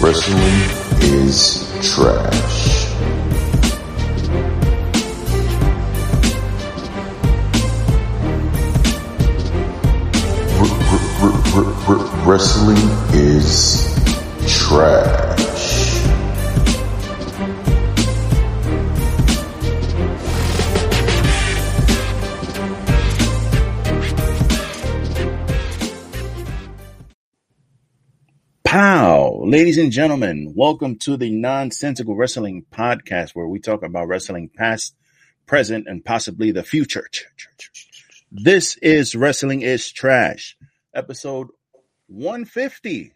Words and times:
Wrestling 0.00 0.40
is 1.02 1.68
trash. 1.82 2.86
R- 10.60 11.36
r- 11.54 11.74
r- 11.88 12.26
Wrestling 12.26 12.76
is 13.12 13.86
trash. 14.46 15.29
Ladies 29.50 29.78
and 29.78 29.90
gentlemen, 29.90 30.52
welcome 30.54 30.96
to 30.98 31.16
the 31.16 31.28
Nonsensical 31.28 32.14
Wrestling 32.14 32.64
Podcast, 32.70 33.30
where 33.30 33.48
we 33.48 33.58
talk 33.58 33.82
about 33.82 34.06
wrestling 34.06 34.48
past, 34.48 34.94
present, 35.44 35.88
and 35.88 36.04
possibly 36.04 36.52
the 36.52 36.62
future. 36.62 37.10
This 38.30 38.76
is 38.76 39.16
Wrestling 39.16 39.62
is 39.62 39.90
Trash, 39.90 40.56
episode 40.94 41.48
150. 42.06 43.12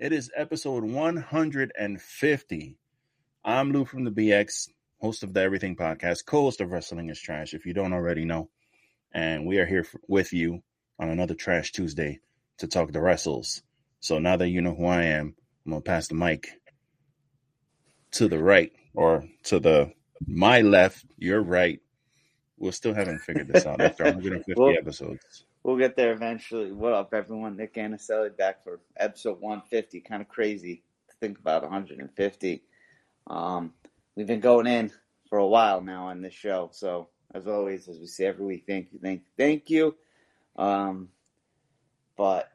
It 0.00 0.12
is 0.12 0.32
episode 0.36 0.82
150. 0.82 2.78
I'm 3.44 3.72
Lou 3.72 3.84
from 3.84 4.02
the 4.02 4.10
BX, 4.10 4.70
host 5.00 5.22
of 5.22 5.32
the 5.32 5.42
Everything 5.42 5.76
Podcast, 5.76 6.26
co 6.26 6.42
host 6.42 6.60
of 6.60 6.72
Wrestling 6.72 7.08
is 7.08 7.20
Trash, 7.20 7.54
if 7.54 7.66
you 7.66 7.72
don't 7.72 7.92
already 7.92 8.24
know. 8.24 8.50
And 9.12 9.46
we 9.46 9.58
are 9.58 9.66
here 9.66 9.86
f- 9.86 9.94
with 10.08 10.32
you 10.32 10.64
on 10.98 11.08
another 11.08 11.34
Trash 11.34 11.70
Tuesday 11.70 12.18
to 12.58 12.66
talk 12.66 12.90
the 12.90 13.00
wrestles. 13.00 13.62
So 14.00 14.18
now 14.18 14.36
that 14.36 14.48
you 14.48 14.60
know 14.60 14.74
who 14.74 14.86
I 14.86 15.04
am, 15.04 15.36
I'm 15.68 15.72
gonna 15.72 15.82
pass 15.82 16.08
the 16.08 16.14
mic 16.14 16.48
to 18.12 18.26
the 18.26 18.42
right 18.42 18.72
or 18.94 19.28
to 19.44 19.60
the 19.60 19.92
my 20.26 20.62
left, 20.62 21.04
your 21.18 21.42
right. 21.42 21.78
We 22.56 22.70
still 22.70 22.94
haven't 22.94 23.18
figured 23.18 23.48
this 23.48 23.66
out 23.66 23.82
after 23.82 24.04
150 24.04 24.54
Well- 24.56 24.74
episodes. 24.74 25.44
We'll 25.62 25.76
get 25.76 25.94
there 25.94 26.12
eventually. 26.12 26.72
What 26.72 26.94
up, 26.94 27.12
everyone? 27.12 27.58
Nick 27.58 27.74
Anicelli 27.74 28.34
back 28.34 28.64
for 28.64 28.80
episode 28.96 29.42
150. 29.42 30.00
Kind 30.00 30.22
of 30.22 30.28
crazy 30.28 30.82
to 31.10 31.14
think 31.20 31.38
about 31.38 31.60
150. 31.64 32.62
Um, 33.26 33.74
we've 34.14 34.26
been 34.26 34.40
going 34.40 34.66
in 34.66 34.90
for 35.28 35.36
a 35.36 35.46
while 35.46 35.82
now 35.82 36.06
on 36.06 36.22
this 36.22 36.32
show. 36.32 36.70
So, 36.72 37.08
as 37.34 37.46
always, 37.46 37.88
as 37.88 37.98
we 37.98 38.06
say 38.06 38.24
every 38.24 38.46
week, 38.46 38.64
thank 38.66 38.88
you, 38.90 39.00
thank 39.02 39.20
you, 39.20 39.30
thank 39.36 39.68
you. 39.68 39.96
Um, 40.56 41.10
but 42.16 42.50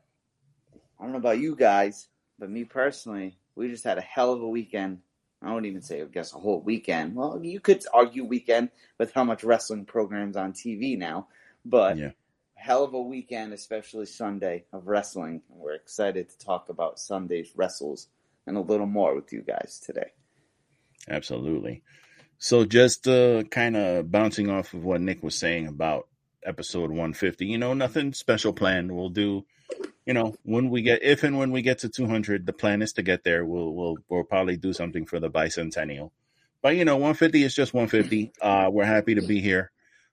I 0.99 1.03
don't 1.03 1.11
know 1.11 1.19
about 1.19 1.37
you 1.37 1.55
guys, 1.55 2.07
but 2.43 2.49
me 2.49 2.65
personally, 2.65 3.37
we 3.55 3.69
just 3.69 3.85
had 3.85 3.97
a 3.97 4.01
hell 4.01 4.33
of 4.33 4.41
a 4.41 4.47
weekend. 4.49 4.99
I 5.41 5.47
don't 5.47 5.63
even 5.63 5.81
say, 5.81 6.01
I 6.01 6.03
guess, 6.03 6.33
a 6.33 6.39
whole 6.39 6.59
weekend. 6.59 7.15
Well, 7.15 7.39
you 7.41 7.61
could 7.61 7.85
argue 7.93 8.25
weekend 8.25 8.69
with 8.99 9.13
how 9.13 9.23
much 9.23 9.45
wrestling 9.45 9.85
programs 9.85 10.35
on 10.35 10.51
TV 10.51 10.97
now, 10.97 11.29
but 11.63 11.97
Yeah. 11.97 12.11
hell 12.55 12.83
of 12.83 12.93
a 12.93 13.01
weekend, 13.01 13.53
especially 13.53 14.07
Sunday 14.07 14.65
of 14.73 14.87
wrestling. 14.87 15.41
And 15.49 15.57
we're 15.61 15.75
excited 15.75 16.27
to 16.31 16.37
talk 16.37 16.67
about 16.67 16.99
Sunday's 16.99 17.53
wrestles 17.55 18.09
and 18.45 18.57
a 18.57 18.59
little 18.59 18.87
more 18.87 19.15
with 19.15 19.31
you 19.31 19.41
guys 19.41 19.79
today. 19.81 20.11
Absolutely. 21.07 21.81
So 22.39 22.65
just 22.65 23.07
uh, 23.07 23.43
kind 23.43 23.77
of 23.77 24.11
bouncing 24.11 24.49
off 24.49 24.73
of 24.73 24.83
what 24.83 24.99
Nick 24.99 25.23
was 25.23 25.35
saying 25.35 25.67
about 25.67 26.09
episode 26.45 26.89
150, 26.89 27.45
you 27.45 27.57
know, 27.57 27.73
nothing 27.73 28.11
special 28.11 28.51
planned. 28.51 28.91
We'll 28.91 29.07
do, 29.07 29.45
you 30.05 30.13
know, 30.13 30.35
when 30.43 30.69
we 30.69 30.81
get 30.81 31.03
if 31.03 31.23
and 31.23 31.37
when 31.37 31.51
we 31.51 31.61
get 31.61 31.79
to 31.79 31.89
200, 31.89 32.45
the 32.45 32.53
plan 32.53 32.81
is 32.81 32.93
to 32.93 33.03
get 33.03 33.23
there. 33.23 33.45
We'll 33.45 33.73
we'll 33.73 33.97
we'll 34.09 34.23
probably 34.23 34.57
do 34.57 34.73
something 34.73 35.05
for 35.05 35.19
the 35.19 35.29
bicentennial. 35.29 36.11
But 36.61 36.75
you 36.75 36.85
know, 36.85 36.95
150 36.95 37.43
is 37.43 37.53
just 37.53 37.73
150. 37.73 38.33
Uh, 38.41 38.69
we're 38.71 38.85
happy 38.85 39.15
to 39.15 39.21
be 39.21 39.41
here. 39.41 39.71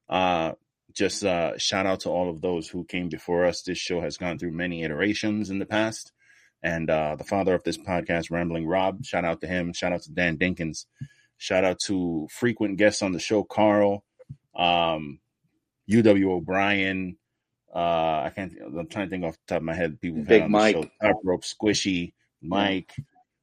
Uh, 0.08 0.52
just 0.92 1.24
uh, 1.24 1.56
shout 1.58 1.86
out 1.86 2.00
to 2.00 2.10
all 2.10 2.28
of 2.28 2.40
those 2.40 2.68
who 2.68 2.84
came 2.84 3.08
before 3.08 3.46
us. 3.46 3.62
This 3.62 3.78
show 3.78 4.00
has 4.00 4.16
gone 4.16 4.38
through 4.38 4.52
many 4.52 4.82
iterations 4.82 5.50
in 5.50 5.58
the 5.58 5.66
past. 5.66 6.12
And 6.62 6.90
uh, 6.90 7.16
the 7.16 7.24
father 7.24 7.54
of 7.54 7.62
this 7.62 7.78
podcast, 7.78 8.30
Rambling 8.30 8.66
Rob, 8.66 9.04
shout 9.04 9.24
out 9.24 9.40
to 9.40 9.46
him. 9.46 9.72
Shout 9.72 9.92
out 9.92 10.02
to 10.02 10.12
Dan 10.12 10.36
Dinkins. 10.36 10.86
Shout 11.38 11.64
out 11.64 11.78
to 11.86 12.28
frequent 12.30 12.76
guests 12.76 13.00
on 13.00 13.12
the 13.12 13.18
show, 13.18 13.44
Carl, 13.44 14.04
um, 14.54 15.20
UW 15.90 16.32
O'Brien. 16.32 17.16
Uh, 17.74 18.22
I 18.24 18.32
can't. 18.34 18.52
I'm 18.60 18.86
trying 18.88 19.06
to 19.06 19.10
think 19.10 19.24
off 19.24 19.34
the 19.34 19.54
top 19.54 19.58
of 19.58 19.62
my 19.64 19.74
head. 19.74 20.00
People 20.00 20.24
Big 20.24 20.48
Mike. 20.48 20.76
Top 21.00 21.16
Rope, 21.22 21.42
Squishy, 21.42 22.12
Mike, 22.42 22.92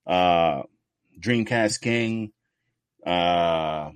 uh, 0.05 0.63
Dreamcast 1.19 1.81
King, 1.81 2.33
uh, 3.05 3.91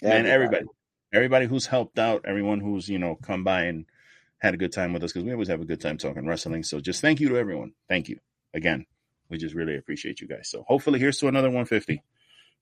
man, 0.00 0.26
everybody, 0.26 0.66
everybody 1.12 1.46
who's 1.46 1.66
helped 1.66 1.98
out, 1.98 2.24
everyone 2.24 2.60
who's 2.60 2.88
you 2.88 2.98
know 2.98 3.16
come 3.16 3.42
by 3.42 3.64
and 3.64 3.86
had 4.38 4.54
a 4.54 4.58
good 4.58 4.72
time 4.72 4.92
with 4.92 5.02
us 5.02 5.12
because 5.12 5.24
we 5.24 5.32
always 5.32 5.48
have 5.48 5.60
a 5.60 5.64
good 5.64 5.80
time 5.80 5.98
talking 5.98 6.26
wrestling. 6.26 6.62
So 6.62 6.78
just 6.78 7.00
thank 7.00 7.18
you 7.18 7.28
to 7.30 7.36
everyone. 7.38 7.72
Thank 7.88 8.08
you 8.08 8.20
again. 8.52 8.86
We 9.28 9.38
just 9.38 9.54
really 9.54 9.76
appreciate 9.76 10.20
you 10.20 10.28
guys. 10.28 10.48
So 10.48 10.64
hopefully, 10.68 11.00
here's 11.00 11.18
to 11.18 11.28
another 11.28 11.48
150 11.48 12.02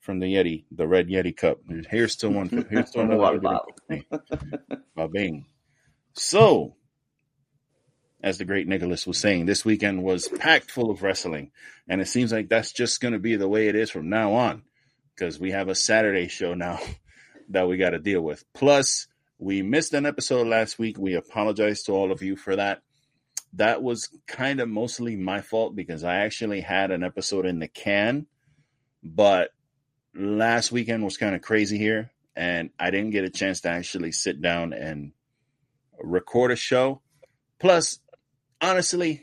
from 0.01 0.19
the 0.19 0.27
Yeti, 0.27 0.65
the 0.71 0.87
Red 0.87 1.09
Yeti 1.09 1.37
Cup. 1.37 1.59
Here's 1.91 2.17
to 2.17 2.31
one. 2.31 2.49
Here's 2.71 2.91
to 2.93 3.01
another 3.03 3.19
150. 3.19 4.09
Ba-bing. 4.97 5.47
So, 6.15 6.77
as 8.23 8.39
the 8.39 8.45
great 8.45 8.69
Nicholas 8.69 9.07
was 9.07 9.19
saying, 9.19 9.47
this 9.47 9.65
weekend 9.65 10.03
was 10.03 10.29
packed 10.29 10.71
full 10.71 10.91
of 10.91 11.03
wrestling, 11.03 11.51
and 11.89 12.01
it 12.01 12.09
seems 12.09 12.33
like 12.33 12.49
that's 12.49 12.73
just 12.73 13.01
going 13.01 13.13
to 13.13 13.19
be 13.19 13.37
the 13.37 13.49
way 13.49 13.69
it 13.69 13.75
is 13.75 13.91
from 13.91 14.09
now 14.09 14.35
on, 14.35 14.63
because 15.15 15.41
we 15.41 15.51
have 15.51 15.69
a 15.69 15.75
Saturday 15.75 16.29
show 16.29 16.55
now 16.55 16.79
that 17.49 17.69
we 17.69 17.77
got 17.77 17.91
to 17.91 17.99
deal 17.99 18.21
with. 18.21 18.45
Plus, 18.55 19.09
we 19.39 19.63
missed 19.63 19.93
an 19.93 20.07
episode 20.07 20.47
last 20.47 20.79
week. 20.79 20.99
We 20.99 21.15
apologize 21.15 21.83
to 21.85 21.93
all 21.93 22.13
of 22.13 22.23
you 22.23 22.37
for 22.37 22.55
that. 22.55 22.83
That 23.55 23.83
was 23.83 24.09
kind 24.27 24.61
of 24.61 24.69
mostly 24.69 25.17
my 25.17 25.41
fault 25.41 25.75
because 25.75 26.05
I 26.05 26.19
actually 26.19 26.61
had 26.61 26.91
an 26.91 27.03
episode 27.03 27.45
in 27.45 27.59
the 27.59 27.69
can, 27.69 28.27
but 29.03 29.51
last 30.15 30.71
weekend 30.71 31.03
was 31.03 31.17
kind 31.17 31.35
of 31.35 31.43
crazy 31.43 31.77
here, 31.77 32.13
and 32.37 32.71
I 32.79 32.91
didn't 32.91 33.11
get 33.11 33.25
a 33.25 33.31
chance 33.31 33.63
to 33.63 33.69
actually 33.69 34.13
sit 34.13 34.41
down 34.41 34.73
and 34.73 35.13
record 36.01 36.53
a 36.53 36.57
show. 36.57 37.03
Plus, 37.59 37.99
honestly, 38.63 39.23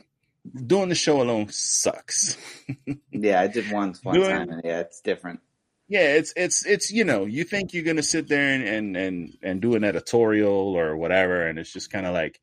doing 0.67 0.89
the 0.89 0.95
show 0.95 1.21
alone 1.21 1.47
sucks. 1.49 2.37
Yeah, 3.11 3.41
I 3.41 3.47
did 3.47 3.71
once 3.71 4.03
one 4.03 4.13
Doing- 4.15 4.29
time, 4.29 4.49
and 4.51 4.61
yeah, 4.63 4.79
it's 4.81 5.01
different. 5.01 5.39
yeah, 5.87 6.13
it's 6.15 6.31
it's 6.37 6.65
it's 6.65 6.91
you 6.91 7.03
know, 7.03 7.25
you 7.25 7.43
think 7.43 7.73
you're 7.73 7.83
gonna 7.83 8.03
sit 8.03 8.27
there 8.27 8.53
and 8.53 8.63
and 8.63 8.95
and, 8.95 9.37
and 9.41 9.61
do 9.61 9.73
an 9.75 9.83
editorial 9.83 10.77
or 10.77 10.95
whatever, 10.95 11.47
and 11.47 11.57
it's 11.59 11.73
just 11.73 11.91
kind 11.91 12.05
of 12.05 12.13
like 12.13 12.39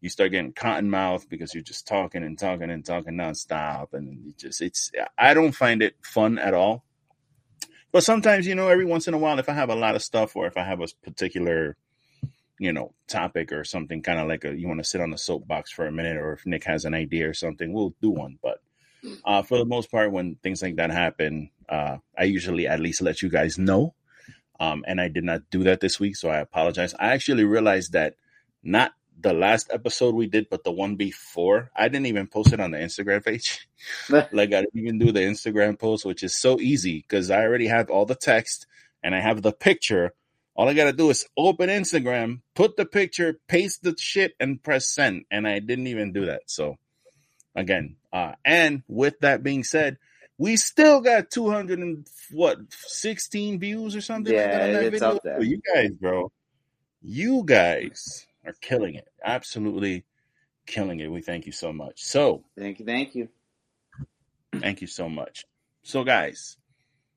you 0.00 0.08
start 0.08 0.30
getting 0.30 0.52
cotton 0.52 0.88
mouth 0.88 1.28
because 1.28 1.52
you're 1.52 1.62
just 1.64 1.86
talking 1.88 2.22
and 2.22 2.38
talking 2.38 2.70
and 2.70 2.84
talking 2.86 3.14
nonstop, 3.14 3.92
and 3.92 4.28
it 4.28 4.38
just 4.38 4.62
it's 4.62 4.90
I 5.18 5.34
don't 5.34 5.52
find 5.52 5.82
it 5.82 5.96
fun 6.02 6.38
at 6.38 6.54
all. 6.54 6.84
But 7.92 8.04
sometimes, 8.04 8.46
you 8.46 8.54
know, 8.54 8.68
every 8.68 8.84
once 8.86 9.08
in 9.08 9.14
a 9.14 9.18
while, 9.18 9.38
if 9.40 9.48
I 9.48 9.52
have 9.52 9.68
a 9.68 9.74
lot 9.74 9.96
of 9.96 10.02
stuff 10.02 10.36
or 10.36 10.46
if 10.46 10.56
I 10.56 10.62
have 10.62 10.80
a 10.80 10.86
particular, 11.02 11.76
you 12.60 12.74
know, 12.74 12.92
topic 13.08 13.52
or 13.52 13.64
something, 13.64 14.02
kind 14.02 14.20
of 14.20 14.28
like 14.28 14.44
a 14.44 14.54
you 14.54 14.68
want 14.68 14.78
to 14.78 14.88
sit 14.88 15.00
on 15.00 15.10
the 15.10 15.18
soapbox 15.18 15.72
for 15.72 15.86
a 15.86 15.92
minute, 15.92 16.18
or 16.18 16.34
if 16.34 16.44
Nick 16.44 16.64
has 16.64 16.84
an 16.84 16.92
idea 16.92 17.28
or 17.28 17.34
something, 17.34 17.72
we'll 17.72 17.94
do 18.02 18.10
one. 18.10 18.38
But 18.42 18.62
uh, 19.24 19.42
for 19.42 19.56
the 19.56 19.64
most 19.64 19.90
part, 19.90 20.12
when 20.12 20.36
things 20.36 20.62
like 20.62 20.76
that 20.76 20.90
happen, 20.90 21.50
uh, 21.70 21.96
I 22.16 22.24
usually 22.24 22.66
at 22.66 22.78
least 22.78 23.00
let 23.00 23.22
you 23.22 23.30
guys 23.30 23.58
know. 23.58 23.94
Um, 24.60 24.84
and 24.86 25.00
I 25.00 25.08
did 25.08 25.24
not 25.24 25.48
do 25.50 25.62
that 25.64 25.80
this 25.80 25.98
week, 25.98 26.16
so 26.16 26.28
I 26.28 26.38
apologize. 26.38 26.94
I 27.00 27.12
actually 27.12 27.44
realized 27.44 27.94
that 27.94 28.16
not 28.62 28.92
the 29.18 29.32
last 29.32 29.70
episode 29.72 30.14
we 30.14 30.26
did, 30.26 30.48
but 30.50 30.64
the 30.64 30.70
one 30.70 30.96
before, 30.96 31.70
I 31.74 31.88
didn't 31.88 32.06
even 32.06 32.26
post 32.26 32.52
it 32.52 32.60
on 32.60 32.72
the 32.72 32.78
Instagram 32.78 33.24
page. 33.24 33.66
like 34.10 34.52
I 34.52 34.60
didn't 34.60 34.76
even 34.76 34.98
do 34.98 35.12
the 35.12 35.20
Instagram 35.20 35.78
post, 35.78 36.04
which 36.04 36.22
is 36.22 36.36
so 36.36 36.60
easy 36.60 36.98
because 36.98 37.30
I 37.30 37.42
already 37.42 37.68
have 37.68 37.88
all 37.88 38.04
the 38.04 38.14
text 38.14 38.66
and 39.02 39.14
I 39.14 39.20
have 39.20 39.40
the 39.40 39.52
picture. 39.52 40.12
All 40.54 40.68
I 40.68 40.74
gotta 40.74 40.92
do 40.92 41.10
is 41.10 41.26
open 41.36 41.68
Instagram, 41.70 42.40
put 42.54 42.76
the 42.76 42.84
picture, 42.84 43.38
paste 43.48 43.82
the 43.82 43.94
shit, 43.98 44.34
and 44.40 44.62
press 44.62 44.88
send. 44.88 45.24
And 45.30 45.46
I 45.46 45.58
didn't 45.58 45.86
even 45.86 46.12
do 46.12 46.26
that. 46.26 46.42
So 46.46 46.76
again, 47.54 47.96
uh, 48.12 48.32
and 48.44 48.82
with 48.88 49.20
that 49.20 49.42
being 49.42 49.64
said, 49.64 49.96
we 50.38 50.56
still 50.56 51.00
got 51.00 51.30
200 51.30 51.78
and 51.78 52.06
what 52.30 52.58
16 52.70 53.58
views 53.60 53.94
or 53.94 54.00
something 54.00 54.34
like 54.34 54.42
Yeah, 54.42 54.72
that 54.72 54.82
it's 54.84 54.92
video. 55.00 55.16
up 55.16 55.22
there. 55.22 55.42
You 55.42 55.60
guys, 55.74 55.90
bro, 55.92 56.32
you 57.02 57.42
guys 57.44 58.26
are 58.46 58.54
killing 58.60 58.94
it. 58.94 59.06
Absolutely 59.24 60.04
killing 60.66 61.00
it. 61.00 61.10
We 61.10 61.20
thank 61.22 61.46
you 61.46 61.52
so 61.52 61.72
much. 61.72 62.02
So 62.02 62.44
Thank 62.58 62.80
you, 62.80 62.86
thank 62.86 63.14
you. 63.14 63.28
Thank 64.58 64.80
you 64.80 64.86
so 64.86 65.08
much. 65.08 65.44
So, 65.82 66.04
guys, 66.04 66.56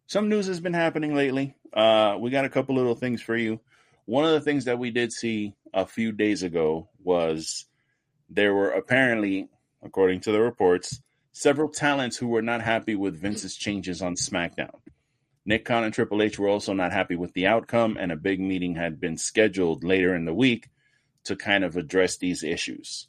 some 0.07 0.29
news 0.29 0.47
has 0.47 0.59
been 0.59 0.73
happening 0.73 1.15
lately. 1.15 1.55
Uh, 1.73 2.17
we 2.19 2.29
got 2.29 2.45
a 2.45 2.49
couple 2.49 2.75
little 2.75 2.95
things 2.95 3.21
for 3.21 3.35
you. 3.35 3.59
One 4.05 4.25
of 4.25 4.31
the 4.31 4.41
things 4.41 4.65
that 4.65 4.79
we 4.79 4.91
did 4.91 5.11
see 5.11 5.55
a 5.73 5.85
few 5.85 6.11
days 6.11 6.43
ago 6.43 6.89
was 7.03 7.65
there 8.29 8.53
were 8.53 8.71
apparently, 8.71 9.49
according 9.81 10.21
to 10.21 10.31
the 10.31 10.41
reports, 10.41 11.01
several 11.31 11.69
talents 11.69 12.17
who 12.17 12.27
were 12.27 12.41
not 12.41 12.61
happy 12.61 12.95
with 12.95 13.19
Vince's 13.19 13.55
changes 13.55 14.01
on 14.01 14.15
SmackDown. 14.15 14.75
Nick 15.45 15.65
Khan 15.65 15.83
and 15.83 15.93
Triple 15.93 16.21
H 16.21 16.39
were 16.39 16.47
also 16.47 16.73
not 16.73 16.93
happy 16.93 17.15
with 17.15 17.33
the 17.33 17.47
outcome, 17.47 17.97
and 17.99 18.11
a 18.11 18.15
big 18.15 18.39
meeting 18.39 18.75
had 18.75 18.99
been 18.99 19.17
scheduled 19.17 19.83
later 19.83 20.15
in 20.15 20.25
the 20.25 20.33
week 20.33 20.69
to 21.25 21.35
kind 21.35 21.63
of 21.63 21.75
address 21.75 22.17
these 22.17 22.43
issues. 22.43 23.07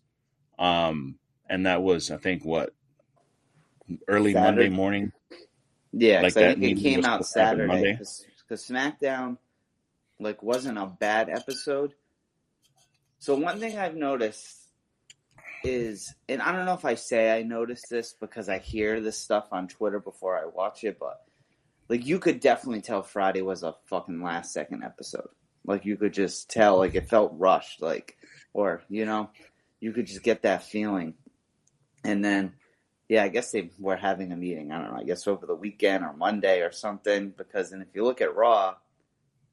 Um, 0.58 1.16
and 1.48 1.66
that 1.66 1.82
was, 1.82 2.10
I 2.10 2.16
think, 2.16 2.44
what 2.44 2.74
early 4.08 4.32
Saturday. 4.32 4.62
Monday 4.62 4.68
morning. 4.68 5.12
Yeah, 5.96 6.22
Like 6.22 6.36
I 6.36 6.54
think 6.54 6.78
it 6.78 6.82
came 6.82 7.04
out 7.04 7.24
supposed 7.24 7.34
to 7.34 7.40
happen 7.40 7.68
Saturday 7.68 7.92
because 7.92 8.66
SmackDown 8.66 9.38
like 10.18 10.42
wasn't 10.42 10.78
a 10.78 10.86
bad 10.86 11.28
episode. 11.28 11.94
So 13.18 13.34
one 13.36 13.60
thing 13.60 13.78
I've 13.78 13.96
noticed 13.96 14.58
is, 15.62 16.14
and 16.28 16.42
I 16.42 16.52
don't 16.52 16.66
know 16.66 16.74
if 16.74 16.84
I 16.84 16.94
say 16.94 17.36
I 17.36 17.42
noticed 17.42 17.88
this 17.88 18.14
because 18.20 18.48
I 18.48 18.58
hear 18.58 19.00
this 19.00 19.18
stuff 19.18 19.48
on 19.52 19.68
Twitter 19.68 19.98
before 19.98 20.38
I 20.38 20.44
watch 20.44 20.84
it, 20.84 20.98
but 20.98 21.22
like 21.88 22.06
you 22.06 22.18
could 22.18 22.40
definitely 22.40 22.82
tell 22.82 23.02
Friday 23.02 23.42
was 23.42 23.62
a 23.62 23.74
fucking 23.86 24.22
last 24.22 24.52
second 24.52 24.82
episode. 24.82 25.28
Like 25.66 25.84
you 25.84 25.96
could 25.96 26.12
just 26.12 26.50
tell, 26.50 26.78
like 26.78 26.94
it 26.94 27.08
felt 27.08 27.34
rushed, 27.36 27.80
like 27.80 28.16
or 28.52 28.82
you 28.88 29.06
know, 29.06 29.30
you 29.80 29.92
could 29.92 30.06
just 30.06 30.22
get 30.22 30.42
that 30.42 30.64
feeling. 30.64 31.14
And 32.04 32.22
then, 32.24 32.54
yeah, 33.08 33.22
I 33.24 33.28
guess 33.28 33.50
they 33.52 33.70
were 33.78 33.96
having 33.96 34.32
a 34.32 34.36
meeting. 34.36 34.72
I 34.72 34.80
don't 34.80 34.92
know. 34.92 35.00
I 35.00 35.04
guess 35.04 35.26
over 35.26 35.46
the 35.46 35.54
weekend 35.54 36.04
or 36.04 36.12
Monday 36.14 36.60
or 36.60 36.72
something. 36.72 37.30
Because 37.36 37.70
then, 37.70 37.82
if 37.82 37.88
you 37.94 38.04
look 38.04 38.20
at 38.20 38.34
Raw, 38.34 38.76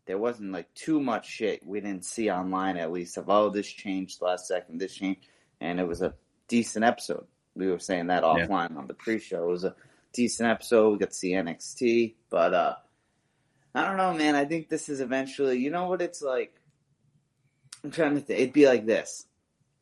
there 0.06 0.18
wasn't 0.18 0.51
like 0.51 0.74
too 0.74 1.00
much 1.00 1.27
shit 1.30 1.65
we 1.65 1.80
didn't 1.81 2.06
see 2.06 2.30
online 2.31 2.77
at 2.77 2.92
least 2.92 3.18
of 3.18 3.30
oh 3.30 3.50
this 3.50 3.68
changed 3.68 4.21
last 4.21 4.48
second, 4.48 4.80
this 4.80 4.95
changed, 4.95 5.27
and 5.59 5.80
it 5.80 5.88
was 5.88 6.01
a 6.01 6.13
decent 6.48 6.86
episode. 6.86 7.25
We 7.56 7.68
were 7.68 7.80
saying 7.80 8.07
that 8.07 8.24
Yeah. 8.24 8.48
offline 8.48 8.77
on 8.77 8.88
the 8.88 8.94
pre-show. 8.94 9.44
It 9.44 9.51
was 9.51 9.63
a 9.65 9.75
decent 10.13 10.50
episode. 10.50 10.92
We 10.94 10.98
got 11.00 11.09
to 11.12 11.15
see 11.15 11.31
NXT, 11.33 12.15
but 12.30 12.53
uh 12.53 12.75
I 13.75 13.86
don't 13.86 13.95
know, 13.98 14.13
man. 14.13 14.36
I 14.36 14.44
think 14.45 14.68
this 14.69 14.89
is 14.89 15.00
eventually. 15.00 15.57
You 15.59 15.69
know 15.71 15.88
what 15.88 16.01
it's 16.01 16.21
like. 16.21 16.53
I'm 17.83 17.92
trying 17.92 18.15
to 18.15 18.21
think. 18.21 18.39
It'd 18.39 18.53
be 18.53 18.68
like 18.68 18.86
this, 18.86 19.25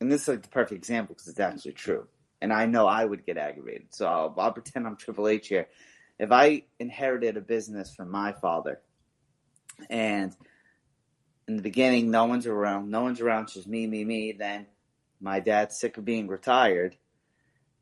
and 0.00 0.10
this 0.12 0.22
is 0.22 0.28
like 0.28 0.42
the 0.42 0.48
perfect 0.48 0.78
example 0.78 1.14
because 1.14 1.28
it's 1.28 1.40
actually 1.40 1.72
true. 1.72 2.06
And 2.42 2.52
I 2.52 2.66
know 2.66 2.86
I 2.86 3.04
would 3.04 3.26
get 3.26 3.36
aggravated, 3.36 3.88
so 3.90 4.06
I'll, 4.06 4.34
I'll 4.38 4.52
pretend 4.52 4.86
I'm 4.86 4.96
Triple 4.98 5.28
H 5.28 5.48
here. 5.48 5.68
If 6.18 6.32
I 6.32 6.64
inherited 6.78 7.36
a 7.36 7.40
business 7.40 7.94
from 7.94 8.10
my 8.10 8.32
father, 8.32 8.80
and 9.88 10.34
in 11.48 11.56
the 11.56 11.62
beginning 11.62 12.10
no 12.10 12.26
one's 12.26 12.46
around, 12.46 12.90
no 12.90 13.02
one's 13.02 13.20
around, 13.20 13.48
just 13.48 13.66
me, 13.66 13.86
me, 13.86 14.04
me. 14.04 14.32
Then 14.32 14.66
my 15.20 15.40
dad's 15.40 15.78
sick 15.78 15.96
of 15.98 16.04
being 16.04 16.28
retired, 16.28 16.96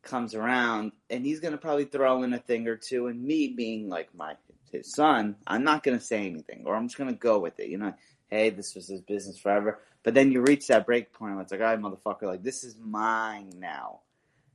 comes 0.02 0.34
around, 0.34 0.92
and 1.10 1.24
he's 1.24 1.40
gonna 1.40 1.58
probably 1.58 1.84
throw 1.84 2.22
in 2.22 2.32
a 2.32 2.38
thing 2.38 2.66
or 2.66 2.76
two. 2.76 3.08
And 3.08 3.22
me 3.22 3.48
being 3.48 3.88
like 3.88 4.14
my 4.14 4.34
his 4.70 4.92
son, 4.92 5.36
I'm 5.46 5.64
not 5.64 5.82
gonna 5.82 6.00
say 6.00 6.26
anything, 6.26 6.62
or 6.66 6.76
I'm 6.76 6.86
just 6.88 6.98
gonna 6.98 7.12
go 7.12 7.38
with 7.38 7.58
it. 7.60 7.68
You 7.68 7.78
know, 7.78 7.94
hey, 8.28 8.50
this 8.50 8.74
was 8.74 8.88
his 8.88 9.00
business 9.02 9.38
forever. 9.38 9.80
But 10.02 10.14
then 10.14 10.32
you 10.32 10.42
reach 10.42 10.68
that 10.68 10.86
break 10.86 11.12
point 11.12 11.34
where 11.34 11.42
it's 11.42 11.52
like, 11.52 11.60
all 11.60 11.66
right, 11.66 11.80
motherfucker, 11.80 12.22
like 12.22 12.42
this 12.42 12.64
is 12.64 12.76
mine 12.78 13.52
now. 13.58 14.00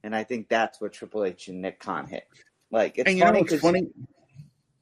And 0.03 0.15
I 0.15 0.23
think 0.23 0.50
that's 0.50 0.81
what 0.81 0.94
Triple 0.94 1.23
H 1.23 1.47
and 1.47 1.61
Nick 1.61 1.79
Khan 1.79 2.07
hit. 2.07 2.27
Like 2.71 2.97
it's 2.97 3.07
and 3.07 3.17
you 3.17 3.23
know 3.23 3.33
funny 3.45 3.57
funny? 3.57 3.88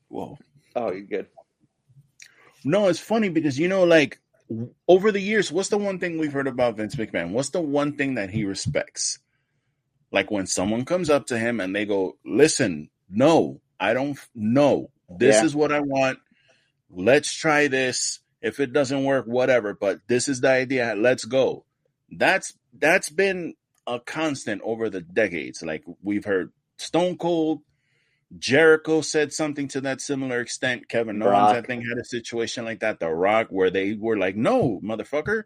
Whoa. 0.08 0.38
Oh, 0.76 0.92
you're 0.92 1.02
good. 1.02 1.28
No, 2.64 2.88
it's 2.88 3.00
funny 3.00 3.30
because 3.30 3.60
you 3.60 3.68
know, 3.68 3.84
like 3.84 4.20
over 4.88 5.12
the 5.12 5.20
years, 5.20 5.52
what's 5.52 5.70
the 5.70 5.78
one 5.78 6.00
thing 6.00 6.18
we've 6.18 6.34
heard 6.34 6.48
about 6.48 6.78
Vince 6.78 6.96
McMahon? 6.96 7.32
What's 7.32 7.50
the 7.50 7.62
one 7.62 7.94
thing 7.98 8.16
that 8.16 8.30
he 8.30 8.46
respects? 8.46 9.20
Like 10.12 10.30
when 10.32 10.48
someone 10.48 10.86
comes 10.86 11.10
up 11.10 11.28
to 11.28 11.38
him 11.38 11.60
and 11.60 11.76
they 11.76 11.86
go, 11.86 12.18
"Listen, 12.26 12.90
no, 13.10 13.62
I 13.80 13.94
don't 13.94 14.18
know. 14.36 14.90
This 15.10 15.38
Yeah. 15.38 15.46
is 15.46 15.56
what 15.56 15.72
I 15.72 15.80
want. 15.82 16.20
Let's 16.90 17.34
try 17.34 17.68
this. 17.68 18.20
If 18.42 18.60
it 18.60 18.74
doesn't 18.74 19.04
work, 19.04 19.26
whatever. 19.26 19.74
But 19.74 20.02
this 20.08 20.28
is 20.28 20.42
the 20.42 20.50
idea. 20.50 20.96
Let's 20.96 21.26
go." 21.26 21.66
That's 22.10 22.54
that's 22.74 23.10
been 23.10 23.56
a 23.88 24.00
constant 24.00 24.62
over 24.64 24.90
the 24.90 25.02
decades. 25.02 25.62
Like 25.62 25.84
we've 26.02 26.26
heard 26.26 26.52
Stone 26.78 27.18
Cold, 27.18 27.62
Jericho 28.38 29.02
said 29.02 29.34
something 29.34 29.68
to 29.70 29.82
that 29.82 30.02
similar 30.02 30.40
extent. 30.40 30.88
Kevin 30.88 31.22
Owens, 31.22 31.58
I 31.58 31.62
think, 31.62 31.84
had 31.88 31.98
a 31.98 32.06
situation 32.06 32.66
like 32.66 32.80
that. 32.80 33.00
The 33.00 33.10
Rock, 33.10 33.48
where 33.50 33.70
they 33.70 33.94
were 33.94 34.18
like, 34.18 34.36
"No, 34.36 34.80
motherfucker, 34.84 35.44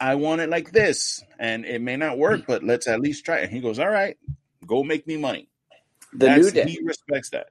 I 0.00 0.14
want 0.14 0.40
it 0.40 0.48
like 0.48 0.72
this, 0.72 1.22
and 1.38 1.64
it 1.64 1.82
may 1.82 1.96
not 1.96 2.18
work, 2.18 2.42
but 2.46 2.64
let's 2.64 2.86
at 2.86 3.00
least 3.00 3.24
try." 3.24 3.38
it. 3.38 3.44
And 3.44 3.52
he 3.52 3.60
goes, 3.60 3.78
"All 3.78 3.90
right, 3.90 4.16
go 4.66 4.82
make 4.82 5.06
me 5.06 5.16
money." 5.16 5.48
The 6.12 6.26
That's, 6.26 6.44
New 6.46 6.50
Day. 6.50 6.70
He 6.70 6.80
respects 6.82 7.30
that. 7.30 7.48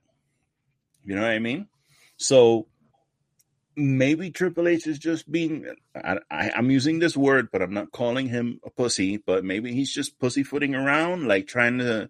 You 1.04 1.16
know 1.16 1.22
what 1.22 1.32
I 1.32 1.40
mean? 1.40 1.68
So 2.18 2.68
maybe 3.78 4.32
Triple 4.32 4.68
H 4.68 4.88
is 4.88 5.00
just 5.00 5.32
being. 5.32 5.66
I, 5.96 6.20
I'm 6.32 6.72
using 6.72 7.00
this 7.00 7.16
word, 7.16 7.50
but 7.52 7.62
I'm 7.62 7.74
not 7.74 7.92
calling 7.92 8.28
him 8.28 8.60
a 8.66 8.70
pussy. 8.70 9.18
But 9.18 9.46
maybe 9.46 9.74
he's 9.74 9.94
just 9.94 10.20
pussyfooting 10.20 10.76
around, 10.76 11.28
like 11.28 11.48
trying 11.48 11.78
to 11.80 12.10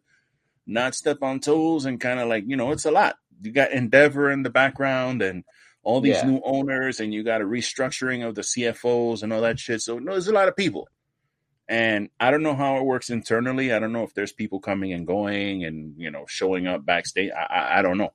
not 0.66 0.96
step 0.96 1.22
on 1.22 1.40
toes 1.40 1.86
and 1.86 2.00
kind 2.00 2.20
of 2.20 2.28
like 2.28 2.46
you 2.48 2.56
know, 2.58 2.72
it's 2.72 2.86
a 2.86 2.92
lot. 2.92 3.18
You 3.42 3.52
got 3.52 3.72
Endeavor 3.72 4.32
in 4.32 4.44
the 4.44 4.50
background 4.50 5.22
and 5.22 5.44
all 5.84 6.02
these 6.02 6.18
Yeah. 6.18 6.28
new 6.30 6.42
owners, 6.44 7.00
and 7.00 7.14
you 7.14 7.24
got 7.24 7.42
a 7.42 7.46
restructuring 7.46 8.28
of 8.28 8.36
the 8.36 8.42
CFOs 8.42 9.22
and 9.22 9.32
all 9.32 9.42
that 9.42 9.60
shit. 9.60 9.82
So 9.82 10.00
no, 10.00 10.14
there's 10.14 10.28
a 10.28 10.34
lot 10.34 10.48
of 10.48 10.56
people. 10.56 10.88
And 11.70 12.10
I 12.20 12.32
don't 12.32 12.44
know 12.44 12.56
how 12.56 12.78
it 12.78 12.86
works 12.86 13.10
internally. 13.10 13.74
I 13.74 13.80
don't 13.80 13.92
know 13.92 14.04
if 14.04 14.14
there's 14.14 14.32
people 14.32 14.62
coming 14.62 14.94
and 14.94 15.06
going 15.06 15.66
and 15.66 15.94
you 15.98 16.10
know 16.12 16.26
showing 16.28 16.66
up 16.66 16.86
backstage. 16.86 17.32
I, 17.32 17.44
I, 17.44 17.80
I 17.80 17.82
don't 17.82 17.98
know. 17.98 18.14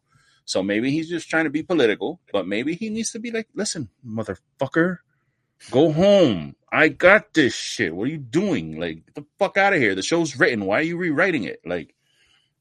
So 0.53 0.63
maybe 0.63 0.91
he's 0.91 1.09
just 1.09 1.31
trying 1.31 1.45
to 1.45 1.51
be 1.51 1.63
political, 1.63 2.21
but 2.31 2.47
maybe 2.47 2.75
he 2.75 2.91
needs 2.91 3.11
to 3.13 3.19
be 3.19 3.31
like, 3.31 3.49
listen, 3.55 3.89
motherfucker, 4.07 4.99
go 5.71 5.91
home. 5.91 6.57
I 6.71 6.89
got 6.89 7.33
this 7.33 7.55
shit. 7.55 7.97
What 7.97 8.09
are 8.09 8.11
you 8.11 8.19
doing? 8.19 8.79
Like, 8.79 9.07
get 9.07 9.15
the 9.15 9.25
fuck 9.39 9.57
out 9.57 9.73
of 9.73 9.81
here. 9.81 9.95
The 9.95 10.03
show's 10.03 10.39
written. 10.39 10.67
Why 10.67 10.81
are 10.81 10.83
you 10.83 10.99
rewriting 10.99 11.45
it? 11.45 11.61
Like, 11.65 11.95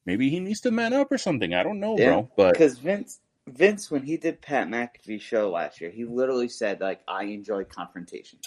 maybe 0.06 0.30
he 0.30 0.40
needs 0.40 0.62
to 0.62 0.70
man 0.70 0.94
up 0.94 1.12
or 1.12 1.18
something. 1.18 1.52
I 1.52 1.62
don't 1.62 1.80
know, 1.80 1.98
Yeah, 1.98 2.06
bro. 2.06 2.30
But 2.34 2.54
Because 2.54 2.78
Vince, 2.78 3.20
Vince, 3.46 3.90
when 3.90 4.04
he 4.04 4.16
did 4.16 4.40
Pat 4.40 4.68
McAfee 4.68 5.20
show 5.20 5.50
last 5.50 5.82
year, 5.82 5.90
he 5.90 6.06
literally 6.06 6.48
said 6.48 6.80
like, 6.80 7.02
"I 7.06 7.24
enjoy 7.24 7.64
confrontation." 7.64 8.38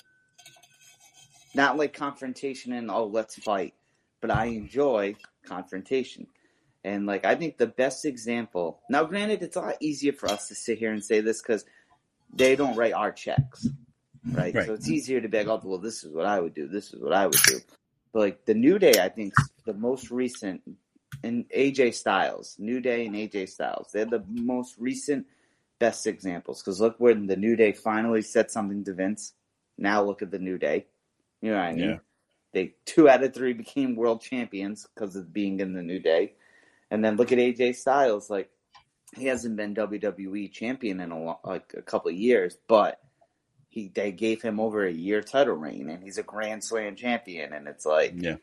Not 1.54 1.78
like 1.78 1.94
confrontation 1.94 2.74
and 2.74 2.90
oh, 2.90 3.06
let's 3.06 3.36
fight, 3.36 3.76
but 4.22 4.32
I 4.32 4.46
enjoy 4.46 5.18
confrontation. 5.46 6.26
And 6.86 7.08
like, 7.08 7.26
I 7.26 7.34
think 7.34 7.58
the 7.58 7.66
best 7.66 8.06
example. 8.06 8.80
Now, 8.92 9.04
granted, 9.06 9.42
it's 9.42 9.56
a 9.56 9.62
lot 9.62 9.78
easier 9.80 10.14
for 10.14 10.30
us 10.30 10.48
to 10.50 10.56
sit 10.56 10.78
here 10.78 10.94
and 10.94 11.04
say 11.04 11.20
this 11.20 11.42
because 11.42 11.66
they 12.32 12.56
don't 12.56 12.76
write 12.76 12.94
our 12.94 13.12
checks, 13.12 13.68
right? 14.32 14.54
Right. 14.54 14.68
So 14.68 14.74
it's 14.74 14.88
easier 14.88 15.20
to 15.20 15.28
be 15.28 15.40
like, 15.40 15.48
oh, 15.48 15.60
well, 15.64 15.80
this 15.80 16.04
is 16.04 16.14
what 16.14 16.28
I 16.28 16.40
would 16.40 16.54
do. 16.54 16.68
This 16.68 16.94
is 16.94 17.02
what 17.02 17.12
I 17.12 17.26
would 17.26 17.42
do. 17.48 17.58
But 18.14 18.20
like 18.20 18.46
the 18.46 18.54
New 18.54 18.78
Day, 18.78 18.94
I 19.02 19.10
think 19.10 19.34
the 19.66 19.74
most 19.74 20.12
recent 20.12 20.62
and 21.24 21.50
AJ 21.50 21.96
Styles, 21.96 22.56
New 22.60 22.80
Day 22.80 23.08
and 23.08 23.16
AJ 23.16 23.50
Styles. 23.50 23.90
They're 23.92 24.06
the 24.06 24.24
most 24.30 24.76
recent 24.78 25.26
best 25.80 26.06
examples. 26.06 26.62
Because 26.62 26.80
look 26.80 27.00
when 27.00 27.26
the 27.26 27.36
New 27.36 27.56
Day 27.56 27.72
finally 27.72 28.22
said 28.22 28.52
something 28.52 28.84
to 28.84 28.94
Vince. 28.94 29.34
Now 29.76 30.04
look 30.04 30.22
at 30.22 30.30
the 30.30 30.40
New 30.40 30.60
Day. 30.60 30.86
You 31.42 31.50
know 31.50 31.58
what 31.58 31.66
I 31.66 31.74
mean? 31.74 31.90
Yeah. 31.90 31.98
They 32.54 32.76
two 32.86 33.10
out 33.10 33.24
of 33.24 33.34
three 33.34 33.54
became 33.54 33.96
world 33.96 34.22
champions 34.22 34.88
because 34.94 35.16
of 35.16 35.34
being 35.34 35.60
in 35.60 35.74
the 35.74 35.82
New 35.82 36.00
Day. 36.00 36.34
And 36.96 37.04
then 37.04 37.18
look 37.18 37.34
at 37.34 37.38
AJ 37.38 37.76
Styles. 37.76 38.30
Like 38.30 38.50
he 39.16 39.26
hasn't 39.26 39.58
been 39.58 39.76
WWE 39.76 40.50
champion 40.52 41.02
in 41.02 41.12
a 41.12 41.36
like 41.44 41.74
a 41.78 41.82
couple 41.82 42.10
of 42.10 42.16
years, 42.16 42.58
but 42.70 43.02
he 43.70 43.90
they 43.94 44.14
gave 44.14 44.42
him 44.42 44.62
over 44.62 44.86
a 44.86 44.92
year 44.92 45.22
title 45.22 45.56
reign, 45.56 45.90
and 45.90 46.02
he's 46.02 46.18
a 46.18 46.24
Grand 46.24 46.64
Slam 46.64 46.96
champion. 46.96 47.52
And 47.52 47.68
it's 47.68 47.86
like 47.86 48.14
yeah, 48.16 48.38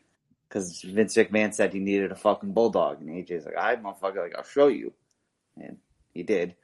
because 0.47 0.81
Vince 0.83 1.15
McMahon 1.15 1.51
said 1.51 1.73
he 1.73 1.79
needed 1.79 2.11
a 2.11 2.15
fucking 2.15 2.53
bulldog, 2.53 3.01
and 3.01 3.09
AJ's 3.09 3.45
like, 3.45 3.57
"I 3.57 3.75
motherfucker, 3.75 4.17
like 4.17 4.35
I'll 4.37 4.43
show 4.43 4.67
you," 4.67 4.93
and 5.57 5.77
he 6.13 6.21
did. 6.21 6.55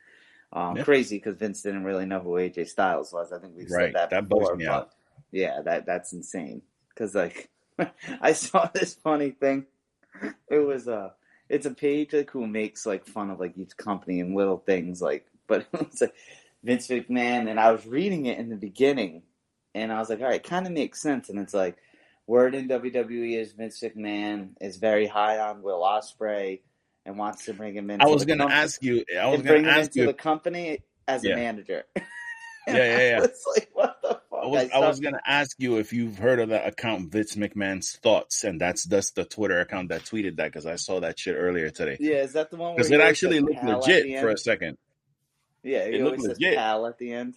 Um, 0.54 0.78
Yeah. 0.78 0.84
Crazy 0.84 1.18
because 1.18 1.38
Vince 1.38 1.64
didn't 1.64 1.86
really 1.86 2.06
know 2.06 2.20
who 2.20 2.32
AJ 2.38 2.68
Styles 2.70 3.12
was. 3.12 3.32
I 3.34 3.40
think 3.40 3.56
we 3.56 3.64
Right. 3.64 3.70
said 3.70 3.94
that, 3.96 4.10
That 4.12 4.30
before, 4.30 4.56
but 4.58 4.94
yeah, 5.32 5.62
that 5.64 5.88
that's 5.88 6.14
insane. 6.14 6.62
Because 6.90 7.16
like, 7.16 7.50
I 8.22 8.34
saw 8.34 8.68
this 8.72 8.94
funny 8.94 9.32
thing. 9.32 9.66
It 10.50 10.60
was 10.60 10.88
uh 10.88 11.12
it's 11.50 11.66
a 11.66 11.72
page 11.72 12.14
like 12.14 12.30
who 12.30 12.46
makes 12.48 12.86
like 12.86 13.06
fun 13.06 13.30
of 13.30 13.40
like 13.40 13.58
each 13.58 13.76
company 13.78 14.20
and 14.22 14.36
little 14.36 14.58
things 14.58 15.02
like, 15.02 15.26
but 15.48 15.62
it 15.62 15.68
was 15.74 16.02
like 16.02 16.14
Vince 16.64 16.88
McMahon, 16.88 17.50
and 17.50 17.60
I 17.60 17.72
was 17.72 17.86
reading 17.86 18.26
it 18.28 18.38
in 18.38 18.50
the 18.50 18.56
beginning, 18.56 19.24
and 19.74 19.92
I 19.92 20.00
was 20.00 20.10
like, 20.10 20.20
all 20.22 20.28
right, 20.28 20.44
kind 20.44 20.66
of 20.68 20.72
makes 20.74 21.02
sense, 21.02 21.30
and 21.30 21.40
it's 21.40 21.54
like. 21.54 21.78
Word 22.28 22.54
in 22.54 22.68
WWE 22.68 23.40
is 23.42 23.54
Vince 23.54 23.80
McMahon 23.82 24.50
is 24.62 24.78
very 24.78 25.08
high 25.08 25.40
on 25.40 25.64
Will 25.64 25.82
Ospreay 25.82 26.60
and 27.04 27.18
wants 27.18 27.46
to 27.46 27.56
bring 27.56 27.74
him 27.74 27.90
in. 27.90 28.04
I 28.04 28.06
was 28.06 28.24
gonna 28.24 28.46
ask 28.46 28.84
you. 28.84 29.04
I 29.20 29.26
was 29.26 29.42
gonna 29.42 29.58
him 29.58 29.66
ask 29.66 29.88
into 29.88 30.02
you. 30.02 30.06
the 30.06 30.14
company 30.14 30.84
as 31.08 31.24
Yeah. 31.24 31.34
a 31.34 31.36
manager. 31.38 31.86
Yeah, 32.68 32.76
yeah, 32.76 32.98
yeah. 33.00 33.24
It's 33.24 33.44
like 33.58 33.70
what? 33.74 33.99
Was 34.50 34.70
I 34.74 34.80
was 34.80 35.00
gonna 35.00 35.22
ask 35.26 35.56
you 35.60 35.78
if 35.78 35.94
you've 35.94 36.18
heard 36.18 36.40
of 36.40 36.50
that 36.50 36.68
account 36.68 37.12
Vince 37.12 37.36
McMahon's 37.36 37.96
thoughts, 37.98 38.44
and 38.44 38.60
that's 38.60 38.84
that's 38.86 39.12
the 39.12 39.26
Twitter 39.26 39.60
account 39.60 39.90
that 39.90 40.02
tweeted 40.04 40.38
that 40.38 40.46
because 40.52 40.66
I 40.66 40.76
saw 40.76 41.00
that 41.02 41.18
shit 41.20 41.36
earlier 41.38 41.70
today. 41.70 41.98
Yeah, 42.00 42.18
is 42.24 42.34
that 42.34 42.50
the 42.52 42.58
one? 42.58 42.76
Because 42.76 42.92
it 42.92 43.02
actually 43.02 43.40
looked 43.40 43.64
legit 43.64 44.20
for 44.20 44.30
a 44.30 44.38
second. 44.38 44.78
Yeah, 45.64 45.80
it 45.80 46.02
always 46.02 46.22
says 46.22 46.40
legit. 46.40 46.56
pal 46.58 46.86
at 46.88 46.98
the 46.98 47.12
end. 47.14 47.36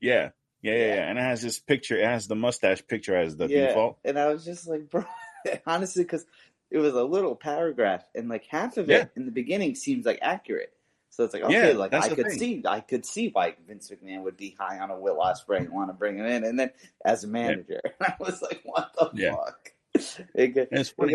Yeah, 0.00 0.30
yeah, 0.60 0.72
yeah, 0.72 0.78
Yeah. 0.78 0.94
yeah. 0.96 1.08
And 1.10 1.18
it 1.18 1.22
has 1.22 1.40
this 1.40 1.58
picture. 1.58 1.96
It 1.98 2.04
has 2.04 2.26
the 2.26 2.36
mustache 2.36 2.86
picture 2.86 3.16
as 3.16 3.36
the 3.36 3.46
yeah, 3.48 3.68
default. 3.68 3.98
and 4.04 4.18
I 4.18 4.26
was 4.26 4.44
just 4.44 4.68
like, 4.68 4.90
bro, 4.90 5.04
honestly, 5.66 6.02
because 6.02 6.26
it 6.70 6.78
was 6.78 6.92
a 6.94 7.04
little 7.04 7.34
paragraph, 7.36 8.04
and 8.14 8.28
like 8.28 8.44
half 8.46 8.76
of 8.76 8.88
Yeah. 8.88 9.02
it 9.02 9.12
in 9.16 9.24
the 9.24 9.32
beginning 9.32 9.76
seems 9.76 10.04
like 10.04 10.18
accurate. 10.20 10.73
So 11.14 11.22
it's 11.22 11.32
like, 11.32 11.44
okay, 11.44 11.70
Yeah, 11.70 11.78
like 11.78 11.94
I 11.94 12.08
could 12.08 12.26
thing. 12.26 12.38
see, 12.38 12.62
I 12.66 12.80
could 12.80 13.06
see 13.06 13.28
why 13.28 13.54
Vince 13.68 13.88
McMahon 13.88 14.24
would 14.24 14.36
be 14.36 14.56
high 14.58 14.80
on 14.80 14.90
a 14.90 14.98
Will 14.98 15.18
Ospreay 15.18 15.58
and 15.58 15.70
want 15.70 15.88
to 15.88 15.94
bring 15.94 16.18
him 16.18 16.26
in, 16.26 16.42
and 16.42 16.58
then 16.58 16.70
as 17.04 17.22
a 17.22 17.28
manager, 17.28 17.80
I 18.00 18.14
was 18.18 18.42
like, 18.42 18.62
what 18.64 18.92
the 18.98 19.10
Yeah. 19.14 19.36
fuck? 19.36 19.72
It, 20.34 20.68
it's 20.72 20.88
funny 20.90 21.14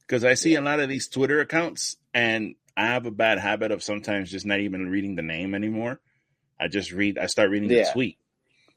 because 0.00 0.22
I 0.22 0.34
see 0.34 0.54
a 0.56 0.60
lot 0.60 0.80
of 0.80 0.90
these 0.90 1.08
Twitter 1.08 1.40
accounts, 1.40 1.96
and 2.12 2.56
I 2.76 2.88
have 2.88 3.06
a 3.06 3.10
bad 3.10 3.38
habit 3.38 3.72
of 3.72 3.82
sometimes 3.82 4.30
just 4.30 4.44
not 4.44 4.60
even 4.60 4.90
reading 4.90 5.16
the 5.16 5.22
name 5.22 5.54
anymore. 5.54 5.98
I 6.60 6.68
just 6.68 6.92
read. 6.92 7.16
I 7.16 7.26
start 7.26 7.48
reading 7.48 7.68
the 7.70 7.88
tweet. 7.90 8.18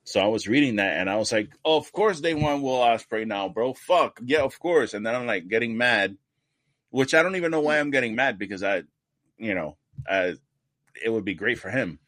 So 0.05 0.21
I 0.21 0.27
was 0.27 0.47
reading 0.47 0.77
that, 0.77 0.95
and 0.95 1.09
I 1.09 1.17
was 1.17 1.33
like, 1.33 1.49
"Oh, 1.65 1.75
of 1.75 1.91
course 1.91 2.21
they 2.21 2.33
want 2.33 2.63
Will 2.63 2.79
Ospreay 2.79 3.27
now, 3.27 3.49
bro. 3.49 3.73
Fuck 3.73 4.21
yeah, 4.23 4.43
of 4.43 4.57
course." 4.57 4.93
And 4.93 5.05
then 5.05 5.13
I'm 5.15 5.27
like 5.27 5.49
getting 5.49 5.75
mad, 5.75 6.15
which 6.91 7.13
I 7.13 7.21
don't 7.23 7.35
even 7.35 7.51
know 7.51 7.59
why 7.59 7.75
mm. 7.75 7.81
I'm 7.81 7.91
getting 7.91 8.15
mad 8.15 8.39
because 8.39 8.63
I, 8.63 8.83
you 9.37 9.55
know, 9.55 9.77
I, 10.09 10.35
it 11.03 11.09
would 11.09 11.25
be 11.25 11.33
great 11.33 11.59
for 11.59 11.69
him. 11.69 11.99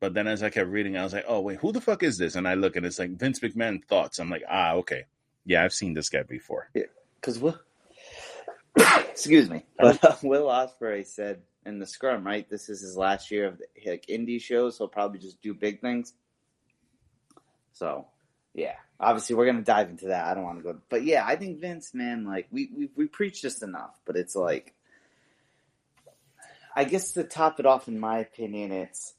But 0.00 0.14
then 0.14 0.26
as 0.26 0.42
I 0.42 0.50
kept 0.50 0.68
reading, 0.68 0.96
I 0.96 1.04
was 1.04 1.12
like, 1.12 1.26
"Oh 1.28 1.40
wait, 1.40 1.58
who 1.58 1.70
the 1.70 1.80
fuck 1.80 2.02
is 2.02 2.18
this?" 2.18 2.34
And 2.34 2.48
I 2.48 2.54
look, 2.54 2.74
and 2.74 2.84
it's 2.84 2.98
like 2.98 3.12
Vince 3.12 3.38
McMahon 3.38 3.84
thoughts. 3.84 4.18
I'm 4.18 4.30
like, 4.30 4.42
"Ah, 4.50 4.72
okay, 4.74 5.04
yeah, 5.44 5.62
I've 5.62 5.72
seen 5.72 5.94
this 5.94 6.08
guy 6.08 6.24
before." 6.24 6.68
Because 7.20 7.38
Will, 7.38 7.56
excuse 8.76 9.48
me, 9.48 9.64
but 9.78 10.04
uh, 10.04 10.16
Will 10.24 10.46
Ospreay 10.46 11.06
said 11.06 11.42
in 11.64 11.78
the 11.78 11.86
scrum, 11.86 12.26
right? 12.26 12.50
This 12.50 12.68
is 12.68 12.80
his 12.80 12.96
last 12.96 13.30
year 13.30 13.46
of 13.46 13.58
the, 13.58 13.90
like 13.90 14.06
indie 14.06 14.40
shows. 14.42 14.76
He'll 14.76 14.88
probably 14.88 15.20
just 15.20 15.40
do 15.40 15.54
big 15.54 15.80
things. 15.80 16.14
So, 17.72 18.08
yeah, 18.54 18.74
obviously 18.98 19.36
we're 19.36 19.46
gonna 19.46 19.62
dive 19.62 19.88
into 19.88 20.06
that. 20.06 20.26
I 20.26 20.34
don't 20.34 20.44
want 20.44 20.58
to 20.58 20.64
go, 20.64 20.78
but 20.88 21.04
yeah, 21.04 21.24
I 21.24 21.36
think 21.36 21.60
Vince, 21.60 21.94
man, 21.94 22.24
like 22.24 22.48
we 22.50 22.70
we 22.76 22.88
we 22.96 23.06
preach 23.06 23.42
this 23.42 23.62
enough, 23.62 24.00
but 24.04 24.16
it's 24.16 24.34
like, 24.34 24.74
I 26.74 26.84
guess 26.84 27.12
to 27.12 27.24
top 27.24 27.60
it 27.60 27.66
off, 27.66 27.88
in 27.88 27.98
my 27.98 28.18
opinion, 28.18 28.72
it's. 28.72 29.14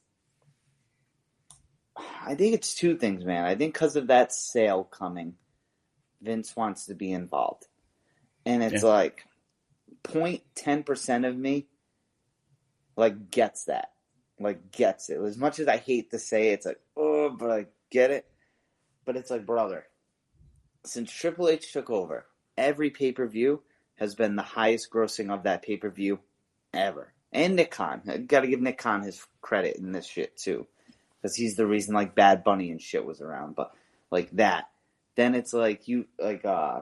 I 1.95 2.35
think 2.35 2.55
it's 2.55 2.73
two 2.73 2.97
things, 2.97 3.23
man. 3.23 3.45
I 3.45 3.55
think 3.55 3.73
because 3.73 3.95
of 3.95 4.07
that 4.07 4.33
sale 4.33 4.83
coming, 4.83 5.35
Vince 6.21 6.55
wants 6.55 6.87
to 6.87 6.95
be 6.95 7.11
involved. 7.11 7.67
And 8.45 8.63
it's 8.63 8.83
Yeah. 8.83 8.89
like 8.89 9.27
0.10% 10.03 11.27
of 11.27 11.37
me 11.37 11.67
like 12.95 13.29
gets 13.29 13.65
that. 13.65 13.93
Like 14.39 14.71
gets 14.71 15.09
it. 15.09 15.21
As 15.21 15.37
much 15.37 15.59
as 15.59 15.67
I 15.67 15.77
hate 15.77 16.11
to 16.11 16.19
say 16.19 16.49
it, 16.49 16.53
it's 16.53 16.65
like, 16.65 16.81
oh, 16.97 17.29
but 17.29 17.51
I 17.51 17.67
get 17.91 18.09
it. 18.09 18.25
But 19.05 19.15
it's 19.15 19.29
like, 19.29 19.45
brother, 19.45 19.85
since 20.85 21.11
Triple 21.11 21.49
H 21.49 21.71
took 21.71 21.89
over, 21.89 22.25
every 22.57 22.89
pay 22.89 23.11
per 23.11 23.27
view 23.27 23.61
has 23.95 24.15
been 24.15 24.35
the 24.35 24.41
highest 24.41 24.89
grossing 24.89 25.31
of 25.31 25.43
that 25.43 25.61
pay 25.61 25.77
per 25.77 25.89
view 25.89 26.19
ever. 26.73 27.13
And 27.33 27.55
Nick 27.55 27.71
Khan. 27.71 28.01
Got 28.27 28.41
to 28.41 28.47
give 28.47 28.61
Nick 28.61 28.77
Khan 28.77 29.01
his 29.01 29.25
credit 29.41 29.77
in 29.77 29.91
this 29.91 30.05
shit 30.05 30.37
too. 30.37 30.67
Because 31.21 31.35
he's 31.35 31.55
the 31.55 31.67
reason 31.67 31.93
like 31.93 32.15
Bad 32.15 32.43
Bunny 32.43 32.71
and 32.71 32.81
shit 32.81 33.05
was 33.05 33.21
around. 33.21 33.55
But 33.55 33.73
like 34.11 34.31
that. 34.31 34.69
Then 35.15 35.35
it's 35.35 35.53
like 35.53 35.87
you, 35.87 36.05
like, 36.19 36.45
uh, 36.45 36.81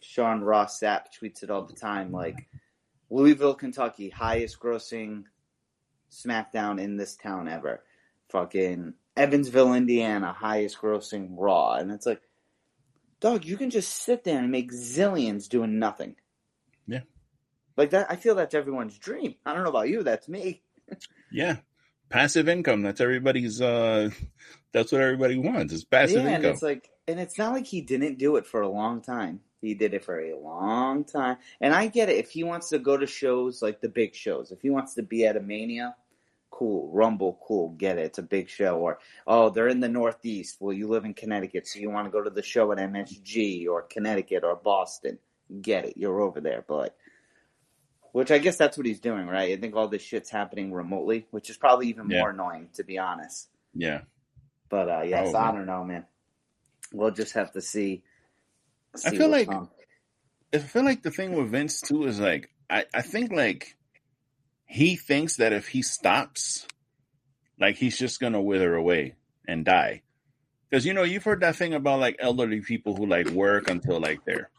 Sean 0.00 0.42
Ross 0.42 0.80
Sapp 0.80 1.04
tweets 1.20 1.42
it 1.42 1.50
all 1.50 1.64
the 1.64 1.72
time. 1.72 2.12
Like, 2.12 2.46
Louisville, 3.10 3.54
Kentucky, 3.54 4.08
highest 4.08 4.58
grossing 4.58 5.24
SmackDown 6.10 6.80
in 6.80 6.96
this 6.96 7.16
town 7.16 7.48
ever. 7.48 7.82
Fucking 8.30 8.94
Evansville, 9.16 9.74
Indiana, 9.74 10.32
highest 10.32 10.78
grossing 10.80 11.28
Raw. 11.30 11.74
And 11.74 11.90
it's 11.90 12.06
like, 12.06 12.22
dog, 13.20 13.44
you 13.44 13.56
can 13.56 13.70
just 13.70 13.94
sit 13.94 14.24
there 14.24 14.38
and 14.38 14.50
make 14.50 14.72
zillions 14.72 15.48
doing 15.48 15.78
nothing. 15.78 16.16
Yeah. 16.86 17.00
Like 17.76 17.90
that, 17.90 18.10
I 18.10 18.16
feel 18.16 18.34
that's 18.34 18.54
everyone's 18.54 18.98
dream. 18.98 19.34
I 19.46 19.54
don't 19.54 19.64
know 19.64 19.70
about 19.70 19.88
you, 19.88 20.02
that's 20.02 20.28
me. 20.28 20.62
Yeah. 21.34 21.56
Passive 22.10 22.46
income. 22.46 22.82
That's 22.82 23.00
everybody's 23.00 23.62
uh 23.62 24.10
that's 24.72 24.92
what 24.92 25.00
everybody 25.00 25.38
wants. 25.38 25.72
Is 25.72 25.84
passive 25.84 26.24
yeah, 26.24 26.28
and 26.28 26.36
income. 26.36 26.52
it's 26.52 26.62
like, 26.62 26.90
and 27.08 27.18
it's 27.18 27.38
not 27.38 27.52
like 27.52 27.66
he 27.66 27.80
didn't 27.80 28.18
do 28.18 28.36
it 28.36 28.46
for 28.46 28.60
a 28.60 28.68
long 28.68 29.00
time. 29.00 29.40
He 29.62 29.74
did 29.74 29.94
it 29.94 30.04
for 30.04 30.20
a 30.20 30.36
long 30.36 31.04
time, 31.04 31.38
and 31.60 31.72
I 31.74 31.86
get 31.86 32.08
it. 32.08 32.16
If 32.16 32.30
he 32.30 32.44
wants 32.44 32.68
to 32.70 32.78
go 32.78 32.96
to 32.96 33.06
shows 33.06 33.62
like 33.62 33.80
the 33.80 33.88
big 33.88 34.14
shows, 34.14 34.50
if 34.50 34.60
he 34.60 34.70
wants 34.70 34.94
to 34.94 35.02
be 35.02 35.24
at 35.24 35.36
a 35.36 35.40
Mania, 35.40 35.94
cool. 36.50 36.90
Rumble, 36.92 37.38
cool. 37.46 37.70
Get 37.70 37.96
it. 37.96 38.06
It's 38.06 38.18
a 38.18 38.22
big 38.22 38.48
show. 38.48 38.78
Or 38.78 38.98
oh, 39.26 39.50
they're 39.50 39.68
in 39.68 39.80
the 39.80 39.88
Northeast. 39.88 40.56
Well, 40.60 40.72
you 40.72 40.88
live 40.88 41.04
in 41.04 41.14
Connecticut, 41.14 41.66
so 41.66 41.78
you 41.78 41.90
want 41.90 42.06
to 42.06 42.12
go 42.12 42.22
to 42.22 42.30
the 42.30 42.42
show 42.42 42.72
at 42.72 42.78
MSG 42.78 43.68
or 43.68 43.82
Connecticut 43.82 44.44
or 44.44 44.56
Boston. 44.56 45.18
Get 45.60 45.86
it. 45.86 45.96
You're 45.96 46.20
over 46.20 46.40
there, 46.40 46.64
but. 46.66 46.76
Like, 46.76 46.94
which 48.12 48.30
I 48.30 48.38
guess 48.38 48.56
that's 48.56 48.76
what 48.76 48.86
he's 48.86 49.00
doing, 49.00 49.26
right? 49.26 49.52
I 49.52 49.56
think 49.60 49.74
all 49.74 49.88
this 49.88 50.02
shit's 50.02 50.30
happening 50.30 50.72
remotely, 50.72 51.26
which 51.30 51.50
is 51.50 51.56
probably 51.56 51.88
even 51.88 52.08
Yeah. 52.08 52.20
more 52.20 52.30
annoying, 52.30 52.68
to 52.74 52.84
be 52.84 52.98
honest. 52.98 53.48
yeah. 53.74 54.02
But 54.68 54.88
uh, 54.88 55.02
yes. 55.02 55.34
I 55.34 55.52
don't 55.52 55.66
know, 55.66 55.84
man. 55.84 56.06
We'll 56.94 57.10
just 57.10 57.34
have 57.34 57.52
to 57.52 57.60
see. 57.60 58.02
I 59.04 59.10
feel 59.10 59.28
like- 59.28 59.48
comes. 59.48 59.68
I 60.54 60.58
feel 60.58 60.84
like 60.84 61.02
the 61.02 61.10
thing 61.10 61.34
with 61.34 61.50
Vince 61.50 61.80
too 61.80 62.04
is 62.04 62.20
like 62.20 62.50
I, 62.70 62.84
I 62.94 63.00
think 63.02 63.32
like 63.32 63.76
he 64.66 64.96
thinks 64.96 65.36
that 65.36 65.52
if 65.52 65.68
he 65.68 65.80
stops, 65.82 66.66
like 67.60 67.76
he's 67.76 67.98
just 67.98 68.20
gonna 68.20 68.40
wither 68.40 68.74
away 68.74 69.14
and 69.48 69.64
die. 69.64 70.02
Because 70.70 70.86
you 70.86 70.94
know, 70.94 71.02
you've 71.02 71.24
heard 71.24 71.40
that 71.40 71.56
thing 71.56 71.74
about 71.74 72.00
like 72.00 72.16
elderly 72.18 72.60
people 72.62 72.96
who 72.96 73.04
like 73.06 73.28
work 73.28 73.68
until 73.70 74.00
like 74.00 74.24
they're 74.24 74.50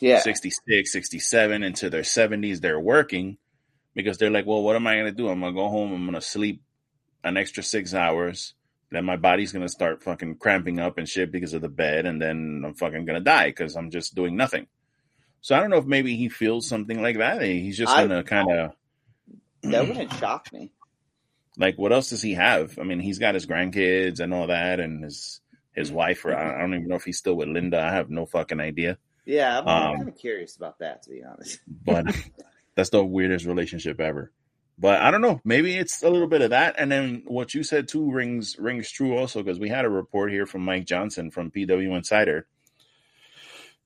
yeah, 0.00 0.20
66, 0.20 0.92
67, 0.92 1.62
into 1.62 1.90
their 1.90 2.02
70s, 2.02 2.60
they're 2.60 2.80
working 2.80 3.38
because 3.94 4.18
they're 4.18 4.30
like, 4.30 4.46
well, 4.46 4.62
what 4.62 4.76
am 4.76 4.86
I 4.86 4.94
going 4.94 5.06
to 5.06 5.12
do? 5.12 5.28
I'm 5.28 5.40
going 5.40 5.52
to 5.54 5.60
go 5.60 5.68
home, 5.68 5.92
I'm 5.92 6.04
going 6.04 6.14
to 6.14 6.20
sleep 6.20 6.62
an 7.24 7.36
extra 7.36 7.62
six 7.62 7.94
hours. 7.94 8.54
Then 8.90 9.04
my 9.04 9.16
body's 9.16 9.52
going 9.52 9.64
to 9.64 9.72
start 9.72 10.02
fucking 10.02 10.36
cramping 10.36 10.78
up 10.78 10.98
and 10.98 11.08
shit 11.08 11.32
because 11.32 11.54
of 11.54 11.62
the 11.62 11.68
bed. 11.68 12.04
And 12.04 12.20
then 12.20 12.62
I'm 12.66 12.74
fucking 12.74 13.06
going 13.06 13.18
to 13.18 13.24
die 13.24 13.48
because 13.48 13.74
I'm 13.74 13.90
just 13.90 14.14
doing 14.14 14.36
nothing. 14.36 14.66
So 15.40 15.56
I 15.56 15.60
don't 15.60 15.70
know 15.70 15.78
if 15.78 15.86
maybe 15.86 16.16
he 16.16 16.28
feels 16.28 16.68
something 16.68 17.02
like 17.02 17.18
that. 17.18 17.42
He's 17.42 17.78
just 17.78 17.94
going 17.94 18.10
to 18.10 18.22
kind 18.22 18.50
of 18.50 18.72
that 19.62 19.86
wouldn't 19.86 20.12
shock 20.14 20.52
me. 20.52 20.72
like, 21.56 21.78
what 21.78 21.92
else 21.92 22.10
does 22.10 22.22
he 22.22 22.34
have? 22.34 22.78
I 22.78 22.82
mean, 22.82 23.00
he's 23.00 23.18
got 23.18 23.34
his 23.34 23.46
grandkids 23.46 24.20
and 24.20 24.34
all 24.34 24.48
that 24.48 24.80
and 24.80 25.04
his, 25.04 25.40
his 25.72 25.88
mm-hmm. 25.88 25.96
wife, 25.96 26.24
or 26.24 26.34
I 26.34 26.56
I 26.56 26.60
don't 26.60 26.74
even 26.74 26.88
know 26.88 26.96
if 26.96 27.04
he's 27.04 27.18
still 27.18 27.34
with 27.34 27.48
Linda. 27.48 27.80
I 27.80 27.92
have 27.92 28.10
no 28.10 28.26
fucking 28.26 28.60
idea. 28.60 28.98
Yeah, 29.24 29.60
I'm, 29.60 29.68
Um, 29.68 29.96
kind 29.96 30.08
of 30.08 30.16
curious 30.16 30.56
about 30.56 30.78
that, 30.80 31.02
to 31.04 31.10
be 31.10 31.22
honest. 31.22 31.60
but 31.84 32.06
that's 32.74 32.90
the 32.90 33.04
weirdest 33.04 33.46
relationship 33.46 34.00
ever. 34.00 34.32
But 34.78 35.00
I 35.00 35.10
don't 35.10 35.20
know. 35.20 35.40
Maybe 35.44 35.74
it's 35.74 36.02
a 36.02 36.08
little 36.08 36.26
bit 36.26 36.42
of 36.42 36.50
that, 36.50 36.74
and 36.78 36.90
then 36.90 37.22
what 37.26 37.54
you 37.54 37.62
said 37.62 37.88
too 37.88 38.10
rings 38.10 38.56
rings 38.58 38.90
true 38.90 39.16
also 39.16 39.42
because 39.42 39.60
we 39.60 39.68
had 39.68 39.84
a 39.84 39.90
report 39.90 40.32
here 40.32 40.46
from 40.46 40.64
Mike 40.64 40.86
Johnson 40.86 41.30
from 41.30 41.50
PW 41.50 41.94
Insider, 41.94 42.46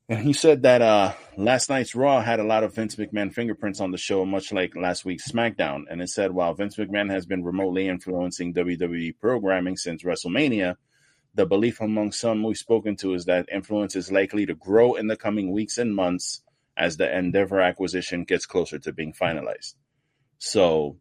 and 0.09 0.21
he 0.21 0.33
said 0.33 0.63
that 0.63 0.83
uh, 0.83 1.13
last 1.37 1.69
night's 1.69 1.97
Raw 1.97 2.21
had 2.23 2.39
a 2.39 2.45
lot 2.45 2.63
of 2.63 2.75
Vince 2.75 2.95
McMahon 2.95 3.35
fingerprints 3.35 3.81
on 3.81 3.91
the 3.91 3.99
show, 3.99 4.25
much 4.25 4.53
like 4.53 4.77
last 4.77 5.05
week's 5.05 5.31
SmackDown. 5.31 5.83
And 5.91 6.01
it 6.01 6.09
said 6.09 6.31
while 6.31 6.55
Vince 6.55 6.77
McMahon 6.77 7.11
has 7.11 7.27
been 7.27 7.43
remotely 7.43 7.89
influencing 7.89 8.55
WWE 8.55 9.19
programming 9.21 9.77
since 9.77 10.05
WrestleMania, 10.05 10.77
the 11.37 11.47
belief 11.47 11.81
among 11.81 12.13
some 12.13 12.43
we've 12.43 12.57
spoken 12.57 12.97
to 12.97 13.13
is 13.13 13.27
that 13.27 13.49
influence 13.53 13.95
is 13.95 14.11
likely 14.11 14.47
to 14.47 14.55
grow 14.55 14.95
in 14.95 15.07
the 15.07 15.17
coming 15.17 15.53
weeks 15.53 15.77
and 15.77 15.95
months 15.95 16.43
as 16.77 16.97
the 16.97 17.17
Endeavor 17.17 17.61
acquisition 17.61 18.25
gets 18.25 18.47
closer 18.47 18.79
to 18.79 18.93
being 18.93 19.13
finalized. 19.13 19.75
So 20.39 20.97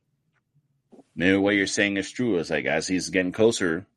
maybe 1.15 1.37
what 1.37 1.55
you're 1.55 1.67
saying 1.67 1.95
is 1.97 2.11
true. 2.11 2.37
Is 2.37 2.49
like 2.49 2.65
as 2.65 2.87
he's 2.87 3.09
getting 3.09 3.31
closer 3.31 3.87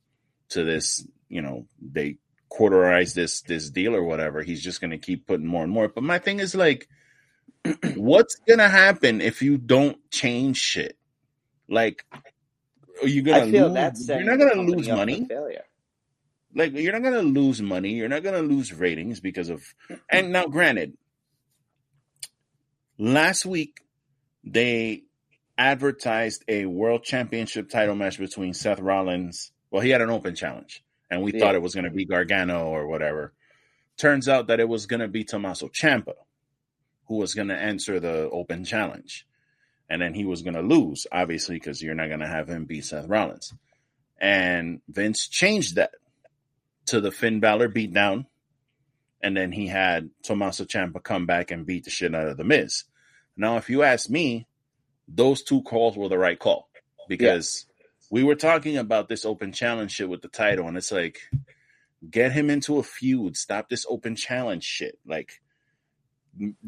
to 0.51 0.65
this, 0.65 1.07
you 1.29 1.43
know, 1.43 1.67
they 1.83 2.19
quarterize 2.51 3.15
this 3.15 3.43
this 3.43 3.69
deal 3.71 3.95
or 3.95 4.05
whatever, 4.05 4.43
he's 4.43 4.63
just 4.63 4.81
gonna 4.81 4.99
keep 4.99 5.27
putting 5.27 5.47
more 5.47 5.65
and 5.65 5.73
more. 5.73 5.89
But 5.89 6.05
my 6.05 6.21
thing 6.21 6.39
is 6.39 6.55
like, 6.55 6.89
what's 7.97 8.37
gonna 8.47 8.69
happen 8.69 9.21
if 9.21 9.43
you 9.43 9.59
don't 9.59 9.99
change 10.11 10.57
shit? 10.57 10.97
Like, 11.69 12.07
are 13.03 13.09
you 13.09 13.23
gonna 13.23 13.45
I 13.45 13.51
feel 13.51 13.69
lose? 13.69 14.09
You're 14.09 14.23
not 14.23 14.39
gonna 14.39 14.63
lose 14.63 14.89
money 14.89 15.25
Failure. 15.25 15.65
Like 16.55 16.73
you're 16.75 16.93
not 16.93 17.03
gonna 17.03 17.23
lose 17.23 17.61
money 17.63 17.93
you're 17.93 18.09
not 18.09 18.23
gonna 18.23 18.43
lose 18.43 18.73
ratings 18.73 19.21
because 19.21 19.49
of 19.51 19.63
and 20.11 20.33
now 20.33 20.47
granted 20.47 20.97
last 22.99 23.47
week 23.47 23.81
they 24.45 25.03
advertised 25.57 26.45
a 26.49 26.65
world 26.67 27.03
championship 27.03 27.69
title 27.69 27.95
match 27.95 28.19
between 28.19 28.55
seth 28.55 28.81
rollins 28.81 29.53
well 29.71 29.83
he 29.83 29.91
had 29.91 30.01
an 30.01 30.11
open 30.11 30.35
challenge 30.35 30.83
and 31.11 31.23
we 31.23 31.33
Yeah. 31.33 31.41
thought 31.41 31.55
it 31.55 31.63
was 31.63 31.75
going 31.75 31.85
to 31.87 31.91
be 31.91 32.05
Gargano 32.05 32.67
or 32.67 32.87
whatever. 32.87 33.33
Turns 33.97 34.29
out 34.29 34.49
that 34.49 34.61
it 34.61 34.69
was 34.69 34.85
going 34.85 35.01
to 35.01 35.09
be 35.09 35.25
Tommaso 35.25 35.69
Ciampa 35.69 36.13
who 37.07 37.17
was 37.17 37.33
going 37.33 37.49
to 37.49 37.57
answer 37.57 37.99
the 37.99 38.29
open 38.31 38.63
challenge. 38.67 39.27
And 39.89 40.03
then 40.03 40.13
he 40.13 40.27
was 40.27 40.43
going 40.43 40.53
to 40.53 40.61
lose, 40.61 41.07
obviously, 41.11 41.57
because 41.57 41.83
you're 41.83 41.95
not 41.95 42.09
going 42.09 42.21
to 42.21 42.27
have 42.27 42.47
him 42.47 42.67
beat 42.67 42.85
Seth 42.85 43.07
Rollins. 43.09 43.55
And 44.21 44.83
Vince 44.87 45.27
changed 45.29 45.77
that 45.77 45.93
to 46.89 47.01
the 47.01 47.11
Finn 47.11 47.41
Balor 47.41 47.69
beatdown. 47.69 48.27
And 49.23 49.37
then 49.37 49.51
he 49.51 49.67
had 49.67 50.11
Tommaso 50.23 50.65
Ciampa 50.65 51.03
come 51.03 51.27
back 51.27 51.51
and 51.51 51.67
beat 51.67 51.85
the 51.85 51.91
shit 51.91 52.15
out 52.15 52.29
of 52.29 52.37
The 52.37 52.45
Miz. 52.45 52.85
Now, 53.37 53.57
if 53.57 53.69
you 53.69 53.83
ask 53.83 54.09
me, 54.09 54.47
those 55.09 55.43
two 55.43 55.63
calls 55.63 55.97
were 55.97 56.09
the 56.09 56.19
right 56.19 56.39
call 56.39 56.69
because 57.09 57.67
we 58.11 58.23
were 58.23 58.35
talking 58.37 58.77
about 58.77 59.09
this 59.09 59.25
open 59.25 59.53
challenge 59.53 59.93
shit 59.93 60.09
with 60.09 60.23
the 60.23 60.29
title, 60.29 60.69
and 60.69 60.77
it's 60.77 60.93
like, 60.93 61.19
get 62.09 62.31
him 62.33 62.49
into 62.51 62.79
a 62.79 62.83
feud. 62.83 63.37
Stop 63.37 63.69
this 63.69 63.85
open 63.89 64.15
challenge 64.15 64.63
shit. 64.65 64.99
Like, 65.07 65.41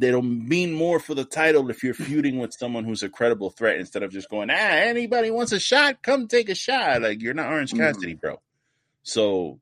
it'll 0.00 0.22
mean 0.22 0.72
more 0.72 0.98
for 0.98 1.14
the 1.14 1.24
title 1.24 1.70
if 1.70 1.84
you're 1.84 1.94
feuding 1.94 2.38
with 2.38 2.52
someone 2.52 2.84
who's 2.84 3.02
a 3.04 3.08
credible 3.08 3.50
threat 3.50 3.78
instead 3.78 4.02
of 4.02 4.10
just 4.10 4.28
going, 4.28 4.50
ah, 4.50 4.54
anybody 4.54 5.30
wants 5.30 5.52
a 5.52 5.60
shot, 5.60 6.02
come 6.02 6.26
take 6.26 6.48
a 6.48 6.54
shot. 6.54 7.02
Like 7.02 7.22
you're 7.22 7.34
not 7.34 7.52
Orange 7.52 7.72
Mhm. 7.72 7.78
Cassidy, 7.78 8.14
bro. 8.14 8.40
So 9.02 9.60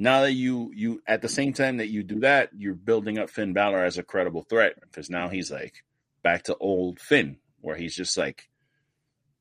now 0.00 0.22
that 0.22 0.32
you 0.32 0.72
you 0.74 1.02
at 1.06 1.20
the 1.20 1.28
same 1.28 1.52
time 1.52 1.76
that 1.76 1.88
you 1.88 2.02
do 2.02 2.20
that, 2.20 2.50
you're 2.56 2.74
building 2.74 3.18
up 3.18 3.28
Finn 3.30 3.52
Balor 3.52 3.84
as 3.84 3.98
a 3.98 4.02
credible 4.02 4.42
threat 4.42 4.74
because 4.80 5.10
now 5.10 5.28
he's 5.28 5.50
like 5.50 5.84
back 6.22 6.44
to 6.44 6.56
old 6.56 6.98
Finn, 7.00 7.36
where 7.60 7.76
he's 7.76 7.94
just 7.94 8.16
like 8.16 8.48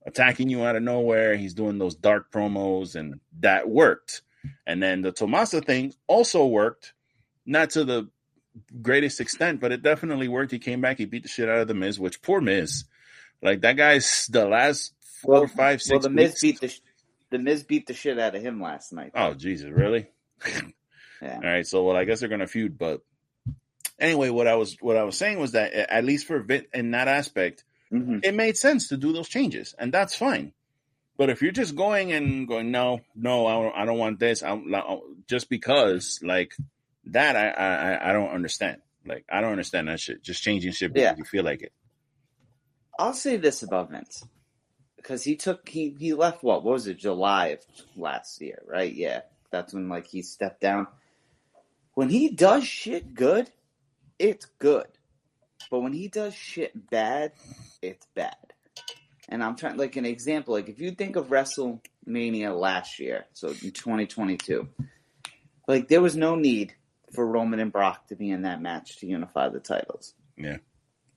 attacking 0.05 0.49
you 0.49 0.63
out 0.65 0.75
of 0.75 0.83
nowhere. 0.83 1.35
He's 1.37 1.53
doing 1.53 1.77
those 1.77 1.95
dark 1.95 2.31
promos, 2.31 2.95
and 2.95 3.19
that 3.39 3.69
worked. 3.69 4.21
And 4.65 4.81
then 4.81 5.01
the 5.01 5.11
Tommaso 5.11 5.59
thing 5.61 5.93
also 6.07 6.45
worked, 6.45 6.93
not 7.45 7.71
to 7.71 7.83
the 7.83 8.09
greatest 8.81 9.19
extent, 9.21 9.59
but 9.61 9.71
it 9.71 9.81
definitely 9.81 10.27
worked. 10.27 10.51
He 10.51 10.59
came 10.59 10.81
back, 10.81 10.97
he 10.97 11.05
beat 11.05 11.23
the 11.23 11.29
shit 11.29 11.49
out 11.49 11.59
of 11.59 11.67
the 11.67 11.73
Miz, 11.73 11.99
which 11.99 12.21
poor 12.21 12.41
Miz, 12.41 12.85
like 13.41 13.61
that 13.61 13.77
guy's 13.77 14.27
the 14.27 14.45
last 14.47 14.93
four, 15.21 15.33
Well, 15.41 15.47
five, 15.47 15.81
six. 15.81 15.91
Well, 15.91 15.99
the 15.99 16.09
Miz 16.09 16.29
weeks- 16.31 16.41
beat 16.41 16.59
the 16.61 16.79
the 17.31 17.39
Miz 17.39 17.63
beat 17.63 17.85
the 17.87 17.93
shit 17.93 18.17
out 18.17 18.33
of 18.35 18.41
him 18.41 18.59
last 18.61 18.91
night. 18.91 19.11
Oh 19.13 19.33
Jesus, 19.33 19.69
really? 19.69 20.07
Yeah. 21.21 21.35
All 21.35 21.41
right, 21.41 21.67
so 21.67 21.83
well, 21.83 21.97
I 21.97 22.05
guess 22.05 22.21
they're 22.21 22.29
gonna 22.29 22.47
feud, 22.47 22.77
but 22.77 23.01
anyway, 23.99 24.29
what 24.29 24.47
I 24.47 24.55
was 24.55 24.77
what 24.79 24.95
I 24.95 25.03
was 25.03 25.17
saying 25.17 25.37
was 25.37 25.51
that 25.51 25.73
at 25.73 26.05
least 26.05 26.27
for 26.27 26.39
Vin 26.39 26.63
in 26.73 26.91
that 26.91 27.09
aspect, 27.09 27.65
hmm 27.91 28.19
it 28.23 28.33
made 28.33 28.55
sense 28.55 28.87
to 28.87 28.95
do 28.97 29.11
those 29.11 29.27
changes, 29.27 29.75
and 29.77 29.93
that's 29.93 30.15
fine. 30.15 30.53
But 31.17 31.29
if 31.29 31.41
you're 31.41 31.51
just 31.51 31.75
going 31.75 32.13
and 32.13 32.47
going, 32.47 32.71
no, 32.71 33.01
no, 33.13 33.47
I 33.47 33.53
don't, 33.61 33.75
I 33.75 33.85
don't 33.85 33.97
want 33.97 34.19
this, 34.19 34.41
I 34.41 34.49
don't, 34.51 35.27
just 35.27 35.49
because, 35.49 36.21
like 36.23 36.53
that, 37.07 37.35
I, 37.35 37.49
I, 37.49 38.09
I 38.09 38.13
don't 38.13 38.29
understand. 38.29 38.77
Like, 39.05 39.25
I 39.29 39.41
don't 39.41 39.51
understand 39.51 39.89
that 39.89 39.99
shit. 39.99 40.23
Just 40.23 40.41
changing 40.41 40.71
shit 40.71 40.93
because 40.93 41.09
Yeah. 41.09 41.15
you 41.17 41.25
feel 41.25 41.43
like 41.43 41.61
it. 41.63 41.73
I'll 42.97 43.13
say 43.13 43.35
this 43.35 43.63
about 43.63 43.91
Vince 43.91 44.23
because 44.95 45.21
he 45.23 45.35
took 45.35 45.67
he 45.67 45.95
he 45.99 46.13
left 46.13 46.43
what, 46.43 46.63
what 46.63 46.71
was 46.73 46.87
it 46.87 46.97
July 46.97 47.47
of 47.47 47.59
last 47.97 48.39
year, 48.41 48.61
right? 48.65 48.93
Yeah, 48.93 49.21
that's 49.51 49.73
when 49.73 49.89
like 49.89 50.07
he 50.07 50.21
stepped 50.21 50.61
down. 50.61 50.87
When 51.93 52.09
he 52.09 52.29
does 52.29 52.65
shit 52.65 53.13
good, 53.13 53.49
it's 54.17 54.45
good, 54.59 54.87
but 55.69 55.79
when 55.79 55.93
he 55.93 56.07
does 56.07 56.33
shit 56.33 56.89
bad, 56.89 57.33
it's 57.81 58.05
bad. 58.15 58.35
And 59.27 59.43
I'm 59.43 59.55
trying 59.55 59.77
like 59.77 59.95
an 59.95 60.05
example, 60.05 60.53
like 60.53 60.69
if 60.69 60.79
you 60.79 60.91
think 60.91 61.15
of 61.15 61.27
WrestleMania 61.27 62.57
last 62.57 62.99
year, 62.99 63.25
so 63.33 63.49
in 63.49 63.71
2022, 63.71 64.67
like 65.67 65.87
there 65.87 66.01
was 66.01 66.15
no 66.15 66.35
need 66.35 66.73
for 67.13 67.25
Roman 67.25 67.59
and 67.59 67.71
Brock 67.71 68.07
to 68.07 68.15
be 68.15 68.29
in 68.31 68.43
that 68.43 68.61
match 68.61 68.97
to 68.97 69.07
unify 69.07 69.49
the 69.49 69.59
titles. 69.59 70.13
Yeah. 70.37 70.57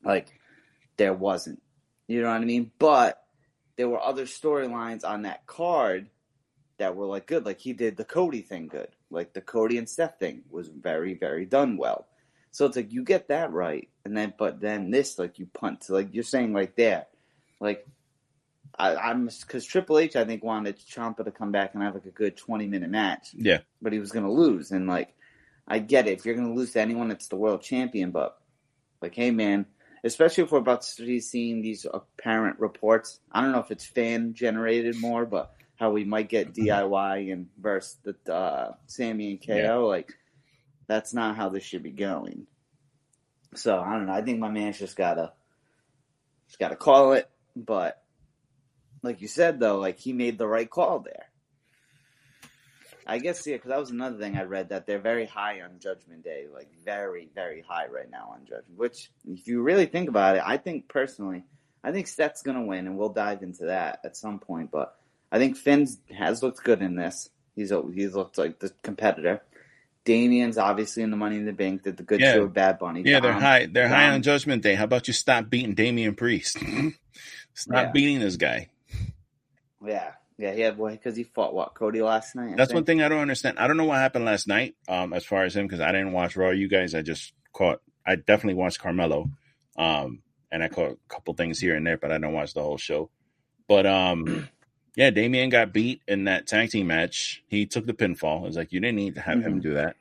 Like 0.04 0.28
there 0.96 1.14
wasn't. 1.14 1.62
You 2.06 2.22
know 2.22 2.28
what 2.28 2.42
I 2.42 2.44
mean? 2.44 2.70
But 2.78 3.22
there 3.76 3.88
were 3.88 4.00
other 4.00 4.26
storylines 4.26 5.04
on 5.04 5.22
that 5.22 5.46
card 5.46 6.08
that 6.82 6.96
were 6.96 7.06
like 7.06 7.26
good. 7.28 7.46
Like 7.46 7.60
he 7.60 7.72
did 7.72 7.96
the 7.96 8.04
Cody 8.04 8.42
thing 8.42 8.66
good. 8.66 8.88
Like 9.08 9.32
the 9.32 9.40
Cody 9.40 9.78
and 9.78 9.88
Seth 9.88 10.18
thing 10.18 10.42
was 10.50 10.66
very, 10.68 11.14
very 11.14 11.46
done 11.46 11.76
well. 11.76 12.08
So 12.50 12.66
it's 12.66 12.76
like 12.76 12.92
you 12.92 13.04
get 13.04 13.28
that 13.28 13.52
right, 13.52 13.88
and 14.04 14.16
then 14.16 14.34
but 14.36 14.60
then 14.60 14.90
this 14.90 15.18
like 15.18 15.38
you 15.38 15.46
punt 15.46 15.82
to 15.82 15.92
like 15.94 16.12
you're 16.12 16.24
saying 16.24 16.52
right 16.52 16.74
there, 16.76 17.06
like 17.60 17.86
I, 18.78 18.96
I'm 18.96 19.26
because 19.26 19.64
Triple 19.64 19.98
H 19.98 20.16
I 20.16 20.24
think 20.24 20.42
wanted 20.42 20.78
Ciampa 20.78 21.24
to 21.24 21.30
come 21.30 21.52
back 21.52 21.74
and 21.74 21.82
have 21.82 21.94
like 21.94 22.06
a 22.06 22.10
good 22.10 22.36
20 22.36 22.66
minute 22.66 22.90
match 22.90 23.28
Yeah. 23.34 23.58
but 23.80 23.92
he 23.92 23.98
was 24.00 24.12
going 24.12 24.24
to 24.24 24.30
lose. 24.32 24.70
And 24.72 24.86
like, 24.86 25.14
I 25.68 25.78
get 25.78 26.08
it. 26.08 26.18
If 26.18 26.26
you're 26.26 26.34
going 26.34 26.48
to 26.48 26.54
lose 26.54 26.72
to 26.72 26.80
anyone, 26.80 27.10
it's 27.10 27.28
the 27.28 27.36
world 27.36 27.62
champion. 27.62 28.10
But 28.10 28.36
like, 29.00 29.14
hey 29.14 29.30
man, 29.30 29.66
especially 30.04 30.44
if 30.44 30.52
we're 30.52 30.58
about 30.58 30.82
to 30.82 31.06
be 31.06 31.20
seeing 31.20 31.62
these 31.62 31.86
apparent 31.92 32.58
reports, 32.60 33.20
I 33.30 33.40
don't 33.40 33.52
know 33.52 33.60
if 33.60 33.70
it's 33.70 33.86
fan 33.86 34.34
generated 34.34 35.00
more, 35.00 35.24
but 35.24 35.54
how 35.76 35.90
we 35.90 36.04
might 36.04 36.28
get 36.28 36.52
DIY 36.54 37.32
and 37.32 37.48
versus 37.60 37.96
the 38.04 38.32
uh, 38.34 38.74
Sammy 38.86 39.32
and 39.32 39.46
KO, 39.46 39.54
Yeah. 39.56 39.74
like 39.76 40.12
that's 40.86 41.12
not 41.14 41.36
how 41.36 41.48
this 41.48 41.64
should 41.64 41.82
be 41.82 41.90
going. 41.90 42.46
So 43.54 43.78
I 43.80 43.92
don't 43.92 44.06
know. 44.06 44.12
I 44.12 44.22
think 44.22 44.38
my 44.38 44.50
man's 44.50 44.78
just 44.78 44.96
gotta, 44.96 45.32
just 46.46 46.58
gotta 46.58 46.76
call 46.76 47.12
it. 47.14 47.28
But 47.56 48.02
like 49.02 49.20
you 49.20 49.28
said 49.28 49.58
though, 49.60 49.78
like 49.78 49.98
he 49.98 50.12
made 50.12 50.38
the 50.38 50.46
right 50.46 50.68
call 50.70 51.00
there. 51.00 51.26
I 53.04 53.18
guess 53.18 53.44
yeah, 53.46 53.56
because 53.56 53.70
that 53.70 53.80
was 53.80 53.90
another 53.90 54.16
thing 54.18 54.36
I 54.36 54.44
read 54.44 54.68
that 54.68 54.86
they're 54.86 55.00
very 55.00 55.26
high 55.26 55.60
on 55.62 55.80
Judgment 55.80 56.22
Day, 56.22 56.46
like 56.54 56.68
very, 56.84 57.28
very 57.34 57.60
high 57.66 57.86
right 57.86 58.08
now 58.08 58.30
on 58.32 58.44
Judgment. 58.44 58.76
Which, 58.78 59.10
if 59.28 59.46
you 59.48 59.60
really 59.62 59.86
think 59.86 60.08
about 60.08 60.36
it, 60.36 60.42
I 60.46 60.56
think 60.56 60.88
personally, 60.88 61.42
I 61.82 61.90
think 61.90 62.06
Seth's 62.06 62.42
gonna 62.42 62.64
win, 62.64 62.86
and 62.86 62.96
we'll 62.96 63.08
dive 63.08 63.42
into 63.42 63.66
that 63.66 63.98
at 64.04 64.16
some 64.16 64.38
point. 64.38 64.70
But 64.70 64.96
I 65.32 65.38
think 65.38 65.56
Finn 65.56 65.88
has 66.16 66.42
looked 66.42 66.62
good 66.62 66.82
in 66.82 66.94
this. 66.94 67.30
He's 67.56 67.72
he's 67.94 68.14
looked 68.14 68.38
like 68.38 68.60
the 68.60 68.70
competitor. 68.82 69.42
Damian's 70.04 70.58
obviously 70.58 71.02
in 71.02 71.10
the 71.10 71.16
Money 71.16 71.36
in 71.36 71.46
the 71.46 71.52
Bank. 71.52 71.82
Did 71.84 71.96
the 71.96 72.02
good 72.02 72.20
Yeah. 72.20 72.34
show 72.34 72.46
Bad 72.48 72.78
Bunny. 72.78 73.02
Yeah, 73.04 73.20
they're 73.20 73.32
high. 73.32 73.66
They're 73.66 73.88
high 73.88 74.10
on 74.10 74.22
Judgment 74.22 74.62
Day. 74.62 74.74
How 74.74 74.84
about 74.84 75.08
you 75.08 75.14
stop 75.14 75.48
beating 75.48 75.74
Damian 75.74 76.14
Priest? 76.14 76.58
stop 77.54 77.86
Yeah. 77.86 77.90
beating 77.92 78.20
this 78.20 78.36
guy. 78.36 78.68
Yeah, 79.84 80.12
yeah, 80.38 80.52
he 80.52 80.60
had 80.60 80.76
because 80.76 81.16
he 81.16 81.24
fought 81.24 81.54
what 81.54 81.74
Cody 81.74 82.02
last 82.02 82.36
night. 82.36 82.52
I 82.52 82.56
That's 82.56 82.72
one 82.74 82.84
thing 82.84 83.02
I 83.02 83.08
don't 83.08 83.20
understand. 83.20 83.58
I 83.58 83.66
don't 83.66 83.76
know 83.76 83.84
what 83.84 83.98
happened 83.98 84.24
last 84.24 84.46
night. 84.46 84.74
Um, 84.88 85.12
as 85.12 85.24
far 85.24 85.44
as 85.44 85.56
him, 85.56 85.66
because 85.66 85.80
I 85.80 85.92
didn't 85.92 86.12
watch 86.12 86.36
Raw. 86.36 86.50
You 86.50 86.68
guys, 86.68 86.94
I 86.94 87.02
just 87.02 87.32
caught. 87.52 87.80
I 88.06 88.16
definitely 88.16 88.54
watched 88.54 88.80
Carmelo. 88.80 89.30
Um, 89.76 90.22
and 90.50 90.62
I 90.62 90.68
caught 90.68 90.92
a 90.92 90.96
couple 91.08 91.34
things 91.34 91.58
here 91.58 91.74
and 91.74 91.86
there, 91.86 91.96
but 91.96 92.12
I 92.12 92.18
don't 92.18 92.32
watch 92.32 92.54
the 92.54 92.62
whole 92.62 92.76
show. 92.78 93.10
But 93.68 93.86
um, 93.86 94.48
yeah, 94.96 95.10
Damian 95.10 95.48
got 95.48 95.72
beat 95.72 96.02
in 96.06 96.24
that 96.24 96.46
tag 96.46 96.70
team 96.70 96.88
match. 96.88 97.42
He 97.48 97.66
took 97.66 97.86
the 97.86 97.94
pinfall. 97.94 98.42
It 98.42 98.46
was 98.48 98.56
like 98.56 98.72
you 98.72 98.80
didn't 98.80 98.96
need 98.96 99.14
to 99.14 99.20
have 99.20 99.42
him 99.42 99.58
Mhm. 99.60 99.62
do 99.62 99.74
that. 99.74 99.96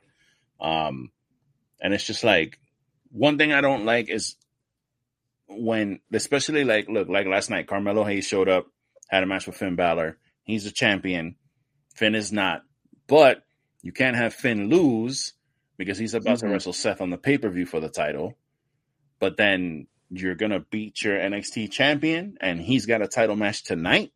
Um, 0.60 1.10
and 1.80 1.94
it's 1.94 2.06
just 2.06 2.24
like 2.24 2.58
one 3.10 3.38
thing 3.38 3.52
I 3.52 3.60
don't 3.60 3.84
like 3.84 4.08
is 4.08 4.36
when, 5.48 6.00
especially 6.12 6.64
like 6.64 6.88
look 6.88 7.08
like 7.08 7.26
last 7.26 7.50
night, 7.50 7.66
Carmelo 7.66 8.04
Hayes 8.04 8.26
showed 8.26 8.48
up, 8.48 8.66
had 9.08 9.22
a 9.22 9.26
match 9.26 9.46
with 9.46 9.56
Finn 9.56 9.76
Balor. 9.76 10.18
He's 10.44 10.66
a 10.66 10.72
champion. 10.72 11.36
Finn 11.94 12.14
is 12.14 12.32
not, 12.32 12.62
but 13.06 13.44
you 13.82 13.92
can't 13.92 14.16
have 14.16 14.34
Finn 14.34 14.68
lose 14.68 15.34
because 15.76 15.98
he's 15.98 16.14
about 16.14 16.38
to 16.38 16.46
Mhm. 16.46 16.52
wrestle 16.52 16.72
Seth 16.72 17.00
on 17.00 17.10
the 17.10 17.18
pay 17.18 17.38
per 17.38 17.50
view 17.50 17.66
for 17.66 17.80
the 17.80 17.88
title. 17.90 18.38
But 19.18 19.36
then 19.36 19.88
you're 20.10 20.34
gonna 20.34 20.60
beat 20.60 21.02
your 21.02 21.18
NXT 21.18 21.68
champion, 21.68 22.36
and 22.40 22.60
he's 22.60 22.86
got 22.86 23.02
a 23.02 23.08
title 23.08 23.36
match 23.36 23.62
tonight 23.64 24.12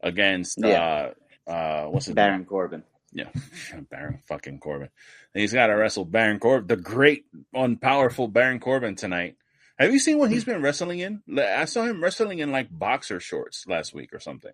against 0.00 0.58
Yeah. 0.62 1.12
uh 1.48 1.50
uh 1.50 1.86
what's 1.86 2.06
his 2.06 2.14
name? 2.14 2.24
Baron 2.26 2.44
Corbin. 2.44 2.82
Yeah, 3.12 3.28
Baron 3.90 4.18
fucking 4.26 4.58
Corbin. 4.58 4.88
And 5.34 5.40
he's 5.40 5.52
got 5.52 5.68
to 5.68 5.74
wrestle 5.74 6.04
Baron 6.04 6.38
Corbin, 6.38 6.66
the 6.66 6.76
great, 6.76 7.24
unpowerful 7.54 8.30
Baron 8.32 8.60
Corbin 8.60 8.94
tonight. 8.94 9.36
Have 9.78 9.92
you 9.92 9.98
seen 9.98 10.18
what 10.18 10.30
he's 10.30 10.44
been 10.44 10.62
wrestling 10.62 11.00
in? 11.00 11.22
I 11.38 11.66
saw 11.66 11.84
him 11.84 12.02
wrestling 12.02 12.38
in 12.40 12.50
like 12.52 12.68
boxer 12.70 13.20
shorts 13.20 13.66
last 13.66 13.94
week 13.94 14.12
or 14.12 14.20
something. 14.20 14.52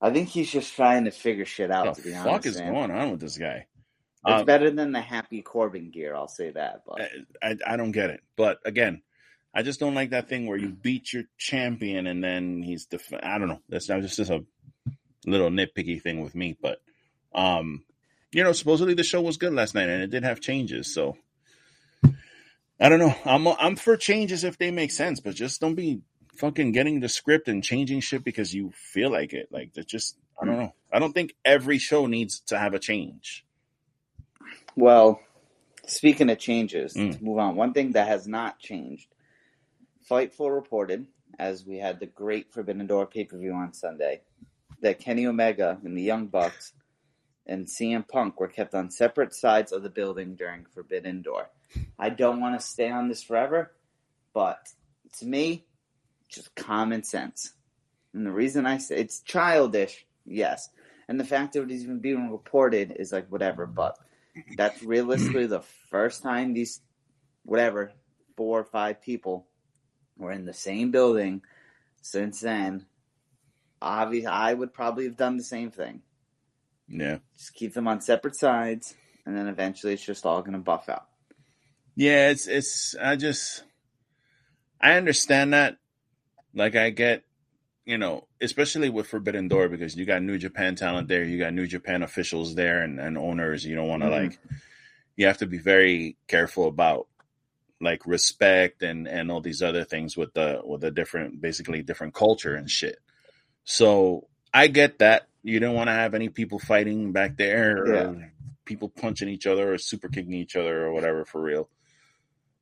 I 0.00 0.10
think 0.10 0.28
he's 0.28 0.50
just 0.50 0.74
trying 0.74 1.04
to 1.04 1.10
figure 1.10 1.44
shit 1.46 1.70
out. 1.70 1.86
What 1.86 1.94
to 1.96 2.02
the 2.02 2.08
be 2.08 2.14
fuck 2.14 2.26
honest, 2.26 2.46
is 2.46 2.58
man. 2.58 2.72
going 2.72 2.90
on 2.90 3.10
with 3.12 3.20
this 3.20 3.38
guy? 3.38 3.66
It's 4.26 4.40
Um, 4.40 4.44
better 4.46 4.70
than 4.70 4.92
the 4.92 5.00
Happy 5.00 5.40
Corbin 5.42 5.90
gear. 5.90 6.14
I'll 6.14 6.28
say 6.28 6.50
that. 6.50 6.82
But 6.86 7.02
I, 7.42 7.50
I 7.50 7.56
I 7.66 7.76
don't 7.76 7.92
get 7.92 8.10
it. 8.10 8.20
But 8.36 8.58
again, 8.64 9.02
I 9.54 9.62
just 9.62 9.78
don't 9.80 9.94
like 9.94 10.10
that 10.10 10.28
thing 10.28 10.46
where 10.46 10.56
you 10.58 10.68
beat 10.70 11.12
your 11.12 11.24
champion 11.38 12.06
and 12.08 12.22
then 12.24 12.62
he's 12.62 12.86
def- 12.86 13.12
I 13.22 13.38
don't 13.38 13.48
know. 13.48 13.60
That's 13.68 13.88
not 13.88 14.00
just, 14.02 14.16
just 14.16 14.30
a 14.30 14.44
little 15.26 15.50
nitpicky 15.50 16.02
thing 16.02 16.22
with 16.22 16.34
me. 16.34 16.56
But 16.60 16.80
um, 17.34 17.84
you 18.32 18.42
know, 18.42 18.52
supposedly 18.52 18.94
the 18.94 19.04
show 19.04 19.20
was 19.22 19.36
good 19.36 19.52
last 19.52 19.74
night 19.74 19.88
and 19.88 20.02
it 20.02 20.10
did 20.10 20.24
have 20.24 20.40
changes. 20.40 20.92
So 20.92 21.16
I 22.80 22.88
don't 22.88 22.98
know. 22.98 23.14
I'm 23.24 23.46
I'm 23.46 23.76
for 23.76 23.96
changes 23.96 24.42
if 24.44 24.58
they 24.58 24.70
make 24.72 24.90
sense, 24.90 25.20
but 25.20 25.34
just 25.34 25.60
don't 25.60 25.76
be 25.76 26.00
fucking 26.36 26.72
getting 26.72 26.98
the 26.98 27.08
script 27.08 27.46
and 27.46 27.62
changing 27.62 28.00
shit 28.00 28.24
because 28.24 28.52
you 28.52 28.72
feel 28.74 29.10
like 29.10 29.32
it. 29.32 29.48
Like 29.52 29.74
that 29.74 29.86
just 29.86 30.16
I 30.40 30.46
don't 30.46 30.58
know. 30.58 30.74
I 30.92 30.98
don't 30.98 31.12
think 31.12 31.34
every 31.44 31.78
show 31.78 32.06
needs 32.06 32.40
to 32.46 32.58
have 32.58 32.74
a 32.74 32.80
change. 32.80 33.44
Well, 34.76 35.20
speaking 35.86 36.28
of 36.30 36.38
changes, 36.40 36.94
Mm. 36.94 37.16
to 37.18 37.24
move 37.24 37.38
on. 37.38 37.54
One 37.54 37.72
thing 37.72 37.92
that 37.92 38.08
has 38.08 38.26
not 38.26 38.58
changed. 38.58 39.13
Fightful 40.08 40.54
reported, 40.54 41.06
as 41.38 41.64
we 41.64 41.78
had 41.78 41.98
the 41.98 42.06
great 42.06 42.52
Forbidden 42.52 42.86
Door 42.86 43.06
pay 43.06 43.24
per 43.24 43.38
view 43.38 43.52
on 43.52 43.72
Sunday, 43.72 44.20
that 44.80 44.98
Kenny 44.98 45.26
Omega 45.26 45.78
and 45.84 45.96
the 45.96 46.02
Young 46.02 46.26
Bucks 46.26 46.72
and 47.46 47.66
CM 47.66 48.06
Punk 48.06 48.40
were 48.40 48.48
kept 48.48 48.74
on 48.74 48.90
separate 48.90 49.34
sides 49.34 49.72
of 49.72 49.82
the 49.82 49.90
building 49.90 50.34
during 50.34 50.64
Forbidden 50.66 51.22
Door. 51.22 51.50
I 51.98 52.10
don't 52.10 52.40
want 52.40 52.58
to 52.58 52.66
stay 52.66 52.90
on 52.90 53.08
this 53.08 53.22
forever, 53.22 53.72
but 54.32 54.58
to 55.18 55.26
me, 55.26 55.64
just 56.28 56.54
common 56.54 57.02
sense. 57.02 57.52
And 58.12 58.26
the 58.26 58.32
reason 58.32 58.66
I 58.66 58.78
say 58.78 58.96
it's 58.96 59.20
childish, 59.20 60.06
yes. 60.24 60.68
And 61.08 61.18
the 61.18 61.24
fact 61.24 61.52
that 61.52 61.62
it 61.62 61.70
is 61.70 61.82
even 61.82 61.98
being 61.98 62.30
reported 62.30 62.96
is 62.98 63.12
like 63.12 63.30
whatever, 63.30 63.66
but 63.66 63.98
that's 64.56 64.82
realistically 64.82 65.46
the 65.46 65.62
first 65.90 66.22
time 66.22 66.54
these 66.54 66.80
whatever 67.44 67.92
four 68.36 68.60
or 68.60 68.64
five 68.64 69.02
people 69.02 69.46
were 70.16 70.32
in 70.32 70.44
the 70.44 70.52
same 70.54 70.90
building 70.90 71.42
since 72.02 72.40
then. 72.40 72.86
Obviously, 73.82 74.26
I 74.26 74.54
would 74.54 74.72
probably 74.72 75.04
have 75.04 75.16
done 75.16 75.36
the 75.36 75.44
same 75.44 75.70
thing. 75.70 76.02
Yeah. 76.88 77.18
Just 77.36 77.54
keep 77.54 77.74
them 77.74 77.88
on 77.88 78.00
separate 78.00 78.36
sides, 78.36 78.94
and 79.26 79.36
then 79.36 79.46
eventually 79.46 79.92
it's 79.94 80.04
just 80.04 80.24
all 80.26 80.40
going 80.40 80.52
to 80.52 80.58
buff 80.58 80.88
out. 80.88 81.06
Yeah, 81.96 82.30
it's 82.30 82.46
it's 82.46 82.94
I 83.00 83.16
just 83.16 83.64
I 84.80 84.94
understand 84.94 85.52
that. 85.52 85.78
Like 86.54 86.76
I 86.76 86.90
get, 86.90 87.24
you 87.84 87.98
know, 87.98 88.26
especially 88.40 88.88
with 88.90 89.06
Forbidden 89.06 89.48
Door 89.48 89.68
because 89.70 89.96
you 89.96 90.04
got 90.04 90.22
New 90.22 90.38
Japan 90.38 90.76
talent 90.76 91.08
there, 91.08 91.24
you 91.24 91.38
got 91.38 91.52
New 91.54 91.66
Japan 91.66 92.02
officials 92.02 92.54
there 92.54 92.82
and, 92.82 93.00
and 93.00 93.18
owners. 93.18 93.64
You 93.64 93.74
don't 93.76 93.88
want 93.88 94.02
to 94.02 94.08
Mhm. 94.08 94.22
like 94.22 94.38
you 95.16 95.26
have 95.26 95.38
to 95.38 95.46
be 95.46 95.58
very 95.58 96.16
careful 96.28 96.66
about 96.68 97.06
like 97.80 98.06
respect 98.06 98.82
and 98.82 99.06
and 99.06 99.30
all 99.30 99.40
these 99.40 99.62
other 99.62 99.84
things 99.84 100.16
with 100.16 100.32
the 100.34 100.60
with 100.64 100.80
the 100.80 100.90
different 100.90 101.40
basically 101.40 101.82
different 101.82 102.14
culture 102.14 102.54
and 102.54 102.70
shit. 102.70 102.98
So 103.64 104.28
I 104.52 104.68
get 104.68 104.98
that. 105.00 105.28
You 105.42 105.60
don't 105.60 105.74
want 105.74 105.88
to 105.88 105.94
have 105.94 106.14
any 106.14 106.28
people 106.28 106.58
fighting 106.58 107.12
back 107.12 107.36
there 107.36 107.82
or 107.82 107.94
Yeah. 107.94 108.14
people 108.64 108.88
punching 108.88 109.28
each 109.28 109.46
other 109.46 109.72
or 109.74 109.78
super 109.78 110.08
kicking 110.08 110.34
each 110.34 110.56
other 110.56 110.84
or 110.86 110.92
whatever 110.92 111.24
for 111.24 111.40
real. 111.42 111.68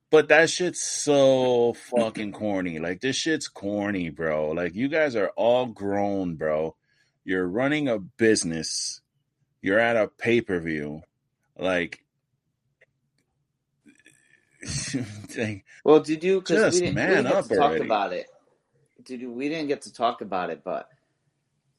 But 0.09 0.27
that 0.27 0.49
shit's 0.49 0.81
so 0.81 1.73
fucking 1.73 2.33
corny. 2.33 2.77
Like 2.79 3.01
this 3.01 3.15
shit's 3.15 3.47
corny, 3.47 4.09
bro. 4.09 4.51
Like 4.51 4.75
you 4.75 4.87
guys 4.87 5.15
are 5.15 5.29
all 5.35 5.65
grown, 5.65 6.35
bro. 6.35 6.75
You're 7.23 7.47
running 7.47 7.87
a 7.87 7.99
business. 7.99 9.01
You're 9.61 9.79
at 9.79 9.95
a 9.95 10.09
pay-per-view. 10.09 11.01
Like, 11.57 12.03
Well, 15.83 15.99
did 15.99 16.23
you? 16.23 16.39
Because 16.39 16.75
we 16.75 16.87
didn't, 16.87 16.95
we 16.95 17.01
didn't 17.01 17.23
get 17.23 17.33
up 17.33 17.47
to 17.47 17.55
talk 17.55 17.77
about 17.77 18.13
it. 18.13 18.27
Did 19.03 19.21
you? 19.21 19.31
We 19.31 19.49
didn't 19.49 19.67
get 19.67 19.81
to 19.83 19.93
talk 19.93 20.21
about 20.21 20.49
it, 20.49 20.63
but 20.63 20.87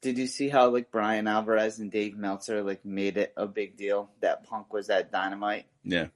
did 0.04 0.18
you 0.18 0.26
see 0.26 0.50
how 0.50 0.68
like 0.68 0.90
Bryan 0.90 1.26
Alvarez 1.26 1.78
and 1.78 1.90
Dave 1.90 2.16
Meltzer 2.16 2.62
like 2.62 2.84
made 2.84 3.16
it 3.16 3.32
a 3.36 3.46
big 3.46 3.76
deal 3.78 4.10
that 4.20 4.44
Punk 4.44 4.72
was 4.72 4.90
at 4.90 5.10
Dynamite, 5.10 5.64
yeah, 5.82 6.08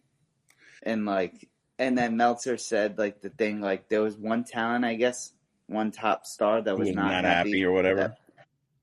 and 0.83 1.07
like, 1.07 1.49
and 1.79 1.97
then 1.97 2.19
Meltzer 2.19 2.59
said 2.59 2.99
like 2.99 3.23
the 3.23 3.31
thing 3.31 3.63
like 3.63 3.89
there 3.89 4.03
was 4.03 4.17
one 4.17 4.45
talent, 4.45 4.85
I 4.85 4.95
guess, 4.95 5.33
one 5.69 5.91
top 5.91 6.27
star 6.27 6.61
that 6.61 6.77
was 6.77 6.89
was 6.89 6.97
not, 6.97 7.11
not 7.11 7.25
happy 7.25 7.65
or 7.65 7.73
whatever. 7.73 8.01
that, 8.01 8.19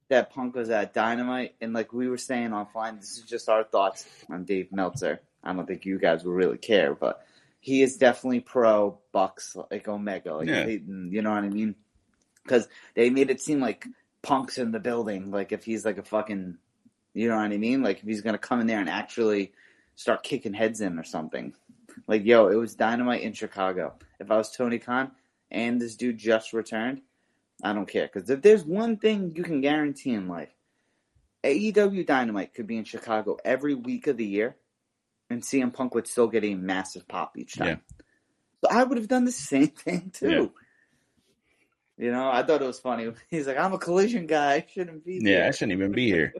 that 0.09 0.29
Punk 0.31 0.55
was 0.55 0.71
at 0.71 0.95
Dynamite, 0.95 1.53
and 1.61 1.73
like 1.73 1.93
we 1.93 2.09
were 2.09 2.17
saying 2.17 2.49
offline, 2.49 2.99
this 2.99 3.17
is 3.17 3.23
just 3.23 3.47
our 3.47 3.63
thoughts 3.63 4.07
on 4.29 4.43
Dave 4.43 4.71
Meltzer. 4.71 5.21
I 5.43 5.53
don't 5.53 5.67
think 5.67 5.85
you 5.85 5.99
guys 5.99 6.23
will 6.23 6.33
really 6.33 6.57
care, 6.57 6.95
but 6.95 7.23
he 7.65 7.81
is 7.81 7.97
definitely 7.97 8.41
pro 8.41 8.99
Bucks 9.11 9.55
like 9.71 9.87
Omega, 9.87 10.35
like 10.35 10.47
Yeah. 10.47 10.65
they- 10.65 10.83
you 10.85 11.23
know 11.23 11.31
what 11.31 11.43
I 11.43 11.49
mean? 11.49 11.73
Because 12.43 12.69
they 12.93 13.09
made 13.09 13.31
it 13.31 13.41
seem 13.41 13.59
like 13.59 13.87
Punk's 14.21 14.59
in 14.59 14.71
the 14.71 14.79
building, 14.79 15.31
like 15.31 15.51
if 15.51 15.65
he's 15.65 15.83
like 15.83 15.97
a 15.97 16.03
fucking, 16.03 16.59
you 17.15 17.27
know 17.27 17.37
what 17.37 17.51
I 17.51 17.57
mean? 17.57 17.81
Like 17.81 17.97
if 18.01 18.03
he's 18.05 18.21
gonna 18.21 18.37
come 18.37 18.59
in 18.61 18.67
there 18.67 18.79
and 18.79 18.87
actually 18.87 19.51
start 19.95 20.21
kicking 20.21 20.53
heads 20.53 20.79
in 20.79 20.99
or 20.99 21.03
something. 21.03 21.55
Like 22.05 22.23
yo, 22.23 22.49
it 22.49 22.55
was 22.55 22.75
Dynamite 22.75 23.23
in 23.23 23.33
Chicago. 23.33 23.95
If 24.19 24.29
I 24.29 24.37
was 24.37 24.51
Tony 24.55 24.77
Khan 24.77 25.11
and 25.49 25.81
this 25.81 25.95
dude 25.95 26.19
just 26.19 26.53
returned, 26.53 27.01
I 27.63 27.73
don't 27.73 27.87
care. 27.87 28.05
Because 28.13 28.29
if 28.29 28.43
there's 28.43 28.63
one 28.63 28.97
thing 28.97 29.33
you 29.35 29.41
can 29.41 29.61
guarantee 29.61 30.13
in 30.13 30.27
life, 30.27 30.53
AEW 31.43 32.05
Dynamite 32.05 32.53
could 32.53 32.67
be 32.67 32.77
in 32.77 32.83
Chicago 32.83 33.37
every 33.43 33.73
week 33.73 34.05
of 34.05 34.17
the 34.17 34.25
year, 34.25 34.55
and 35.29 35.41
CM 35.41 35.73
Punk 35.73 35.95
would 35.95 36.07
still 36.07 36.27
get 36.27 36.43
a 36.43 36.55
massive 36.55 37.07
pop 37.07 37.37
each 37.37 37.55
time. 37.55 37.67
Yeah. 37.67 37.75
So 38.63 38.69
I 38.69 38.83
would 38.83 38.97
have 38.97 39.07
done 39.07 39.25
the 39.25 39.31
same 39.31 39.67
thing 39.85 40.11
too. 40.13 40.29
Yeah. 40.29 40.45
You 41.97 42.11
know, 42.11 42.29
I 42.29 42.43
thought 42.43 42.61
it 42.61 42.67
was 42.67 42.79
funny. 42.79 43.11
He's 43.29 43.47
like, 43.47 43.57
"I'm 43.57 43.73
a 43.73 43.77
collision 43.77 44.27
guy. 44.27 44.53
I 44.55 44.65
shouldn't 44.71 45.05
be 45.05 45.19
there. 45.19 45.39
Yeah, 45.39 45.47
I 45.47 45.51
shouldn't 45.51 45.77
even 45.77 45.93
be 45.93 46.07
here. 46.07 46.33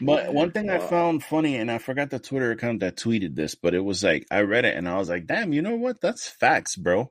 But 0.00 0.32
one 0.32 0.52
thing 0.52 0.70
I 0.70 0.78
found 0.78 1.24
funny, 1.24 1.56
and 1.56 1.70
I 1.70 1.78
forgot 1.78 2.10
the 2.10 2.18
Twitter 2.18 2.52
account 2.52 2.80
that 2.80 2.96
tweeted 2.96 3.34
this, 3.34 3.54
but 3.54 3.74
it 3.74 3.80
was 3.80 4.04
like 4.04 4.26
I 4.30 4.42
read 4.42 4.64
it 4.64 4.76
and 4.76 4.88
I 4.88 4.98
was 4.98 5.08
like, 5.08 5.26
"Damn, 5.26 5.52
you 5.52 5.62
know 5.62 5.76
what? 5.76 6.00
That's 6.00 6.28
facts, 6.28 6.76
bro." 6.76 7.10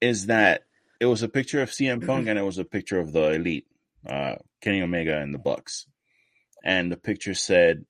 Is 0.00 0.26
that 0.26 0.62
it 1.00 1.06
was 1.06 1.22
a 1.22 1.28
picture 1.28 1.60
of 1.60 1.70
CM 1.70 2.06
Punk 2.06 2.28
and 2.28 2.38
it 2.38 2.44
was 2.44 2.58
a 2.58 2.64
picture 2.64 3.00
of 3.00 3.12
the 3.12 3.32
Elite, 3.32 3.66
uh, 4.08 4.36
Kenny 4.60 4.80
Omega 4.80 5.18
and 5.18 5.34
the 5.34 5.38
Bucks, 5.38 5.86
and 6.64 6.92
the 6.92 6.96
picture 6.96 7.34
said 7.34 7.84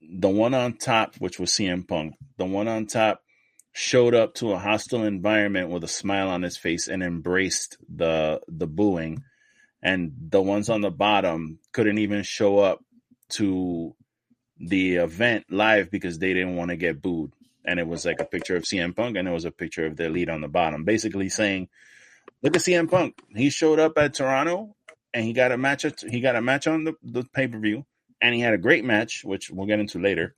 the 0.00 0.28
one 0.28 0.54
on 0.54 0.74
top, 0.74 1.16
which 1.16 1.38
was 1.38 1.50
CM 1.50 1.86
Punk, 1.86 2.14
the 2.36 2.44
one 2.44 2.68
on 2.68 2.86
top 2.86 3.20
showed 3.72 4.14
up 4.14 4.34
to 4.34 4.52
a 4.52 4.58
hostile 4.58 5.04
environment 5.04 5.68
with 5.68 5.82
a 5.82 5.88
smile 5.88 6.28
on 6.28 6.42
his 6.42 6.56
face 6.56 6.86
and 6.86 7.02
embraced 7.02 7.76
the 7.94 8.40
the 8.48 8.66
booing. 8.66 9.22
And 9.82 10.12
the 10.30 10.40
ones 10.40 10.70
on 10.70 10.80
the 10.80 10.90
bottom 10.90 11.58
couldn't 11.72 11.98
even 11.98 12.22
show 12.22 12.58
up 12.58 12.82
to 13.30 13.94
the 14.58 14.96
event 14.96 15.46
live 15.50 15.90
because 15.90 16.18
they 16.18 16.32
didn't 16.32 16.56
want 16.56 16.70
to 16.70 16.76
get 16.76 17.02
booed. 17.02 17.32
And 17.66 17.80
it 17.80 17.86
was 17.86 18.06
like 18.06 18.20
a 18.20 18.24
picture 18.24 18.56
of 18.56 18.62
CM 18.62 18.94
Punk 18.94 19.16
and 19.16 19.26
it 19.26 19.32
was 19.32 19.44
a 19.44 19.50
picture 19.50 19.86
of 19.86 19.96
the 19.96 20.08
lead 20.08 20.30
on 20.30 20.40
the 20.40 20.48
bottom 20.48 20.84
basically 20.84 21.28
saying 21.28 21.68
look 22.42 22.54
at 22.56 22.62
CM 22.62 22.90
Punk. 22.90 23.16
He 23.34 23.50
showed 23.50 23.78
up 23.78 23.98
at 23.98 24.14
Toronto 24.14 24.76
and 25.12 25.24
he 25.24 25.32
got 25.32 25.52
a 25.52 25.58
match 25.58 25.84
at, 25.84 26.00
he 26.00 26.20
got 26.20 26.36
a 26.36 26.42
match 26.42 26.66
on 26.66 26.84
the, 26.84 26.94
the 27.02 27.24
pay-per-view 27.24 27.84
and 28.20 28.34
he 28.34 28.40
had 28.40 28.54
a 28.54 28.58
great 28.58 28.84
match 28.84 29.22
which 29.24 29.50
we'll 29.50 29.66
get 29.66 29.80
into 29.80 29.98
later 29.98 30.34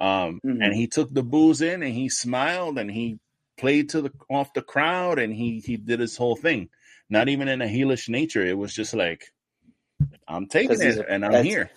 um, 0.00 0.40
Mhm. 0.44 0.64
and 0.64 0.74
he 0.74 0.86
took 0.86 1.12
the 1.12 1.22
booze 1.22 1.60
in 1.60 1.82
and 1.82 1.92
he 1.92 2.08
smiled 2.08 2.78
and 2.78 2.90
he 2.90 3.18
played 3.56 3.88
to 3.90 4.02
the 4.02 4.12
off 4.30 4.52
the 4.54 4.62
crowd 4.62 5.18
and 5.18 5.34
he 5.34 5.60
he 5.60 5.76
did 5.76 5.98
his 6.00 6.16
whole 6.16 6.36
thing 6.36 6.68
not 7.10 7.28
even 7.28 7.48
in 7.48 7.60
a 7.62 7.66
heelish 7.66 8.08
nature 8.08 8.44
it 8.44 8.56
was 8.56 8.72
just 8.74 8.94
like 8.94 9.32
i'm 10.28 10.46
taking 10.46 10.80
it 10.80 11.04
and 11.08 11.24
i'm 11.24 11.44
here 11.44 11.70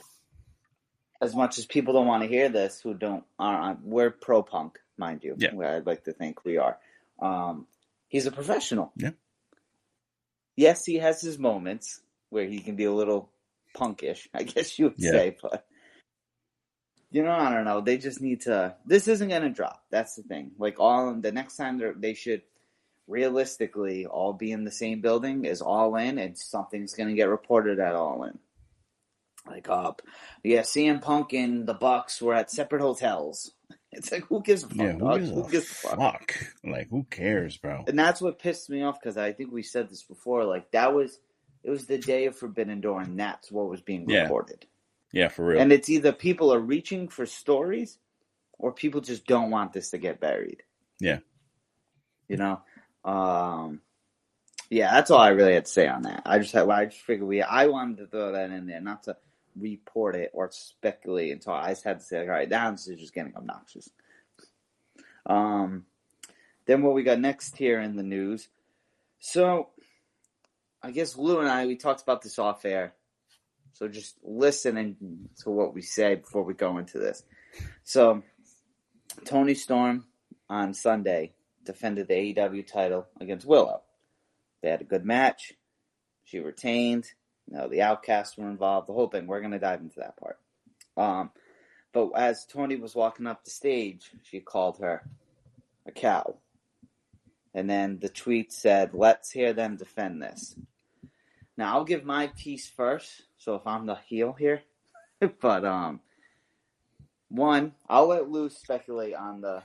As 1.22 1.36
much 1.36 1.58
as 1.60 1.66
people 1.66 1.94
don't 1.94 2.08
want 2.08 2.24
to 2.24 2.30
hear 2.30 2.50
this, 2.50 2.82
who 2.82 2.94
don't 2.96 3.24
are 3.38 3.78
we're 3.84 4.10
pro 4.12 4.42
Punk, 4.44 4.80
mind 4.98 5.24
you. 5.24 5.36
Yeah. 5.38 5.54
I'd 5.76 5.86
like 5.86 6.04
to 6.06 6.14
think 6.14 6.44
we 6.44 6.58
are. 6.58 6.80
Um, 7.20 7.68
he's 8.10 8.26
a 8.26 8.32
professional. 8.32 8.92
Yeah. 8.96 9.12
Yes, 10.56 10.84
he 10.86 10.96
has 10.98 11.22
his 11.22 11.38
moments 11.38 12.02
where 12.30 12.46
he 12.46 12.60
can 12.60 12.76
be 12.76 12.86
a 12.86 12.92
little 12.94 13.30
punkish, 13.76 14.28
I 14.34 14.44
guess 14.44 14.78
you 14.80 14.86
would 14.86 14.96
Yeah. 14.98 15.12
say, 15.12 15.38
but 15.42 15.66
you 17.12 17.24
know, 17.24 17.32
I 17.32 17.54
don't 17.54 17.66
know. 17.66 17.82
They 17.82 17.98
just 17.98 18.22
need 18.22 18.42
to. 18.42 18.76
This 18.86 19.08
isn't 19.10 19.28
going 19.30 19.42
to 19.42 19.50
drop. 19.50 19.84
That's 19.92 20.16
the 20.16 20.24
thing. 20.24 20.52
Like 20.58 20.80
all 20.80 21.14
the 21.14 21.32
next 21.34 21.58
time 21.58 21.78
they're- 21.78 21.94
they 21.98 22.14
should 22.14 22.42
realistically 23.08 24.06
all 24.06 24.32
be 24.34 24.52
in 24.52 24.64
the 24.64 24.72
same 24.72 25.02
building 25.02 25.44
is 25.46 25.62
all 25.62 25.96
in, 25.98 26.18
and 26.18 26.38
something's 26.38 26.94
going 26.94 27.10
to 27.10 27.16
get 27.16 27.28
reported 27.28 27.80
at 27.80 27.96
all 27.96 28.24
in. 28.24 28.40
Like, 29.46 29.68
uh, 29.70 29.94
yeah, 30.44 30.62
CM 30.62 31.02
Punk 31.02 31.34
and 31.34 31.68
the 31.68 31.74
Bucks 31.74 32.22
were 32.22 32.34
at 32.36 32.52
separate 32.52 32.82
hotels. 32.82 33.52
It's 33.94 34.10
like, 34.10 34.24
who 34.28 34.42
gives 34.42 34.64
a 34.64 34.70
fuck? 34.70 34.78
yeah 34.78 34.94
who 34.94 35.18
gives, 35.20 35.30
Who 35.32 35.50
gives 35.50 35.66
a 35.66 35.74
fuck? 35.74 35.98
fuck 36.00 36.36
like 36.64 36.90
who 36.90 37.04
cares 37.10 37.58
bro 37.58 37.84
And 37.88 38.00
that's 38.00 38.22
what 38.22 38.40
pissed 38.40 38.70
me 38.70 38.84
off 38.84 38.98
because 39.02 39.18
I 39.18 39.34
think 39.34 39.52
we 39.52 39.64
said 39.64 39.90
this 39.90 40.02
before. 40.04 40.46
Like 40.46 40.72
that 40.72 40.94
was 40.94 41.20
it 41.64 41.70
was 41.70 41.86
the 41.86 41.98
day 41.98 42.26
of 42.26 42.36
Forbidden 42.38 42.82
Door, 42.82 43.02
and 43.02 43.20
that's 43.20 43.52
what 43.52 43.70
was 43.70 43.82
being 43.82 44.10
Yeah. 44.10 44.24
recorded. 44.24 44.66
yeah 45.14 45.28
for 45.28 45.46
real 45.46 45.60
And 45.62 45.72
it's 45.74 45.90
either 45.90 46.12
people 46.14 46.54
are 46.54 46.60
reaching 46.60 47.08
for 47.08 47.26
stories, 47.26 47.98
or 48.58 48.72
people 48.72 49.02
just 49.02 49.26
don't 49.26 49.52
want 49.52 49.74
this 49.74 49.90
to 49.92 49.98
get 49.98 50.20
buried. 50.20 50.64
Yeah. 51.00 51.20
You 52.28 52.38
know, 52.38 52.62
um, 53.04 53.82
yeah, 54.70 54.94
that's 54.94 55.12
all 55.12 55.20
I 55.20 55.30
really 55.30 55.54
had 55.54 55.66
to 55.66 55.72
say 55.72 55.88
on 55.88 56.04
that. 56.04 56.22
I 56.26 56.40
just 56.40 56.54
had, 56.54 56.70
I 56.70 56.86
just 56.86 57.02
figured 57.02 57.28
we, 57.28 57.42
I 57.42 57.68
wanted 57.68 57.98
to 57.98 58.08
throw 58.08 58.32
that 58.32 58.52
in 58.52 58.68
there, 58.68 58.80
not 58.80 59.04
to 59.04 59.18
report 59.58 60.16
it 60.16 60.32
or 60.34 60.50
speculate 60.52 61.34
until 61.34 61.54
I 61.54 61.70
just 61.70 61.84
had 61.84 62.00
to 62.00 62.06
say, 62.06 62.20
like, 62.20 62.28
all 62.30 62.34
right, 62.36 62.50
now 62.50 62.72
this 62.72 62.88
is 62.88 63.00
just 63.00 63.14
getting 63.14 63.36
obnoxious. 63.36 63.90
Um, 65.26 65.86
then 66.66 66.84
what 66.84 66.94
we 66.94 67.04
got 67.04 67.20
next 67.20 67.58
here 67.58 67.82
in 67.82 67.96
the 67.98 68.04
news. 68.04 68.48
So, 69.20 69.70
I 70.84 70.92
guess 70.92 71.18
Lou 71.18 71.40
and 71.40 71.50
I 71.50 71.66
we 71.66 71.76
talked 71.76 72.02
about 72.02 72.22
this 72.22 72.40
off 72.40 72.66
air. 72.66 72.94
So 73.74 73.88
just 73.88 74.16
listen 74.24 75.30
to 75.44 75.50
what 75.50 75.74
we 75.74 75.82
say 75.82 76.16
before 76.16 76.44
we 76.44 76.54
go 76.54 76.78
into 76.78 77.00
this. 77.00 77.24
So 77.84 78.24
Toni 79.26 79.54
Storm 79.54 80.06
on 80.50 80.74
Sunday 80.74 81.34
defended 81.64 82.08
the 82.08 82.14
AEW 82.14 82.68
title 82.68 83.08
against 83.20 83.46
Willow. 83.46 83.82
They 84.62 84.70
had 84.70 84.82
a 84.82 84.86
good 84.86 85.06
match. 85.06 85.54
She 86.24 86.40
retained. 86.40 87.06
You 87.50 87.58
know, 87.58 87.68
the 87.68 87.82
outcasts 87.82 88.38
were 88.38 88.50
involved. 88.50 88.88
The 88.88 88.94
whole 88.94 89.08
thing. 89.08 89.28
We're 89.28 89.40
going 89.40 89.52
to 89.52 89.60
dive 89.60 89.82
into 89.82 90.00
that 90.00 90.18
part. 90.18 90.40
Um, 90.98 91.32
but 91.94 92.12
as 92.16 92.46
Toni 92.46 92.76
was 92.76 92.96
walking 92.96 93.28
up 93.28 93.44
the 93.44 93.52
stage, 93.52 94.12
she 94.24 94.40
called 94.40 94.80
her 94.80 95.04
a 95.86 95.92
cow. 95.92 96.38
And 97.54 97.70
then 97.70 98.00
the 98.00 98.10
tweet 98.10 98.54
said, 98.54 98.94
"Let's 98.94 99.32
hear 99.32 99.54
them 99.54 99.76
defend 99.76 100.22
this." 100.22 100.56
Now 101.58 101.76
I'll 101.76 101.86
give 101.86 102.04
my 102.04 102.28
piece 102.38 102.70
first. 102.70 103.24
So 103.38 103.56
if 103.56 103.66
I'm 103.66 103.86
the 103.86 103.96
heel 103.96 104.34
here, 104.34 104.62
but 105.42 105.66
um, 105.66 106.00
one, 107.30 107.74
I'll 107.90 108.08
let 108.08 108.30
Lou 108.30 108.50
speculate 108.50 109.16
on 109.16 109.42
the 109.42 109.64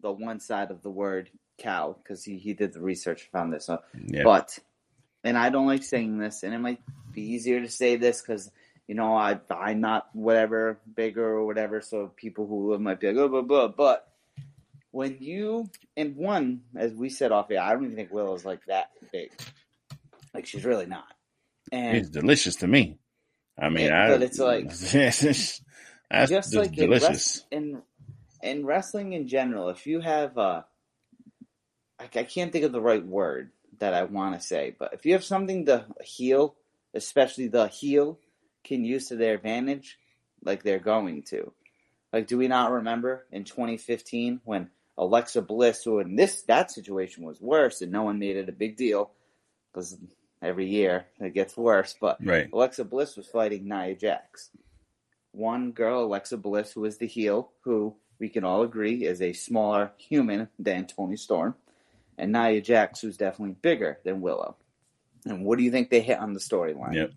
the 0.00 0.10
one 0.10 0.40
side 0.40 0.70
of 0.70 0.82
the 0.82 0.90
word 0.90 1.30
cow 1.58 1.96
because 2.02 2.24
he, 2.24 2.38
he 2.38 2.54
did 2.54 2.72
the 2.72 2.80
research 2.80 3.28
found 3.30 3.52
this. 3.52 3.66
So, 3.66 3.80
yeah. 4.06 4.22
but 4.24 4.58
and 5.22 5.36
I 5.36 5.50
don't 5.50 5.66
like 5.66 5.82
saying 5.82 6.18
this, 6.18 6.42
and 6.42 6.54
it 6.54 6.58
might 6.58 6.80
be 7.12 7.22
easier 7.22 7.60
to 7.60 7.68
say 7.68 7.96
this 7.96 8.20
because 8.20 8.50
you 8.88 8.94
know 8.94 9.14
I 9.14 9.38
I'm 9.50 9.80
not 9.80 10.08
whatever 10.14 10.80
bigger 10.94 11.24
or 11.24 11.46
whatever, 11.46 11.80
so 11.80 12.12
people 12.16 12.46
who 12.46 12.70
live 12.70 12.80
might 12.80 13.00
be 13.00 13.08
like 13.08 13.16
oh 13.16 13.28
blah 13.28 13.42
blah. 13.42 13.68
But 13.68 14.08
when 14.90 15.18
you 15.20 15.70
and 15.96 16.16
one, 16.16 16.62
as 16.76 16.92
we 16.92 17.10
said 17.10 17.32
off 17.32 17.48
here, 17.48 17.60
I 17.60 17.72
don't 17.72 17.84
even 17.84 17.96
think 17.96 18.12
Willow's 18.12 18.44
like 18.44 18.64
that 18.66 18.90
big. 19.12 19.30
Like 20.34 20.46
she's 20.46 20.64
really 20.64 20.86
not. 20.86 21.12
And 21.72 21.96
it's 21.96 22.10
delicious 22.10 22.56
to 22.56 22.66
me. 22.66 22.98
I 23.58 23.68
mean, 23.68 23.86
it, 23.86 23.92
I, 23.92 24.08
but 24.08 24.22
it's 24.22 24.38
like 24.38 24.72
that's 24.74 26.30
just 26.30 26.54
like 26.54 26.72
delicious. 26.72 27.44
In, 27.50 27.82
in, 28.42 28.50
in 28.58 28.66
wrestling 28.66 29.12
in 29.12 29.28
general, 29.28 29.68
if 29.68 29.86
you 29.86 30.00
have 30.00 30.36
uh, 30.38 30.62
I, 31.98 32.04
I 32.04 32.24
can't 32.24 32.52
think 32.52 32.64
of 32.64 32.72
the 32.72 32.80
right 32.80 33.04
word 33.04 33.50
that 33.78 33.94
I 33.94 34.04
want 34.04 34.38
to 34.38 34.46
say, 34.46 34.74
but 34.78 34.94
if 34.94 35.04
you 35.04 35.12
have 35.12 35.24
something 35.24 35.64
the 35.64 35.84
heel, 36.02 36.56
especially 36.94 37.48
the 37.48 37.68
heel, 37.68 38.18
can 38.64 38.84
use 38.84 39.08
to 39.08 39.16
their 39.16 39.34
advantage, 39.34 39.98
like 40.42 40.62
they're 40.62 40.78
going 40.78 41.22
to. 41.24 41.52
Like, 42.12 42.26
do 42.26 42.38
we 42.38 42.48
not 42.48 42.72
remember 42.72 43.26
in 43.30 43.44
2015 43.44 44.40
when 44.44 44.70
Alexa 44.98 45.42
Bliss, 45.42 45.84
who 45.84 46.00
in 46.00 46.16
this 46.16 46.42
that 46.42 46.70
situation 46.70 47.24
was 47.24 47.40
worse, 47.40 47.82
and 47.82 47.92
no 47.92 48.02
one 48.02 48.18
made 48.18 48.36
it 48.36 48.48
a 48.48 48.52
big 48.52 48.76
deal 48.76 49.12
because 49.72 49.96
every 50.42 50.66
year 50.66 51.06
it 51.20 51.34
gets 51.34 51.56
worse. 51.56 51.94
But 52.00 52.24
right. 52.24 52.48
Alexa 52.52 52.84
Bliss 52.84 53.16
was 53.16 53.26
fighting 53.26 53.68
Nia 53.68 53.94
Jax. 53.94 54.50
One 55.32 55.72
girl, 55.72 56.04
Alexa 56.04 56.36
Bliss, 56.36 56.72
who 56.72 56.84
is 56.84 56.98
the 56.98 57.06
heel, 57.06 57.52
who 57.60 57.94
we 58.18 58.28
can 58.28 58.44
all 58.44 58.62
agree 58.62 59.04
is 59.04 59.22
a 59.22 59.32
smaller 59.32 59.92
human 59.96 60.48
than 60.58 60.86
Toni 60.86 61.16
Storm, 61.16 61.54
and 62.18 62.32
Nia 62.32 62.60
Jax, 62.60 63.00
who's 63.00 63.16
definitely 63.16 63.54
bigger 63.62 63.98
than 64.04 64.20
Willow. 64.20 64.56
And 65.24 65.44
what 65.44 65.58
do 65.58 65.64
you 65.64 65.70
think 65.70 65.90
they 65.90 66.00
hit 66.00 66.18
on 66.18 66.32
the 66.32 66.40
storyline? 66.40 66.94
Yep. 66.94 67.12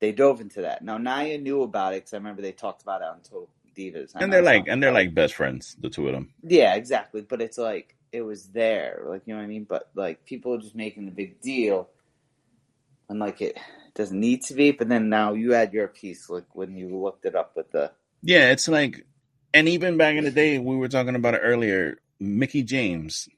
They 0.00 0.12
dove 0.12 0.40
into 0.40 0.62
that. 0.62 0.82
Now 0.82 0.98
Nia 0.98 1.38
knew 1.38 1.62
about 1.62 1.94
it 1.94 1.98
because 1.98 2.14
I 2.14 2.16
remember 2.16 2.42
they 2.42 2.52
talked 2.52 2.82
about 2.82 3.02
it 3.02 3.08
on 3.08 3.20
Total 3.20 3.48
Divas. 3.76 4.12
And 4.14 4.32
they're 4.32 4.42
like, 4.42 4.66
and 4.68 4.82
they're 4.82 4.92
like 4.92 5.14
best 5.14 5.34
friends, 5.34 5.76
the 5.80 5.88
two 5.88 6.08
of 6.08 6.14
them. 6.14 6.32
Yeah, 6.42 6.74
exactly. 6.74 7.22
But 7.22 7.40
it's 7.40 7.58
like 7.58 7.96
it 8.10 8.22
was 8.22 8.48
there, 8.48 9.02
like 9.06 9.22
you 9.26 9.34
know 9.34 9.40
what 9.40 9.44
I 9.44 9.48
mean. 9.48 9.64
But 9.64 9.90
like 9.94 10.24
people 10.24 10.54
are 10.54 10.58
just 10.58 10.74
making 10.74 11.06
the 11.06 11.12
big 11.12 11.40
deal 11.40 11.88
and 13.12 13.20
like 13.20 13.40
it 13.40 13.56
doesn't 13.94 14.18
need 14.18 14.42
to 14.42 14.54
be. 14.54 14.72
But 14.72 14.88
then 14.88 15.08
now 15.08 15.34
you 15.34 15.54
add 15.54 15.72
your 15.72 15.86
piece, 15.86 16.28
like 16.28 16.54
when 16.54 16.76
you 16.76 16.96
looked 16.96 17.24
it 17.24 17.36
up 17.36 17.52
with 17.54 17.70
the 17.70 17.92
yeah, 18.22 18.50
it's 18.50 18.68
like, 18.68 19.04
and 19.52 19.68
even 19.68 19.96
back 19.96 20.16
in 20.16 20.24
the 20.24 20.30
day, 20.30 20.58
we 20.58 20.76
were 20.76 20.88
talking 20.88 21.14
about 21.14 21.34
it 21.34 21.42
earlier. 21.42 22.00
Mickie 22.18 22.62
James, 22.62 23.28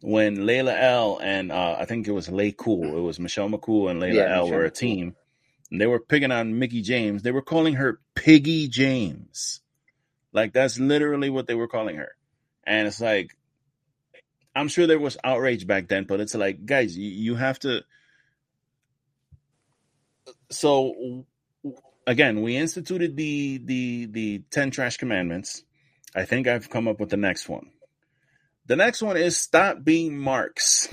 when 0.00 0.38
Layla 0.38 0.80
L 0.80 1.18
and 1.20 1.50
uh, 1.50 1.76
I 1.78 1.84
think 1.84 2.06
it 2.06 2.12
was 2.12 2.28
Lay 2.28 2.52
Cool, 2.52 2.96
it 2.96 3.00
was 3.00 3.18
Michelle 3.18 3.48
McCool 3.48 3.90
and 3.90 4.00
Layla 4.00 4.14
yeah, 4.14 4.36
El 4.36 4.50
were 4.50 4.64
a 4.64 4.70
team. 4.70 5.16
And 5.70 5.80
they 5.80 5.86
were 5.86 5.98
picking 5.98 6.30
on 6.30 6.58
Mickie 6.58 6.82
James. 6.82 7.22
They 7.22 7.32
were 7.32 7.42
calling 7.42 7.74
her 7.74 8.00
Piggy 8.14 8.68
James. 8.68 9.60
Like 10.32 10.52
that's 10.52 10.78
literally 10.78 11.30
what 11.30 11.46
they 11.48 11.54
were 11.54 11.68
calling 11.68 11.96
her. 11.96 12.14
And 12.64 12.86
it's 12.86 13.00
like, 13.00 13.36
I'm 14.54 14.68
sure 14.68 14.86
there 14.86 15.00
was 15.00 15.18
outrage 15.24 15.66
back 15.66 15.88
then, 15.88 16.04
but 16.04 16.20
it's 16.20 16.34
like, 16.34 16.64
guys, 16.64 16.96
you, 16.96 17.10
you 17.10 17.34
have 17.34 17.58
to 17.60 17.82
so 20.50 21.24
again, 22.06 22.42
we 22.42 22.56
instituted 22.56 23.16
the 23.16 23.58
the 23.58 24.06
the 24.06 24.38
10 24.50 24.70
trash 24.70 24.96
commandments. 24.96 25.62
I 26.14 26.24
think 26.24 26.46
I've 26.46 26.70
come 26.70 26.88
up 26.88 27.00
with 27.00 27.10
the 27.10 27.16
next 27.16 27.48
one. 27.48 27.70
The 28.66 28.76
next 28.76 29.02
one 29.02 29.16
is 29.16 29.36
stop 29.36 29.84
being 29.84 30.18
marks. 30.18 30.88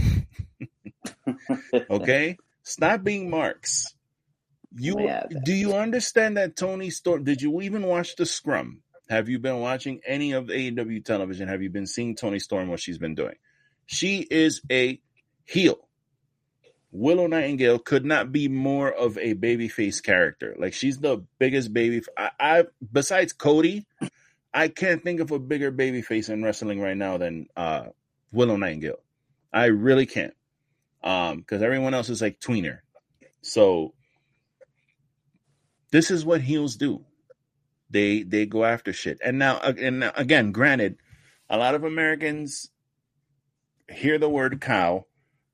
okay? 1.89 2.37
Stop 2.63 3.03
being 3.03 3.29
marks. 3.29 3.93
You 4.73 5.01
yeah, 5.01 5.25
do 5.43 5.53
you 5.53 5.73
understand 5.73 6.37
that 6.37 6.55
Toni 6.55 6.89
Storm 6.89 7.23
did 7.23 7.41
you 7.41 7.61
even 7.61 7.83
watch 7.83 8.15
the 8.15 8.25
scrum? 8.25 8.81
Have 9.09 9.27
you 9.27 9.39
been 9.39 9.59
watching 9.59 9.99
any 10.07 10.31
of 10.31 10.45
AEW 10.45 11.03
television? 11.03 11.49
Have 11.49 11.61
you 11.61 11.69
been 11.69 11.85
seeing 11.85 12.15
Toni 12.15 12.39
Storm 12.39 12.69
what 12.69 12.79
she's 12.79 12.97
been 12.97 13.15
doing? 13.15 13.35
She 13.85 14.19
is 14.19 14.61
a 14.71 15.01
heel. 15.43 15.77
Willow 16.91 17.27
Nightingale 17.27 17.79
could 17.79 18.05
not 18.05 18.31
be 18.31 18.47
more 18.49 18.91
of 18.91 19.17
a 19.17 19.33
babyface 19.33 20.03
character. 20.03 20.55
Like 20.59 20.73
she's 20.73 20.99
the 20.99 21.23
biggest 21.39 21.73
baby. 21.73 22.01
I, 22.17 22.65
besides 22.91 23.31
Cody, 23.31 23.85
I 24.53 24.67
can't 24.67 25.01
think 25.01 25.21
of 25.21 25.31
a 25.31 25.39
bigger 25.39 25.71
babyface 25.71 26.29
in 26.29 26.43
wrestling 26.43 26.81
right 26.81 26.97
now 26.97 27.17
than 27.17 27.47
uh, 27.55 27.85
Willow 28.33 28.57
Nightingale. 28.57 28.99
I 29.53 29.65
really 29.65 30.05
can't, 30.05 30.33
um, 31.03 31.37
because 31.37 31.61
everyone 31.61 31.93
else 31.93 32.09
is 32.09 32.21
like 32.21 32.39
tweener. 32.39 32.79
So 33.41 33.93
this 35.91 36.11
is 36.11 36.25
what 36.25 36.41
heels 36.41 36.75
do. 36.75 37.05
They 37.89 38.23
they 38.23 38.45
go 38.45 38.65
after 38.65 38.91
shit. 38.93 39.19
And 39.23 39.39
now 39.39 39.59
and 39.59 40.11
again, 40.15 40.51
granted, 40.51 40.97
a 41.49 41.57
lot 41.57 41.75
of 41.75 41.83
Americans 41.83 42.69
hear 43.89 44.17
the 44.17 44.29
word 44.29 44.59
cow 44.61 45.05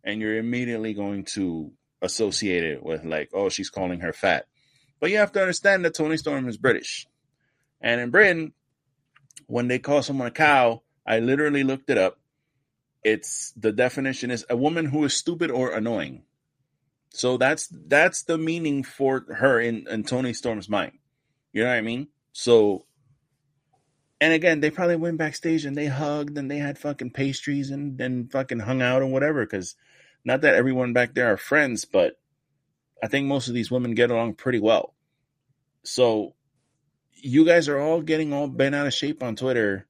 and 0.04 0.22
you're 0.22 0.38
immediately 0.38 0.94
going 0.94 1.26
to 1.26 1.72
associate 2.02 2.64
it 2.64 2.84
with 2.84 3.04
like, 3.04 3.30
oh, 3.34 3.50
she's 3.50 3.70
calling 3.70 4.00
her 4.02 4.14
fat. 4.14 4.46
But 5.00 5.12
you 5.12 5.18
have 5.18 5.32
to 5.34 5.42
understand 5.42 5.86
that 5.86 5.94
Toni 5.94 6.18
Storm 6.18 6.48
is 6.48 6.58
British. 6.58 7.08
And 7.82 8.02
in 8.02 8.10
Britain, 8.10 8.54
when 9.48 9.68
they 9.68 9.80
call 9.80 10.02
someone 10.02 10.28
a 10.28 10.32
cow, 10.32 10.82
I 11.06 11.20
literally 11.20 11.64
looked 11.64 11.90
it 11.90 11.98
up. 11.98 12.20
It's 13.04 13.52
the 13.56 13.72
definition 13.72 14.32
is 14.32 14.46
a 14.50 14.58
woman 14.58 14.86
who 14.86 15.04
is 15.04 15.14
stupid 15.14 15.52
or 15.52 15.72
annoying. 15.72 16.24
So 17.10 17.38
that's 17.38 17.68
that's 17.72 18.24
the 18.24 18.38
meaning 18.38 18.84
for 18.84 19.26
her 19.34 19.60
in, 19.60 19.88
in 19.88 20.04
Toni 20.04 20.34
Storm's 20.34 20.68
mind. 20.68 20.94
You 21.54 21.64
know 21.64 21.70
what 21.70 21.78
I 21.78 21.82
mean? 21.82 22.08
So 22.34 22.86
and 24.20 24.34
again, 24.34 24.60
they 24.60 24.72
probably 24.72 24.96
went 24.96 25.18
backstage 25.18 25.66
and 25.66 25.78
they 25.78 25.86
hugged 25.86 26.38
and 26.38 26.50
they 26.50 26.58
had 26.58 26.78
fucking 26.78 27.12
pastries 27.12 27.70
and 27.70 27.98
then 27.98 28.28
fucking 28.32 28.60
hung 28.60 28.82
out 28.82 29.04
and 29.04 29.12
whatever 29.12 29.46
because 29.46 29.76
not 30.28 30.42
that 30.42 30.56
everyone 30.56 30.92
back 30.92 31.14
there 31.14 31.32
are 31.32 31.38
friends, 31.38 31.86
but 31.86 32.20
I 33.02 33.08
think 33.08 33.28
most 33.28 33.48
of 33.48 33.54
these 33.54 33.72
women 33.72 33.96
get 33.96 34.12
along 34.12 34.34
pretty 34.34 34.60
well. 34.60 34.94
So 35.84 36.34
you 37.14 37.46
guys 37.46 37.70
are 37.70 37.80
all 37.80 38.02
getting 38.02 38.34
all 38.34 38.50
bent 38.50 38.76
out 38.76 38.86
of 38.86 38.94
shape 38.94 39.24
on 39.24 39.38
Twitter 39.38 39.88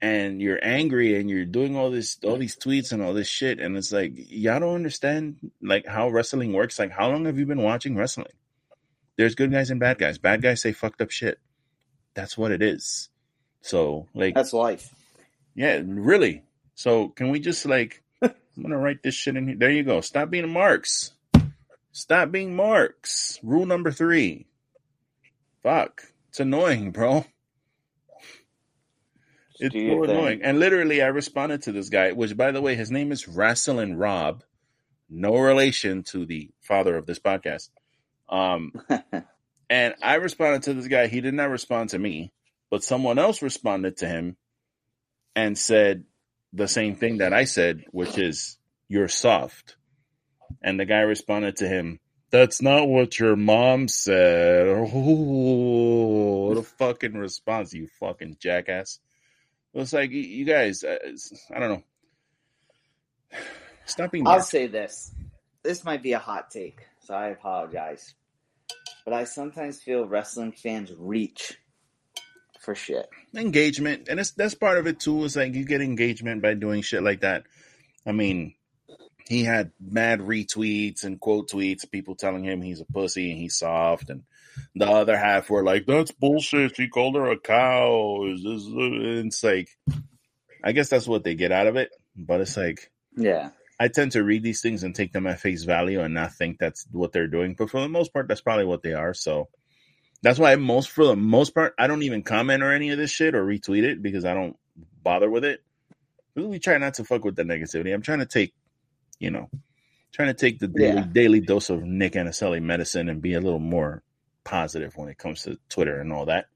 and 0.00 0.40
you're 0.40 0.58
angry 0.62 1.20
and 1.20 1.28
you're 1.28 1.44
doing 1.44 1.76
all 1.76 1.90
this 1.90 2.18
all 2.24 2.38
these 2.38 2.56
tweets 2.56 2.92
and 2.92 3.02
all 3.02 3.12
this 3.12 3.28
shit 3.28 3.60
and 3.60 3.76
it's 3.76 3.92
like 3.92 4.12
y'all 4.16 4.58
don't 4.58 4.74
understand 4.74 5.36
like 5.60 5.86
how 5.86 6.08
wrestling 6.08 6.54
works. 6.54 6.78
Like 6.78 6.90
how 6.90 7.10
long 7.10 7.26
have 7.26 7.38
you 7.38 7.44
been 7.44 7.62
watching 7.62 7.94
wrestling? 7.94 8.32
There's 9.18 9.34
good 9.34 9.52
guys 9.52 9.70
and 9.70 9.78
bad 9.78 9.98
guys. 9.98 10.16
Bad 10.16 10.40
guys 10.40 10.62
say 10.62 10.72
fucked 10.72 11.02
up 11.02 11.10
shit. 11.10 11.38
That's 12.14 12.38
what 12.38 12.52
it 12.52 12.62
is. 12.62 13.10
So 13.60 14.08
like 14.14 14.34
That's 14.34 14.54
life. 14.54 14.94
Yeah, 15.54 15.82
really. 15.84 16.42
So 16.74 17.08
can 17.10 17.28
we 17.28 17.38
just 17.38 17.66
like 17.66 18.02
I'm 18.56 18.62
gonna 18.62 18.78
write 18.78 19.02
this 19.02 19.14
shit 19.14 19.36
in 19.36 19.48
here. 19.48 19.56
There 19.56 19.70
you 19.70 19.82
go. 19.82 20.00
Stop 20.00 20.30
being 20.30 20.48
marks. 20.50 21.12
Stop 21.92 22.30
being 22.30 22.56
marks. 22.56 23.38
Rule 23.42 23.66
number 23.66 23.90
three. 23.90 24.46
Fuck. 25.62 26.02
It's 26.28 26.40
annoying, 26.40 26.90
bro. 26.90 27.26
It's 29.60 29.74
so 29.74 30.04
annoying. 30.04 30.40
And 30.42 30.58
literally, 30.58 31.02
I 31.02 31.08
responded 31.08 31.62
to 31.62 31.72
this 31.72 31.88
guy, 31.88 32.12
which, 32.12 32.36
by 32.36 32.50
the 32.50 32.60
way, 32.60 32.74
his 32.74 32.90
name 32.90 33.12
is 33.12 33.28
Wrestling 33.28 33.96
Rob. 33.96 34.42
No 35.08 35.36
relation 35.36 36.02
to 36.04 36.24
the 36.24 36.50
father 36.62 36.96
of 36.96 37.06
this 37.06 37.18
podcast. 37.18 37.68
Um, 38.28 38.72
and 39.70 39.94
I 40.02 40.14
responded 40.14 40.62
to 40.64 40.74
this 40.74 40.88
guy. 40.88 41.06
He 41.06 41.20
did 41.20 41.34
not 41.34 41.50
respond 41.50 41.90
to 41.90 41.98
me, 41.98 42.32
but 42.70 42.82
someone 42.82 43.18
else 43.18 43.42
responded 43.42 43.98
to 43.98 44.08
him 44.08 44.36
and 45.36 45.56
said, 45.56 46.04
the 46.52 46.68
same 46.68 46.96
thing 46.96 47.18
that 47.18 47.32
I 47.32 47.44
said, 47.44 47.84
which 47.90 48.18
is 48.18 48.58
you're 48.88 49.08
soft. 49.08 49.76
And 50.62 50.78
the 50.78 50.84
guy 50.84 51.00
responded 51.00 51.56
to 51.56 51.68
him, 51.68 51.98
That's 52.30 52.60
not 52.60 52.88
what 52.88 53.18
your 53.18 53.36
mom 53.36 53.88
said. 53.88 54.68
Oh, 54.68 56.48
what 56.48 56.58
a 56.58 56.62
fucking 56.62 57.14
response, 57.14 57.72
you 57.72 57.88
fucking 57.98 58.36
jackass. 58.38 59.00
It's 59.74 59.92
like, 59.92 60.10
you 60.10 60.44
guys, 60.44 60.84
uh, 60.84 60.98
I 61.54 61.58
don't 61.58 61.70
know. 61.70 63.38
Stop 63.86 64.12
being. 64.12 64.26
I'll 64.26 64.40
say 64.40 64.66
this. 64.66 65.12
This 65.62 65.84
might 65.84 66.02
be 66.02 66.12
a 66.12 66.18
hot 66.18 66.50
take, 66.50 66.86
so 67.00 67.14
I 67.14 67.28
apologize. 67.28 68.14
But 69.04 69.14
I 69.14 69.24
sometimes 69.24 69.80
feel 69.80 70.06
wrestling 70.06 70.52
fans 70.52 70.92
reach 70.96 71.58
for 72.62 72.74
shit. 72.74 73.08
Engagement, 73.34 74.08
and 74.08 74.20
it's, 74.20 74.30
that's 74.30 74.54
part 74.54 74.78
of 74.78 74.86
it 74.86 75.00
too. 75.00 75.24
Is 75.24 75.36
like 75.36 75.54
you 75.54 75.64
get 75.64 75.82
engagement 75.82 76.42
by 76.42 76.54
doing 76.54 76.82
shit 76.82 77.02
like 77.02 77.20
that. 77.20 77.44
I 78.06 78.12
mean, 78.12 78.54
he 79.28 79.44
had 79.44 79.72
mad 79.80 80.20
retweets 80.20 81.04
and 81.04 81.20
quote 81.20 81.50
tweets, 81.50 81.90
people 81.90 82.14
telling 82.14 82.44
him 82.44 82.62
he's 82.62 82.80
a 82.80 82.84
pussy 82.84 83.30
and 83.30 83.38
he's 83.38 83.58
soft, 83.58 84.10
and 84.10 84.22
the 84.74 84.86
other 84.86 85.16
half 85.16 85.50
were 85.50 85.64
like, 85.64 85.86
"That's 85.86 86.12
bullshit. 86.12 86.76
She 86.76 86.88
called 86.88 87.16
her 87.16 87.30
a 87.30 87.38
cow." 87.38 88.26
Is 88.26 88.42
this? 88.42 88.62
It's 88.66 89.42
like, 89.44 89.68
I 90.62 90.72
guess 90.72 90.88
that's 90.88 91.08
what 91.08 91.24
they 91.24 91.34
get 91.34 91.52
out 91.52 91.66
of 91.66 91.76
it, 91.76 91.90
but 92.16 92.40
it's 92.40 92.56
like, 92.56 92.90
yeah, 93.16 93.50
I 93.80 93.88
tend 93.88 94.12
to 94.12 94.22
read 94.22 94.44
these 94.44 94.60
things 94.60 94.84
and 94.84 94.94
take 94.94 95.12
them 95.12 95.26
at 95.26 95.40
face 95.40 95.64
value 95.64 96.00
and 96.00 96.14
not 96.14 96.34
think 96.34 96.58
that's 96.58 96.86
what 96.92 97.12
they're 97.12 97.26
doing. 97.26 97.54
But 97.58 97.70
for 97.70 97.80
the 97.80 97.88
most 97.88 98.12
part, 98.12 98.28
that's 98.28 98.40
probably 98.40 98.66
what 98.66 98.82
they 98.82 98.92
are. 98.92 99.14
So 99.14 99.48
that's 100.22 100.38
why 100.38 100.54
most 100.56 100.90
for 100.90 101.04
the 101.04 101.16
most 101.16 101.54
part, 101.54 101.74
I 101.78 101.86
don't 101.86 102.02
even 102.02 102.22
comment 102.22 102.62
or 102.62 102.72
any 102.72 102.90
of 102.90 102.98
this 102.98 103.10
shit 103.10 103.34
or 103.34 103.44
retweet 103.44 103.82
it 103.82 104.02
because 104.02 104.24
I 104.24 104.34
don't 104.34 104.56
bother 105.02 105.30
with 105.30 105.44
it. 105.44 105.62
We 106.34 106.58
try 106.58 106.78
not 106.78 106.94
to 106.94 107.04
fuck 107.04 107.24
with 107.24 107.36
the 107.36 107.42
negativity. 107.42 107.92
I'm 107.92 108.02
trying 108.02 108.20
to 108.20 108.26
take 108.26 108.54
you 109.22 109.30
know, 109.30 109.48
trying 110.12 110.28
to 110.28 110.34
take 110.34 110.58
the 110.58 110.66
daily, 110.66 110.96
yeah. 110.96 111.06
daily 111.10 111.40
dose 111.40 111.70
of 111.70 111.82
Nick 111.84 112.14
Anicelli 112.14 112.60
medicine 112.60 113.08
and 113.08 113.22
be 113.22 113.34
a 113.34 113.40
little 113.40 113.60
more 113.60 114.02
positive 114.42 114.96
when 114.96 115.08
it 115.08 115.16
comes 115.16 115.44
to 115.44 115.58
Twitter 115.68 116.00
and 116.00 116.12
all 116.12 116.26
that. 116.26 116.46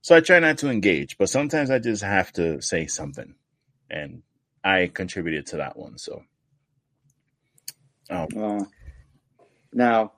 So 0.00 0.14
I 0.14 0.20
try 0.20 0.38
not 0.38 0.58
to 0.58 0.70
engage, 0.70 1.18
but 1.18 1.28
sometimes 1.28 1.70
I 1.70 1.80
just 1.80 2.04
have 2.04 2.32
to 2.34 2.62
say 2.62 2.86
something, 2.86 3.34
and 3.90 4.22
I 4.62 4.86
contributed 4.86 5.46
to 5.46 5.56
that 5.56 5.76
one. 5.76 5.98
So, 5.98 6.22
um, 8.10 8.28
well, 8.32 8.68
now 9.72 10.12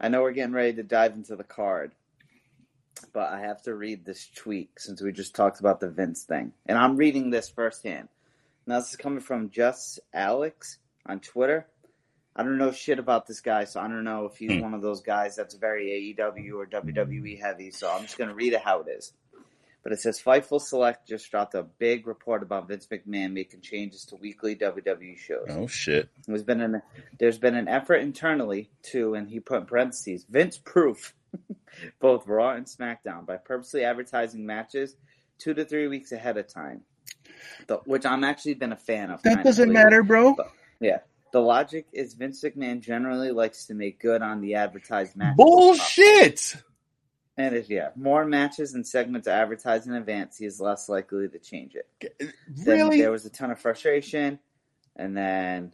I 0.00 0.08
know 0.08 0.22
we're 0.22 0.32
getting 0.32 0.54
ready 0.54 0.74
to 0.74 0.84
dive 0.84 1.14
into 1.14 1.34
the 1.34 1.44
card, 1.44 1.92
but 3.12 3.32
I 3.32 3.40
have 3.40 3.62
to 3.62 3.74
read 3.74 4.04
this 4.04 4.28
tweet 4.34 4.70
since 4.78 5.00
we 5.00 5.12
just 5.12 5.34
talked 5.34 5.60
about 5.60 5.80
the 5.80 5.88
Vince 5.88 6.22
thing, 6.24 6.52
and 6.66 6.78
I'm 6.78 6.96
reading 6.96 7.30
this 7.30 7.48
firsthand. 7.48 8.08
Now 8.66 8.78
this 8.78 8.90
is 8.90 8.96
coming 8.96 9.20
from 9.20 9.50
just 9.50 10.00
Alex 10.12 10.78
on 11.06 11.20
Twitter. 11.20 11.66
I 12.34 12.42
don't 12.42 12.58
know 12.58 12.72
shit 12.72 12.98
about 12.98 13.26
this 13.26 13.40
guy, 13.40 13.64
so 13.64 13.80
I 13.80 13.88
don't 13.88 14.04
know 14.04 14.24
if 14.24 14.36
he's 14.36 14.52
hmm. 14.52 14.60
one 14.60 14.74
of 14.74 14.82
those 14.82 15.02
guys 15.02 15.36
that's 15.36 15.54
very 15.54 16.16
AEW 16.18 16.54
or 16.54 16.66
WWE 16.66 17.40
heavy. 17.40 17.70
So 17.70 17.90
I'm 17.90 18.02
just 18.02 18.16
gonna 18.16 18.34
read 18.34 18.52
it 18.52 18.62
how 18.62 18.80
it 18.80 18.88
is. 18.88 19.12
But 19.82 19.92
it 19.92 20.00
says 20.00 20.22
Fightful 20.22 20.60
Select 20.60 21.08
just 21.08 21.28
dropped 21.30 21.54
a 21.54 21.64
big 21.64 22.06
report 22.06 22.44
about 22.44 22.68
Vince 22.68 22.86
McMahon 22.86 23.32
making 23.32 23.62
changes 23.62 24.04
to 24.06 24.16
weekly 24.16 24.54
WWE 24.54 25.18
shows. 25.18 25.48
Oh 25.50 25.66
shit! 25.66 26.08
There's 26.26 26.44
been 26.44 26.60
an 26.60 26.82
there's 27.18 27.38
been 27.38 27.56
an 27.56 27.68
effort 27.68 27.96
internally 27.96 28.70
to, 28.90 29.14
and 29.14 29.28
he 29.28 29.40
put 29.40 29.60
in 29.60 29.66
parentheses, 29.66 30.24
Vince 30.28 30.56
proof 30.56 31.14
both 32.00 32.26
Raw 32.26 32.52
and 32.52 32.66
SmackDown 32.66 33.26
by 33.26 33.36
purposely 33.36 33.84
advertising 33.84 34.46
matches 34.46 34.96
two 35.38 35.54
to 35.54 35.64
three 35.64 35.88
weeks 35.88 36.12
ahead 36.12 36.36
of 36.36 36.46
time, 36.46 36.82
which 37.84 38.06
I'm 38.06 38.24
actually 38.24 38.54
been 38.54 38.72
a 38.72 38.76
fan 38.76 39.10
of. 39.10 39.22
That 39.22 39.44
doesn't 39.44 39.72
matter, 39.72 40.02
bro. 40.02 40.34
But, 40.34 40.50
yeah. 40.80 40.98
The 41.32 41.40
logic 41.40 41.86
is 41.92 42.12
Vince 42.12 42.42
McMahon 42.42 42.82
generally 42.82 43.30
likes 43.30 43.66
to 43.66 43.74
make 43.74 43.98
good 43.98 44.20
on 44.20 44.42
the 44.42 44.56
advertised 44.56 45.16
matches. 45.16 45.36
Bullshit! 45.38 46.56
And 47.38 47.56
if 47.56 47.70
yeah, 47.70 47.88
more 47.96 48.26
matches 48.26 48.74
and 48.74 48.86
segments 48.86 49.26
advertised 49.26 49.86
in 49.86 49.94
advance, 49.94 50.36
he 50.36 50.44
is 50.44 50.60
less 50.60 50.90
likely 50.90 51.28
to 51.28 51.38
change 51.38 51.74
it. 51.74 51.88
Really? 52.66 52.88
Then 52.88 52.98
there 52.98 53.10
was 53.10 53.24
a 53.24 53.30
ton 53.30 53.50
of 53.50 53.58
frustration, 53.58 54.38
and 54.94 55.16
then 55.16 55.72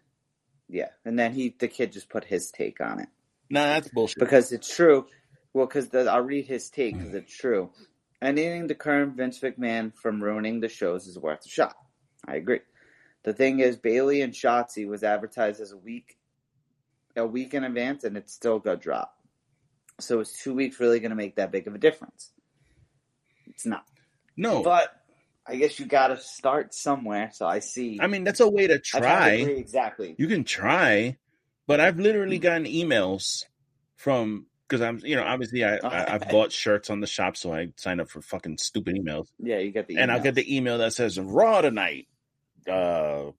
yeah, 0.68 0.90
and 1.04 1.18
then 1.18 1.32
he 1.32 1.56
the 1.58 1.66
kid 1.66 1.92
just 1.92 2.08
put 2.08 2.24
his 2.24 2.52
take 2.52 2.80
on 2.80 3.00
it. 3.00 3.08
Nah, 3.50 3.64
that's 3.64 3.88
bullshit. 3.88 4.20
Because 4.20 4.52
it's 4.52 4.72
true. 4.72 5.06
Well, 5.54 5.66
because 5.66 5.94
I'll 5.94 6.22
read 6.22 6.46
his 6.46 6.70
take 6.70 6.96
because 6.96 7.12
mm. 7.12 7.16
it's 7.16 7.36
true. 7.36 7.70
Anything 8.20 8.68
to 8.68 8.74
curb 8.74 9.16
Vince 9.16 9.38
McMahon 9.40 9.94
from 9.94 10.22
ruining 10.22 10.60
the 10.60 10.68
shows 10.68 11.06
is 11.06 11.18
worth 11.18 11.46
a 11.46 11.48
shot. 11.48 11.76
I 12.26 12.36
agree. 12.36 12.60
The 13.22 13.32
thing 13.32 13.60
is, 13.60 13.76
Bayley 13.76 14.22
and 14.22 14.32
Shotzi 14.32 14.88
was 14.88 15.02
advertised 15.02 15.60
as 15.60 15.72
a 15.72 15.76
week, 15.76 16.16
a 17.16 17.26
week 17.26 17.54
in 17.54 17.64
advance, 17.64 18.04
and 18.04 18.16
it 18.16 18.28
still 18.30 18.58
got 18.58 18.80
dropped. 18.80 19.14
So 20.00 20.20
is 20.20 20.32
two 20.32 20.54
weeks 20.54 20.80
really 20.80 21.00
going 21.00 21.10
to 21.10 21.16
make 21.16 21.36
that 21.36 21.50
big 21.50 21.66
of 21.66 21.74
a 21.74 21.78
difference? 21.78 22.30
It's 23.46 23.66
not. 23.66 23.84
No, 24.36 24.62
but 24.62 24.92
I 25.46 25.56
guess 25.56 25.80
you 25.80 25.86
got 25.86 26.08
to 26.08 26.18
start 26.18 26.74
somewhere. 26.74 27.30
So 27.32 27.46
I 27.46 27.58
see. 27.58 27.98
I 28.00 28.06
mean, 28.06 28.22
that's 28.22 28.40
a 28.40 28.48
way 28.48 28.68
to 28.68 28.78
try. 28.78 29.30
exactly. 29.30 30.14
You 30.16 30.28
can 30.28 30.44
try, 30.44 31.16
but 31.66 31.80
I've 31.80 31.98
literally 31.98 32.38
mm. 32.38 32.42
gotten 32.42 32.64
emails 32.64 33.44
from 33.96 34.46
because 34.68 34.82
I'm, 34.82 35.00
you 35.02 35.16
know, 35.16 35.24
obviously 35.24 35.64
I, 35.64 35.78
I 35.82 36.10
have 36.10 36.28
bought 36.28 36.52
shirts 36.52 36.90
on 36.90 37.00
the 37.00 37.06
shop, 37.06 37.36
so 37.36 37.52
I 37.52 37.68
sign 37.76 38.00
up 38.00 38.10
for 38.10 38.20
fucking 38.20 38.58
stupid 38.58 38.96
emails. 38.96 39.28
Yeah, 39.38 39.58
you 39.58 39.70
get 39.70 39.88
the 39.88 39.96
and 39.96 40.12
I'll 40.12 40.20
get 40.20 40.34
the 40.34 40.56
email 40.56 40.78
that 40.78 40.92
says 40.92 41.18
Raw 41.18 41.62
tonight, 41.62 42.06
uh, 42.70 43.30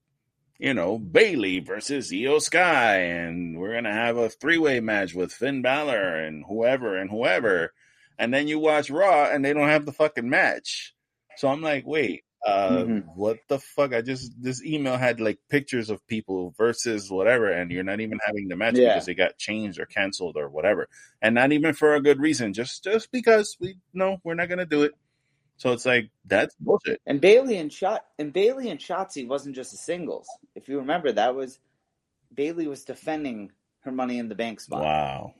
you 0.58 0.74
know, 0.74 0.98
Bayley 0.98 1.60
versus 1.60 2.10
Iyo 2.10 2.40
Sky, 2.40 2.96
and 2.96 3.58
we're 3.58 3.74
gonna 3.74 3.92
have 3.92 4.16
a 4.16 4.28
three 4.28 4.58
way 4.58 4.80
match 4.80 5.14
with 5.14 5.32
Finn 5.32 5.62
Balor 5.62 6.16
and 6.16 6.44
whoever 6.46 6.96
and 6.96 7.10
whoever. 7.10 7.72
And 8.18 8.34
then 8.34 8.48
you 8.48 8.58
watch 8.58 8.90
Raw 8.90 9.30
and 9.30 9.44
they 9.44 9.54
don't 9.54 9.68
have 9.68 9.86
the 9.86 9.92
fucking 9.92 10.28
match. 10.28 10.94
So 11.36 11.48
I'm 11.48 11.62
like, 11.62 11.86
wait, 11.86 12.24
uh, 12.46 12.70
mm-hmm. 12.70 12.98
what 13.14 13.38
the 13.48 13.58
fuck? 13.58 13.92
I 13.92 14.00
just 14.00 14.32
this 14.42 14.64
email 14.64 14.96
had 14.96 15.20
like 15.20 15.38
pictures 15.48 15.90
of 15.90 16.06
people 16.06 16.54
versus 16.56 17.10
whatever, 17.10 17.50
and 17.50 17.70
you're 17.70 17.84
not 17.84 18.00
even 18.00 18.18
having 18.24 18.48
the 18.48 18.56
match 18.56 18.76
yeah. 18.76 18.94
because 18.94 19.06
they 19.06 19.14
got 19.14 19.36
changed 19.36 19.78
or 19.78 19.86
canceled 19.86 20.36
or 20.36 20.48
whatever, 20.48 20.88
and 21.20 21.34
not 21.34 21.52
even 21.52 21.74
for 21.74 21.94
a 21.94 22.02
good 22.02 22.18
reason, 22.18 22.54
just 22.54 22.82
just 22.84 23.12
because 23.12 23.56
we 23.60 23.76
know 23.92 24.18
we're 24.24 24.34
not 24.34 24.48
gonna 24.48 24.64
do 24.64 24.84
it. 24.84 24.92
So 25.58 25.72
it's 25.72 25.84
like 25.84 26.10
that's 26.24 26.54
bullshit. 26.58 27.02
And 27.06 27.20
Bayley 27.20 27.58
and 27.58 27.70
Shot 27.70 28.06
and 28.18 28.32
Bayley 28.32 28.70
and 28.70 28.80
Shotzi 28.80 29.28
wasn't 29.28 29.54
just 29.54 29.74
a 29.74 29.76
singles. 29.76 30.26
If 30.54 30.68
you 30.68 30.78
remember, 30.78 31.12
that 31.12 31.34
was 31.34 31.58
Bayley 32.34 32.66
was 32.66 32.84
defending 32.84 33.52
her 33.80 33.92
Money 33.92 34.18
in 34.18 34.30
the 34.30 34.34
Bank 34.34 34.60
spot. 34.60 34.82
Wow. 34.82 35.34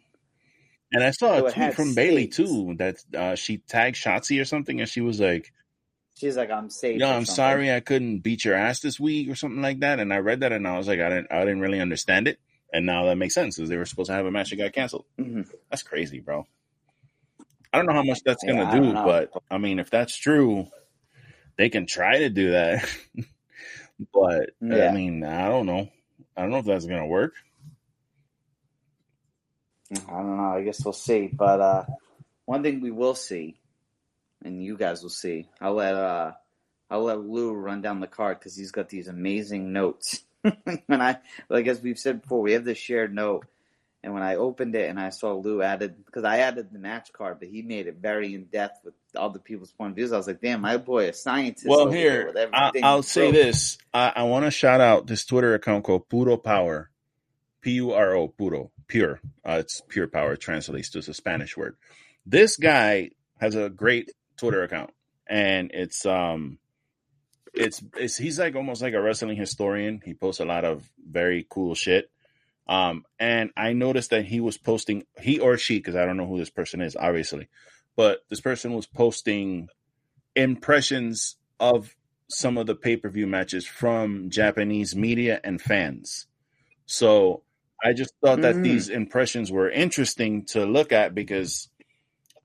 And 0.93 1.05
I 1.05 1.13
saw 1.13 1.39
so 1.39 1.47
a 1.47 1.53
tweet 1.53 1.75
from 1.75 1.95
Bayley 1.95 2.27
too 2.27 2.75
that 2.79 2.97
uh, 3.17 3.37
she 3.37 3.59
tagged 3.59 3.97
Shotzi 3.97 4.41
or 4.41 4.45
something, 4.45 4.81
and 4.81 4.89
she 4.89 5.01
was 5.01 5.21
like, 5.21 5.53
"She's 6.21 6.37
like, 6.37 6.51
I'm 6.51 6.69
safe." 6.69 6.99
No, 6.99 7.11
I'm 7.11 7.25
sorry, 7.25 7.73
I 7.73 7.81
couldn't 7.81 8.19
beat 8.19 8.45
your 8.45 8.55
ass 8.55 8.81
this 8.81 9.01
week 9.01 9.31
or 9.31 9.35
something 9.35 9.63
like 9.63 9.81
that. 9.81 9.99
And 9.99 10.13
I 10.13 10.19
read 10.19 10.41
that, 10.41 10.53
and 10.53 10.69
I 10.69 10.77
was 10.77 10.87
like, 10.87 11.01
I 11.01 11.09
didn't, 11.09 11.33
I 11.33 11.41
didn't 11.41 11.61
really 11.61 11.81
understand 11.81 12.29
it. 12.29 12.39
And 12.73 12.85
now 12.85 13.07
that 13.07 13.17
makes 13.17 13.35
sense, 13.35 13.57
because 13.57 13.71
they 13.71 13.77
were 13.77 13.87
supposed 13.87 14.09
to 14.09 14.13
have 14.15 14.27
a 14.27 14.31
match 14.31 14.51
that 14.51 14.57
got 14.57 14.73
canceled. 14.73 15.07
Mm-hmm. 15.19 15.43
That's 15.71 15.83
crazy, 15.83 16.21
bro. 16.21 16.47
I 17.73 17.79
don't 17.79 17.87
know 17.87 17.95
how 17.95 18.03
much 18.03 18.23
that's 18.25 18.45
gonna 18.45 18.65
yeah, 18.65 18.81
do, 18.81 18.93
but 18.93 19.31
I 19.51 19.59
mean, 19.59 19.79
if 19.79 19.91
that's 19.91 20.17
true, 20.17 20.67
they 21.57 21.71
can 21.71 21.87
try 21.87 22.19
to 22.19 22.29
do 22.29 22.51
that. 22.53 22.89
but 24.13 24.51
yeah. 24.61 24.89
I 24.89 24.93
mean, 24.93 25.25
I 25.25 25.49
don't 25.49 25.67
know. 25.67 25.89
I 26.37 26.43
don't 26.43 26.51
know 26.51 26.59
if 26.59 26.67
that's 26.67 26.87
gonna 26.87 27.07
work. 27.07 27.35
I 29.93 30.13
don't 30.13 30.37
know. 30.37 30.55
I 30.55 30.63
guess 30.63 30.85
we'll 30.85 30.93
see. 30.93 31.29
But 31.33 31.61
uh, 31.61 31.85
one 32.45 32.63
thing 32.63 32.81
we 32.81 32.91
will 32.91 33.15
see, 33.15 33.60
and 34.45 34.63
you 34.63 34.77
guys 34.77 35.03
will 35.03 35.11
see. 35.11 35.49
I'll 35.61 35.75
let 35.75 35.95
uh, 35.95 36.33
I'll 36.91 37.05
let 37.05 37.21
Lou 37.21 37.53
run 37.53 37.83
down 37.83 38.01
the 38.01 38.07
card 38.07 38.39
because 38.39 38.57
he's 38.57 38.73
got 38.73 38.89
these 38.89 39.09
amazing 39.09 39.73
notes. 39.73 40.23
and 40.45 40.83
I, 41.03 41.19
like 41.49 41.67
as 41.67 41.81
we've 41.81 41.99
said 41.99 42.23
before, 42.23 42.41
we 42.41 42.53
have 42.53 42.65
this 42.65 42.79
shared 42.79 43.15
note 43.15 43.47
and 44.03 44.15
when 44.15 44.23
I 44.23 44.37
opened 44.37 44.75
it 44.75 44.89
and 44.89 44.99
I 44.99 45.11
saw 45.11 45.35
Lou 45.35 45.61
added, 45.61 46.05
because 46.07 46.25
I 46.25 46.39
added 46.39 46.73
the 46.73 46.79
match 46.79 47.13
card, 47.13 47.39
but 47.39 47.49
he 47.49 47.61
made 47.61 47.87
it 47.87 47.97
very 48.01 48.35
in 48.35 48.45
depth 48.45 48.81
with 48.85 48.95
all 49.15 49.29
the 49.29 49.39
people's 49.39 49.73
point 49.73 49.91
of 49.91 49.97
views. 49.97 50.13
I 50.13 50.17
was 50.17 50.27
like, 50.27 50.41
damn, 50.41 50.63
my 50.63 50.79
boy, 50.79 51.09
a 51.09 51.13
scientist. 51.13 51.67
Well, 51.69 51.91
here, 51.91 52.33
I, 52.53 52.95
will 52.95 53.03
say 53.03 53.31
this. 53.31 53.77
I, 53.93 54.13
I 54.17 54.23
want 54.23 54.47
to 54.47 54.51
shout 54.51 54.81
out 54.81 55.07
this 55.07 55.27
Twitter 55.27 55.55
account 55.55 55.85
called 55.85 56.09
Puro 56.09 56.37
Power. 56.39 56.91
P 57.61 57.73
U 57.73 57.93
R 57.93 58.15
O, 58.15 58.29
Puro, 58.29 58.71
pure. 58.87 59.21
Uh, 59.45 59.59
it's 59.61 59.83
pure 59.87 60.07
power, 60.07 60.35
translates 60.35 60.89
to 60.91 61.01
a 61.01 61.03
Spanish 61.03 61.59
word. 61.59 61.77
This 62.25 62.57
guy 62.57 63.11
has 63.39 63.55
a 63.55 63.69
great 63.69 64.13
Twitter 64.41 64.63
account, 64.63 64.91
and 65.27 65.71
it's, 65.73 66.05
um, 66.07 66.59
it's, 67.55 67.83
it's, 67.97 68.17
he's 68.17 68.39
like 68.39 68.57
almost 68.57 68.83
like 68.83 68.95
a 68.95 69.01
wrestling 69.01 69.37
historian. 69.37 70.01
He 70.05 70.15
posts 70.15 70.41
a 70.41 70.45
lot 70.45 70.65
of 70.65 70.89
very 70.99 71.47
cool 71.49 71.75
shit 71.75 72.11
um, 72.71 73.05
and 73.19 73.51
I 73.57 73.73
noticed 73.73 74.11
that 74.11 74.27
he 74.27 74.39
was 74.39 74.57
posting, 74.57 75.03
he 75.21 75.41
or 75.41 75.59
she, 75.59 75.79
because 75.79 75.97
I 75.97 76.07
don't 76.07 76.17
know 76.17 76.27
who 76.27 76.39
this 76.39 76.51
person 76.51 76.81
is, 76.81 76.95
obviously, 76.95 77.49
but 77.97 78.21
this 78.31 78.41
person 78.41 78.75
was 78.75 78.87
posting 78.87 79.69
impressions 80.37 81.37
of 81.59 81.97
some 82.29 82.57
of 82.57 82.69
the 82.69 82.77
pay 82.77 82.97
per 82.97 83.09
view 83.09 83.27
matches 83.27 83.67
from 83.67 84.31
Japanese 84.31 84.95
media 84.95 85.41
and 85.43 85.61
fans. 85.61 86.29
So 86.87 87.43
I 87.83 87.93
just 87.93 88.15
thought 88.25 88.43
that 88.43 88.59
Mm. 88.59 88.63
these 88.63 88.89
impressions 88.89 89.51
were 89.51 89.69
interesting 89.69 90.45
to 90.47 90.65
look 90.65 90.93
at 90.93 91.13
because, 91.13 91.71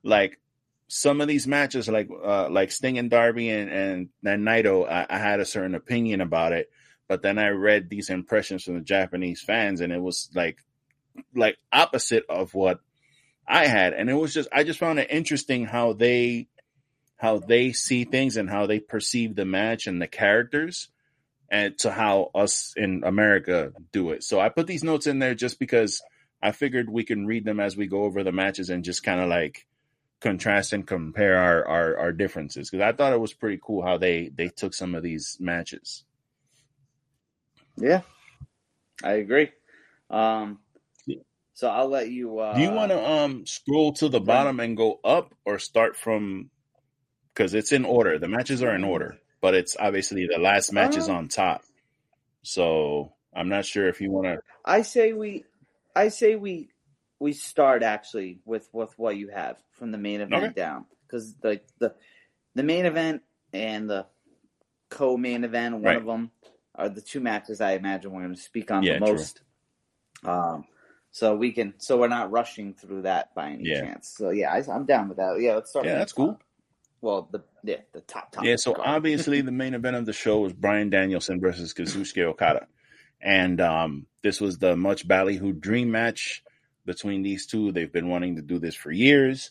like, 0.02 0.40
some 0.88 1.20
of 1.20 1.28
these 1.28 1.46
matches, 1.46 1.88
like 1.88 2.08
uh, 2.10 2.48
like 2.48 2.70
Sting 2.70 2.98
and 2.98 3.10
Darby 3.10 3.50
and 3.50 3.70
and, 3.70 4.08
and 4.24 4.46
Naito, 4.46 4.88
I, 4.88 5.06
I 5.08 5.18
had 5.18 5.40
a 5.40 5.44
certain 5.44 5.74
opinion 5.74 6.20
about 6.20 6.52
it, 6.52 6.70
but 7.08 7.22
then 7.22 7.38
I 7.38 7.48
read 7.48 7.90
these 7.90 8.10
impressions 8.10 8.64
from 8.64 8.74
the 8.74 8.80
Japanese 8.80 9.42
fans, 9.42 9.80
and 9.80 9.92
it 9.92 10.00
was 10.00 10.30
like 10.34 10.58
like 11.34 11.56
opposite 11.72 12.24
of 12.28 12.54
what 12.54 12.80
I 13.46 13.66
had, 13.66 13.94
and 13.94 14.08
it 14.08 14.14
was 14.14 14.32
just 14.32 14.48
I 14.52 14.64
just 14.64 14.78
found 14.78 14.98
it 14.98 15.10
interesting 15.10 15.64
how 15.64 15.92
they 15.92 16.48
how 17.16 17.38
they 17.38 17.72
see 17.72 18.04
things 18.04 18.36
and 18.36 18.48
how 18.48 18.66
they 18.66 18.78
perceive 18.78 19.34
the 19.34 19.44
match 19.44 19.86
and 19.86 20.00
the 20.00 20.06
characters 20.06 20.88
and 21.50 21.78
to 21.78 21.90
how 21.90 22.30
us 22.34 22.74
in 22.76 23.02
America 23.04 23.72
do 23.92 24.10
it. 24.10 24.22
So 24.22 24.40
I 24.40 24.48
put 24.48 24.66
these 24.66 24.84
notes 24.84 25.06
in 25.06 25.18
there 25.18 25.34
just 25.34 25.58
because 25.58 26.02
I 26.42 26.52
figured 26.52 26.90
we 26.90 27.04
can 27.04 27.26
read 27.26 27.44
them 27.44 27.60
as 27.60 27.76
we 27.76 27.86
go 27.86 28.02
over 28.02 28.22
the 28.22 28.32
matches 28.32 28.68
and 28.68 28.84
just 28.84 29.02
kind 29.02 29.20
of 29.20 29.28
like 29.28 29.66
contrast 30.20 30.72
and 30.72 30.86
compare 30.86 31.36
our 31.36 31.66
our, 31.66 31.98
our 31.98 32.12
differences 32.12 32.70
because 32.70 32.82
I 32.84 32.92
thought 32.92 33.12
it 33.12 33.20
was 33.20 33.34
pretty 33.34 33.58
cool 33.62 33.82
how 33.82 33.98
they 33.98 34.28
they 34.34 34.48
took 34.48 34.74
some 34.74 34.94
of 34.94 35.02
these 35.02 35.36
matches. 35.40 36.04
Yeah, 37.76 38.00
I 39.04 39.12
agree. 39.14 39.50
Um, 40.08 40.60
Yeah. 41.06 41.20
so 41.54 41.68
I'll 41.68 41.88
let 41.88 42.08
you. 42.10 42.38
Uh, 42.38 42.54
Do 42.54 42.62
you 42.62 42.70
want 42.72 42.90
to 42.92 43.10
um 43.10 43.46
scroll 43.46 43.92
to 43.94 44.08
the 44.08 44.20
bottom 44.20 44.60
and 44.60 44.76
go 44.76 44.98
up 45.04 45.34
or 45.44 45.58
start 45.58 45.96
from 45.96 46.50
because 47.34 47.52
it's 47.52 47.72
in 47.72 47.84
order. 47.84 48.18
The 48.18 48.28
matches 48.28 48.62
are 48.62 48.74
in 48.74 48.82
order, 48.84 49.18
but 49.42 49.54
it's 49.54 49.76
obviously 49.78 50.26
the 50.26 50.38
last 50.40 50.72
match 50.72 50.96
is 50.96 51.08
Uh, 51.08 51.12
on 51.12 51.28
top. 51.28 51.62
So 52.42 53.12
I'm 53.34 53.50
not 53.50 53.66
sure 53.66 53.88
if 53.88 54.00
you 54.00 54.10
want 54.10 54.26
to. 54.26 54.38
I 54.64 54.82
say 54.82 55.12
we. 55.12 55.44
I 55.94 56.08
say 56.08 56.36
we. 56.36 56.70
We 57.18 57.32
start 57.32 57.82
actually 57.82 58.40
with 58.44 58.68
with 58.72 58.92
what 58.98 59.16
you 59.16 59.28
have 59.28 59.58
from 59.72 59.90
the 59.92 59.98
main 59.98 60.20
event 60.20 60.44
Okay. 60.44 60.52
down 60.54 60.86
because 61.06 61.34
the 61.36 61.60
the 61.78 61.94
the 62.54 62.62
main 62.62 62.84
event 62.86 63.22
and 63.52 63.88
the 63.88 64.06
co-main 64.90 65.44
event, 65.44 65.76
one 65.76 65.84
Right. 65.84 65.96
of 65.96 66.06
them 66.06 66.30
are 66.74 66.88
the 66.88 67.00
two 67.00 67.20
matches 67.20 67.60
I 67.60 67.72
imagine 67.72 68.12
we're 68.12 68.22
going 68.22 68.34
to 68.34 68.40
speak 68.40 68.70
on 68.70 68.84
Yeah, 68.84 68.94
the 68.98 69.06
true. 69.06 69.14
most. 69.14 69.40
Um, 70.24 70.64
so 71.10 71.34
we 71.34 71.52
can, 71.52 71.74
so 71.78 71.96
we're 71.98 72.08
not 72.08 72.30
rushing 72.30 72.74
through 72.74 73.02
that 73.02 73.34
by 73.34 73.50
any 73.50 73.64
Yeah. 73.64 73.80
chance. 73.80 74.12
So 74.16 74.30
yeah, 74.30 74.52
I, 74.52 74.62
I'm 74.70 74.84
down 74.84 75.08
with 75.08 75.16
that. 75.16 75.38
Yeah, 75.40 75.54
let's 75.54 75.70
start. 75.70 75.86
Yeah, 75.86 75.94
that's 75.94 76.12
cool. 76.12 76.38
Well, 77.00 77.28
the 77.30 77.42
yeah, 77.62 77.80
the 77.92 78.00
top 78.02 78.32
top. 78.32 78.44
Yeah, 78.44 78.56
so 78.56 78.74
card. 78.74 78.86
obviously 78.86 79.40
the 79.40 79.52
main 79.52 79.74
event 79.74 79.96
of 79.96 80.06
the 80.06 80.12
show 80.12 80.40
was 80.40 80.52
Bryan 80.52 80.90
Danielson 80.90 81.40
versus 81.40 81.72
Kazuchika 81.72 82.24
Okada. 82.24 82.66
And 83.20 83.60
um, 83.60 84.06
this 84.22 84.40
was 84.40 84.58
the 84.58 84.76
much 84.76 85.08
ballyhooed 85.08 85.60
dream 85.60 85.90
match 85.90 86.42
between 86.86 87.22
these 87.22 87.46
two. 87.46 87.72
They've 87.72 87.92
been 87.92 88.08
wanting 88.08 88.36
to 88.36 88.42
do 88.42 88.58
this 88.58 88.74
for 88.74 88.90
years. 88.90 89.50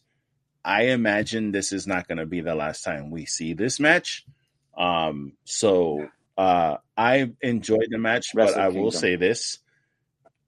I 0.64 0.86
imagine 0.86 1.52
this 1.52 1.72
is 1.72 1.86
not 1.86 2.08
going 2.08 2.18
to 2.18 2.26
be 2.26 2.42
the 2.42 2.56
last 2.56 2.84
time 2.84 3.12
we 3.12 3.26
see 3.26 3.54
this 3.54 3.80
match. 3.80 4.26
Um, 4.76 5.34
so 5.44 6.08
uh, 6.38 6.78
I 6.98 7.32
enjoyed 7.42 7.88
the 7.90 8.00
match, 8.00 8.32
but 8.34 8.48
Wrestle 8.48 8.62
I 8.62 8.68
will 8.70 8.74
Kingdom. 8.74 8.92
say 8.92 9.16
this. 9.18 9.60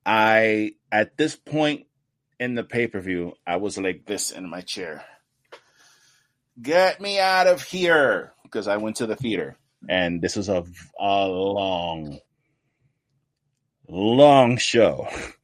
I, 0.05 0.71
at 0.91 1.17
this 1.17 1.35
point 1.35 1.85
in 2.39 2.55
the 2.55 2.63
pay 2.63 2.87
per 2.87 2.99
view, 2.99 3.33
I 3.45 3.57
was 3.57 3.77
like 3.77 4.05
this 4.05 4.31
in 4.31 4.49
my 4.49 4.61
chair. 4.61 5.05
Get 6.59 6.99
me 6.99 7.19
out 7.19 7.45
of 7.45 7.61
here 7.61 8.33
because 8.43 8.67
I 8.67 8.77
went 8.77 8.95
to 8.97 9.05
the 9.05 9.15
theater 9.15 9.57
and 9.87 10.21
this 10.21 10.37
is 10.37 10.49
a, 10.49 10.63
a 10.99 11.27
long, 11.27 12.19
long 13.87 14.57
show. 14.57 15.07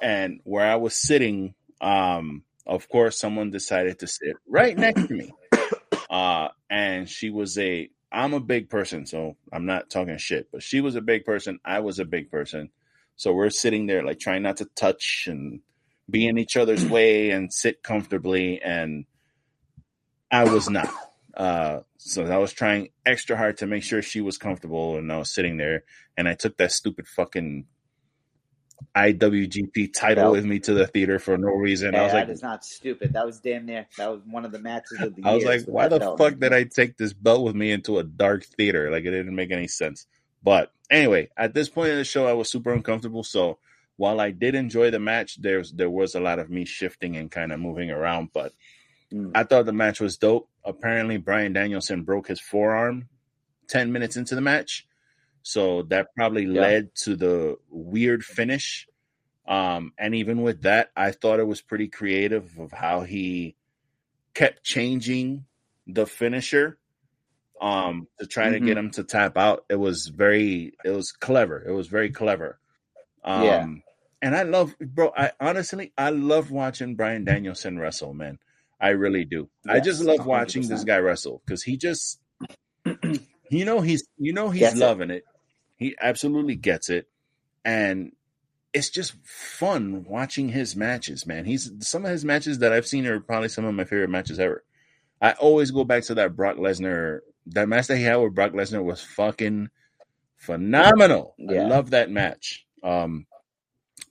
And 0.00 0.40
where 0.44 0.66
I 0.66 0.76
was 0.76 0.96
sitting, 0.96 1.54
um, 1.80 2.42
of 2.66 2.88
course, 2.88 3.18
someone 3.18 3.50
decided 3.50 3.98
to 4.00 4.06
sit 4.06 4.36
right 4.48 4.76
next 4.76 5.08
to 5.08 5.14
me. 5.14 5.32
Uh, 6.08 6.48
and 6.68 7.08
she 7.08 7.30
was 7.30 7.56
a, 7.56 7.88
I'm 8.10 8.34
a 8.34 8.40
big 8.40 8.68
person, 8.68 9.06
so 9.06 9.36
I'm 9.52 9.64
not 9.64 9.90
talking 9.90 10.18
shit, 10.18 10.48
but 10.50 10.60
she 10.60 10.80
was 10.80 10.96
a 10.96 11.00
big 11.00 11.24
person. 11.24 11.60
I 11.64 11.78
was 11.78 12.00
a 12.00 12.04
big 12.04 12.32
person. 12.32 12.70
So 13.14 13.32
we're 13.32 13.50
sitting 13.50 13.86
there 13.86 14.02
like 14.02 14.18
trying 14.18 14.42
not 14.42 14.56
to 14.56 14.64
touch 14.64 15.26
and 15.28 15.60
be 16.10 16.26
in 16.26 16.36
each 16.36 16.56
other's 16.56 16.84
way 16.96 17.30
and 17.30 17.52
sit 17.52 17.84
comfortably. 17.84 18.60
And 18.60 19.04
I 20.32 20.44
was 20.44 20.68
not. 20.68 20.92
Uh, 21.34 21.80
so 21.96 22.26
I 22.26 22.38
was 22.38 22.52
trying 22.52 22.88
extra 23.06 23.36
hard 23.36 23.58
to 23.58 23.66
make 23.66 23.82
sure 23.82 24.02
she 24.02 24.20
was 24.20 24.38
comfortable, 24.38 24.96
and 24.96 25.12
I 25.12 25.18
was 25.18 25.30
sitting 25.30 25.56
there, 25.56 25.84
and 26.16 26.28
I 26.28 26.34
took 26.34 26.56
that 26.56 26.72
stupid 26.72 27.06
fucking 27.06 27.66
IWGP 28.96 29.92
title 29.94 30.24
Belt. 30.24 30.32
with 30.32 30.44
me 30.44 30.58
to 30.60 30.74
the 30.74 30.86
theater 30.86 31.18
for 31.18 31.36
no 31.36 31.48
reason. 31.48 31.94
I 31.94 32.02
was 32.02 32.12
like, 32.12 32.26
that 32.26 32.32
is 32.32 32.42
not 32.42 32.64
stupid. 32.64 33.12
That 33.12 33.26
was 33.26 33.40
damn 33.40 33.66
near. 33.66 33.86
That 33.98 34.10
was 34.10 34.20
one 34.26 34.44
of 34.44 34.52
the 34.52 34.58
matches 34.58 35.00
of 35.00 35.14
the 35.14 35.22
I 35.24 35.34
was 35.34 35.44
like, 35.44 35.62
why 35.64 35.88
the 35.88 36.00
fuck 36.18 36.38
did 36.38 36.52
I 36.52 36.64
take 36.64 36.96
this 36.96 37.12
belt 37.12 37.44
with 37.44 37.54
me 37.54 37.70
into 37.70 37.98
a 37.98 38.04
dark 38.04 38.44
theater? 38.44 38.90
Like 38.90 39.04
it 39.04 39.10
didn't 39.10 39.34
make 39.34 39.50
any 39.50 39.68
sense. 39.68 40.06
But 40.42 40.72
anyway, 40.90 41.28
at 41.36 41.54
this 41.54 41.68
point 41.68 41.90
in 41.90 41.96
the 41.96 42.04
show, 42.04 42.26
I 42.26 42.32
was 42.32 42.48
super 42.50 42.72
uncomfortable. 42.72 43.22
So 43.24 43.58
while 43.96 44.20
I 44.20 44.30
did 44.30 44.54
enjoy 44.54 44.90
the 44.90 44.98
match, 45.00 45.40
there's 45.40 45.72
there 45.72 45.90
was 45.90 46.14
a 46.14 46.20
lot 46.20 46.38
of 46.38 46.48
me 46.50 46.64
shifting 46.64 47.16
and 47.16 47.30
kind 47.30 47.52
of 47.52 47.60
moving 47.60 47.90
around. 47.90 48.30
But 48.32 48.52
Mm. 49.12 49.32
I 49.34 49.42
thought 49.42 49.66
the 49.66 49.72
match 49.72 49.98
was 49.98 50.18
dope. 50.18 50.48
Apparently, 50.64 51.16
Bryan 51.16 51.52
Danielson 51.52 52.04
broke 52.04 52.28
his 52.28 52.40
forearm 52.40 53.08
ten 53.66 53.90
minutes 53.90 54.16
into 54.16 54.36
the 54.36 54.40
match, 54.40 54.86
so 55.42 55.82
that 55.84 56.08
probably 56.16 56.46
Yeah. 56.46 56.60
led 56.62 56.94
to 57.04 57.16
the 57.16 57.56
weird 57.68 58.24
finish. 58.24 58.86
Um, 59.46 59.92
and 59.98 60.14
even 60.14 60.42
with 60.42 60.62
that, 60.62 60.90
I 60.96 61.10
thought 61.12 61.40
it 61.40 61.46
was 61.46 61.60
pretty 61.62 61.88
creative 61.88 62.58
of 62.58 62.72
how 62.72 63.02
he 63.02 63.56
kept 64.34 64.62
changing 64.64 65.46
the 65.86 66.06
finisher 66.06 66.78
um 67.60 68.06
to 68.18 68.26
try 68.26 68.50
to 68.50 68.60
Mhm. 68.60 68.64
get 68.66 68.78
him 68.78 68.90
to 68.92 69.04
tap 69.04 69.36
out. 69.36 69.64
It 69.68 69.76
was 69.76 70.06
very 70.06 70.72
it 70.84 70.90
was 70.90 71.12
clever. 71.12 71.62
It 71.66 71.72
was 71.72 71.88
very 71.88 72.10
clever. 72.10 72.58
Um 73.24 73.44
Yeah. 73.44 73.66
and 74.22 74.36
I 74.36 74.44
love 74.44 74.74
bro, 74.78 75.12
I 75.16 75.32
honestly 75.40 75.92
I 75.98 76.10
love 76.10 76.50
watching 76.50 76.94
Bryan 76.96 77.24
Danielson 77.24 77.78
wrestle, 77.78 78.14
man. 78.14 78.38
I 78.80 78.90
really 78.90 79.24
do. 79.26 79.50
I 79.68 79.80
just 79.80 80.02
love 80.02 80.24
watching 80.24 80.66
this 80.68 80.84
guy 80.84 80.98
wrestle 80.98 81.42
cuz 81.46 81.62
he 81.62 81.76
just 81.76 82.20
you 83.50 83.64
know 83.64 83.80
he's 83.82 84.06
you 84.16 84.32
know 84.32 84.48
he's 84.50 84.74
it. 84.74 84.78
loving 84.78 85.10
it. 85.10 85.24
He 85.80 85.96
absolutely 85.98 86.56
gets 86.56 86.90
it. 86.90 87.08
And 87.64 88.12
it's 88.72 88.90
just 88.90 89.14
fun 89.24 90.04
watching 90.06 90.50
his 90.50 90.76
matches, 90.76 91.26
man. 91.26 91.46
He's 91.46 91.72
some 91.80 92.04
of 92.04 92.10
his 92.10 92.24
matches 92.24 92.58
that 92.58 92.72
I've 92.72 92.86
seen 92.86 93.06
are 93.06 93.18
probably 93.18 93.48
some 93.48 93.64
of 93.64 93.74
my 93.74 93.84
favorite 93.84 94.10
matches 94.10 94.38
ever. 94.38 94.62
I 95.20 95.32
always 95.32 95.70
go 95.70 95.84
back 95.84 96.04
to 96.04 96.14
that 96.16 96.36
Brock 96.36 96.56
Lesnar. 96.56 97.20
That 97.46 97.68
match 97.68 97.86
that 97.86 97.96
he 97.96 98.04
had 98.04 98.16
with 98.16 98.34
Brock 98.34 98.52
Lesnar 98.52 98.84
was 98.84 99.02
fucking 99.02 99.70
phenomenal. 100.36 101.34
I 101.40 101.54
love 101.54 101.90
that 101.90 102.10
match. 102.10 102.66
Um, 102.82 103.26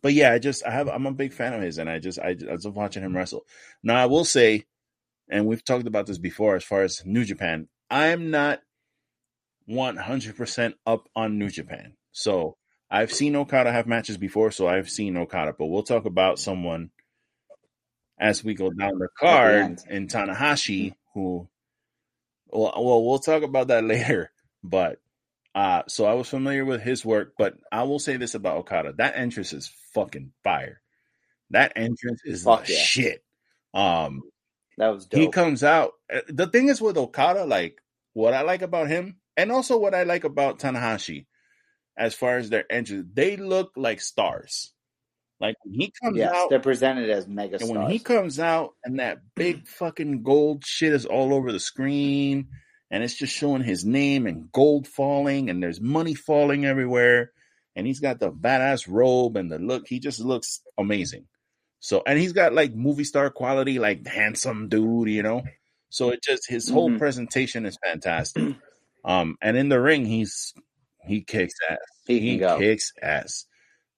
but 0.02 0.14
yeah, 0.14 0.32
I 0.32 0.40
just 0.40 0.66
I 0.66 0.72
have 0.72 0.88
I'm 0.90 1.06
a 1.06 1.14
big 1.14 1.34
fan 1.34 1.54
of 1.54 1.62
his, 1.62 1.78
and 1.78 1.90
I 1.90 2.00
just 2.00 2.20
I, 2.20 2.30
I 2.30 2.34
just 2.34 2.66
love 2.66 2.76
watching 2.76 3.04
him 3.04 3.16
wrestle. 3.16 3.46
Now 3.84 3.96
I 3.96 4.08
will 4.08 4.26
say, 4.26 4.66
and 5.30 5.46
we've 5.46 5.64
talked 5.64 5.88
about 5.88 6.08
this 6.08 6.18
before, 6.18 6.56
as 6.56 6.64
far 6.64 6.82
as 6.82 7.04
New 7.06 7.26
Japan, 7.26 7.68
I'm 7.92 8.32
not 8.32 8.62
100 9.70 10.36
percent 10.36 10.76
up 10.86 11.08
on 11.16 11.38
New 11.38 11.50
Japan. 11.50 11.94
So 12.12 12.58
I've 12.90 13.14
seen 13.14 13.36
Okada 13.36 13.72
have 13.72 13.86
matches 13.88 14.18
before, 14.18 14.50
so 14.52 14.68
I've 14.68 14.90
seen 14.90 15.16
Okada, 15.16 15.54
but 15.58 15.68
we'll 15.68 15.84
talk 15.84 16.06
about 16.06 16.40
someone 16.40 16.90
as 18.20 18.44
we 18.44 18.56
go 18.56 18.70
down 18.72 18.98
the 18.98 19.08
card 19.18 19.80
in 19.88 20.08
Tanahashi, 20.08 20.96
who 21.14 21.48
well, 22.48 22.74
well, 22.78 23.06
we'll 23.06 23.20
talk 23.20 23.44
about 23.44 23.68
that 23.68 23.84
later. 23.86 24.32
But 24.64 25.00
uh, 25.54 25.84
so 25.88 26.06
I 26.06 26.14
was 26.14 26.28
familiar 26.28 26.66
with 26.66 26.82
his 26.82 27.06
work, 27.06 27.34
but 27.38 27.56
I 27.72 27.84
will 27.84 28.00
say 28.00 28.18
this 28.18 28.34
about 28.34 28.58
Okada: 28.58 28.94
that 28.98 29.14
entrance 29.16 29.54
is 29.54 29.72
fucking 29.94 30.32
fire. 30.44 30.82
That 31.52 31.74
entrance 31.76 32.22
is 32.26 32.44
Fuck 32.44 32.66
the 32.66 32.74
yeah. 32.74 32.80
shit. 32.80 33.24
Um, 33.74 34.22
That 34.78 34.90
was 34.90 35.06
dope. 35.06 35.22
he 35.22 35.30
comes 35.30 35.64
out. 35.64 35.94
uh, 36.14 36.22
The 36.28 36.48
thing 36.48 36.70
is 36.70 36.82
with 36.82 36.98
Okada, 36.98 37.46
like 37.46 37.80
what 38.14 38.34
I 38.34 38.42
like 38.42 38.62
about 38.64 38.88
him, 38.88 39.16
and 39.40 39.52
also 39.52 39.78
what 39.78 39.96
I 39.96 40.04
like 40.04 40.26
about 40.26 40.60
Tanahashi, 40.60 41.26
as 41.98 42.14
far 42.14 42.38
as 42.38 42.50
their 42.50 42.70
entrance, 42.72 43.08
they 43.14 43.38
look 43.38 43.72
like 43.76 44.02
stars. 44.02 44.74
Like 45.40 45.56
when 45.64 45.74
he 45.80 45.94
comes 46.04 46.18
yes, 46.18 46.34
out, 46.36 46.50
they're 46.50 46.60
presented 46.60 47.10
as 47.10 47.26
mega 47.26 47.56
and 47.56 47.62
stars. 47.70 47.78
when 47.78 47.90
he 47.90 48.00
comes 48.00 48.40
out 48.40 48.74
and 48.84 49.00
that 49.00 49.20
big 49.36 49.68
fucking 49.80 50.24
gold 50.24 50.66
shit 50.66 50.92
is 50.92 51.06
all 51.06 51.34
over 51.34 51.52
the 51.54 51.60
screen 51.60 52.50
and 52.92 53.04
it's 53.04 53.16
just 53.16 53.34
showing 53.34 53.64
his 53.64 53.86
name 53.86 54.28
and 54.28 54.52
gold 54.52 54.88
falling 54.88 55.50
and 55.50 55.64
there's 55.64 55.80
money 55.80 56.14
falling 56.14 56.66
everywhere 56.66 57.32
and 57.78 57.88
he's 57.88 58.02
got 58.02 58.20
the 58.20 58.32
badass 58.32 58.86
robe 58.90 59.38
and 59.38 59.50
the 59.50 59.60
look 59.60 59.88
he 59.88 60.00
just 60.00 60.20
looks 60.20 60.62
amazing. 60.78 61.26
So 61.80 62.04
and 62.06 62.20
he's 62.20 62.34
got 62.34 62.52
like 62.54 62.76
movie 62.76 63.06
star 63.06 63.30
quality 63.30 63.80
like 63.80 64.06
handsome 64.06 64.68
dude, 64.68 65.08
you 65.08 65.24
know. 65.24 65.44
So 65.90 66.10
it 66.10 66.22
just 66.22 66.50
his 66.50 66.70
whole 66.70 66.90
Mhm. 66.90 66.98
presentation 67.00 67.66
is 67.66 67.78
fantastic. 67.82 68.44
Um 69.06 69.38
and 69.42 69.56
in 69.58 69.70
the 69.70 69.80
ring 69.82 70.06
he's 70.06 70.54
he 71.06 71.22
kicks 71.24 71.54
ass. 71.70 71.78
He 72.06 72.38
go. 72.38 72.58
kicks 72.60 72.92
ass. 73.02 73.46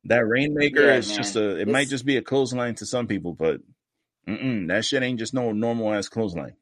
That 0.05 0.25
rainmaker 0.27 0.81
Yeah, 0.85 0.95
is 0.97 1.07
man. 1.09 1.17
just 1.17 1.35
a. 1.35 1.55
It 1.57 1.65
This- 1.65 1.73
might 1.73 1.87
just 1.87 2.05
be 2.05 2.17
a 2.17 2.21
clothesline 2.21 2.75
to 2.75 2.85
some 2.85 3.07
people, 3.07 3.33
but 3.33 3.59
mm-mm, 4.27 4.67
that 4.69 4.85
shit 4.85 5.03
ain't 5.03 5.19
just 5.19 5.33
no 5.33 5.51
normal 5.51 5.93
ass 5.93 6.09
clothesline. 6.09 6.55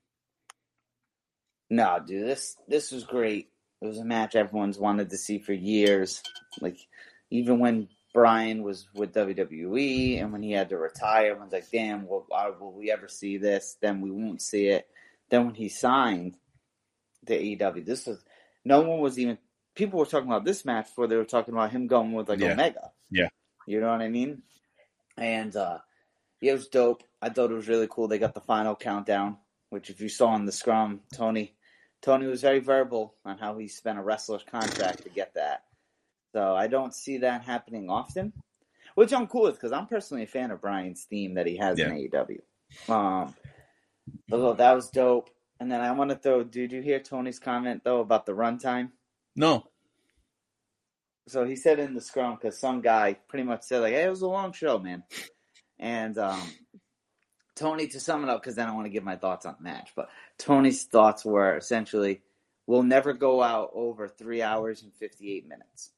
No, 1.69 1.99
dude, 2.05 2.27
this 2.27 2.55
this 2.67 2.91
was 2.91 3.03
great. 3.03 3.49
It 3.81 3.87
was 3.87 3.97
a 3.99 4.05
match 4.05 4.35
everyone's 4.35 4.77
wanted 4.79 5.09
to 5.11 5.17
see 5.17 5.39
for 5.39 5.53
years. 5.53 6.21
Like 6.59 6.77
even 7.29 7.59
when 7.59 7.87
Bryan 8.13 8.63
was 8.63 8.87
with 8.95 9.13
WWE 9.13 10.19
and 10.19 10.33
when 10.33 10.41
he 10.41 10.51
had 10.51 10.69
to 10.69 10.77
retire, 10.77 11.31
everyone's 11.31 11.53
like, 11.53 11.69
"Damn, 11.71 12.07
will, 12.07 12.25
uh, 12.31 12.51
will 12.59 12.73
we 12.73 12.91
ever 12.91 13.07
see 13.07 13.37
this?" 13.37 13.77
Then 13.81 14.01
we 14.01 14.09
won't 14.11 14.41
see 14.41 14.67
it. 14.67 14.87
Then 15.29 15.45
when 15.45 15.55
he 15.55 15.69
signed 15.69 16.37
the 17.23 17.35
AEW, 17.35 17.85
this 17.85 18.07
was 18.07 18.23
no 18.65 18.81
one 18.81 18.99
was 18.99 19.17
even. 19.19 19.37
People 19.75 19.99
were 19.99 20.05
talking 20.05 20.27
about 20.27 20.43
this 20.45 20.65
match 20.65 20.87
before 20.87 21.07
they 21.07 21.15
were 21.15 21.23
talking 21.25 21.53
about 21.53 21.71
him 21.71 21.87
going 21.87 22.11
with 22.11 22.27
like 22.29 22.39
Yeah. 22.39 22.51
Omega. 22.53 22.91
Yeah. 23.09 23.29
you 23.65 23.79
know 23.79 23.89
what 23.91 24.01
I 24.01 24.09
mean. 24.09 24.41
And 25.17 25.55
uh 25.55 25.79
yeah, 26.41 26.51
it 26.51 26.55
was 26.55 26.67
dope. 26.67 27.03
I 27.21 27.29
thought 27.29 27.51
it 27.51 27.55
was 27.55 27.67
really 27.67 27.87
cool. 27.89 28.07
They 28.07 28.17
got 28.19 28.33
the 28.33 28.41
final 28.41 28.75
countdown, 28.75 29.37
which 29.69 29.89
if 29.89 29.99
you 30.01 30.09
saw 30.09 30.35
in 30.35 30.45
the 30.45 30.51
scrum, 30.51 31.01
Tony 31.13 31.55
Tony 32.01 32.25
was 32.27 32.41
very 32.41 32.59
verbal 32.59 33.15
on 33.25 33.37
how 33.37 33.57
he 33.57 33.67
spent 33.67 33.99
a 33.99 34.01
wrestler's 34.01 34.43
contract 34.43 35.03
to 35.03 35.09
get 35.09 35.33
that. 35.35 35.63
So 36.33 36.55
I 36.55 36.67
don't 36.67 36.93
see 36.93 37.17
that 37.19 37.43
happening 37.43 37.89
often, 37.89 38.31
which 38.95 39.11
I'm 39.13 39.27
cool 39.27 39.43
with 39.43 39.55
because 39.55 39.71
I'm 39.71 39.87
personally 39.87 40.23
a 40.23 40.27
fan 40.27 40.51
of 40.51 40.61
Bryan's 40.61 41.03
theme 41.03 41.33
that 41.35 41.45
he 41.47 41.57
has 41.57 41.77
in 41.79 41.89
AEW. 41.91 42.39
Um, 42.87 43.35
so 44.29 44.53
that 44.53 44.73
was 44.73 44.89
dope. 44.89 45.29
And 45.59 45.71
then 45.71 45.81
I 45.81 45.91
want 45.91 46.09
to 46.11 46.15
throw. 46.15 46.43
Did 46.43 46.71
you 46.71 46.81
hear 46.81 46.99
Tony's 46.99 47.39
comment 47.39 47.81
though 47.83 47.99
about 48.01 48.25
the 48.25 48.31
runtime? 48.33 48.91
No, 49.35 49.65
So 51.27 51.45
he 51.45 51.55
said 51.55 51.79
in 51.79 51.93
the 51.93 52.01
scrum 52.01 52.35
because 52.35 52.57
some 52.57 52.81
guy 52.81 53.13
pretty 53.27 53.43
much 53.43 53.63
said 53.63 53.81
like, 53.81 53.93
"Hey, 53.93 54.03
it 54.05 54.09
was 54.09 54.21
a 54.21 54.27
long 54.27 54.51
show, 54.53 54.79
man." 54.79 55.03
And 55.79 56.17
um, 56.17 56.41
Tony, 57.55 57.87
to 57.87 57.99
sum 57.99 58.23
it 58.23 58.29
up, 58.29 58.41
because 58.41 58.55
then 58.55 58.67
I 58.67 58.73
want 58.73 58.85
to 58.85 58.91
give 58.91 59.03
my 59.03 59.15
thoughts 59.15 59.45
on 59.45 59.55
the 59.57 59.63
match. 59.63 59.91
But 59.95 60.09
Tony's 60.37 60.85
thoughts 60.85 61.23
were 61.25 61.55
essentially, 61.57 62.21
"We'll 62.67 62.83
never 62.83 63.13
go 63.13 63.41
out 63.43 63.71
over 63.73 64.07
three 64.07 64.41
hours 64.41 64.83
and 64.83 64.93
fifty-eight 64.93 65.47
minutes." 65.47 65.91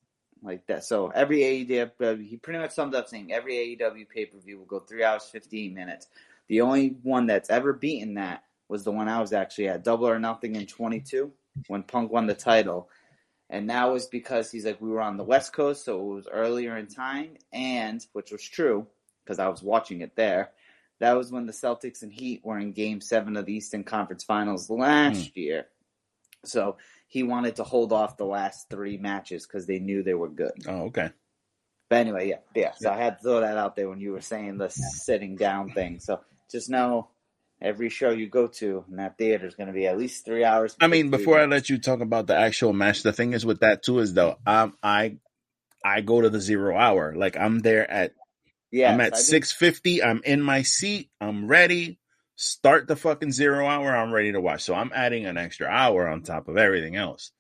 Like 0.44 0.66
that. 0.68 0.84
So 0.84 1.10
every 1.10 1.40
AEW, 1.42 2.28
he 2.28 2.38
pretty 2.38 2.60
much 2.60 2.72
summed 2.72 2.96
up 2.96 3.08
saying 3.08 3.32
every 3.32 3.78
AEW 3.80 4.10
pay 4.10 4.26
per 4.26 4.40
view 4.40 4.58
will 4.58 4.66
go 4.66 4.80
three 4.80 5.04
hours 5.04 5.24
fifty-eight 5.26 5.74
minutes. 5.74 6.08
The 6.48 6.62
only 6.62 6.98
one 7.04 7.28
that's 7.28 7.50
ever 7.50 7.74
beaten 7.74 8.16
that 8.16 8.44
was 8.72 8.84
the 8.84 8.92
one 8.92 9.08
I 9.08 9.22
was 9.22 9.34
actually 9.34 9.68
at, 9.68 9.84
Double 9.84 10.08
or 10.08 10.20
Nothing 10.20 10.56
in 10.56 10.66
twenty-two, 10.66 11.32
when 11.68 11.84
Punk 11.84 12.12
won 12.12 12.26
the 12.26 12.34
title. 12.34 12.90
And 13.50 13.70
that 13.70 13.92
was 13.92 14.08
because 14.08 14.50
he's 14.50 14.66
like 14.66 14.80
we 14.82 14.90
were 14.90 15.02
on 15.02 15.18
the 15.18 15.26
west 15.26 15.52
coast 15.52 15.84
so 15.84 16.00
it 16.00 16.16
was 16.16 16.28
earlier 16.32 16.78
in 16.78 16.88
time. 16.88 17.36
And 17.52 18.04
which 18.14 18.32
was 18.32 18.44
true 18.44 18.88
because 19.24 19.38
i 19.38 19.48
was 19.48 19.62
watching 19.62 20.02
it 20.02 20.16
there 20.16 20.52
that 21.02 21.18
was 21.18 21.32
when 21.32 21.48
the 21.48 21.52
celtics 21.52 22.04
and 22.04 22.14
heat 22.14 22.42
were 22.44 22.60
in 22.60 22.74
game 22.74 23.02
seven 23.02 23.36
of 23.36 23.48
the 23.48 23.54
eastern 23.54 23.84
conference 23.84 24.24
finals 24.24 24.70
last 24.70 25.32
hmm. 25.34 25.40
year. 25.40 25.66
So 26.46 26.78
he 27.08 27.24
wanted 27.24 27.56
to 27.56 27.64
hold 27.64 27.92
off 27.92 28.18
the 28.18 28.26
last 28.26 28.70
three 28.70 28.98
matches 28.98 29.46
because 29.46 29.66
they 29.66 29.80
knew 29.80 30.04
they 30.04 30.14
were 30.14 30.30
good. 30.30 30.52
Oh 30.68 30.84
okay. 30.84 31.10
but 31.90 31.96
anyway 31.98 32.30
yeah 32.30 32.38
yeah 32.56 32.72
so 32.78 32.90
i 32.90 32.98
had 32.98 33.18
to 33.18 33.24
throw 33.24 33.42
that 33.42 33.58
out 33.58 33.76
there 33.76 33.90
when 33.90 34.00
you 34.00 34.12
were 34.12 34.22
saying 34.22 34.58
the 34.58 34.70
sitting 34.70 35.36
down 35.36 35.72
thing. 35.72 36.00
So 36.00 36.22
just 36.52 36.70
know 36.70 37.10
every 37.62 37.90
show 37.90 38.10
you 38.10 38.28
go 38.28 38.48
to 38.48 38.84
in 38.90 38.98
that 38.98 39.18
theater 39.18 39.46
is 39.46 39.56
going 39.56 39.68
to 39.68 39.74
be 39.74 39.86
at 39.88 39.98
least 39.98 40.26
three 40.26 40.44
hours 40.44 40.76
I 40.82 40.88
mean, 40.88 41.10
before 41.10 41.40
I 41.40 41.46
let 41.46 41.70
you 41.70 41.78
talk 41.78 42.02
about 42.02 42.28
the 42.28 42.36
actual 42.36 42.74
match, 42.74 43.04
the 43.04 43.14
thing 43.14 43.34
is 43.34 43.46
with 43.46 43.60
that 43.60 43.84
too 43.84 44.00
is 44.00 44.14
though, 44.14 44.38
um, 44.46 44.76
I 44.82 45.18
I 45.84 46.02
go 46.02 46.22
to 46.22 46.30
the 46.30 46.40
zero 46.40 46.78
hour. 46.78 47.16
Like 47.16 47.38
I'm 47.38 47.60
there 47.60 47.90
at 47.90 48.14
yeah 48.72 48.94
I'm 48.94 49.02
at 49.02 49.18
six 49.18 49.52
fifty. 49.52 50.04
I'm 50.04 50.22
in 50.24 50.42
my 50.42 50.64
seat. 50.64 51.10
I'm 51.20 51.48
ready. 51.48 52.00
Start 52.36 52.88
the 52.88 52.96
fucking 52.96 53.32
zero 53.32 53.68
hour. 53.68 53.96
I'm 53.96 54.12
ready 54.12 54.32
to 54.32 54.42
watch. 54.42 54.64
So 54.64 54.74
I'm 54.74 54.92
adding 54.94 55.26
an 55.26 55.38
extra 55.38 55.68
hour 55.68 56.08
on 56.08 56.24
top 56.24 56.48
of 56.48 56.58
everything 56.58 56.96
else. 56.96 57.32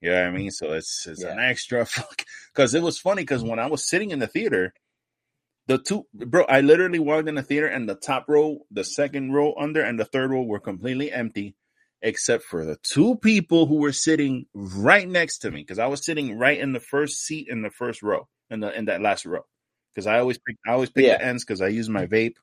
You 0.00 0.10
know 0.10 0.20
what 0.20 0.28
I 0.28 0.30
mean? 0.30 0.50
So 0.50 0.72
it's 0.72 1.06
it's 1.06 1.22
an 1.22 1.38
extra 1.38 1.84
fuck. 1.86 2.24
Because 2.54 2.74
it 2.74 2.82
was 2.82 2.98
funny 2.98 3.22
because 3.22 3.42
when 3.42 3.58
I 3.58 3.66
was 3.66 3.88
sitting 3.88 4.10
in 4.10 4.18
the 4.18 4.26
theater, 4.26 4.72
the 5.68 5.78
two 5.78 6.06
bro, 6.14 6.44
I 6.46 6.62
literally 6.62 7.00
walked 7.00 7.28
in 7.28 7.36
the 7.36 7.44
theater 7.44 7.68
and 7.68 7.88
the 7.88 7.96
top 7.96 8.26
row, 8.28 8.60
the 8.72 8.84
second 8.84 9.32
row 9.34 9.54
under, 9.58 9.82
and 9.82 10.00
the 10.00 10.06
third 10.06 10.32
row 10.32 10.44
were 10.44 10.60
completely 10.60 11.12
empty, 11.12 11.56
except 12.02 12.44
for 12.44 12.66
the 12.66 12.78
two 12.84 13.16
people 13.18 13.66
who 13.66 13.76
were 13.76 13.92
sitting 13.92 14.46
right 14.54 15.08
next 15.08 15.40
to 15.40 15.52
me. 15.52 15.62
Because 15.62 15.80
I 15.80 15.88
was 15.88 16.04
sitting 16.04 16.38
right 16.38 16.60
in 16.60 16.74
the 16.74 16.80
first 16.80 17.24
seat 17.26 17.48
in 17.50 17.62
the 17.62 17.70
first 17.70 18.02
row, 18.02 18.28
in 18.50 18.60
the 18.60 18.76
in 18.78 18.86
that 18.86 19.02
last 19.02 19.26
row. 19.26 19.46
Because 19.94 20.08
I 20.08 20.20
always 20.20 20.38
pick 20.38 20.56
I 20.68 20.72
always 20.72 20.90
pick 20.90 21.06
Yeah. 21.06 21.18
the 21.18 21.24
ends 21.24 21.44
because 21.44 21.62
I 21.62 21.68
use 21.68 21.90
my 21.90 22.06
vape 22.06 22.36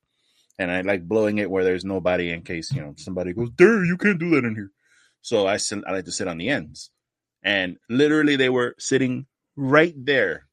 and 0.58 0.72
I 0.72 0.82
like 0.82 1.08
blowing 1.08 1.38
it 1.38 1.50
where 1.50 1.64
there's 1.64 1.86
nobody 1.86 2.32
in 2.32 2.44
case 2.44 2.72
you 2.74 2.82
know 2.82 2.94
somebody 2.98 3.34
goes, 3.34 3.50
"There, 3.58 3.84
you 3.86 3.98
can't 3.98 4.20
do 4.20 4.30
that 4.32 4.46
in 4.46 4.56
here." 4.56 4.72
So 5.22 5.48
I 5.48 5.58
sit, 5.58 5.84
I 5.88 5.92
like 5.94 6.06
to 6.06 6.12
sit 6.12 6.28
on 6.28 6.38
the 6.38 6.50
ends, 6.50 6.92
and 7.44 7.78
literally 7.90 8.36
they 8.36 8.50
were 8.50 8.76
sitting 8.80 9.28
right 9.56 9.94
there, 9.98 10.48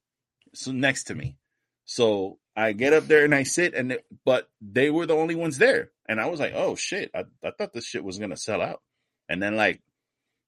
so 0.55 0.73
next 0.73 1.05
to 1.07 1.14
me. 1.14 1.37
So 1.87 2.39
I 2.55 2.73
get 2.73 2.93
up 2.93 3.07
there 3.07 3.25
and 3.25 3.35
I 3.35 3.45
sit, 3.45 3.75
and 3.75 3.93
it, 3.93 4.05
but 4.25 4.49
they 4.61 4.91
were 4.91 5.07
the 5.07 5.15
only 5.17 5.35
ones 5.35 5.59
there, 5.59 5.91
and 6.09 6.21
I 6.21 6.27
was 6.27 6.39
like, 6.41 6.53
"Oh 6.55 6.75
shit!" 6.77 7.11
I, 7.15 7.25
I 7.43 7.51
thought 7.51 7.73
this 7.73 7.87
shit 7.87 8.05
was 8.05 8.19
gonna 8.19 8.37
sell 8.37 8.61
out, 8.61 8.83
and 9.29 9.43
then 9.43 9.57
like 9.57 9.81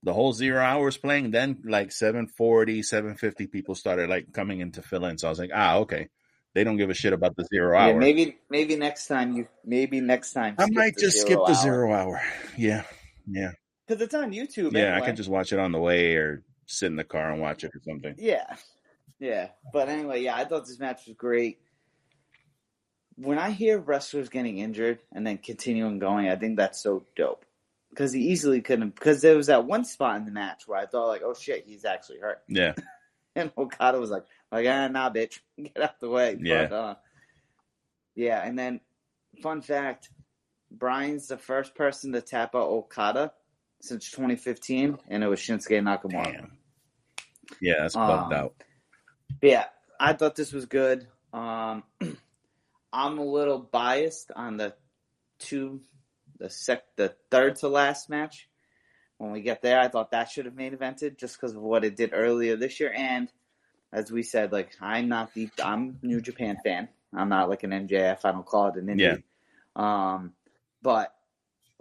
the 0.02 0.12
whole 0.12 0.32
zero 0.34 0.62
hours 0.62 0.98
playing, 0.98 1.30
then 1.30 1.62
like 1.64 1.90
740, 1.90 2.82
750 2.82 3.46
people 3.46 3.74
started 3.74 4.10
like 4.10 4.32
coming 4.34 4.60
in 4.60 4.72
to 4.72 4.82
fill 4.82 5.06
in. 5.06 5.16
So 5.16 5.28
I 5.28 5.30
was 5.30 5.38
like, 5.38 5.50
"Ah, 5.54 5.76
okay." 5.78 6.08
They 6.54 6.62
don't 6.62 6.76
give 6.76 6.88
a 6.88 6.94
shit 6.94 7.12
about 7.12 7.34
the 7.34 7.44
zero 7.52 7.76
Yeah, 7.76 7.86
hour. 7.86 7.98
maybe 7.98 8.38
maybe 8.48 8.76
next 8.76 9.08
time 9.08 9.32
you 9.36 9.48
maybe 9.64 10.00
next 10.00 10.34
time 10.34 10.54
I 10.58 10.68
might 10.70 10.96
just 10.96 11.20
skip 11.22 11.40
the 11.44 11.46
hour. 11.46 11.54
zero 11.54 11.92
hour. 11.92 12.22
Yeah, 12.56 12.84
yeah, 13.26 13.52
because 13.88 14.00
it's 14.00 14.14
on 14.14 14.30
YouTube. 14.30 14.72
yeah. 14.72 14.94
I 14.96 15.00
can 15.00 15.16
just 15.16 15.28
watch 15.28 15.52
it 15.52 15.58
on 15.58 15.72
the 15.72 15.80
way 15.80 16.14
or 16.14 16.44
sit 16.66 16.86
in 16.86 16.96
the 16.96 17.02
car 17.02 17.32
and 17.32 17.40
watch 17.40 17.64
it 17.64 17.72
or 17.74 17.80
something. 17.84 18.14
yeah, 18.18 18.54
yeah. 19.18 19.48
But 19.72 19.88
anyway, 19.88 20.22
yeah, 20.22 20.36
I 20.36 20.44
thought 20.44 20.64
this 20.66 20.78
match 20.78 21.06
was 21.08 21.16
great. 21.16 21.58
When 23.16 23.38
I 23.38 23.50
hear 23.50 23.78
wrestlers 23.78 24.28
getting 24.28 24.58
injured 24.58 24.98
and 25.12 25.26
then 25.26 25.38
continuing 25.38 25.98
going, 25.98 26.28
I 26.28 26.36
think 26.36 26.56
that's 26.56 26.82
so 26.82 27.04
dope. 27.16 27.44
Because 27.90 28.12
he 28.12 28.22
easily 28.30 28.60
couldn't. 28.60 28.94
Because 28.96 29.22
there 29.22 29.36
was 29.36 29.46
that 29.46 29.66
one 29.66 29.84
spot 29.84 30.16
in 30.16 30.24
the 30.24 30.32
match 30.32 30.64
where 30.66 30.78
I 30.80 30.86
thought 30.86 31.06
like, 31.08 31.22
oh 31.24 31.34
shit, 31.34 31.64
he's 31.66 31.84
actually 31.84 32.18
hurt, 32.18 32.42
Yeah, 32.48 32.74
and 33.36 33.52
Okada 33.56 34.00
was 34.00 34.10
like, 34.10 34.24
like 34.50 34.66
ah, 34.68 34.88
nah, 34.88 35.10
bitch, 35.10 35.38
get 35.62 35.80
out 35.80 36.00
the 36.00 36.08
way. 36.08 36.36
Yeah. 36.40 36.66
But, 36.66 36.74
uh, 36.74 36.94
yeah, 38.16 38.44
and 38.44 38.58
then 38.58 38.80
fun 39.42 39.60
fact, 39.62 40.10
Bryan's 40.72 41.28
the 41.28 41.36
first 41.38 41.76
person 41.76 42.12
to 42.12 42.20
tap 42.20 42.56
out 42.56 42.68
Okada 42.68 43.32
since 43.80 44.10
2015, 44.10 44.98
and 45.08 45.22
it 45.22 45.28
was 45.28 45.38
Shinsuke 45.38 45.80
Nakamura. 45.80 46.24
damn. 46.32 46.58
Yeah, 47.60 47.74
that's 47.82 47.94
bugged 47.94 48.32
Um, 48.32 48.40
out. 48.40 48.54
But 49.40 49.50
yeah, 49.50 49.64
I 50.00 50.14
thought 50.14 50.34
this 50.34 50.52
was 50.52 50.66
good. 50.66 51.06
Um, 51.32 51.84
I'm 52.94 53.18
a 53.18 53.24
little 53.24 53.58
biased 53.58 54.30
on 54.34 54.56
the 54.56 54.74
two, 55.40 55.80
the 56.38 56.48
sec, 56.48 56.84
the 56.94 57.14
third 57.28 57.56
to 57.56 57.68
last 57.68 58.08
match. 58.08 58.48
When 59.18 59.32
we 59.32 59.42
get 59.42 59.62
there, 59.62 59.80
I 59.80 59.88
thought 59.88 60.12
that 60.12 60.30
should 60.30 60.44
have 60.44 60.54
main 60.54 60.76
evented 60.76 61.18
just 61.18 61.36
because 61.36 61.56
of 61.56 61.62
what 61.62 61.84
it 61.84 61.96
did 61.96 62.10
earlier 62.12 62.56
this 62.56 62.78
year. 62.78 62.92
And 62.96 63.28
as 63.92 64.12
we 64.12 64.22
said, 64.22 64.52
like 64.52 64.70
I'm 64.80 65.08
not 65.08 65.34
the 65.34 65.50
I'm 65.62 65.98
a 66.02 66.06
New 66.06 66.20
Japan 66.20 66.56
fan. 66.62 66.88
I'm 67.12 67.28
not 67.28 67.48
like 67.48 67.64
an 67.64 67.70
NJF. 67.70 68.20
I 68.24 68.32
don't 68.32 68.46
call 68.46 68.68
it 68.68 68.76
an 68.76 68.86
indie. 68.86 69.00
Yeah. 69.00 69.16
Um, 69.74 70.32
but 70.80 71.12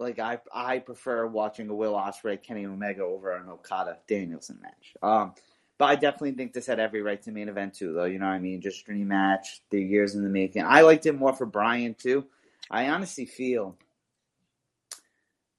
like 0.00 0.18
I 0.18 0.38
I 0.52 0.80
prefer 0.80 1.26
watching 1.26 1.68
a 1.68 1.74
Will 1.74 1.94
Ospreay 1.94 2.42
Kenny 2.42 2.66
Omega 2.66 3.02
over 3.02 3.36
an 3.36 3.48
Okada 3.48 3.98
Danielson 4.08 4.58
match. 4.60 4.94
Um, 5.02 5.34
but 5.78 5.86
I 5.86 5.96
definitely 5.96 6.32
think 6.32 6.52
this 6.52 6.66
had 6.66 6.78
every 6.78 7.02
right 7.02 7.20
to 7.22 7.32
main 7.32 7.48
event 7.48 7.74
too, 7.74 7.92
though. 7.92 8.04
You 8.04 8.18
know 8.18 8.26
what 8.26 8.32
I 8.32 8.38
mean? 8.38 8.60
Just 8.60 8.84
dream 8.84 9.08
match, 9.08 9.60
the 9.70 9.82
years 9.82 10.14
in 10.14 10.22
the 10.22 10.28
making. 10.28 10.64
I 10.64 10.82
liked 10.82 11.06
it 11.06 11.18
more 11.18 11.32
for 11.32 11.46
Bryan 11.46 11.94
too. 11.94 12.26
I 12.70 12.88
honestly 12.88 13.26
feel, 13.26 13.76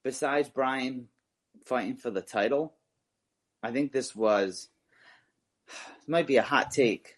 besides 0.02 0.48
Bryan 0.48 1.08
fighting 1.64 1.96
for 1.96 2.10
the 2.10 2.22
title, 2.22 2.74
I 3.62 3.72
think 3.72 3.92
this 3.92 4.14
was 4.14 4.68
this 5.66 5.76
might 6.08 6.26
be 6.26 6.36
a 6.36 6.42
hot 6.42 6.70
take. 6.70 7.16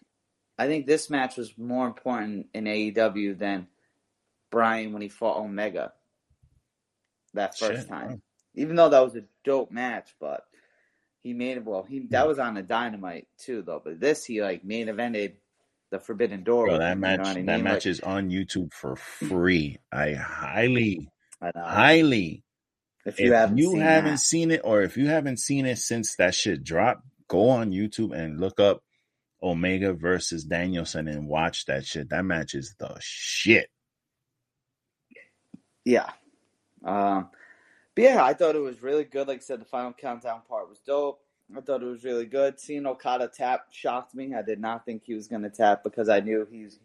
I 0.57 0.67
think 0.67 0.85
this 0.85 1.09
match 1.09 1.37
was 1.37 1.57
more 1.57 1.87
important 1.87 2.47
in 2.53 2.65
AEW 2.65 3.37
than 3.37 3.67
Bryan 4.51 4.91
when 4.91 5.01
he 5.01 5.07
fought 5.07 5.37
Omega 5.37 5.93
that 7.33 7.57
first 7.57 7.81
Shit, 7.81 7.87
time. 7.87 8.21
Even 8.55 8.75
though 8.75 8.89
that 8.89 9.03
was 9.03 9.15
a 9.15 9.23
dope 9.45 9.71
match, 9.71 10.15
but 10.19 10.48
he 11.21 11.33
made 11.33 11.57
it 11.57 11.65
well. 11.65 11.83
He 11.83 12.07
that 12.09 12.27
was 12.27 12.39
on 12.39 12.57
a 12.57 12.63
dynamite 12.63 13.27
too, 13.37 13.61
though. 13.61 13.81
But 13.83 13.99
this 13.99 14.25
he 14.25 14.41
like 14.41 14.63
main 14.63 14.87
evented 14.87 15.33
the 15.91 15.99
Forbidden 15.99 16.43
Door. 16.43 16.67
Bro, 16.67 16.77
that 16.79 16.93
him, 16.93 16.99
match, 16.99 17.19
you 17.19 17.23
know 17.23 17.29
I 17.29 17.33
that 17.33 17.45
mean? 17.45 17.63
match 17.63 17.85
Like, 17.85 17.85
is 17.87 17.99
on 18.01 18.29
YouTube 18.29 18.73
for 18.73 18.95
free. 18.95 19.79
I 19.91 20.13
highly, 20.13 21.09
I 21.41 21.51
highly. 21.55 22.43
if 23.05 23.19
If 23.19 23.19
you 23.19 23.33
haven't, 23.33 23.57
you 23.57 23.71
seen 23.71 23.81
haven't 23.81 24.11
that. 24.11 24.19
seen 24.19 24.51
it, 24.51 24.61
or 24.63 24.81
if 24.81 24.97
you 24.97 25.07
haven't 25.07 25.39
seen 25.39 25.65
it 25.65 25.77
since 25.79 26.15
that 26.17 26.35
shit 26.35 26.63
dropped, 26.63 27.03
go 27.27 27.49
on 27.49 27.71
YouTube 27.71 28.15
and 28.15 28.39
look 28.39 28.59
up 28.59 28.83
Omega 29.41 29.93
versus 29.93 30.43
Danielson 30.43 31.07
and 31.07 31.27
watch 31.27 31.65
that 31.65 31.85
shit. 31.85 32.09
That 32.09 32.25
match 32.25 32.53
is 32.53 32.75
the 32.79 32.95
shit. 32.99 33.69
Yeah. 35.85 36.09
Um, 36.85 37.29
but 37.99 38.09
yeah, 38.09 38.23
I 38.23 38.33
thought 38.33 38.55
it 38.55 38.59
was 38.59 38.81
really 38.81 39.03
good. 39.03 39.27
Like 39.27 39.37
I 39.39 39.41
said, 39.41 39.61
the 39.61 39.65
final 39.65 39.93
countdown 39.93 40.41
part 40.47 40.69
was 40.69 40.79
dope. 40.79 41.21
I 41.55 41.61
thought 41.61 41.81
it 41.81 41.85
was 41.87 42.03
really 42.03 42.25
good. 42.25 42.59
Seeing 42.59 42.85
Okada 42.85 43.27
tap 43.27 43.67
shocked 43.71 44.13
me. 44.13 44.33
I 44.35 44.41
did 44.41 44.59
not 44.59 44.85
think 44.85 45.03
he 45.03 45.15
was 45.15 45.27
going 45.27 45.41
to 45.41 45.49
tap 45.49 45.83
because 45.83 46.07
I 46.07 46.19
knew 46.19 46.47
he's 46.49 46.79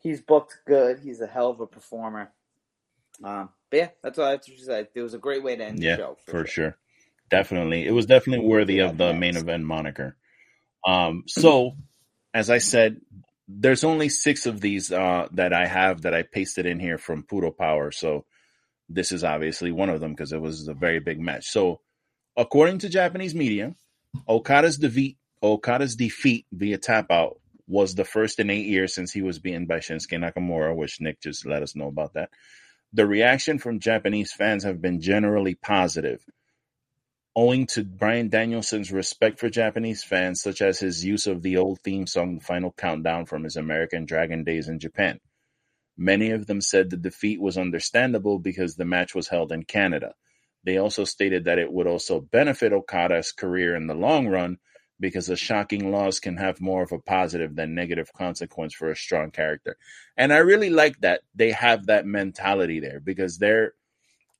he's 0.00 0.20
booked 0.20 0.58
good. 0.66 0.98
He's 0.98 1.20
a 1.20 1.26
hell 1.26 1.50
of 1.50 1.60
a 1.60 1.66
performer. 1.66 2.30
Um, 3.22 3.50
but 3.70 3.76
yeah, 3.76 3.88
that's 4.02 4.18
all 4.18 4.26
I 4.26 4.32
have 4.32 4.42
to 4.42 4.58
say. 4.58 4.88
It 4.94 5.00
was 5.00 5.14
a 5.14 5.18
great 5.18 5.42
way 5.42 5.56
to 5.56 5.64
end 5.64 5.82
Yeah, 5.82 5.96
the 5.96 6.02
show. 6.02 6.16
for 6.26 6.46
sure. 6.46 6.76
Definitely. 7.30 7.86
It 7.86 7.92
was 7.92 8.06
definitely 8.06 8.46
worthy 8.46 8.74
Yeah, 8.76 8.90
of 8.90 8.98
the 8.98 9.12
next. 9.12 9.20
main 9.20 9.36
event 9.36 9.64
moniker. 9.64 10.16
Um, 10.86 11.24
so 11.28 11.76
as 12.34 12.50
I 12.50 12.58
said, 12.58 13.00
there's 13.48 13.84
only 13.84 14.08
six 14.08 14.46
of 14.46 14.60
these 14.60 14.90
uh, 14.90 15.28
that 15.32 15.52
I 15.52 15.66
have 15.66 16.02
that 16.02 16.14
I 16.14 16.22
pasted 16.22 16.66
in 16.66 16.80
here 16.80 16.98
from 16.98 17.22
Puro 17.22 17.52
Power. 17.52 17.92
So 17.92 18.24
this 18.94 19.12
is 19.12 19.24
obviously 19.24 19.72
one 19.72 19.88
of 19.88 20.00
them 20.00 20.12
because 20.12 20.32
it 20.32 20.40
was 20.40 20.68
a 20.68 20.74
very 20.74 21.00
big 21.00 21.20
match. 21.20 21.48
So 21.48 21.80
according 22.36 22.78
to 22.78 22.88
Japanese 22.88 23.34
media, 23.34 23.74
Okada's 24.28 24.78
defeat 24.78 25.18
Okada's 25.42 25.96
defeat 25.96 26.46
via 26.52 26.78
tap 26.78 27.10
out 27.10 27.40
was 27.66 27.94
the 27.94 28.04
first 28.04 28.38
in 28.38 28.50
eight 28.50 28.66
years 28.66 28.94
since 28.94 29.12
he 29.12 29.22
was 29.22 29.38
beaten 29.38 29.66
by 29.66 29.78
Shinsuke 29.78 30.18
Nakamura, 30.18 30.74
which 30.74 31.00
Nick 31.00 31.20
just 31.20 31.46
let 31.46 31.62
us 31.62 31.74
know 31.74 31.88
about 31.88 32.14
that. 32.14 32.30
The 32.92 33.06
reaction 33.06 33.58
from 33.58 33.80
Japanese 33.80 34.32
fans 34.32 34.64
have 34.64 34.80
been 34.82 35.00
generally 35.00 35.54
positive, 35.54 36.24
owing 37.34 37.66
to 37.68 37.82
Bryan 37.82 38.28
Danielson's 38.28 38.92
respect 38.92 39.40
for 39.40 39.48
Japanese 39.48 40.04
fans, 40.04 40.42
such 40.42 40.60
as 40.60 40.78
his 40.78 41.04
use 41.04 41.26
of 41.26 41.42
the 41.42 41.56
old 41.56 41.80
theme 41.80 42.06
song, 42.06 42.38
The 42.38 42.44
Final 42.44 42.72
Countdown, 42.72 43.24
from 43.26 43.44
his 43.44 43.56
American 43.56 44.04
Dragon 44.04 44.44
days 44.44 44.68
in 44.68 44.78
Japan. 44.78 45.18
Many 45.96 46.30
of 46.30 46.46
them 46.46 46.60
said 46.60 46.90
the 46.90 46.96
defeat 46.96 47.40
was 47.40 47.58
understandable 47.58 48.38
because 48.38 48.76
the 48.76 48.84
match 48.84 49.14
was 49.14 49.28
held 49.28 49.52
in 49.52 49.64
Canada. 49.64 50.14
They 50.64 50.78
also 50.78 51.04
stated 51.04 51.44
that 51.44 51.58
it 51.58 51.72
would 51.72 51.86
also 51.86 52.20
benefit 52.20 52.72
Okada's 52.72 53.32
career 53.32 53.74
in 53.74 53.86
the 53.86 53.94
long 53.94 54.28
run 54.28 54.58
because 55.00 55.28
a 55.28 55.36
shocking 55.36 55.90
loss 55.90 56.20
can 56.20 56.36
have 56.36 56.60
more 56.60 56.82
of 56.82 56.92
a 56.92 56.98
positive 56.98 57.56
than 57.56 57.74
negative 57.74 58.12
consequence 58.12 58.72
for 58.72 58.90
a 58.90 58.96
strong 58.96 59.32
character. 59.32 59.76
And 60.16 60.32
I 60.32 60.38
really 60.38 60.70
like 60.70 61.00
that 61.00 61.22
they 61.34 61.50
have 61.50 61.86
that 61.86 62.06
mentality 62.06 62.78
there 62.78 63.00
because 63.00 63.38
they're 63.38 63.74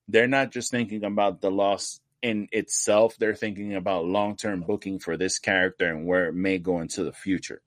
they're 0.09 0.28
not 0.28 0.53
just 0.53 0.70
thinking 0.70 1.05
about 1.05 1.40
the 1.40 1.50
loss 1.50 2.00
in 2.22 2.48
itself, 2.53 3.16
they're 3.18 3.34
thinking 3.34 3.74
about 3.74 4.05
long-term 4.05 4.62
booking 4.62 5.00
for 5.00 5.16
this 5.16 5.40
character 5.40 5.88
and 5.88 6.07
where 6.07 6.28
it 6.28 6.34
may 6.34 6.59
go 6.59 6.80
into 6.80 7.03
the 7.03 7.12
future. 7.12 7.61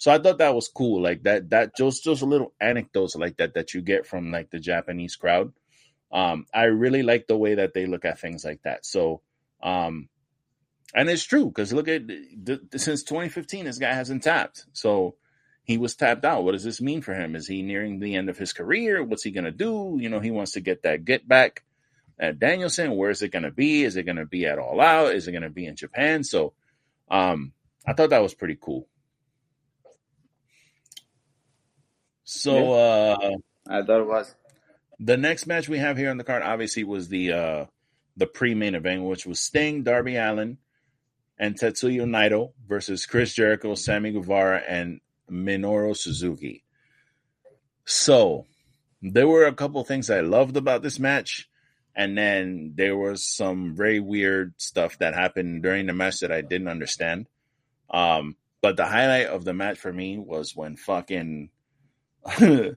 So 0.00 0.10
I 0.10 0.18
thought 0.18 0.38
that 0.38 0.54
was 0.54 0.68
cool. 0.68 1.02
Like 1.02 1.24
that 1.24 1.50
that 1.50 1.76
just 1.76 2.04
just 2.04 2.22
little 2.22 2.54
anecdotes 2.58 3.16
like 3.16 3.36
that 3.36 3.52
that 3.52 3.74
you 3.74 3.82
get 3.82 4.06
from 4.06 4.32
like 4.32 4.50
the 4.50 4.58
Japanese 4.58 5.14
crowd. 5.14 5.52
Um 6.10 6.46
I 6.54 6.64
really 6.64 7.02
like 7.02 7.26
the 7.26 7.36
way 7.36 7.56
that 7.56 7.74
they 7.74 7.84
look 7.84 8.06
at 8.06 8.18
things 8.18 8.42
like 8.42 8.62
that. 8.62 8.86
So 8.86 9.20
um 9.62 10.08
and 10.94 11.10
it's 11.10 11.24
true 11.24 11.46
because 11.48 11.74
look 11.74 11.86
at 11.86 12.06
the, 12.06 12.60
the, 12.70 12.78
since 12.78 13.02
2015, 13.02 13.66
this 13.66 13.76
guy 13.76 13.92
hasn't 13.92 14.22
tapped. 14.22 14.64
So 14.72 15.16
he 15.64 15.76
was 15.76 15.94
tapped 15.94 16.24
out. 16.24 16.44
What 16.44 16.52
does 16.52 16.64
this 16.64 16.80
mean 16.80 17.02
for 17.02 17.12
him? 17.12 17.36
Is 17.36 17.46
he 17.46 17.60
nearing 17.60 18.00
the 18.00 18.16
end 18.16 18.30
of 18.30 18.38
his 18.38 18.54
career? 18.54 19.04
What's 19.04 19.22
he 19.22 19.30
gonna 19.30 19.50
do? 19.50 19.98
You 20.00 20.08
know, 20.08 20.20
he 20.20 20.30
wants 20.30 20.52
to 20.52 20.62
get 20.62 20.82
that 20.84 21.04
get 21.04 21.28
back 21.28 21.62
at 22.18 22.38
Danielson. 22.38 22.96
Where 22.96 23.10
is 23.10 23.20
it 23.20 23.32
gonna 23.32 23.50
be? 23.50 23.84
Is 23.84 23.96
it 23.96 24.04
gonna 24.04 24.24
be 24.24 24.46
at 24.46 24.58
All 24.58 24.80
Out? 24.80 25.14
Is 25.14 25.28
it 25.28 25.32
gonna 25.32 25.50
be 25.50 25.66
in 25.66 25.76
Japan? 25.76 26.24
So, 26.24 26.54
um, 27.10 27.52
I 27.86 27.92
thought 27.92 28.10
that 28.10 28.22
was 28.22 28.32
pretty 28.32 28.56
cool. 28.58 28.88
So, 32.32 32.74
uh, 32.74 33.36
I 33.68 33.82
thought 33.82 34.00
it 34.02 34.06
was. 34.06 34.32
the 35.00 35.16
next 35.16 35.46
match 35.48 35.68
we 35.68 35.78
have 35.78 35.96
here 35.96 36.10
on 36.10 36.16
the 36.16 36.22
card 36.24 36.44
obviously 36.44 36.84
was 36.84 37.08
the 37.08 37.32
uh 37.32 37.66
the 38.16 38.26
pre-main 38.26 38.74
event, 38.76 39.02
which 39.02 39.26
was 39.26 39.40
Sting, 39.40 39.82
Darby 39.82 40.16
Allin, 40.16 40.58
and 41.38 41.56
Tetsuya 41.56 42.04
Naito 42.04 42.52
versus 42.68 43.04
Chris 43.06 43.34
Jericho, 43.34 43.74
Sammy 43.74 44.12
Guevara, 44.12 44.62
and 44.68 45.00
Minoru 45.30 45.96
Suzuki. 45.96 46.62
So 47.84 48.46
there 49.02 49.26
were 49.26 49.46
a 49.46 49.54
couple 49.54 49.82
things 49.84 50.08
I 50.10 50.20
loved 50.20 50.56
about 50.56 50.82
this 50.82 50.98
match, 51.00 51.48
and 51.96 52.16
then 52.16 52.74
there 52.76 52.96
was 52.96 53.26
some 53.26 53.74
very 53.74 53.98
weird 54.00 54.54
stuff 54.58 54.98
that 54.98 55.14
happened 55.14 55.62
during 55.62 55.86
the 55.86 55.94
match 55.94 56.20
that 56.20 56.30
I 56.30 56.42
didn't 56.42 56.68
understand. 56.68 57.26
Um, 57.88 58.36
but 58.60 58.76
the 58.76 58.86
highlight 58.86 59.26
of 59.26 59.44
the 59.44 59.54
match 59.54 59.78
for 59.78 59.92
me 59.92 60.18
was 60.18 60.54
when 60.54 60.76
fucking 60.76 61.50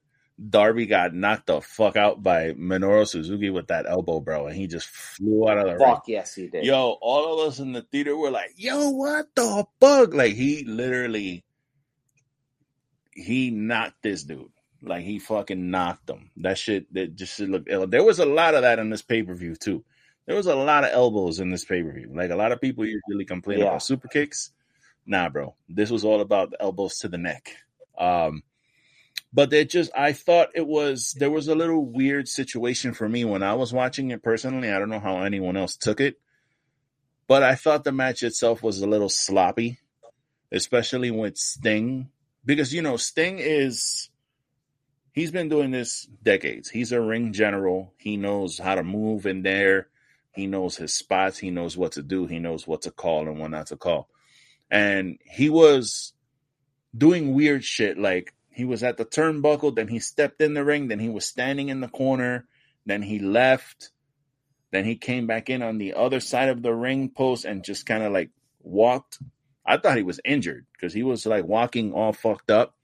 Darby 0.49 0.87
got 0.87 1.13
knocked 1.13 1.47
the 1.47 1.61
fuck 1.61 1.95
out 1.95 2.23
by 2.23 2.51
Minoru 2.53 3.07
Suzuki 3.07 3.49
with 3.49 3.67
that 3.67 3.85
elbow, 3.87 4.19
bro, 4.19 4.47
and 4.47 4.55
he 4.55 4.67
just 4.67 4.87
flew 4.87 5.47
out 5.47 5.57
of 5.59 5.65
the 5.65 5.71
ring. 5.75 5.79
Fuck 5.79 6.03
yes, 6.07 6.33
he 6.35 6.47
did. 6.47 6.65
Yo, 6.65 6.97
all 7.01 7.39
of 7.39 7.47
us 7.47 7.59
in 7.59 7.71
the 7.71 7.83
theater 7.83 8.17
were 8.17 8.31
like, 8.31 8.53
"Yo, 8.57 8.89
what 8.89 9.27
the 9.35 9.65
fuck?" 9.79 10.13
Like 10.13 10.33
he 10.33 10.63
literally, 10.65 11.43
he 13.13 13.51
knocked 13.51 14.01
this 14.01 14.23
dude. 14.23 14.49
Like 14.81 15.03
he 15.05 15.19
fucking 15.19 15.69
knocked 15.71 16.09
him. 16.09 16.31
That 16.37 16.57
shit. 16.57 16.91
That 16.93 17.15
just 17.15 17.39
looked. 17.39 17.69
ill. 17.69 17.87
There 17.87 18.03
was 18.03 18.19
a 18.19 18.25
lot 18.25 18.55
of 18.55 18.63
that 18.63 18.79
in 18.79 18.89
this 18.89 19.01
pay 19.01 19.23
per 19.23 19.33
view 19.35 19.55
too. 19.55 19.85
There 20.25 20.35
was 20.35 20.47
a 20.47 20.55
lot 20.55 20.83
of 20.83 20.89
elbows 20.91 21.39
in 21.39 21.51
this 21.51 21.63
pay 21.63 21.83
per 21.83 21.91
view. 21.91 22.11
Like 22.13 22.31
a 22.31 22.35
lot 22.35 22.51
of 22.51 22.59
people 22.59 22.85
usually 22.85 23.25
complain 23.25 23.59
Yeah. 23.59 23.65
about 23.65 23.83
super 23.83 24.07
kicks. 24.07 24.51
Nah, 25.05 25.29
bro. 25.29 25.55
This 25.69 25.89
was 25.91 26.03
all 26.03 26.21
about 26.21 26.51
the 26.51 26.61
elbows 26.61 26.97
to 26.99 27.07
the 27.07 27.17
neck. 27.17 27.55
Um, 27.97 28.43
but 29.33 29.51
it 29.51 29.69
just 29.69 29.91
I 29.95 30.13
thought 30.13 30.49
it 30.53 30.67
was 30.67 31.15
there 31.17 31.31
was 31.31 31.47
a 31.47 31.55
little 31.55 31.83
weird 31.83 32.27
situation 32.27 32.93
for 32.93 33.09
me 33.09 33.25
when 33.25 33.41
I 33.41 33.55
was 33.55 33.73
watching 33.73 34.11
it 34.11 34.21
personally. 34.21 34.71
I 34.71 34.77
don't 34.79 34.89
know 34.89 34.99
how 34.99 35.23
anyone 35.23 35.57
else 35.57 35.75
took 35.75 35.99
it, 35.99 36.19
but 37.27 37.41
I 37.41 37.55
thought 37.55 37.83
the 37.83 37.91
match 37.91 38.21
itself 38.21 38.61
was 38.61 38.81
a 38.81 38.87
little 38.87 39.09
sloppy, 39.09 39.79
especially 40.51 41.09
with 41.09 41.37
Sting 41.37 42.09
because 42.45 42.73
you 42.73 42.81
know 42.81 42.97
Sting 42.97 43.39
is 43.39 44.09
he's 45.13 45.31
been 45.31 45.49
doing 45.49 45.71
this 45.71 46.07
decades. 46.21 46.69
He's 46.69 46.91
a 46.91 47.01
ring 47.01 47.33
general. 47.33 47.93
He 47.97 48.17
knows 48.17 48.59
how 48.59 48.75
to 48.75 48.83
move 48.83 49.25
in 49.25 49.41
there. 49.41 49.87
He 50.31 50.47
knows 50.47 50.75
his 50.75 50.93
spots. 50.93 51.37
He 51.37 51.51
knows 51.51 51.77
what 51.77 51.93
to 51.93 52.03
do. 52.03 52.25
He 52.25 52.39
knows 52.39 52.67
what 52.67 52.83
to 52.83 52.91
call 52.91 53.27
and 53.27 53.39
what 53.39 53.51
not 53.51 53.67
to 53.67 53.77
call. 53.77 54.09
And 54.69 55.19
he 55.23 55.49
was 55.49 56.13
doing 56.95 57.33
weird 57.33 57.63
shit 57.63 57.97
like 57.97 58.33
he 58.53 58.65
was 58.65 58.83
at 58.83 58.97
the 58.97 59.05
turnbuckle, 59.05 59.75
then 59.75 59.87
he 59.87 59.99
stepped 59.99 60.41
in 60.41 60.53
the 60.53 60.63
ring, 60.63 60.87
then 60.87 60.99
he 60.99 61.09
was 61.09 61.25
standing 61.25 61.69
in 61.69 61.81
the 61.81 61.87
corner, 61.87 62.47
then 62.85 63.01
he 63.01 63.19
left, 63.19 63.91
then 64.71 64.85
he 64.85 64.95
came 64.95 65.27
back 65.27 65.49
in 65.49 65.61
on 65.61 65.77
the 65.77 65.93
other 65.93 66.19
side 66.19 66.49
of 66.49 66.61
the 66.61 66.73
ring 66.73 67.09
post 67.09 67.45
and 67.45 67.63
just 67.63 67.85
kind 67.85 68.03
of 68.03 68.11
like 68.11 68.31
walked. 68.61 69.19
I 69.65 69.77
thought 69.77 69.97
he 69.97 70.03
was 70.03 70.19
injured 70.25 70.65
because 70.73 70.93
he 70.93 71.03
was 71.03 71.25
like 71.25 71.45
walking 71.45 71.93
all 71.93 72.13
fucked 72.13 72.51
up 72.51 72.75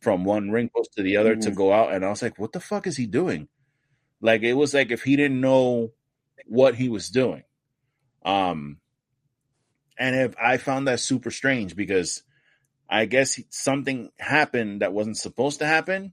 from 0.00 0.24
one 0.24 0.50
ring 0.50 0.70
post 0.74 0.92
to 0.94 1.02
the 1.02 1.16
other 1.16 1.36
to 1.36 1.50
Mhm. 1.50 1.56
go 1.56 1.72
out, 1.72 1.92
and 1.92 2.04
I 2.04 2.10
was 2.10 2.22
like, 2.22 2.38
"What 2.38 2.52
the 2.52 2.60
fuck 2.60 2.86
is 2.86 2.96
he 2.96 3.06
doing?" 3.06 3.48
Like 4.20 4.42
it 4.42 4.54
was 4.54 4.74
like 4.74 4.90
if 4.90 5.02
he 5.02 5.16
didn't 5.16 5.40
know 5.40 5.92
what 6.46 6.74
he 6.76 6.88
was 6.88 7.08
doing. 7.10 7.44
Um, 8.24 8.80
and 9.98 10.16
if 10.16 10.34
I 10.38 10.56
found 10.56 10.88
that 10.88 11.00
super 11.00 11.30
strange 11.30 11.76
because 11.76 12.22
I 12.90 13.04
guess 13.04 13.40
something 13.50 14.10
happened 14.18 14.82
that 14.82 14.92
wasn't 14.92 15.16
supposed 15.16 15.60
to 15.60 15.66
happen. 15.66 16.12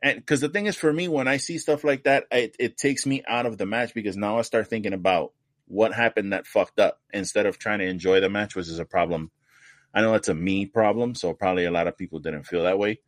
And 0.00 0.16
because 0.16 0.40
the 0.40 0.48
thing 0.48 0.66
is, 0.66 0.76
for 0.76 0.92
me, 0.92 1.08
when 1.08 1.26
I 1.26 1.38
see 1.38 1.58
stuff 1.58 1.82
like 1.82 2.04
that, 2.04 2.26
it, 2.30 2.54
it 2.60 2.76
takes 2.76 3.06
me 3.06 3.24
out 3.26 3.44
of 3.44 3.58
the 3.58 3.66
match 3.66 3.92
because 3.92 4.16
now 4.16 4.38
I 4.38 4.42
start 4.42 4.68
thinking 4.68 4.92
about 4.92 5.32
what 5.66 5.92
happened 5.92 6.32
that 6.32 6.46
fucked 6.46 6.78
up 6.78 7.00
instead 7.12 7.46
of 7.46 7.58
trying 7.58 7.80
to 7.80 7.86
enjoy 7.86 8.20
the 8.20 8.28
match, 8.28 8.54
which 8.54 8.68
is 8.68 8.78
a 8.78 8.84
problem. 8.84 9.32
I 9.92 10.00
know 10.00 10.14
it's 10.14 10.28
a 10.28 10.34
me 10.34 10.66
problem, 10.66 11.16
so 11.16 11.32
probably 11.32 11.64
a 11.64 11.72
lot 11.72 11.88
of 11.88 11.98
people 11.98 12.20
didn't 12.20 12.44
feel 12.44 12.62
that 12.62 12.78
way. 12.78 13.00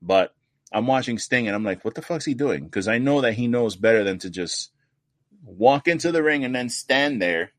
But 0.00 0.34
I'm 0.72 0.86
watching 0.86 1.18
Sting 1.18 1.48
and 1.48 1.54
I'm 1.54 1.64
like, 1.64 1.84
what 1.84 1.94
the 1.94 2.02
fuck's 2.02 2.24
he 2.24 2.32
doing? 2.32 2.64
Because 2.64 2.88
I 2.88 2.98
know 2.98 3.20
that 3.20 3.34
he 3.34 3.48
knows 3.48 3.76
better 3.76 4.02
than 4.02 4.18
to 4.20 4.30
just 4.30 4.70
walk 5.44 5.88
into 5.88 6.10
the 6.10 6.22
ring 6.22 6.44
and 6.44 6.54
then 6.54 6.70
stand 6.70 7.20
there 7.20 7.52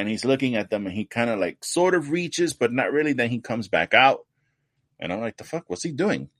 and 0.00 0.08
he's 0.08 0.24
looking 0.24 0.56
at 0.56 0.70
them 0.70 0.86
and 0.86 0.94
he 0.94 1.04
kind 1.04 1.28
of 1.28 1.38
like 1.38 1.62
sort 1.62 1.94
of 1.94 2.10
reaches, 2.10 2.54
but 2.54 2.72
not 2.72 2.90
really. 2.90 3.12
Then 3.12 3.28
he 3.28 3.38
comes 3.38 3.68
back 3.68 3.92
out, 3.92 4.20
and 4.98 5.12
I'm 5.12 5.20
like, 5.20 5.36
the 5.36 5.44
fuck, 5.44 5.64
what's 5.68 5.82
he 5.82 5.92
doing? 5.92 6.30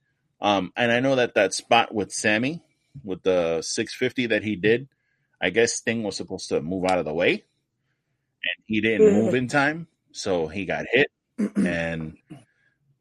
Um, 0.41 0.73
and 0.77 0.91
I 0.91 1.01
know 1.01 1.17
that 1.17 1.35
that 1.35 1.53
spot 1.53 1.95
with 1.95 2.11
Sammy, 2.11 2.63
with 3.05 3.23
the 3.23 3.61
650 3.61 4.29
that 4.29 4.43
he 4.43 4.57
did, 4.57 4.89
I 5.43 5.51
guess 5.51 5.75
Sting 5.75 6.03
was 6.03 6.17
supposed 6.17 6.49
to 6.49 6.63
move 6.63 6.87
out 6.87 6.99
of 6.99 7.05
the 7.05 7.13
way, 7.13 7.33
and 7.33 8.65
he 8.65 8.81
didn't 8.81 9.13
move 9.13 9.35
in 9.35 9.47
time, 9.47 9.89
so 10.11 10.49
he 10.49 10.65
got 10.65 10.87
hit, 10.91 11.09
and 11.57 12.17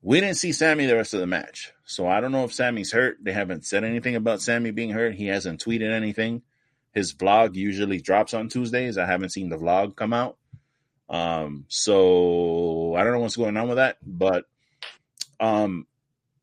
we 0.01 0.20
didn't 0.20 0.36
see 0.36 0.51
Sammy 0.51 0.88
the 0.88 0.97
rest 0.97 1.14
of 1.14 1.22
the 1.22 1.28
match. 1.28 1.72
So 1.86 2.05
I 2.05 2.20
don't 2.20 2.34
know 2.34 2.43
if 2.43 2.53
Sammy's 2.53 2.91
hurt. 2.91 3.18
They 3.22 3.32
haven't 3.32 3.66
said 3.66 3.86
anything 3.86 4.18
about 4.18 4.41
Sammy 4.41 4.72
being 4.72 4.89
hurt. 4.89 5.16
He 5.16 5.28
hasn't 5.28 5.64
tweeted 5.64 5.89
anything. 5.89 6.41
His 6.93 7.14
vlog 7.14 7.55
usually 7.55 8.01
drops 8.01 8.34
on 8.34 8.49
Tuesdays. 8.49 8.97
I 8.97 9.05
haven't 9.05 9.32
seen 9.32 9.47
the 9.47 9.57
vlog 9.57 9.95
come 9.95 10.12
out. 10.12 10.38
Um, 11.10 11.66
so 11.70 12.95
I 12.95 13.03
don't 13.03 13.14
know 13.14 13.20
what's 13.20 13.36
going 13.38 13.57
on 13.57 13.68
with 13.68 13.78
that, 13.78 13.97
but 14.05 14.45
Um, 15.39 15.88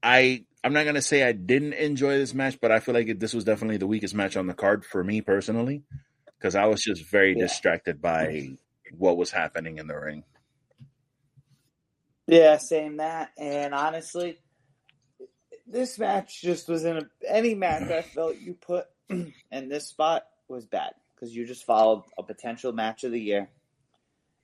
I 0.03 0.45
I'm 0.65 0.73
not 0.73 0.85
gonna 0.85 1.03
say 1.03 1.23
I 1.23 1.33
didn't 1.33 1.75
enjoy 1.75 2.19
this 2.19 2.35
match, 2.35 2.59
but 2.61 2.73
I 2.73 2.81
feel 2.81 2.95
like 2.95 3.09
it, 3.09 3.21
this 3.21 3.35
was 3.35 3.45
definitely 3.45 3.79
the 3.79 3.87
weakest 3.87 4.15
match 4.15 4.37
on 4.37 4.47
the 4.47 4.55
card 4.55 4.85
for 4.85 5.03
me 5.05 5.21
personally, 5.21 5.85
because 6.39 6.55
I 6.55 6.67
was 6.67 6.83
just 6.83 7.11
very 7.11 7.35
Yeah. 7.35 7.43
distracted 7.45 8.01
by 8.03 8.59
what 8.91 9.17
was 9.17 9.31
happening 9.33 9.79
in 9.79 9.87
the 9.87 9.97
ring. 9.99 10.25
Yeah, 12.27 12.57
same 12.59 12.97
that. 12.99 13.31
And 13.39 13.75
honestly, 13.75 14.39
this 15.67 15.99
match 15.99 16.41
just 16.43 16.69
was 16.69 16.85
in 16.85 16.97
a, 16.99 17.03
any 17.27 17.55
match 17.55 17.91
I 17.91 18.03
felt 18.03 18.37
you 18.39 18.55
put 18.55 18.87
in 19.11 19.69
this 19.69 19.89
spot 19.89 20.25
was 20.49 20.67
bad 20.67 20.93
because 21.15 21.35
you 21.35 21.47
just 21.47 21.65
followed 21.65 22.05
a 22.19 22.23
potential 22.23 22.73
match 22.73 23.05
of 23.05 23.13
the 23.13 23.21
year 23.21 23.49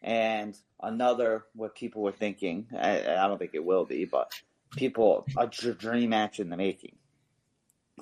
and 0.02 0.56
another 0.80 1.44
what 1.54 1.74
people 1.74 2.02
were 2.02 2.12
thinking. 2.12 2.66
I, 2.76 3.00
I 3.00 3.28
don't 3.28 3.38
think 3.38 3.54
it 3.54 3.64
will 3.64 3.84
be, 3.84 4.04
but 4.04 4.32
people 4.76 5.26
a 5.36 5.46
dream 5.46 6.10
match 6.10 6.40
in 6.40 6.50
the 6.50 6.56
making. 6.56 6.96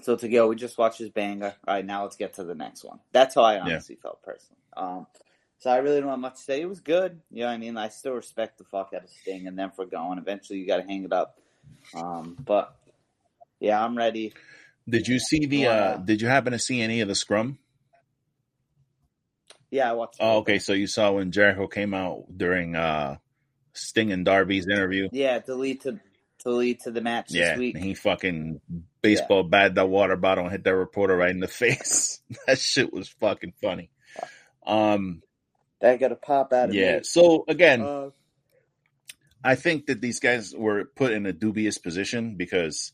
So 0.03 0.17
to 0.17 0.29
go, 0.29 0.49
we 0.49 0.57
just 0.57 0.79
watched 0.79 0.99
this 0.99 1.11
banger. 1.11 1.55
All 1.67 1.75
right, 1.75 1.85
now 1.85 2.05
let's 2.05 2.17
get 2.17 2.35
to 2.35 2.45
the 2.45 2.55
next 2.55 2.85
one. 2.85 3.01
That's 3.13 3.35
how 3.35 3.43
I 3.43 3.61
honestly 3.61 3.97
felt 3.97 4.23
personally. 4.23 4.61
Um, 4.77 5.07
so 5.59 5.71
I 5.71 5.77
really 5.79 6.01
don't 6.01 6.09
have 6.09 6.19
much 6.19 6.37
to 6.37 6.43
say. 6.43 6.63
It 6.63 6.69
was 6.69 6.81
good. 6.81 7.21
You 7.31 7.41
know 7.41 7.47
what 7.49 7.53
I 7.53 7.59
mean? 7.59 7.77
I 7.77 7.89
still 7.89 8.15
respect 8.15 8.57
the 8.57 8.65
fuck 8.65 8.93
out 8.95 9.05
of 9.05 9.11
Sting 9.11 9.47
and 9.47 9.59
them 9.59 9.73
for 9.77 9.85
going. 9.85 10.19
Eventually, 10.19 10.59
you 10.59 10.67
got 10.67 10.79
to 10.79 10.85
hang 10.85 11.05
it 11.05 11.13
up. 11.13 11.39
Um, 11.95 12.37
but 12.43 12.75
yeah, 13.59 13.85
I'm 13.85 13.97
ready. 13.97 14.33
Did 14.89 15.07
you 15.07 15.19
see 15.19 15.45
the? 15.45 15.67
uh 15.67 15.97
Did 15.99 16.23
you 16.23 16.29
happen 16.29 16.53
to 16.53 16.59
see 16.59 16.81
any 16.81 17.03
of 17.03 17.09
the 17.09 17.15
scrum? 17.15 17.59
Yeah, 19.71 19.91
I 19.91 19.93
watched. 19.95 20.17
Oh, 20.21 20.39
okay. 20.39 20.59
So 20.59 20.73
you 20.73 20.87
saw 20.87 21.13
when 21.13 21.31
Jericho 21.33 21.67
came 21.69 21.95
out 21.95 22.25
during 22.37 22.75
uh 22.77 23.17
Sting 23.73 24.13
and 24.13 24.25
Darby's 24.25 24.67
interview. 24.67 25.09
Yeah, 25.13 25.39
to 25.41 25.55
lead 25.55 25.83
to 25.83 26.01
to 26.41 26.51
lead 26.51 26.81
to 26.81 26.91
the 26.91 27.01
match 27.01 27.27
Yeah, 27.31 27.51
this 27.51 27.59
week. 27.59 27.75
and 27.77 27.85
he 27.85 27.95
fucking 27.95 28.61
baseball 29.03 29.43
bat 29.45 29.75
that 29.77 29.89
water 29.89 30.17
bottle 30.17 30.45
and 30.45 30.53
hit 30.53 30.65
that 30.65 30.75
reporter 30.75 31.17
right 31.17 31.31
in 31.31 31.41
the 31.41 31.49
face. 31.63 32.21
that 32.47 32.59
shit 32.59 32.93
was 32.93 33.09
fucking 33.21 33.53
funny. 33.63 33.91
Um, 34.67 35.23
That 35.81 36.01
got 36.01 36.09
to 36.09 36.17
pop 36.17 36.53
out 36.53 36.71
of 36.71 36.75
me. 36.75 36.81
yeah. 36.81 36.97
me. 36.99 37.03
So 37.05 37.45
again, 37.49 37.83
Uh, 37.83 38.11
I 39.45 39.55
think 39.55 39.87
that 39.87 40.01
these 40.01 40.21
guys 40.21 40.55
were 40.57 40.85
put 40.97 41.13
in 41.13 41.25
a 41.27 41.33
dubious 41.33 41.79
position 41.79 42.37
because 42.37 42.93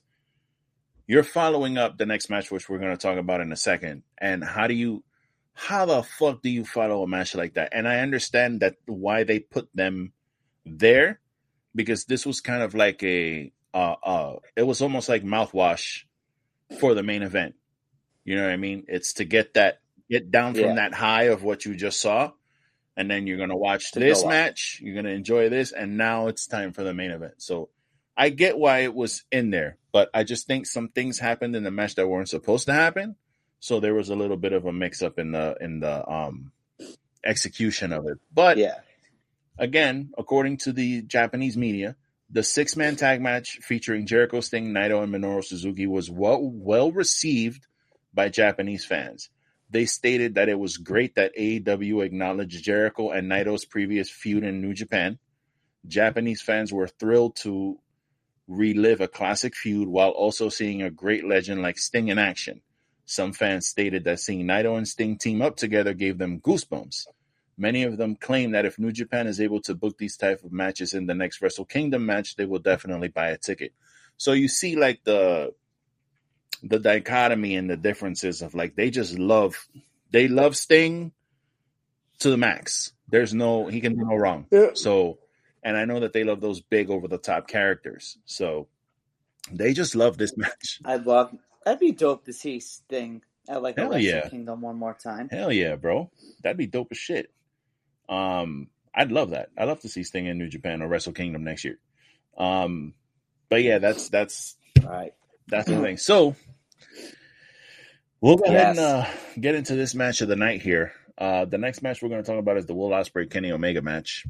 you're 1.09 1.23
following 1.25 1.77
up 1.79 1.99
the 1.99 2.07
next 2.07 2.31
match, 2.31 2.51
which 2.51 2.69
we're 2.69 2.79
going 2.79 2.93
to 2.93 2.97
talk 2.97 3.19
about 3.19 3.41
in 3.41 3.51
a 3.53 3.57
second. 3.57 4.03
And 4.19 4.43
how 4.45 4.67
do 4.67 4.75
you, 4.75 5.03
how 5.59 5.87
the 5.87 6.03
fuck 6.03 6.43
do 6.43 6.51
you 6.51 6.65
follow 6.65 7.03
a 7.03 7.09
match 7.09 7.35
like 7.35 7.55
that? 7.55 7.71
And 7.73 7.89
I 7.89 8.01
understand 8.01 8.61
that 8.61 8.77
why 8.85 9.25
they 9.25 9.39
put 9.41 9.69
them 9.75 10.13
there 10.67 11.21
because 11.75 12.05
this 12.05 12.27
was 12.27 12.41
kind 12.41 12.63
of 12.63 12.75
like 12.75 13.03
a, 13.03 13.53
uh, 13.73 13.97
uh, 14.03 14.37
it 14.55 14.65
was 14.65 14.83
almost 14.83 15.09
like 15.09 15.25
mouthwash 15.25 16.03
for 16.79 16.95
the 16.95 17.03
main 17.03 17.23
event. 17.23 17.55
You 18.25 18.37
know 18.37 18.43
what 18.45 18.53
I 18.53 18.57
mean? 18.59 18.85
It's 18.89 19.15
to 19.15 19.25
get 19.25 19.55
that, 19.55 19.81
get 20.11 20.31
down 20.31 20.55
from 20.55 20.65
Yeah. 20.65 20.75
that 20.75 20.95
high 20.95 21.25
of 21.25 21.43
what 21.43 21.65
you 21.65 21.75
just 21.75 22.01
saw. 22.01 22.33
And 22.97 23.11
then 23.11 23.27
you're 23.27 23.37
going 23.39 23.51
to 23.51 23.57
watch 23.57 23.93
To 23.93 24.01
this 24.01 24.25
match. 24.25 24.81
You're 24.83 24.95
going 24.95 25.05
to 25.07 25.13
enjoy 25.13 25.49
this. 25.49 25.73
And 25.73 25.97
now 25.97 26.29
it's 26.29 26.47
time 26.47 26.73
for 26.73 26.83
the 26.83 26.95
main 26.95 27.11
event. 27.13 27.35
So 27.39 27.71
I 28.17 28.29
get 28.31 28.59
why 28.59 28.81
it 28.81 28.95
was 28.95 29.25
in 29.33 29.51
there, 29.51 29.79
but 29.93 30.11
I 30.15 30.25
just 30.25 30.47
think 30.47 30.67
some 30.67 30.89
things 30.89 31.19
happened 31.19 31.55
in 31.57 31.63
the 31.63 31.71
match 31.71 31.95
that 31.97 32.09
weren't 32.09 32.29
supposed 32.29 32.67
to 32.67 32.73
happen. 32.73 33.17
So 33.67 33.81
there 33.81 33.95
was 33.95 34.11
a 34.11 34.15
little 34.15 34.37
bit 34.37 34.53
of 34.53 34.65
a 34.65 34.73
mix 34.73 35.03
up 35.03 35.19
in 35.19 35.33
the, 35.33 35.57
in 35.61 35.81
the, 35.81 36.09
um, 36.09 36.53
execution 37.25 37.93
of 37.93 38.07
it. 38.07 38.17
But 38.33 38.59
yeah, 38.59 38.77
again, 39.59 40.13
according 40.17 40.59
to 40.59 40.73
the 40.73 41.03
Japanese 41.03 41.57
media, 41.57 41.97
the 42.31 42.45
six 42.45 42.77
man 42.77 42.95
tag 42.95 43.21
match 43.21 43.59
featuring 43.63 44.07
Jericho 44.07 44.39
Sting, 44.39 44.73
Naito, 44.73 45.03
and 45.03 45.13
Minoru 45.13 45.43
Suzuki 45.43 45.89
was 45.89 46.09
well, 46.09 46.39
well 46.41 46.93
received 46.93 47.67
by 48.15 48.29
Japanese 48.29 48.85
fans. 48.85 49.31
They 49.69 49.87
stated 49.87 50.37
that 50.37 50.49
it 50.49 50.61
was 50.61 50.77
great 50.77 51.17
that 51.17 51.37
AEW 51.37 52.05
acknowledged 52.05 52.63
Jericho 52.63 53.11
and 53.11 53.29
Naito's 53.29 53.65
previous 53.65 54.09
feud 54.09 54.45
in 54.45 54.61
New 54.61 54.75
Japan. 54.75 55.19
Japanese 55.89 56.41
fans 56.41 56.73
were 56.73 56.87
thrilled 56.87 57.35
to 57.39 57.81
relive 58.47 59.01
a 59.01 59.09
classic 59.09 59.57
feud 59.57 59.89
while 59.89 60.11
also 60.11 60.51
seeing 60.51 60.83
a 60.83 60.91
great 60.91 61.27
legend 61.27 61.63
like 61.63 61.79
Sting 61.79 62.07
in 62.07 62.19
action. 62.21 62.61
Some 63.07 63.33
fans 63.33 63.69
stated 63.69 64.05
that 64.05 64.21
seeing 64.21 64.47
Naito 64.47 64.77
and 64.77 64.87
Sting 64.87 65.17
team 65.17 65.41
up 65.41 65.57
together 65.57 65.95
gave 65.95 66.19
them 66.19 66.41
goosebumps. 66.41 67.07
Many 67.57 67.85
of 67.85 67.97
them 67.97 68.17
claim 68.17 68.51
that 68.51 68.67
if 68.67 68.79
New 68.79 68.93
Japan 68.93 69.27
is 69.27 69.41
able 69.41 69.63
to 69.63 69.75
book 69.75 69.97
these 69.97 70.17
type 70.17 70.45
of 70.45 70.53
matches 70.53 70.93
in 70.93 71.07
the 71.07 71.15
next 71.15 71.41
Wrestle 71.41 71.65
Kingdom 71.65 72.05
match, 72.05 72.37
they 72.37 72.45
will 72.45 72.59
definitely 72.59 73.09
buy 73.09 73.29
a 73.29 73.39
ticket. 73.39 73.73
So 74.19 74.33
you 74.33 74.49
see 74.49 74.77
like 74.77 75.05
the 75.05 75.55
the 76.63 76.79
dichotomy 76.79 77.55
and 77.55 77.71
the 77.71 77.77
differences 77.77 78.43
of 78.43 78.55
like 78.55 78.75
they 78.77 78.91
just 78.91 79.19
love 79.19 79.67
they 80.11 80.27
love 80.27 80.57
Sting 80.57 81.13
to 82.19 82.31
the 82.31 82.37
max. 82.37 82.93
There's 83.09 83.33
no 83.33 83.69
he 83.69 83.81
can 83.81 83.95
do 83.95 84.05
no 84.05 84.17
wrong. 84.17 84.47
Yeah. 84.51 84.71
So 84.75 85.19
and 85.63 85.77
I 85.77 85.85
know 85.85 86.01
that 86.01 86.13
they 86.13 86.25
love 86.25 86.41
those 86.41 86.61
big 86.61 86.91
over 86.91 87.09
the 87.09 87.19
top 87.19 87.49
characters. 87.49 88.19
So 88.25 88.69
they 89.51 89.73
just 89.73 89.95
love 89.95 90.19
this 90.19 90.37
match. 90.37 90.81
I'd 90.85 91.07
love. 91.07 91.35
That'd 91.67 91.81
be 91.81 91.91
dope 91.91 92.27
to 92.27 92.33
see 92.33 92.61
Sting 92.61 93.23
at 93.49 93.61
like 93.61 93.77
Hell 93.77 93.89
Wrestle 93.89 94.01
yeah. 94.01 94.29
Kingdom 94.29 94.61
one 94.61 94.77
more 94.77 94.95
time. 94.95 95.29
Hell 95.29 95.53
yeah, 95.53 95.75
bro. 95.75 96.13
That'd 96.45 96.57
be 96.57 96.69
dope 96.69 96.93
as 96.93 96.97
shit. 96.97 97.33
Um, 98.09 98.69
I'd 98.95 99.11
love 99.11 99.31
that. 99.31 99.49
I'd 99.59 99.65
love 99.65 99.81
to 99.81 99.89
see 99.89 100.05
Sting 100.05 100.27
in 100.27 100.39
New 100.39 100.49
Japan 100.49 100.81
or 100.81 100.87
Wrestle 100.87 101.13
Kingdom 101.13 101.43
next 101.43 101.65
year. 101.65 101.81
Um, 102.39 102.95
but 103.49 103.65
yeah, 103.65 103.79
that's 103.79 104.11
that's 104.11 104.57
All 104.81 104.91
right. 104.91 105.13
that's 105.49 105.67
the 105.69 105.81
thing. 105.81 105.97
So 105.97 106.37
we'll 108.21 108.37
go 108.37 108.45
ahead 108.45 108.77
and 108.77 108.79
uh, 108.79 109.07
get 109.41 109.57
into 109.57 109.75
this 109.75 109.93
match 109.93 110.21
of 110.21 110.29
the 110.29 110.37
night 110.37 110.63
here. 110.63 110.93
Uh, 111.19 111.47
the 111.47 111.59
next 111.59 111.83
match 111.83 112.01
we're 112.01 112.11
going 112.11 112.23
to 112.23 112.31
talk 112.31 112.39
about 112.39 112.59
is 112.59 112.67
the 112.67 112.75
Will 112.75 112.91
Ospreay 112.91 113.29
Kenny 113.29 113.51
Omega 113.51 113.83
match. 113.83 114.25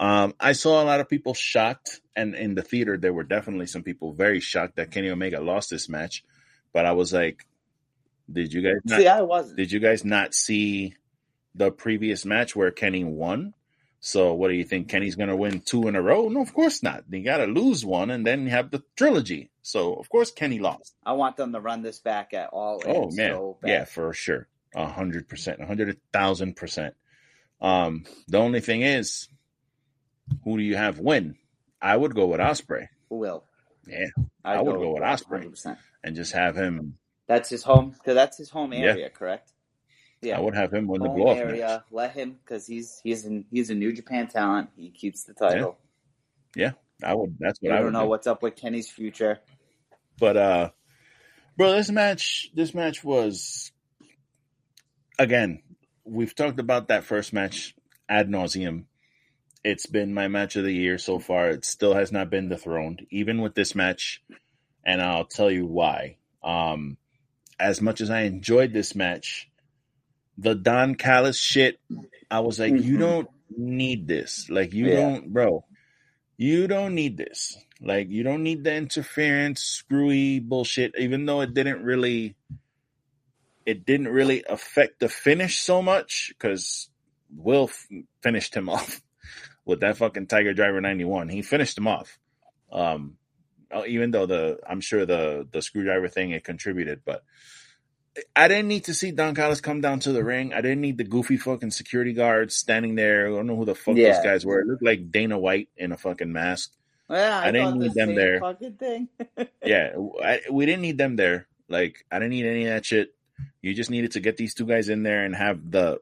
Um, 0.00 0.34
I 0.40 0.52
saw 0.52 0.82
a 0.82 0.84
lot 0.84 1.00
of 1.00 1.10
people 1.10 1.34
shocked, 1.34 2.00
and 2.16 2.34
in 2.34 2.54
the 2.54 2.62
theater 2.62 2.96
there 2.96 3.12
were 3.12 3.22
definitely 3.22 3.66
some 3.66 3.82
people 3.82 4.14
very 4.14 4.40
shocked 4.40 4.76
that 4.76 4.90
Kenny 4.90 5.10
Omega 5.10 5.40
lost 5.40 5.68
this 5.68 5.90
match. 5.90 6.24
But 6.72 6.86
I 6.86 6.92
was 6.92 7.12
like, 7.12 7.46
did 8.32 8.52
you 8.52 8.62
guys 8.62 8.80
not 8.84 8.98
See, 8.98 9.06
I 9.08 9.20
wasn't. 9.22 9.58
did 9.58 9.70
you 9.70 9.78
guys 9.78 10.04
not 10.04 10.34
see 10.34 10.94
the 11.54 11.70
previous 11.70 12.24
match 12.24 12.56
where 12.56 12.70
Kenny 12.70 13.04
won? 13.04 13.52
So 14.02 14.32
what 14.32 14.48
do 14.48 14.54
you 14.54 14.64
think? 14.64 14.88
Kenny's 14.88 15.16
gonna 15.16 15.36
win 15.36 15.60
two 15.60 15.86
in 15.86 15.94
a 15.96 16.00
row? 16.00 16.28
No, 16.28 16.40
of 16.40 16.54
course 16.54 16.82
not. 16.82 17.04
You 17.10 17.22
gotta 17.22 17.44
lose 17.44 17.84
one 17.84 18.10
and 18.10 18.26
then 18.26 18.44
you 18.44 18.50
have 18.50 18.70
the 18.70 18.82
trilogy. 18.96 19.50
So 19.60 19.92
of 19.94 20.08
course 20.08 20.30
Kenny 20.30 20.58
lost. 20.58 20.94
I 21.04 21.12
want 21.12 21.36
them 21.36 21.52
to 21.52 21.60
run 21.60 21.82
this 21.82 21.98
back 21.98 22.32
at 22.32 22.48
all. 22.48 22.82
Oh 22.86 23.10
man. 23.10 23.32
so 23.32 23.58
yeah, 23.62 23.84
for 23.84 24.14
sure. 24.14 24.48
A 24.74 24.86
hundred 24.86 25.28
percent, 25.28 25.60
a 25.60 25.66
hundred 25.66 25.98
thousand 26.12 26.56
percent. 26.56 26.94
Um, 27.60 28.04
the 28.28 28.38
only 28.38 28.60
thing 28.60 28.80
is, 28.80 29.28
who 30.44 30.56
do 30.58 30.62
you 30.62 30.76
have 30.76 30.98
win? 30.98 31.36
I 31.82 31.96
would 31.96 32.14
go 32.14 32.26
with 32.26 32.40
Ospreay 32.40 32.88
Who 33.08 33.16
will? 33.16 33.44
Yeah, 33.86 34.06
I'd 34.44 34.58
I 34.58 34.60
would 34.62 34.76
go 34.76 34.92
with 34.94 35.02
Ospreay 35.02 35.44
100%. 35.46 35.76
and 36.04 36.16
just 36.16 36.32
have 36.32 36.56
him. 36.56 36.98
That's 37.26 37.48
his 37.48 37.62
home. 37.62 37.94
That's 38.04 38.36
his 38.36 38.50
home 38.50 38.72
Yeah. 38.72 38.80
area, 38.90 39.10
correct? 39.10 39.52
Yeah. 40.22 40.36
I 40.36 40.40
would 40.40 40.54
have 40.54 40.72
him 40.74 40.86
win 40.86 41.00
the 41.02 41.08
home 41.08 41.16
blow 41.18 41.30
off 41.30 41.38
area. 41.38 41.66
match. 41.66 41.82
Let 41.90 42.12
him 42.12 42.36
because 42.44 42.66
he's 42.66 43.00
he's 43.02 43.24
in 43.24 43.46
he's 43.50 43.70
a 43.70 43.74
New 43.74 43.92
Japan 43.92 44.28
talent. 44.28 44.68
He 44.76 44.90
keeps 44.90 45.24
the 45.24 45.32
title. 45.34 45.78
Yeah, 46.54 46.72
I 47.02 47.14
would. 47.14 47.36
That's 47.38 47.58
what 47.62 47.70
You 47.70 47.76
I 47.76 47.80
don't 47.80 47.92
know 47.92 48.02
do. 48.02 48.08
what's 48.08 48.26
up 48.26 48.42
with 48.42 48.56
Kenny's 48.56 48.90
future. 48.90 49.38
But 50.18 50.36
uh 50.36 50.70
bro, 51.56 51.72
this 51.72 51.90
match 51.90 52.50
this 52.54 52.74
match 52.74 53.02
was 53.02 53.72
again, 55.18 55.62
we've 56.04 56.34
talked 56.34 56.60
about 56.60 56.88
that 56.88 57.04
first 57.04 57.32
match 57.32 57.74
ad 58.08 58.28
nauseum. 58.28 58.84
It's 59.62 59.86
been 59.86 60.14
my 60.14 60.28
match 60.28 60.56
of 60.56 60.64
the 60.64 60.72
year 60.72 60.96
so 60.98 61.18
far. 61.18 61.50
It 61.50 61.64
still 61.64 61.94
has 61.94 62.10
not 62.12 62.30
been 62.30 62.48
dethroned, 62.48 63.06
even 63.10 63.40
with 63.42 63.54
this 63.54 63.74
match, 63.74 64.22
and 64.84 65.02
I'll 65.02 65.26
tell 65.26 65.50
you 65.50 65.66
why. 65.66 66.16
Um 66.42 66.96
as 67.58 67.82
much 67.82 68.00
as 68.00 68.08
I 68.08 68.22
enjoyed 68.22 68.72
this 68.72 68.94
match, 68.94 69.50
the 70.38 70.54
Don 70.54 70.94
Callis 70.94 71.38
shit, 71.38 71.78
I 72.30 72.40
was 72.40 72.58
like, 72.58 72.72
you 72.72 72.96
Mhm. 72.96 72.98
don't 73.00 73.28
need 73.54 74.06
this. 74.08 74.48
Like 74.48 74.72
you 74.72 74.86
Yeah. 74.86 74.94
don't 74.94 75.30
bro. 75.32 75.64
You 76.38 76.66
don't 76.66 76.94
need 76.94 77.18
this. 77.18 77.58
Like 77.82 78.08
you 78.08 78.22
don't 78.22 78.42
need 78.42 78.64
the 78.64 78.74
interference, 78.74 79.62
screwy 79.62 80.40
bullshit. 80.40 80.94
Even 80.98 81.26
though 81.26 81.42
it 81.42 81.52
didn't 81.52 81.82
really, 81.82 82.34
it 83.66 83.84
didn't 83.84 84.08
really 84.08 84.42
affect 84.48 85.00
the 85.00 85.08
finish 85.10 85.58
so 85.58 85.82
much 85.82 86.28
because 86.30 86.88
Will 87.36 87.64
f- 87.64 87.86
finished 88.22 88.54
him 88.56 88.68
off 88.76 89.02
with 89.64 89.80
that 89.80 89.96
fucking 89.96 90.26
Tiger 90.26 90.52
Driver 90.54 90.80
ninety 90.80 91.04
one. 91.04 91.28
He 91.28 91.42
finished 91.42 91.76
him 91.78 91.86
off. 91.88 92.18
Um, 92.72 93.16
uh, 93.72 93.84
even 93.86 94.10
though 94.10 94.26
the 94.26 94.58
I'm 94.68 94.80
sure 94.80 95.06
the 95.06 95.46
the 95.50 95.62
screwdriver 95.62 96.08
thing 96.08 96.30
it 96.30 96.44
contributed, 96.44 97.02
but 97.04 97.22
I 98.34 98.48
didn't 98.48 98.66
need 98.68 98.84
to 98.86 98.94
see 98.94 99.12
Don 99.12 99.34
Callis 99.36 99.60
come 99.60 99.80
down 99.80 100.00
to 100.00 100.12
the 100.12 100.24
ring. 100.24 100.52
I 100.52 100.60
didn't 100.60 100.80
need 100.80 100.98
the 100.98 101.04
goofy 101.04 101.36
fucking 101.36 101.70
security 101.70 102.12
guards 102.12 102.56
standing 102.56 102.96
there. 102.96 103.28
I 103.28 103.30
don't 103.30 103.46
know 103.46 103.54
who 103.56 103.64
the 103.64 103.76
fuck 103.76 103.96
Yeah. 103.96 104.12
those 104.14 104.24
guys 104.24 104.44
were. 104.46 104.60
It 104.60 104.66
looked 104.66 104.82
like 104.82 105.12
Dana 105.12 105.38
White 105.38 105.68
in 105.76 105.92
a 105.92 105.96
fucking 105.96 106.32
mask. 106.32 106.72
Yeah, 107.08 107.38
I, 107.38 107.48
I 107.48 107.52
didn't 107.52 107.66
thought 107.70 107.78
the 107.78 107.84
need 107.86 107.94
them 107.94 108.14
there. 108.16 108.40
Fucking 108.40 108.72
thing. 108.74 109.08
yeah, 109.64 109.92
I, 110.22 110.40
we 110.50 110.66
didn't 110.66 110.82
need 110.82 110.98
them 110.98 111.14
there. 111.16 111.46
Like 111.68 112.04
I 112.10 112.18
didn't 112.18 112.30
need 112.32 112.46
any 112.46 112.64
of 112.66 112.70
that 112.74 112.84
shit. 112.84 113.10
You 113.62 113.74
just 113.74 113.90
needed 113.90 114.12
to 114.12 114.20
get 114.20 114.36
these 114.36 114.54
two 114.54 114.66
guys 114.66 114.88
in 114.88 115.02
there 115.04 115.24
and 115.24 115.34
have 115.34 115.70
the 115.70 116.00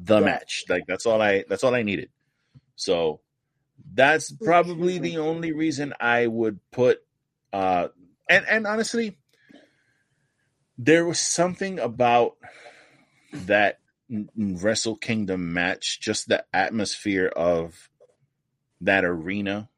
the 0.00 0.18
Yeah. 0.20 0.24
match. 0.24 0.64
Like 0.68 0.84
that's 0.86 1.04
all 1.04 1.20
I 1.20 1.44
that's 1.48 1.62
all 1.64 1.74
I 1.74 1.82
needed. 1.82 2.08
So 2.80 3.20
that's 3.92 4.32
probably 4.32 4.98
the 4.98 5.18
only 5.18 5.52
reason 5.52 5.92
I 6.00 6.26
would 6.26 6.58
put 6.70 7.02
uh 7.52 7.88
and 8.28 8.46
and 8.48 8.66
honestly 8.66 9.18
there 10.78 11.04
was 11.04 11.18
something 11.18 11.78
about 11.78 12.36
that 13.32 13.80
Wrestle 14.36 14.96
Kingdom 14.96 15.52
match, 15.52 16.00
just 16.00 16.26
the 16.26 16.44
atmosphere 16.54 17.26
of 17.26 17.90
that 18.80 19.04
arena 19.04 19.68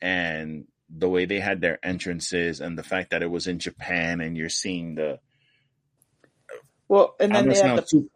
and 0.00 0.66
the 0.88 1.08
way 1.08 1.24
they 1.24 1.40
had 1.40 1.60
their 1.60 1.84
entrances 1.84 2.60
and 2.60 2.78
the 2.78 2.84
fact 2.84 3.10
that 3.10 3.22
it 3.22 3.30
was 3.30 3.48
in 3.48 3.58
Japan 3.58 4.20
and 4.20 4.36
you're 4.36 4.48
seeing 4.48 4.94
the 4.94 5.18
Well, 6.88 7.16
and 7.18 7.34
then 7.34 7.48
they 7.48 7.56
had 7.56 7.76
the, 7.76 8.08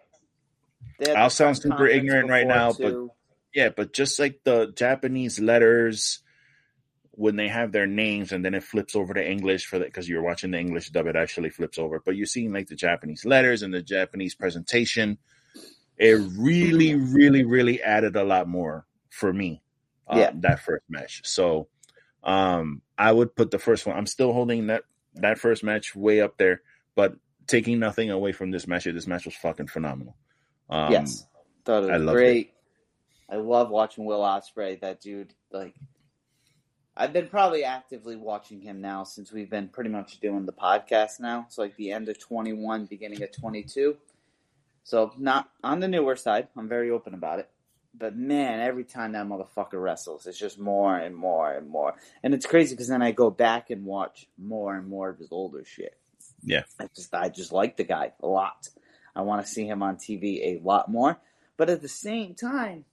they 1.00 1.08
had 1.10 1.16
I'll 1.16 1.30
sound 1.30 1.58
super 1.58 1.86
ignorant 1.86 2.30
right 2.30 2.46
now, 2.46 2.72
but 2.72 2.90
too. 2.90 3.10
Yeah, 3.54 3.68
but 3.68 3.92
just 3.92 4.18
like 4.18 4.40
the 4.44 4.72
Japanese 4.74 5.38
letters 5.40 6.20
when 7.12 7.36
they 7.36 7.46
have 7.46 7.70
their 7.70 7.86
names 7.86 8.32
and 8.32 8.44
then 8.44 8.54
it 8.54 8.64
flips 8.64 8.96
over 8.96 9.14
to 9.14 9.24
English 9.24 9.66
for 9.66 9.78
that 9.78 9.86
because 9.86 10.08
you're 10.08 10.22
watching 10.22 10.50
the 10.50 10.58
English 10.58 10.90
dub, 10.90 11.06
it 11.06 11.14
actually 11.14 11.50
flips 11.50 11.78
over. 11.78 12.02
But 12.04 12.16
you're 12.16 12.26
seeing 12.26 12.52
like 12.52 12.66
the 12.66 12.74
Japanese 12.74 13.24
letters 13.24 13.62
and 13.62 13.72
the 13.72 13.82
Japanese 13.82 14.34
presentation. 14.34 15.18
It 15.96 16.20
really, 16.36 16.96
really, 16.96 17.44
really 17.44 17.80
added 17.80 18.16
a 18.16 18.24
lot 18.24 18.48
more 18.48 18.86
for 19.10 19.32
me. 19.32 19.62
Uh, 20.08 20.18
Yeah. 20.18 20.30
that 20.40 20.60
first 20.60 20.84
match. 20.88 21.22
So, 21.24 21.68
um, 22.24 22.82
I 22.98 23.12
would 23.12 23.36
put 23.36 23.52
the 23.52 23.60
first 23.60 23.86
one. 23.86 23.96
I'm 23.96 24.06
still 24.06 24.32
holding 24.32 24.66
that 24.66 24.82
that 25.14 25.38
first 25.38 25.62
match 25.62 25.94
way 25.94 26.20
up 26.20 26.36
there, 26.36 26.62
but 26.96 27.14
taking 27.46 27.78
nothing 27.78 28.10
away 28.10 28.32
from 28.32 28.50
this 28.50 28.66
match. 28.66 28.84
This 28.84 29.06
match 29.06 29.24
was 29.24 29.36
fucking 29.36 29.68
phenomenal. 29.68 30.16
Um, 30.68 30.90
yes, 30.90 31.26
thought 31.64 31.84
it 31.84 31.92
was 31.92 32.10
great. 32.12 32.53
I 33.28 33.36
love 33.36 33.70
watching 33.70 34.04
Will 34.04 34.20
Ospreay. 34.20 34.80
That 34.80 35.00
dude, 35.00 35.34
like, 35.50 35.74
I've 36.96 37.12
been 37.12 37.28
probably 37.28 37.64
actively 37.64 38.16
watching 38.16 38.60
him 38.60 38.80
now 38.80 39.04
since 39.04 39.32
we've 39.32 39.50
been 39.50 39.68
pretty 39.68 39.90
much 39.90 40.20
doing 40.20 40.46
the 40.46 40.52
podcast 40.52 41.20
now. 41.20 41.44
It's 41.46 41.58
like 41.58 41.76
the 41.76 41.92
end 41.92 42.08
of 42.08 42.18
twenty 42.18 42.52
one, 42.52 42.86
beginning 42.86 43.22
of 43.22 43.32
twenty 43.32 43.62
two. 43.62 43.96
So 44.84 45.12
not 45.18 45.48
on 45.62 45.80
the 45.80 45.88
newer 45.88 46.16
side. 46.16 46.48
I'm 46.56 46.68
very 46.68 46.90
open 46.90 47.14
about 47.14 47.38
it. 47.38 47.50
But 47.96 48.16
man, 48.16 48.60
every 48.60 48.84
time 48.84 49.12
that 49.12 49.26
motherfucker 49.26 49.80
wrestles, 49.80 50.26
it's 50.26 50.38
just 50.38 50.58
more 50.58 50.96
and 50.96 51.14
more 51.14 51.52
and 51.52 51.68
more. 51.68 51.94
And 52.22 52.34
it's 52.34 52.46
crazy 52.46 52.74
because 52.74 52.88
then 52.88 53.02
I 53.02 53.12
go 53.12 53.30
back 53.30 53.70
and 53.70 53.84
watch 53.84 54.26
more 54.36 54.76
and 54.76 54.88
more 54.88 55.10
of 55.10 55.18
his 55.18 55.30
older 55.30 55.64
shit. 55.64 55.96
Yeah. 56.42 56.64
I 56.80 56.88
just 56.94 57.14
I 57.14 57.28
just 57.28 57.52
like 57.52 57.76
the 57.76 57.84
guy 57.84 58.12
a 58.20 58.26
lot. 58.26 58.68
I 59.16 59.22
want 59.22 59.46
to 59.46 59.50
see 59.50 59.66
him 59.66 59.82
on 59.82 59.96
TV 59.96 60.40
a 60.42 60.60
lot 60.62 60.90
more. 60.90 61.18
But 61.56 61.70
at 61.70 61.82
the 61.82 61.88
same 61.88 62.34
time, 62.34 62.84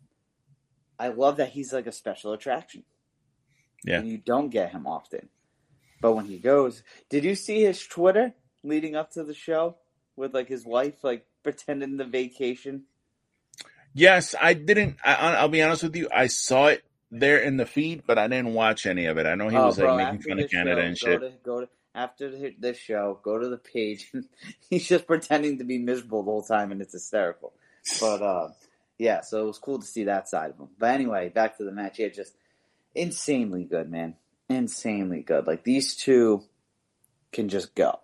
I 1.02 1.08
love 1.08 1.38
that 1.38 1.50
he's 1.50 1.74
like 1.74 1.88
a 1.88 1.92
special 1.92 2.34
attraction. 2.34 2.84
Yeah. 3.84 4.00
And 4.00 4.08
you 4.08 4.18
don't 4.20 4.50
get 4.50 4.72
him 4.72 4.86
often. 4.86 5.30
But 6.00 6.14
when 6.14 6.26
he 6.26 6.38
goes, 6.38 6.84
did 7.10 7.24
you 7.24 7.34
see 7.36 7.62
his 7.64 7.82
Twitter 7.86 8.34
leading 8.64 8.96
up 8.96 9.12
to 9.14 9.24
the 9.24 9.34
show 9.34 9.78
with 10.16 10.34
like 10.34 10.48
his 10.48 10.64
wife 10.66 11.04
like 11.04 11.26
pretending 11.44 11.98
the 11.98 12.06
vacation? 12.06 12.84
Yes, 13.94 14.36
I 14.40 14.54
didn't. 14.54 14.98
I, 15.04 15.16
I'll 15.36 15.50
be 15.50 15.64
honest 15.64 15.84
with 15.84 15.96
you. 15.96 16.08
I 16.14 16.28
saw 16.28 16.68
it 16.68 16.84
there 17.12 17.40
in 17.40 17.58
the 17.58 17.66
feed, 17.66 18.04
but 18.06 18.18
I 18.18 18.28
didn't 18.28 18.54
watch 18.54 18.86
any 18.86 19.06
of 19.08 19.18
it. 19.18 19.26
I 19.26 19.36
know 19.36 19.50
he 19.50 19.58
Oh, 19.58 19.66
was 19.68 19.78
bro, 19.78 19.96
like 19.96 20.14
making 20.14 20.30
fun 20.30 20.40
of 20.40 20.50
Canada 20.52 20.82
show, 20.82 20.88
and 20.88 21.00
go 21.00 21.08
shit. 21.08 21.20
To, 21.22 21.38
go 21.44 21.60
to 21.62 21.70
after 21.94 22.30
the, 22.30 22.56
this 22.58 22.78
show, 22.78 23.20
go 23.24 23.38
to 23.40 23.50
the 23.50 23.58
page. 23.58 24.12
he's 24.70 24.88
just 24.88 25.08
pretending 25.08 25.58
to 25.58 25.64
be 25.66 25.78
miserable 25.78 26.24
the 26.24 26.32
whole 26.32 26.44
time, 26.44 26.72
and 26.72 26.82
it's 26.82 26.94
hysterical. 26.94 27.54
But 28.00 28.22
uh, 28.22 28.50
yeah, 29.02 29.22
so 29.22 29.42
it 29.42 29.48
was 29.48 29.58
cool 29.58 29.80
to 29.80 29.86
see 29.86 30.04
that 30.04 30.30
side 30.30 30.52
of 30.52 30.60
him. 30.60 30.68
But 30.78 30.92
anyway, 30.92 31.30
back 31.30 31.58
to 31.58 31.64
the 31.64 31.72
match. 31.72 31.98
Yeah, 31.98 32.10
just 32.10 32.36
insanely 32.94 33.64
good, 33.64 33.90
man. 33.90 34.16
Insanely 34.48 35.24
good. 35.24 35.48
Like 35.48 35.64
these 35.64 35.96
two 35.96 36.44
can 37.32 37.50
just 37.50 37.74
go. 37.74 38.00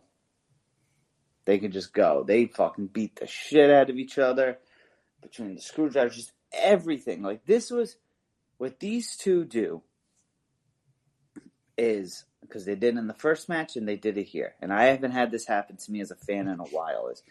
They 1.46 1.60
can 1.60 1.72
just 1.72 1.94
go. 1.94 2.24
They 2.28 2.48
fucking 2.48 2.88
beat 2.88 3.20
the 3.20 3.28
shit 3.28 3.70
out 3.70 3.92
of 3.92 3.98
each 3.98 4.18
other 4.18 4.58
between 5.22 5.54
the 5.54 5.62
screwdrivers, 5.62 6.16
just 6.16 6.32
everything. 6.52 7.22
Like 7.22 7.46
this 7.46 7.70
was 7.70 7.98
what 8.58 8.80
these 8.80 9.16
two 9.16 9.46
do 9.46 9.84
is 11.78 12.26
because 12.42 12.66
they 12.66 12.74
did 12.74 12.98
in 12.98 13.06
the 13.06 13.14
first 13.14 13.50
match 13.50 13.76
and 13.76 13.88
they 13.88 13.98
did 13.98 14.18
it 14.18 14.26
here. 14.26 14.56
And 14.64 14.74
I 14.74 14.86
haven't 14.86 15.12
had 15.12 15.30
this 15.30 15.46
happen 15.46 15.78
to 15.78 15.92
me 15.92 16.02
as 16.02 16.10
a 16.10 16.16
fan 16.16 16.48
in 16.48 16.60
a 16.60 16.64
while. 16.64 17.10
Is 17.10 17.22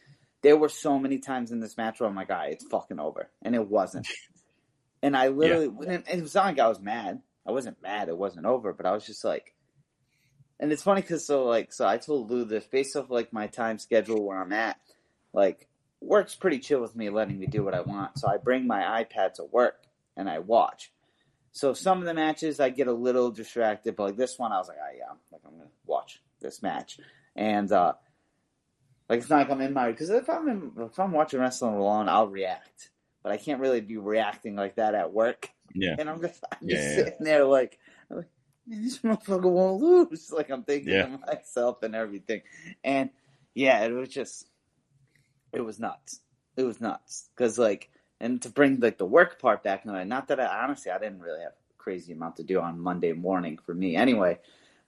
there 0.47 0.57
were 0.57 0.69
so 0.69 0.97
many 0.97 1.19
times 1.19 1.51
in 1.51 1.59
this 1.59 1.77
match 1.77 1.99
where 1.99 2.09
I'm 2.09 2.15
like, 2.15 2.31
"All 2.31 2.37
right, 2.37 2.53
it's 2.53 2.65
fucking 2.67 3.01
over," 3.01 3.29
and 3.43 3.55
it 3.55 3.67
wasn't. 3.69 4.07
And 5.03 5.15
I 5.15 5.29
literally, 5.29 5.71
and 5.87 6.05
it 6.11 6.23
was 6.23 6.35
not 6.35 6.47
like 6.47 6.59
I 6.59 6.69
was 6.69 6.81
mad. 6.81 7.21
I 7.47 7.53
wasn't 7.53 7.81
mad. 7.83 8.09
It 8.09 8.17
wasn't 8.17 8.47
over, 8.47 8.73
but 8.73 8.87
I 8.87 8.93
was 8.93 9.05
just 9.05 9.25
like, 9.25 9.55
and 10.59 10.73
it's 10.73 10.83
funny 10.83 11.03
because 11.03 11.25
so 11.27 11.45
like 11.45 11.73
so 11.73 11.87
I 11.87 11.99
told 11.99 12.31
Lou 12.31 12.45
this 12.45 12.67
based 12.67 12.97
off 12.97 13.11
like 13.11 13.31
my 13.33 13.47
time 13.47 13.79
schedule 13.79 14.25
where 14.25 14.41
I'm 14.41 14.55
at, 14.55 14.81
like 15.35 15.69
work's 16.01 16.35
pretty 16.35 16.59
chill 16.59 16.81
with 16.81 16.97
me 16.97 17.11
letting 17.11 17.39
me 17.39 17.47
do 17.47 17.63
what 17.63 17.75
I 17.75 17.83
want. 17.83 18.19
So 18.19 18.27
I 18.27 18.39
bring 18.39 18.67
my 18.67 19.05
iPad 19.05 19.35
to 19.35 19.45
work 19.45 19.85
and 20.17 20.29
I 20.29 20.39
watch. 20.39 20.91
So 21.53 21.75
some 21.75 21.99
of 21.99 22.07
the 22.07 22.15
matches 22.15 22.59
I 22.59 22.71
get 22.71 22.89
a 22.89 22.93
little 22.93 23.31
distracted, 23.31 23.97
but 23.97 24.05
like 24.05 24.17
this 24.17 24.39
one 24.39 24.51
I 24.51 24.59
was 24.59 24.67
like, 24.67 24.79
oh 24.83 24.97
yeah, 24.97 25.13
like 25.31 25.43
I'm 25.47 25.59
gonna 25.59 25.71
watch 25.85 26.21
this 26.41 26.63
match, 26.63 26.99
and 27.37 27.71
uh 27.71 27.93
like 29.09 29.21
it's 29.21 29.31
not 29.31 29.39
like 29.39 29.51
I'm 29.51 29.61
in 29.61 29.73
my 29.73 29.91
because 29.91 30.11
if 30.11 30.29
I'm 30.29 30.49
in, 30.49 30.73
if 30.79 30.99
I'm 30.99 31.13
watching 31.13 31.41
wrestling 31.41 31.75
alone, 31.75 32.09
I'll 32.09 32.29
react, 32.29 32.91
but 33.23 33.33
I 33.33 33.37
can't 33.37 33.61
really 33.61 33.81
be 33.81 33.97
reacting 33.99 34.57
like 34.57 34.77
that 34.77 34.95
at 34.95 35.13
work, 35.13 35.51
Yeah, 35.75 35.97
and 35.99 36.09
I'm 36.11 36.21
just 36.21 36.43
I'm 36.53 36.69
Yeah, 36.69 36.69
just 36.69 36.93
yeah, 36.93 36.95
sitting 36.95 37.25
there 37.25 37.45
like. 37.45 37.79
Like, 38.11 38.27
Man, 38.69 38.83
this 38.83 38.99
motherfucker 38.99 39.51
won't 39.51 39.81
lose. 39.83 40.31
Like 40.33 40.51
I'm 40.51 40.65
thinking 40.65 40.89
Yeah. 40.93 41.03
to 41.03 41.21
myself 41.27 41.83
and 41.83 41.95
everything, 41.95 42.43
and 42.85 43.11
yeah, 43.55 43.85
it 43.85 43.93
was 43.93 44.09
just, 44.09 44.49
it 45.53 45.61
was 45.61 45.79
nuts. 45.81 46.21
It 46.57 46.65
was 46.65 46.81
nuts 46.81 47.31
because 47.37 47.59
like, 47.59 47.91
and 48.21 48.41
to 48.43 48.49
bring 48.51 48.81
like 48.81 48.99
the 48.99 49.07
work 49.07 49.41
part 49.41 49.63
back, 49.63 49.85
into 49.85 49.99
it, 49.99 50.07
not 50.07 50.29
that 50.29 50.41
I 50.41 50.65
honestly 50.65 50.91
I 50.91 50.99
didn't 50.99 51.21
really 51.21 51.43
have 51.43 51.53
a 51.53 51.75
crazy 51.79 52.13
amount 52.13 52.37
to 52.37 52.43
do 52.45 52.61
on 52.61 52.81
Monday 52.81 53.13
morning 53.13 53.59
for 53.65 53.75
me 53.75 53.97
anyway, 53.97 54.39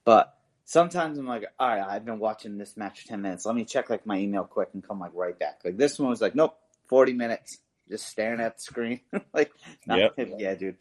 but 0.04 0.37
sometimes 0.68 1.16
I'm 1.18 1.26
like, 1.26 1.44
all 1.58 1.66
right, 1.68 1.80
I've 1.80 2.04
been 2.04 2.18
watching 2.18 2.58
this 2.58 2.76
match 2.76 3.00
for 3.02 3.08
ten 3.08 3.22
minutes. 3.22 3.46
Let 3.46 3.54
me 3.54 3.64
check 3.64 3.88
like 3.88 4.04
my 4.06 4.18
email 4.18 4.44
quick 4.44 4.68
and 4.74 4.86
come 4.86 5.00
like 5.00 5.12
right 5.14 5.36
back. 5.38 5.60
Like 5.64 5.78
this 5.78 5.98
one 5.98 6.10
was 6.10 6.20
like, 6.20 6.34
nope, 6.34 6.56
forty 6.86 7.14
minutes, 7.14 7.58
just 7.88 8.06
staring 8.06 8.40
at 8.40 8.56
the 8.56 8.62
screen. 8.62 9.00
like, 9.32 9.50
not- 9.86 9.98
Yep. 10.16 10.28
yeah, 10.38 10.54
dude. 10.54 10.76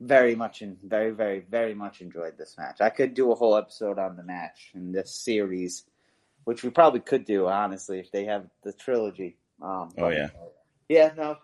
Very 0.00 0.34
much 0.34 0.60
and 0.62 0.76
very, 0.82 1.12
very, 1.12 1.40
very 1.40 1.74
much 1.74 2.00
enjoyed 2.00 2.36
this 2.36 2.56
match. 2.58 2.80
I 2.80 2.90
could 2.90 3.14
do 3.14 3.30
a 3.30 3.34
whole 3.36 3.56
episode 3.56 3.98
on 3.98 4.16
the 4.16 4.24
match 4.24 4.70
and 4.74 4.92
this 4.92 5.14
series, 5.14 5.84
which 6.44 6.64
we 6.64 6.70
probably 6.70 7.00
could 7.00 7.24
do 7.24 7.46
honestly 7.46 8.00
if 8.00 8.10
they 8.10 8.24
have 8.24 8.46
the 8.64 8.72
trilogy. 8.72 9.36
Um, 9.62 9.90
Oh, 9.98 10.08
yeah. 10.08 10.30
yeah. 10.88 11.12
No, 11.16 11.36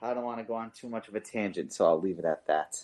I 0.00 0.14
don't 0.14 0.24
want 0.24 0.38
to 0.38 0.44
go 0.44 0.54
on 0.54 0.70
too 0.78 0.88
much 0.88 1.08
of 1.08 1.14
a 1.14 1.20
tangent, 1.20 1.72
so 1.74 1.84
I'll 1.86 2.00
leave 2.00 2.18
it 2.18 2.24
at 2.24 2.46
that. 2.46 2.76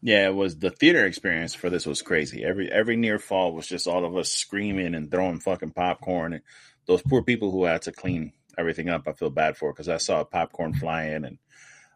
Yeah. 0.00 0.26
It 0.28 0.34
was 0.34 0.58
the 0.58 0.70
theater 0.70 1.06
experience 1.06 1.54
for 1.54 1.70
this 1.70 1.86
was 1.86 2.02
crazy. 2.02 2.44
Every 2.44 2.70
every 2.70 2.96
near 2.96 3.18
fall 3.18 3.52
was 3.52 3.66
just 3.66 3.86
all 3.86 4.04
of 4.04 4.16
us 4.16 4.30
screaming 4.30 4.94
and 4.94 5.10
throwing 5.10 5.40
fucking 5.40 5.72
popcorn. 5.72 6.34
And 6.34 6.42
those 6.86 7.02
poor 7.02 7.22
people 7.22 7.50
who 7.50 7.64
had 7.64 7.82
to 7.82 7.92
clean 7.92 8.32
everything 8.56 8.88
up, 8.88 9.06
I 9.06 9.12
feel 9.12 9.30
bad 9.30 9.56
for 9.56 9.72
because 9.72 9.88
I 9.88 9.98
saw 9.98 10.24
popcorn 10.24 10.74
flying, 10.74 11.24
and 11.24 11.38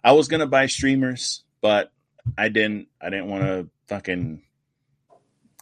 I 0.05 0.12
was 0.12 0.28
gonna 0.28 0.46
buy 0.46 0.66
streamers, 0.66 1.44
but 1.61 1.92
I 2.36 2.48
didn't. 2.48 2.88
I 3.00 3.11
didn't 3.11 3.28
want 3.28 3.44
to 3.44 3.68
fucking. 3.88 4.42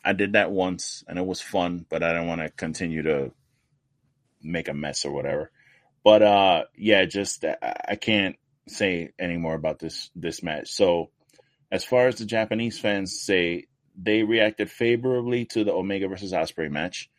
I 0.03 0.14
did 0.14 0.32
that 0.32 0.51
once 0.51 1.05
and 1.07 1.18
it 1.18 1.26
was 1.26 1.43
fun, 1.43 1.84
but 1.88 2.03
I 2.03 2.12
didn't 2.12 2.28
want 2.28 2.41
to 2.41 2.49
continue 2.49 3.03
to 3.03 3.32
make 4.43 4.68
a 4.68 4.74
mess 4.74 5.05
or 5.05 5.12
whatever. 5.12 5.51
But 6.03 6.22
uh 6.22 6.64
yeah, 6.76 7.05
just 7.05 7.45
I 7.45 7.57
I 7.88 7.97
can't 7.97 8.36
say 8.68 9.11
any 9.18 9.36
more 9.36 9.55
about 9.55 9.78
this 9.78 10.11
this 10.14 10.43
match. 10.43 10.70
So 10.70 11.11
as 11.71 11.85
far 11.85 12.09
as 12.09 12.16
the 12.16 12.25
Japanese 12.27 12.79
fans 12.79 13.21
say, 13.21 13.66
they 13.97 14.23
reacted 14.23 14.71
favorably 14.71 15.45
to 15.47 15.64
the 15.64 15.73
Omega 15.73 16.09
versus 16.09 16.33
Ospreay 16.33 16.71
match. 16.71 17.11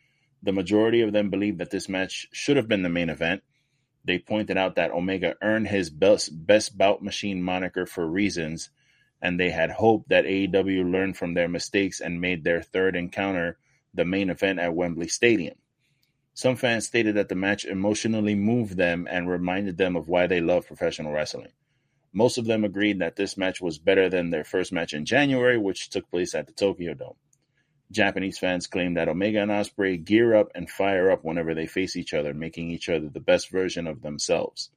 The 0.42 0.52
majority 0.52 1.02
of 1.02 1.12
them 1.12 1.30
believe 1.30 1.58
that 1.58 1.70
this 1.70 1.88
match 1.88 2.26
should 2.32 2.56
have 2.56 2.68
been 2.68 2.82
the 2.82 2.88
main 2.88 3.08
event. 3.08 3.42
They 4.04 4.18
pointed 4.18 4.58
out 4.58 4.74
that 4.74 4.90
Omega 4.90 5.36
earned 5.40 5.68
his 5.68 5.88
best 5.90 6.46
best 6.46 6.76
bout 6.76 7.02
machine 7.02 7.42
moniker 7.42 7.86
for 7.86 8.06
reasons, 8.06 8.70
and 9.20 9.38
they 9.38 9.50
had 9.50 9.70
hoped 9.70 10.08
that 10.08 10.24
AEW 10.24 10.90
learned 10.90 11.16
from 11.16 11.34
their 11.34 11.48
mistakes 11.48 12.00
and 12.00 12.20
made 12.20 12.42
their 12.42 12.60
third 12.62 12.96
encounter 12.96 13.58
the 13.94 14.04
main 14.04 14.28
event 14.28 14.58
at 14.58 14.74
Wembley 14.74 15.08
Stadium. 15.08 15.54
Some 16.34 16.56
fans 16.56 16.86
stated 16.86 17.14
that 17.14 17.28
the 17.28 17.34
match 17.36 17.64
emotionally 17.64 18.34
moved 18.34 18.76
them 18.76 19.06
and 19.08 19.28
reminded 19.28 19.76
them 19.76 19.96
of 19.96 20.08
why 20.08 20.26
they 20.26 20.40
love 20.40 20.66
professional 20.66 21.12
wrestling. 21.12 21.52
Most 22.12 22.36
of 22.36 22.44
them 22.44 22.64
agreed 22.64 22.98
that 22.98 23.16
this 23.16 23.36
match 23.36 23.60
was 23.60 23.78
better 23.78 24.10
than 24.10 24.30
their 24.30 24.44
first 24.44 24.72
match 24.72 24.92
in 24.92 25.04
January, 25.06 25.56
which 25.56 25.88
took 25.88 26.10
place 26.10 26.34
at 26.34 26.46
the 26.46 26.52
Tokyo 26.52 26.94
Dome. 26.94 27.16
Japanese 27.90 28.38
fans 28.38 28.66
claim 28.66 28.94
that 28.94 29.08
Omega 29.08 29.40
and 29.40 29.50
Ospreay 29.50 30.02
gear 30.02 30.34
up 30.34 30.50
and 30.54 30.68
fire 30.68 31.10
up 31.10 31.24
whenever 31.24 31.54
they 31.54 31.66
face 31.66 31.96
each 31.96 32.14
other, 32.14 32.34
making 32.34 32.70
each 32.70 32.88
other 32.88 33.08
the 33.08 33.20
best 33.20 33.50
version 33.50 33.86
of 33.86 34.02
themselves. 34.02 34.70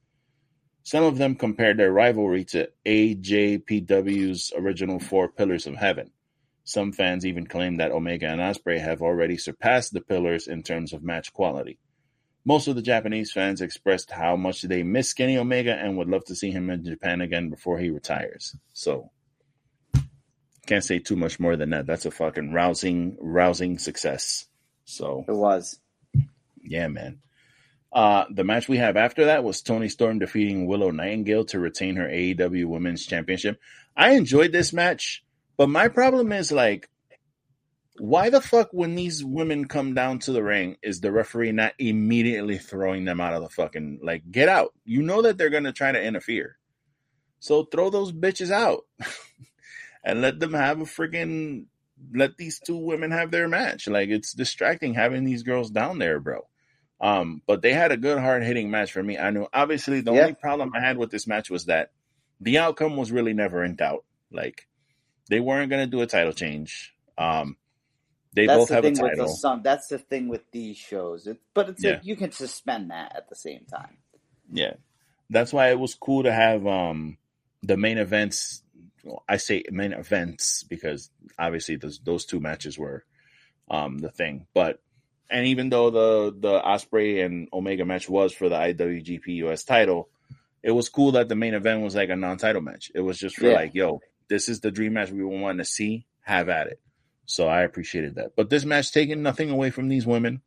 Some 0.82 1.02
of 1.02 1.18
them 1.18 1.34
compared 1.34 1.78
their 1.78 1.92
rivalry 1.92 2.44
to 2.46 2.70
AJPW's 2.84 4.52
original 4.56 5.00
Four 5.00 5.28
Pillars 5.28 5.66
of 5.66 5.74
Heaven. 5.74 6.12
Some 6.64 6.92
fans 6.92 7.26
even 7.26 7.46
claim 7.46 7.76
that 7.76 7.92
Omega 7.92 8.28
and 8.28 8.40
Ospreay 8.40 8.80
have 8.80 9.02
already 9.02 9.36
surpassed 9.36 9.92
the 9.92 10.00
pillars 10.00 10.46
in 10.46 10.62
terms 10.62 10.92
of 10.92 11.02
match 11.02 11.32
quality. 11.32 11.78
Most 12.46 12.68
of 12.68 12.76
the 12.76 12.82
Japanese 12.82 13.32
fans 13.32 13.60
expressed 13.60 14.12
how 14.12 14.36
much 14.36 14.62
they 14.62 14.84
miss 14.84 15.12
Kenny 15.12 15.36
Omega 15.36 15.74
and 15.74 15.98
would 15.98 16.08
love 16.08 16.24
to 16.26 16.36
see 16.36 16.52
him 16.52 16.70
in 16.70 16.84
Japan 16.84 17.20
again 17.20 17.50
before 17.50 17.76
he 17.76 17.90
retires. 17.90 18.54
So, 18.72 19.10
can't 20.64 20.84
say 20.84 21.00
too 21.00 21.16
much 21.16 21.40
more 21.40 21.56
than 21.56 21.70
that. 21.70 21.86
That's 21.86 22.06
a 22.06 22.10
fucking 22.12 22.52
rousing, 22.52 23.16
rousing 23.20 23.78
success. 23.78 24.46
So 24.84 25.24
It 25.26 25.34
was. 25.34 25.80
yeah, 26.62 26.86
man. 26.86 27.18
Uh, 27.92 28.26
the 28.30 28.44
match 28.44 28.68
we 28.68 28.76
have 28.76 28.96
after 28.96 29.24
that 29.24 29.42
was 29.42 29.60
Toni 29.60 29.88
Storm 29.88 30.20
defeating 30.20 30.66
Willow 30.66 30.92
Nightingale 30.92 31.46
to 31.46 31.58
retain 31.58 31.96
her 31.96 32.06
AEW 32.06 32.66
Women's 32.66 33.06
Championship. 33.06 33.58
I 33.96 34.12
enjoyed 34.12 34.52
this 34.52 34.72
match, 34.72 35.24
but 35.56 35.68
my 35.68 35.88
problem 35.88 36.30
is 36.30 36.52
like, 36.52 36.88
why 37.98 38.30
the 38.30 38.40
fuck 38.40 38.68
when 38.72 38.94
these 38.94 39.24
women 39.24 39.66
come 39.66 39.94
down 39.94 40.18
to 40.20 40.32
the 40.32 40.42
ring 40.42 40.76
is 40.82 41.00
the 41.00 41.12
referee 41.12 41.52
not 41.52 41.74
immediately 41.78 42.58
throwing 42.58 43.04
them 43.04 43.20
out 43.20 43.34
of 43.34 43.42
the 43.42 43.48
fucking 43.48 44.00
like 44.02 44.30
get 44.30 44.48
out? 44.48 44.74
You 44.84 45.02
know 45.02 45.22
that 45.22 45.38
they're 45.38 45.50
gonna 45.50 45.72
try 45.72 45.92
to 45.92 46.02
interfere, 46.02 46.58
so 47.40 47.64
throw 47.64 47.90
those 47.90 48.12
bitches 48.12 48.50
out 48.50 48.84
and 50.04 50.20
let 50.20 50.40
them 50.40 50.54
have 50.54 50.80
a 50.80 50.84
freaking 50.84 51.66
let 52.14 52.36
these 52.36 52.60
two 52.60 52.76
women 52.76 53.10
have 53.10 53.30
their 53.30 53.48
match. 53.48 53.88
Like 53.88 54.08
it's 54.10 54.32
distracting 54.32 54.94
having 54.94 55.24
these 55.24 55.42
girls 55.42 55.70
down 55.70 55.98
there, 55.98 56.20
bro. 56.20 56.46
Um, 57.00 57.42
but 57.46 57.62
they 57.62 57.72
had 57.72 57.92
a 57.92 57.96
good 57.96 58.18
hard 58.18 58.42
hitting 58.42 58.70
match 58.70 58.92
for 58.92 59.02
me. 59.02 59.18
I 59.18 59.30
knew 59.30 59.46
obviously 59.52 60.00
the 60.00 60.12
Yeah. 60.12 60.20
only 60.22 60.34
problem 60.34 60.72
I 60.74 60.80
had 60.80 60.96
with 60.96 61.10
this 61.10 61.26
match 61.26 61.50
was 61.50 61.66
that 61.66 61.90
the 62.40 62.58
outcome 62.58 62.96
was 62.96 63.12
really 63.12 63.32
never 63.34 63.64
in 63.64 63.76
doubt. 63.76 64.04
Like 64.30 64.66
they 65.28 65.40
weren't 65.40 65.70
gonna 65.70 65.86
do 65.86 66.00
a 66.02 66.06
title 66.06 66.32
change. 66.32 66.94
Um 67.18 67.56
they 68.36 68.46
That's 68.46 68.58
both 68.58 68.68
the 68.68 68.74
have 68.76 68.84
a 68.84 68.90
thing 68.92 69.02
with 69.02 69.12
the 69.12 69.16
title. 69.18 69.34
That's 69.64 69.88
the 69.88 69.98
thing 69.98 70.28
with 70.28 70.42
these 70.52 70.76
shows. 70.76 71.26
It, 71.26 71.38
but 71.54 71.70
it's 71.70 71.82
Yeah. 71.82 71.92
like 71.94 72.04
you 72.04 72.16
can 72.16 72.32
suspend 72.32 72.90
that 72.90 73.16
at 73.16 73.28
the 73.28 73.34
same 73.34 73.64
time. 73.64 73.96
Yeah. 74.52 74.74
That's 75.30 75.52
why 75.52 75.70
it 75.70 75.78
was 75.80 75.94
cool 75.96 76.22
to 76.24 76.32
have 76.32 76.66
um 76.66 77.18
the 77.62 77.76
main 77.78 77.98
events 77.98 78.62
well, 79.04 79.24
I 79.28 79.38
say 79.38 79.64
main 79.70 79.92
events 79.92 80.64
because 80.64 81.10
obviously 81.38 81.76
those 81.76 81.98
those 82.00 82.26
two 82.26 82.38
matches 82.40 82.78
were 82.78 83.04
um 83.70 83.98
the 83.98 84.10
thing. 84.10 84.46
But 84.54 84.80
and 85.30 85.46
even 85.46 85.70
though 85.70 85.90
the 85.90 86.36
the 86.38 86.60
Ospreay 86.60 87.24
and 87.24 87.48
Omega 87.52 87.84
match 87.86 88.08
was 88.08 88.32
for 88.34 88.48
the 88.50 88.56
IWGP 88.56 89.28
US 89.46 89.64
title, 89.64 90.10
it 90.62 90.72
was 90.72 90.90
cool 90.90 91.12
that 91.12 91.28
the 91.28 91.36
main 91.36 91.54
event 91.54 91.82
was 91.82 91.94
like 91.96 92.10
a 92.10 92.16
non-title 92.16 92.62
match. 92.62 92.92
It 92.94 93.00
was 93.00 93.18
just 93.18 93.36
for 93.36 93.46
Yeah. 93.46 93.54
like, 93.54 93.74
yo, 93.74 94.00
this 94.28 94.48
is 94.48 94.60
the 94.60 94.70
dream 94.70 94.92
match 94.92 95.10
we 95.10 95.24
want 95.24 95.58
to 95.58 95.64
see. 95.64 96.06
Have 96.22 96.48
at 96.48 96.66
it. 96.66 96.80
So 97.26 97.48
I 97.48 97.62
appreciated 97.62 98.14
that. 98.14 98.36
But 98.36 98.50
this 98.50 98.64
match 98.64 98.92
taking 98.92 99.22
nothing 99.22 99.50
away 99.50 99.70
from 99.70 99.88
these 99.88 100.06
women. 100.06 100.42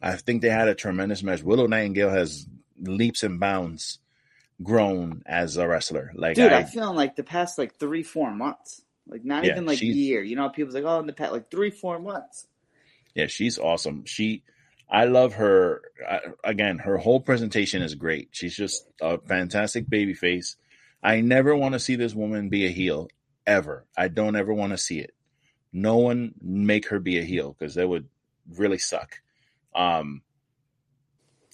I 0.00 0.16
think 0.16 0.40
they 0.40 0.48
had 0.48 0.68
a 0.68 0.74
tremendous 0.74 1.22
match. 1.22 1.42
Willow 1.42 1.66
Nightingale 1.66 2.10
has 2.10 2.46
leaps 2.80 3.22
and 3.22 3.38
bounds 3.38 3.98
grown 4.62 5.22
as 5.26 5.56
a 5.56 5.68
wrestler. 5.68 6.12
Like 6.14 6.36
Dude, 6.36 6.52
I, 6.52 6.60
I, 6.60 6.64
feel 6.64 6.92
like 6.94 7.16
the 7.16 7.22
past 7.22 7.58
like 7.58 7.76
three, 7.76 8.02
four 8.02 8.30
months. 8.30 8.82
Like 9.06 9.24
not 9.24 9.44
Yeah, 9.44 9.52
even 9.52 9.66
like 9.66 9.82
a 9.82 9.86
year. 9.86 10.22
You 10.22 10.36
know, 10.36 10.48
people's 10.48 10.74
like, 10.74 10.84
oh, 10.84 11.00
in 11.00 11.06
the 11.06 11.12
past 11.12 11.32
like 11.32 11.50
three, 11.50 11.70
four 11.70 11.98
months. 11.98 12.46
yeah, 13.14 13.26
she's 13.26 13.58
awesome. 13.58 14.04
She, 14.06 14.44
I 14.88 15.04
love 15.04 15.34
her. 15.34 15.82
I, 16.08 16.20
again, 16.44 16.78
her 16.78 16.96
whole 16.96 17.20
presentation 17.20 17.82
is 17.82 17.94
great. 17.94 18.28
She's 18.32 18.56
just 18.56 18.86
a 19.00 19.18
fantastic 19.18 19.88
baby 19.88 20.14
face. 20.14 20.56
I 21.02 21.20
never 21.20 21.56
want 21.56 21.72
to 21.74 21.80
see 21.80 21.96
this 21.96 22.14
woman 22.14 22.50
be 22.50 22.66
a 22.66 22.70
heel 22.70 23.08
ever. 23.46 23.86
I 23.96 24.08
don't 24.08 24.36
ever 24.36 24.52
want 24.52 24.72
to 24.72 24.78
see 24.78 24.98
it. 25.00 25.14
No 25.72 25.96
one 25.98 26.34
make 26.40 26.88
her 26.88 26.98
be 26.98 27.18
a 27.18 27.22
heel 27.22 27.54
because 27.58 27.74
that 27.76 27.88
would 27.88 28.08
really 28.56 28.78
suck. 28.78 29.20
Um, 29.74 30.22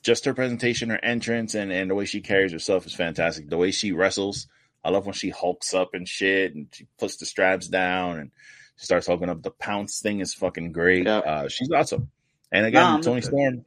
just 0.02 0.24
her 0.24 0.34
presentation, 0.34 0.90
her 0.90 1.04
entrance, 1.04 1.54
and, 1.54 1.72
and 1.72 1.90
the 1.90 1.94
way 1.94 2.04
she 2.04 2.20
carries 2.20 2.52
herself 2.52 2.86
is 2.86 2.94
fantastic. 2.94 3.48
The 3.50 3.56
way 3.56 3.72
she 3.72 3.92
wrestles, 3.92 4.46
I 4.84 4.90
love 4.90 5.04
when 5.04 5.14
she 5.14 5.30
hulks 5.30 5.74
up 5.74 5.90
and 5.94 6.08
shit, 6.08 6.54
and 6.54 6.68
she 6.72 6.86
puts 6.98 7.16
the 7.16 7.26
straps 7.26 7.66
down 7.66 8.18
and 8.18 8.30
she 8.76 8.84
starts 8.84 9.06
hulking 9.08 9.28
up. 9.28 9.42
The 9.42 9.50
pounce 9.50 10.00
thing 10.00 10.20
is 10.20 10.32
fucking 10.32 10.72
great. 10.72 11.06
Yeah. 11.06 11.18
Uh, 11.18 11.48
she's 11.48 11.70
awesome. 11.70 12.10
And 12.52 12.66
again, 12.66 12.82
No, 12.82 12.88
I'm- 12.92 13.02
Toni 13.02 13.20
Storm, 13.20 13.64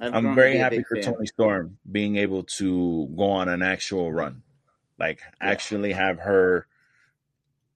I've 0.00 0.14
I'm 0.14 0.34
very 0.34 0.56
happy 0.56 0.82
for 0.82 0.96
fan. 0.96 1.14
Toni 1.14 1.26
Storm 1.26 1.78
being 1.90 2.16
able 2.16 2.42
to 2.58 3.06
go 3.16 3.30
on 3.30 3.48
an 3.48 3.62
actual 3.62 4.10
run, 4.12 4.42
like 4.98 5.20
actually 5.40 5.92
have 5.92 6.18
her 6.18 6.66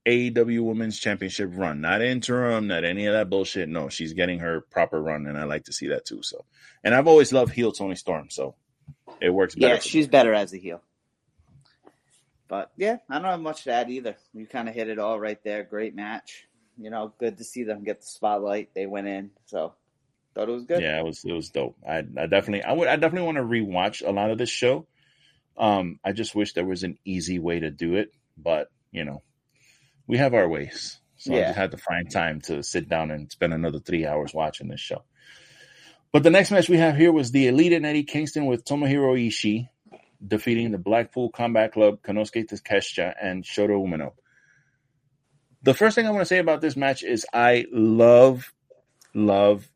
AEW 0.07 0.63
Women's 0.63 0.99
Championship 0.99 1.51
run, 1.55 1.81
not 1.81 2.03
interim, 2.03 2.67
not 2.67 2.85
any 2.85 3.07
of 3.07 3.15
that 3.15 3.31
bullshit. 3.31 3.69
No, 3.69 3.89
she's 3.89 4.13
getting 4.13 4.41
her 4.41 4.61
proper 4.61 5.03
run, 5.03 5.27
and 5.27 5.39
I 5.39 5.45
like 5.45 5.65
to 5.65 5.73
see 5.73 5.89
that 5.89 6.05
too. 6.05 6.23
So, 6.23 6.45
and 6.83 6.95
I've 6.95 7.09
always 7.09 7.33
loved 7.33 7.53
heel 7.53 7.73
Toni 7.73 7.95
Storm, 7.95 8.29
so 8.31 8.55
it 9.21 9.31
works 9.31 9.55
better. 9.55 9.69
Yeah, 9.69 9.75
me. 9.75 9.81
she's 9.81 10.07
better 10.07 10.35
as 10.35 10.53
a 10.53 10.59
heel. 10.59 10.83
But 12.49 12.71
yeah, 12.77 12.99
I 13.09 13.15
don't 13.15 13.31
have 13.31 13.41
much 13.41 13.65
to 13.65 13.73
add 13.73 13.91
either. 13.91 14.17
You 14.35 14.47
kind 14.47 14.69
of 14.69 14.75
hit 14.75 14.89
it 14.89 14.99
all 14.99 15.19
right 15.19 15.43
there. 15.43 15.65
Great 15.65 15.95
match. 15.95 16.47
You 16.77 16.91
know, 16.91 17.13
good 17.19 17.39
to 17.39 17.45
see 17.45 17.65
them 17.65 17.85
get 17.85 18.01
the 18.01 18.07
spotlight. 18.07 18.75
They 18.75 18.87
went 18.87 19.07
in, 19.07 19.31
so 19.47 19.75
thought 20.35 20.49
it 20.49 20.53
was 20.53 20.65
good. 20.65 20.83
Yeah, 20.83 20.99
it 20.99 21.05
was 21.05 21.25
it 21.25 21.33
was 21.33 21.49
dope. 21.49 21.77
I 21.89 21.99
I 21.99 22.27
definitely 22.27 22.63
I 22.63 22.73
would 22.73 22.89
I 22.89 22.97
definitely 22.97 23.27
want 23.27 23.39
to 23.39 23.45
rewatch 23.45 24.07
a 24.07 24.11
lot 24.11 24.31
of 24.31 24.39
this 24.39 24.51
show. 24.51 24.87
Um, 25.57 26.01
I 26.05 26.13
just 26.13 26.35
wish 26.35 26.53
there 26.53 26.67
was 26.67 26.83
an 26.83 26.99
easy 27.05 27.39
way 27.39 27.61
to 27.61 27.71
do 27.71 27.95
it, 27.95 28.13
but 28.37 28.71
you 28.91 29.05
know, 29.05 29.23
we 30.07 30.19
have 30.19 30.35
our 30.35 30.49
ways. 30.49 30.99
So 31.17 31.35
I 31.35 31.41
just 31.45 31.57
had 31.59 31.71
to 31.71 31.79
find 31.79 32.11
time 32.11 32.41
to 32.43 32.63
sit 32.63 32.89
down 32.89 33.11
and 33.11 33.31
spend 33.31 33.55
another 33.55 33.79
three 33.79 34.07
hours 34.07 34.35
watching 34.35 34.69
this 34.69 34.81
show. 34.81 35.05
But 36.13 36.23
the 36.23 36.31
next 36.31 36.51
match 36.51 36.69
we 36.69 36.77
have 36.77 36.97
here 36.97 37.13
was 37.13 37.31
the 37.31 37.49
Elite 37.49 37.73
and 37.73 37.87
Eddie 37.87 38.05
Kingston 38.05 38.47
with 38.47 38.65
Tomohiro 38.65 39.17
Ishii 39.19 39.69
defeating 40.27 40.71
the 40.71 40.79
Blackpool 40.79 41.31
Combat 41.31 41.73
Club, 41.73 42.03
Konosuke 42.03 42.47
Takeshita, 42.49 43.15
and 43.21 43.45
Shota 43.45 43.71
Umino. 43.71 44.13
The 45.63 45.75
first 45.75 45.95
thing 45.95 46.07
I 46.07 46.11
want 46.11 46.21
to 46.23 46.27
say 46.27 46.39
about 46.39 46.61
this 46.61 46.77
match 46.77 47.03
is 47.03 47.27
I 47.33 47.65
love, 47.73 48.53
love, 49.15 49.69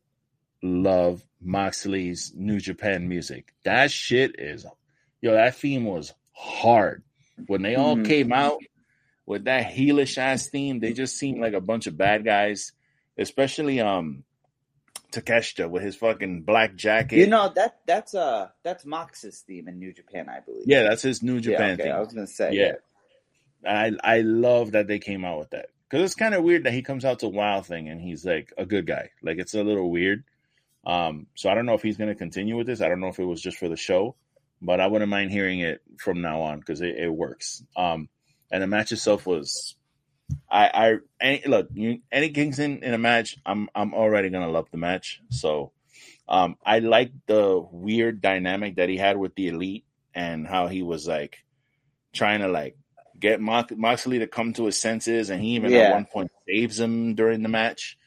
love 0.61 1.23
Moxley's 1.41 2.31
New 2.35 2.59
Japan 2.59 3.07
music. 3.07 3.53
That 3.63 3.91
shit 3.91 4.39
is, 4.39 4.65
yo, 5.21 5.33
that 5.33 5.55
theme 5.55 5.85
was 5.85 6.13
hard. 6.31 7.03
When 7.47 7.61
they 7.61 7.75
all 7.75 7.95
Mhm. 7.95 8.05
came 8.05 8.31
out 8.31 8.61
with 9.29 9.43
that 9.43 9.71
heelish 9.71 10.17
ass 10.17 10.47
theme, 10.47 10.79
they 10.79 10.91
just 10.91 11.15
seem 11.15 11.39
like 11.39 11.53
a 11.53 11.61
bunch 11.61 11.85
of 11.85 11.95
bad 11.95 12.25
guys, 12.25 12.71
especially 13.15 13.79
um 13.79 14.23
Takeshita 15.11 15.69
with 15.69 15.83
his 15.83 15.95
fucking 15.95 16.41
black 16.41 16.75
jacket. 16.75 17.19
You 17.19 17.27
know 17.27 17.51
that 17.55 17.77
that's 17.85 18.15
uh 18.15 18.49
that's 18.63 18.85
Mox's 18.85 19.41
theme 19.41 19.67
in 19.67 19.77
New 19.77 19.93
Japan, 19.93 20.27
I 20.27 20.39
believe. 20.39 20.63
yeah, 20.65 20.81
that's 20.81 21.03
his 21.03 21.21
New 21.21 21.39
Japan 21.39 21.67
yeah, 21.67 21.73
okay, 21.73 21.83
theme. 21.83 21.91
I 21.93 21.99
was 21.99 22.13
gonna 22.13 22.27
say 22.27 22.53
Yeah. 22.53 22.71
I 23.65 23.91
I 24.03 24.21
love 24.21 24.71
that 24.71 24.87
they 24.87 24.97
came 24.97 25.23
out 25.23 25.37
with 25.37 25.51
that 25.51 25.67
because 25.87 26.03
it's 26.03 26.15
kind 26.15 26.33
of 26.33 26.43
weird 26.43 26.63
that 26.63 26.73
he 26.73 26.81
comes 26.81 27.05
out 27.05 27.19
to 27.19 27.27
Wild 27.27 27.67
Thing 27.67 27.87
and 27.87 28.01
he's 28.01 28.25
like 28.25 28.51
a 28.57 28.65
good 28.65 28.87
guy. 28.87 29.11
Like 29.21 29.37
it's 29.37 29.53
a 29.53 29.63
little 29.63 29.91
weird. 29.91 30.23
Um, 30.87 31.27
so 31.35 31.49
I 31.49 31.53
don't 31.53 31.67
know 31.67 31.75
if 31.75 31.83
he's 31.83 31.97
going 31.97 32.09
to 32.09 32.15
continue 32.15 32.55
with 32.55 32.65
this. 32.65 32.81
I 32.81 32.87
don't 32.87 33.01
know 33.01 33.09
if 33.09 33.19
it 33.19 33.25
was 33.25 33.41
just 33.41 33.57
for 33.57 33.67
the 33.67 33.75
show, 33.75 34.15
but 34.61 34.79
I 34.79 34.87
wouldn't 34.87 35.11
mind 35.11 35.29
hearing 35.29 35.59
it 35.59 35.81
from 35.97 36.21
now 36.21 36.41
on 36.41 36.59
because 36.59 36.81
it, 36.81 36.95
it 36.97 37.09
works. 37.09 37.61
Um, 37.75 38.07
and 38.51 38.63
the 38.63 38.67
match 38.67 38.91
itself 38.91 39.25
was, 39.25 39.75
I 40.49 40.69
I 40.73 40.97
any, 41.21 41.43
look 41.47 41.69
you, 41.73 41.99
Eddie 42.11 42.29
Kingston 42.29 42.83
in 42.83 42.93
a 42.93 42.97
match. 42.97 43.37
I'm 43.45 43.69
I'm 43.73 43.93
already 43.93 44.29
gonna 44.29 44.49
love 44.51 44.67
the 44.71 44.77
match. 44.77 45.21
So, 45.29 45.71
um, 46.27 46.55
I 46.65 46.79
like 46.79 47.11
the 47.27 47.65
weird 47.71 48.21
dynamic 48.21 48.75
that 48.75 48.89
he 48.89 48.97
had 48.97 49.17
with 49.17 49.35
the 49.35 49.47
elite 49.47 49.85
and 50.13 50.47
how 50.47 50.67
he 50.67 50.83
was 50.83 51.07
like 51.07 51.43
trying 52.13 52.41
to 52.41 52.47
like 52.47 52.75
get 53.19 53.41
Mox- 53.41 53.73
Moxley 53.75 54.19
to 54.19 54.27
come 54.27 54.53
to 54.53 54.65
his 54.65 54.77
senses, 54.77 55.29
and 55.29 55.41
he 55.41 55.49
even 55.55 55.71
Yeah. 55.71 55.79
at 55.79 55.93
one 55.93 56.05
point 56.05 56.31
saves 56.47 56.79
him 56.79 57.15
during 57.15 57.43
the 57.43 57.49
match. 57.49 57.97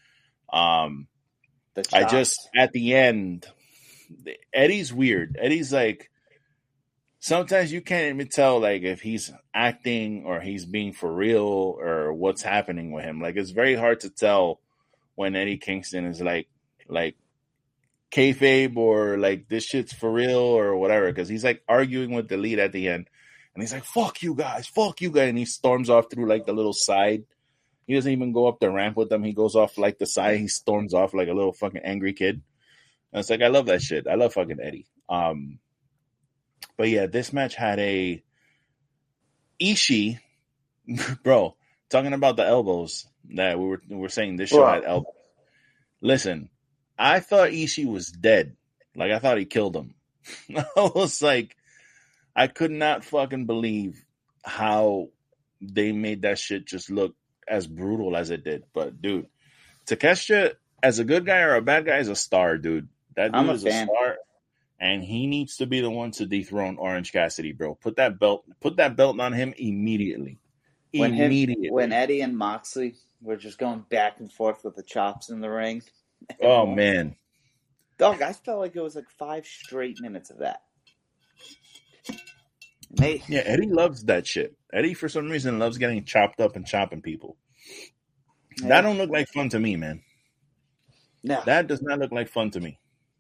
Um, 0.53 1.09
I 1.93 2.05
just 2.05 2.39
at 2.55 2.73
the 2.73 2.95
end, 2.95 3.47
Eddie's 4.53 4.93
weird. 4.93 5.37
Eddie's 5.41 5.73
like 5.73 6.11
sometimes 7.23 7.73
you 7.73 7.81
can't 7.81 8.17
even 8.17 8.29
tell 8.29 8.59
like 8.59 8.83
if 8.83 9.01
he's 9.01 9.33
acting 9.55 10.25
or 10.27 10.41
he's 10.41 10.67
being 10.67 10.93
for 10.93 11.11
real 11.11 11.77
or 11.79 12.13
what's 12.13 12.43
happening 12.43 12.91
with 12.91 13.05
him. 13.05 13.21
Like 13.21 13.37
it's 13.37 13.53
very 13.53 13.77
hard 13.77 14.01
to 14.01 14.11
tell 14.11 14.61
when 15.15 15.37
Eddie 15.37 15.57
Kingston 15.57 16.05
is 16.05 16.21
like 16.21 16.49
like 16.89 17.15
kayfabe 18.11 18.77
or 18.77 19.19
like 19.19 19.49
this 19.49 19.65
shit's 19.65 19.93
for 19.93 20.13
real 20.13 20.41
or 20.41 20.77
whatever 20.77 21.07
because 21.07 21.29
he's 21.29 21.45
like 21.45 21.63
arguing 21.69 22.11
with 22.11 22.29
the 22.29 22.35
Elite 22.35 22.59
at 22.59 22.73
the 22.73 22.89
end. 22.89 23.09
And 23.55 23.63
he's 23.63 23.73
like, 23.73 23.85
fuck 23.85 24.21
you 24.23 24.35
guys, 24.35 24.67
fuck 24.67 25.01
you 25.01 25.11
guys. 25.11 25.29
And 25.29 25.39
he 25.39 25.45
storms 25.45 25.89
off 25.89 26.11
through 26.11 26.27
like 26.27 26.45
the 26.45 26.53
little 26.53 26.73
side. 26.73 27.23
He 27.87 27.95
doesn't 27.95 28.11
even 28.11 28.33
go 28.33 28.49
up 28.49 28.59
the 28.59 28.71
ramp 28.71 28.97
with 28.97 29.11
them. 29.11 29.23
He 29.23 29.33
goes 29.33 29.55
off 29.55 29.79
like 29.79 29.99
the 29.99 30.07
side. 30.07 30.41
He 30.41 30.49
storms 30.49 30.93
off 30.93 31.15
like 31.15 31.29
a 31.29 31.35
little 31.35 31.53
fucking 31.53 31.83
angry 31.85 32.15
kid. 32.15 32.43
And 33.13 33.21
it's 33.21 33.31
like, 33.31 33.43
I 33.43 33.49
love 33.49 33.67
that 33.67 33.83
shit. 33.83 34.09
I 34.09 34.15
love 34.15 34.33
fucking 34.33 34.59
Eddie. 34.61 34.87
Um, 35.09 35.61
but 36.83 36.89
yeah, 36.89 37.07
this 37.07 37.33
match 37.33 37.55
had 37.55 37.79
a 37.79 38.25
Ishii, 39.61 40.19
bro, 41.23 41.55
talking 41.89 42.13
about 42.13 42.35
the 42.35 42.45
elbows 42.45 43.07
that 43.35 43.57
we 43.57 43.67
were 43.67 43.83
we 43.89 43.95
were 43.95 44.09
saying 44.09 44.35
this 44.35 44.51
show 44.51 44.63
Bro. 44.63 44.73
had 44.73 44.85
elbows. 44.85 45.15
Listen, 46.01 46.49
I 46.99 47.21
thought 47.21 47.51
Ishii 47.51 47.87
was 47.87 48.11
dead. 48.11 48.57
Like 48.97 49.13
I 49.13 49.21
thought 49.21 49.39
he 49.39 49.45
killed 49.45 49.77
him. 49.77 49.95
I 50.57 50.65
was 50.77 51.23
like, 51.23 51.55
I 52.35 52.49
could 52.49 52.73
not 52.73 53.05
fucking 53.05 53.47
believe 53.47 54.05
how 54.45 55.11
they 55.61 55.93
made 55.93 56.23
that 56.23 56.41
shit 56.41 56.67
just 56.67 56.91
look 56.91 57.15
as 57.47 57.69
brutal 57.69 58.17
as 58.17 58.31
it 58.31 58.43
did. 58.43 58.65
But 58.75 59.01
dude, 59.01 59.29
Takeshita 59.87 60.55
as 60.83 60.99
a 60.99 61.05
good 61.05 61.27
guy 61.27 61.43
or 61.43 61.55
a 61.55 61.63
bad 61.63 61.87
guy 61.87 61.99
is 61.99 62.09
a 62.09 62.17
star, 62.17 62.59
dude. 62.59 62.89
That 63.15 63.27
dude 63.31 63.37
I'm 63.37 63.51
a 63.51 63.53
is 63.53 63.65
a 63.65 63.71
star, 63.71 64.17
and 64.83 65.05
he 65.05 65.29
needs 65.29 65.57
to 65.59 65.67
be 65.67 65.81
the 65.81 65.89
one 65.89 66.11
to 66.11 66.27
dethrone 66.27 66.77
Orange 66.77 67.13
Cassidy, 67.13 67.53
bro. 67.53 67.77
Put 67.77 67.97
that 67.97 68.19
belt, 68.19 68.45
put 68.61 68.77
that 68.77 68.97
belt 68.97 69.19
on 69.21 69.33
him 69.33 69.55
immediately. 69.57 70.41
When 70.93 71.15
him, 71.15 71.55
when 71.71 71.93
Eddie 71.93 72.21
and 72.21 72.37
Moxley 72.37 72.97
were 73.23 73.37
just 73.37 73.59
going 73.59 73.85
back 73.89 74.19
and 74.19 74.31
forth 74.31 74.65
with 74.65 74.75
the 74.75 74.83
chops 74.83 75.31
in 75.31 75.41
the 75.41 75.49
ring. 75.49 75.83
oh 76.43 76.67
man, 76.67 77.15
Dog, 77.97 78.21
I 78.23 78.33
felt 78.33 78.59
like 78.59 78.75
it 78.75 78.83
was 78.83 78.97
like 78.97 79.09
five 79.09 79.47
straight 79.47 80.01
minutes 80.01 80.31
of 80.31 80.39
that. 80.39 80.63
They, 82.91 83.23
yeah, 83.29 83.43
Eddie 83.45 83.69
loves 83.69 84.05
that 84.05 84.27
shit. 84.27 84.57
Eddie, 84.73 84.95
for 84.95 85.09
some 85.09 85.31
reason, 85.31 85.61
loves 85.61 85.79
getting 85.79 86.05
chopped 86.05 86.41
up 86.41 86.57
and 86.57 86.67
chopping 86.67 87.01
people. 87.01 87.37
That 88.65 88.83
don't 88.83 88.99
look 88.99 89.11
like 89.11 89.29
fun 89.29 89.49
to 89.51 89.61
me, 89.61 89.77
man. 89.77 90.03
no, 91.23 91.41
That 91.47 91.69
does 91.69 91.81
not 91.81 92.01
look 92.01 92.13
like 92.13 92.29
fun 92.29 92.51
to 92.51 92.61
me. 92.61 92.79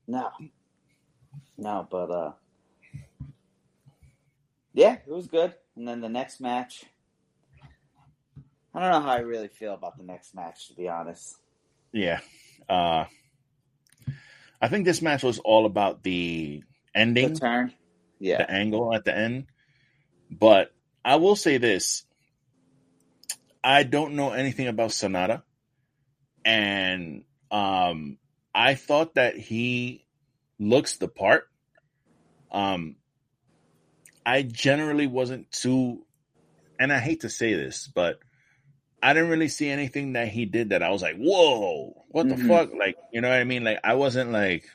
no, 0.08 0.28
no. 1.56 1.86
But 1.90 2.10
uh, 2.10 2.32
yeah, 4.72 4.94
it 4.94 5.10
was 5.12 5.26
good. 5.26 5.54
And 5.76 5.86
then 5.88 6.00
the 6.00 6.08
next 6.08 6.40
match, 6.40 6.84
I 8.74 8.80
don't 8.80 8.90
know 8.90 9.00
how 9.00 9.12
I 9.12 9.18
really 9.20 9.48
feel 9.48 9.74
about 9.74 9.96
the 9.96 10.04
next 10.04 10.34
match, 10.34 10.68
to 10.68 10.74
be 10.74 10.88
honest. 10.88 11.36
Yeah. 11.92 12.20
Uh 12.68 13.04
I 14.60 14.68
think 14.68 14.84
this 14.84 15.02
match 15.02 15.22
was 15.22 15.38
all 15.38 15.66
about 15.66 16.02
the 16.02 16.62
The 16.92 17.00
ending, 17.00 17.34
turn, 17.34 17.72
yeah, 18.20 18.38
the 18.38 18.50
angle 18.50 18.94
at 18.94 19.04
the 19.04 19.16
end. 19.16 19.46
But 20.30 20.72
I 21.04 21.16
will 21.16 21.36
say 21.36 21.58
this. 21.58 22.04
I 23.64 23.82
don't 23.82 24.14
know 24.14 24.30
anything 24.30 24.68
about 24.68 24.90
Sanada. 24.90 25.42
And 26.44 27.24
um 27.50 28.18
I 28.54 28.74
thought 28.74 29.14
that 29.14 29.36
he 29.36 30.06
looks 30.62 30.96
the 30.96 31.08
part. 31.08 31.48
Um 32.50 32.96
I 34.24 34.42
generally 34.42 35.06
wasn't 35.06 35.50
too 35.50 36.04
and 36.78 36.92
I 36.92 36.98
hate 36.98 37.20
to 37.20 37.28
say 37.28 37.54
this, 37.54 37.88
but 37.92 38.18
I 39.02 39.12
didn't 39.14 39.30
really 39.30 39.48
see 39.48 39.68
anything 39.68 40.12
that 40.12 40.28
he 40.28 40.44
did 40.46 40.70
that 40.70 40.82
I 40.82 40.90
was 40.90 41.02
like, 41.02 41.16
whoa, 41.16 42.04
what 42.08 42.28
the 42.28 42.36
Mhm. 42.36 42.46
fuck? 42.46 42.72
Like, 42.74 42.96
you 43.12 43.20
know 43.20 43.28
what 43.28 43.38
I 43.40 43.44
mean? 43.44 43.64
Like, 43.64 43.80
I 43.82 43.94
wasn't 43.94 44.30
like 44.30 44.68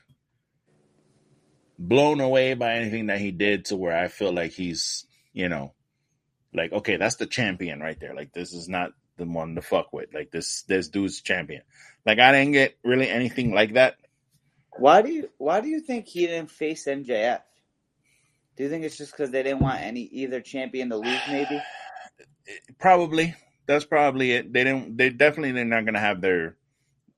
blown 1.79 2.19
away 2.19 2.53
by 2.53 2.73
anything 2.75 3.07
that 3.07 3.19
he 3.19 3.31
did 3.31 3.65
to 3.65 3.77
where 3.77 3.95
I 3.97 4.07
feel 4.07 4.33
like 4.33 4.51
he's, 4.51 5.05
you 5.33 5.47
know, 5.47 5.73
like, 6.53 6.71
okay, 6.73 6.97
that's 6.97 7.15
the 7.15 7.25
champion 7.25 7.79
right 7.79 7.99
there. 7.99 8.15
Like, 8.15 8.33
this 8.33 8.53
is 8.53 8.67
not 8.67 8.91
the 9.17 9.25
one 9.25 9.55
to 9.55 9.61
fuck 9.61 9.93
with. 9.93 10.13
Like, 10.13 10.31
this, 10.31 10.63
this 10.63 10.89
dude's 10.89 11.21
champion. 11.21 11.61
Like, 12.05 12.19
I 12.19 12.31
didn't 12.31 12.53
get 12.53 12.77
really 12.83 13.09
anything 13.09 13.53
like 13.53 13.73
that. 13.73 13.97
Why 14.79 15.01
do 15.01 15.11
you 15.11 15.29
Why 15.37 15.61
do 15.61 15.67
you 15.67 15.79
think 15.81 16.07
he 16.07 16.27
didn't 16.27 16.51
face 16.51 16.85
MJF? 16.85 17.41
Do 18.55 18.63
you 18.63 18.69
think 18.69 18.83
it's 18.85 18.97
just 18.97 19.11
because 19.11 19.29
they 19.31 19.43
didn't 19.43 19.59
want 19.59 19.81
any 19.81 20.01
either 20.01 20.41
champion 20.41 20.89
to 20.89 20.97
lose? 20.97 21.19
Maybe. 21.29 21.61
Probably. 22.79 23.35
That's 23.67 23.85
probably 23.85 24.31
it. 24.31 24.51
They 24.53 24.63
didn't, 24.63 24.97
they 24.97 25.09
definitely, 25.09 25.51
they're 25.51 25.65
not 25.65 25.83
going 25.83 25.93
to 25.93 25.99
have 25.99 26.21
their, 26.21 26.55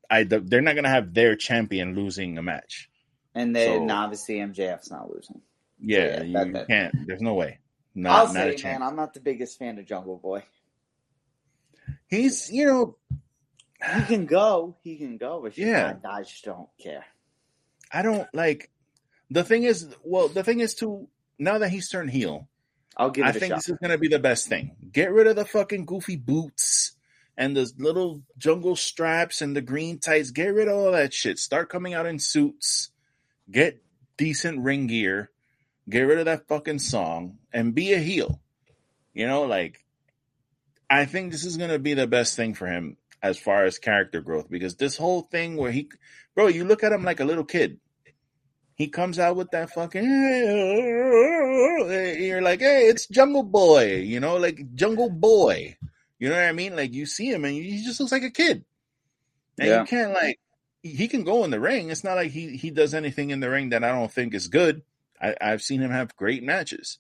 I, 0.10 0.24
they're 0.24 0.62
not 0.62 0.74
going 0.74 0.84
to 0.84 0.90
have 0.90 1.14
their 1.14 1.36
champion 1.36 1.96
losing 1.96 2.38
a 2.38 2.42
match. 2.42 2.90
And 3.36 3.56
then 3.56 3.88
So- 3.88 3.96
obviously 3.96 4.36
MJF's 4.38 4.90
not 4.92 5.10
losing. 5.14 5.42
Yeah, 5.80 6.00
Yeah, 6.00 6.24
you 6.24 6.34
that- 6.34 6.54
that- 6.54 6.68
can't. 6.68 7.08
There's 7.08 7.22
no 7.22 7.36
way. 7.36 7.60
Not, 7.96 8.12
I'll 8.28 8.34
not 8.34 8.58
say, 8.60 8.64
man. 8.64 8.82
I'm 8.84 8.96
not 8.96 9.14
the 9.14 9.20
biggest 9.20 9.58
fan 9.60 9.78
of 9.80 9.86
Jungle 9.86 10.18
Boy. 10.18 10.44
He's, 12.08 12.52
you 12.52 12.66
know, 12.66 12.98
He 13.98 14.02
can 14.04 14.26
go, 14.26 14.76
he 14.84 14.98
can 14.98 15.18
go, 15.18 15.42
but 15.42 15.58
Yeah. 15.58 15.96
yeah, 16.04 16.10
I 16.12 16.24
just 16.24 16.44
don't 16.44 16.68
care. 16.82 17.06
I 17.92 18.02
don't 18.02 18.28
like. 18.34 18.70
The 19.32 19.44
thing 19.44 19.64
is, 19.64 19.88
well, 20.04 20.28
the 20.28 20.44
thing 20.44 20.60
is 20.60 20.76
too. 20.76 21.08
Now 21.38 21.60
that 21.60 21.70
he's 21.70 21.90
turned 21.90 22.12
heel, 22.12 22.48
I'll 22.98 23.12
give 23.12 23.26
I 23.26 23.32
think 23.32 23.52
shot. 23.52 23.58
this 23.58 23.70
is 23.70 23.78
gonna 23.82 23.98
be 23.98 24.08
the 24.08 24.20
best 24.20 24.48
thing. 24.48 24.76
Get 24.92 25.12
rid 25.12 25.28
of 25.28 25.36
the 25.36 25.46
fucking 25.46 25.86
goofy 25.86 26.18
boots 26.18 26.94
and 27.38 27.56
the 27.56 27.72
little 27.78 28.22
jungle 28.38 28.76
straps 28.76 29.42
and 29.42 29.56
the 29.56 29.62
green 29.62 30.00
tights. 30.00 30.32
Get 30.32 30.54
rid 30.54 30.68
of 30.68 30.76
all 30.76 30.92
that 30.92 31.14
shit. 31.14 31.40
Start 31.40 31.70
coming 31.70 31.94
out 31.94 32.06
in 32.06 32.20
suits. 32.20 32.90
Get 33.50 33.82
decent 34.18 34.60
ring 34.60 34.88
gear. 34.88 35.32
Get 35.90 36.02
rid 36.02 36.20
of 36.20 36.26
that 36.26 36.48
fucking 36.48 36.80
song 36.80 37.38
and 37.54 37.74
be 37.74 37.94
a 37.94 38.00
heel. 38.00 38.42
You 39.14 39.28
know, 39.28 39.44
like 39.44 39.84
I 40.90 41.06
think 41.06 41.32
this 41.32 41.46
is 41.46 41.58
gonna 41.58 41.80
be 41.80 41.94
the 41.94 42.08
best 42.08 42.36
thing 42.36 42.54
for 42.54 42.68
him 42.68 42.98
as 43.22 43.38
far 43.38 43.66
as 43.66 43.78
character 43.80 44.22
growth 44.22 44.50
because 44.50 44.76
this 44.76 44.98
whole 44.98 45.22
thing 45.24 45.58
where 45.58 45.72
he, 45.72 45.90
bro, 46.36 46.48
you 46.48 46.64
look 46.64 46.84
at 46.84 46.92
him 46.94 47.04
like 47.04 47.20
a 47.20 47.26
little 47.26 47.44
kid. 47.46 47.80
He 48.76 48.88
comes 48.88 49.20
out 49.20 49.36
with 49.36 49.52
that 49.52 49.72
fucking. 49.72 50.06
You're 52.20 52.42
like, 52.42 52.60
hey, 52.62 52.88
it's 52.88 53.08
Jungle 53.08 53.44
Boy, 53.44 53.98
you 53.98 54.20
know, 54.20 54.38
like 54.38 54.74
Jungle 54.76 55.10
Boy. 55.10 55.76
You 56.18 56.30
know 56.30 56.36
what 56.36 56.46
I 56.46 56.52
mean? 56.54 56.76
Like 56.76 56.94
you 56.94 57.06
see 57.06 57.30
him 57.32 57.46
and 57.46 57.54
he 57.54 57.84
just 57.84 58.00
looks 58.00 58.12
like 58.12 58.24
a 58.24 58.30
kid. 58.32 58.64
And 59.60 59.68
Yeah. 59.68 59.80
you 59.82 59.86
can't 59.86 60.14
like 60.14 60.40
he 60.82 61.08
can 61.10 61.24
go 61.26 61.44
in 61.44 61.52
the 61.52 61.60
ring. 61.60 61.90
It's 61.90 62.04
not 62.06 62.16
like 62.16 62.32
he 62.32 62.56
he 62.56 62.72
does 62.72 62.94
anything 62.94 63.32
in 63.32 63.42
the 63.42 63.50
ring 63.50 63.70
that 63.70 63.84
I 63.84 63.90
don't 63.90 64.12
think 64.12 64.34
is 64.34 64.48
good. 64.48 64.82
I, 65.22 65.36
I've 65.42 65.62
seen 65.62 65.82
him 65.82 65.92
have 65.92 66.16
great 66.16 66.44
matches, 66.44 67.00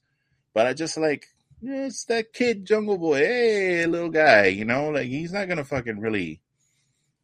but 0.53 0.67
I 0.67 0.73
just 0.73 0.97
like 0.97 1.27
it's 1.61 2.05
that 2.05 2.33
kid 2.33 2.65
Jungle 2.65 2.97
Boy. 2.97 3.19
Hey, 3.19 3.85
little 3.85 4.09
guy, 4.09 4.47
you 4.47 4.65
know, 4.65 4.89
like 4.89 5.07
he's 5.07 5.31
not 5.33 5.47
gonna 5.47 5.65
fucking 5.65 5.99
really 5.99 6.41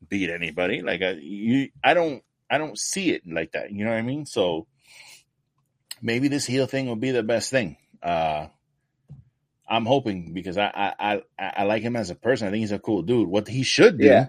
beat 0.08 0.30
anybody. 0.30 0.82
Like 0.82 1.02
I, 1.02 1.12
you, 1.22 1.70
I 1.84 1.94
don't, 1.94 2.24
I 2.50 2.58
don't 2.58 2.78
see 2.78 3.12
it 3.12 3.24
like 3.26 3.54
that. 3.54 3.72
You 3.72 3.86
know 3.86 3.92
what 3.92 3.98
I 3.98 4.04
mean? 4.04 4.26
So 4.26 4.68
maybe 6.02 6.28
this 6.28 6.46
heel 6.46 6.68
thing 6.68 6.88
will 6.88 6.96
be 6.96 7.12
the 7.12 7.24
best 7.24 7.50
thing. 7.50 7.78
Uh, 8.04 8.48
I'm 9.68 9.86
hoping 9.86 10.34
because 10.34 10.58
I, 10.60 10.94
I, 11.00 11.22
I, 11.40 11.54
I 11.58 11.64
like 11.64 11.82
him 11.82 11.96
as 11.96 12.12
a 12.12 12.16
person. 12.16 12.48
I 12.48 12.52
think 12.52 12.62
he's 12.62 12.72
a 12.72 12.78
cool 12.80 13.02
dude. 13.02 13.28
What 13.28 13.48
he 13.48 13.64
should 13.64 13.98
do 14.00 14.06
Yeah. 14.06 14.28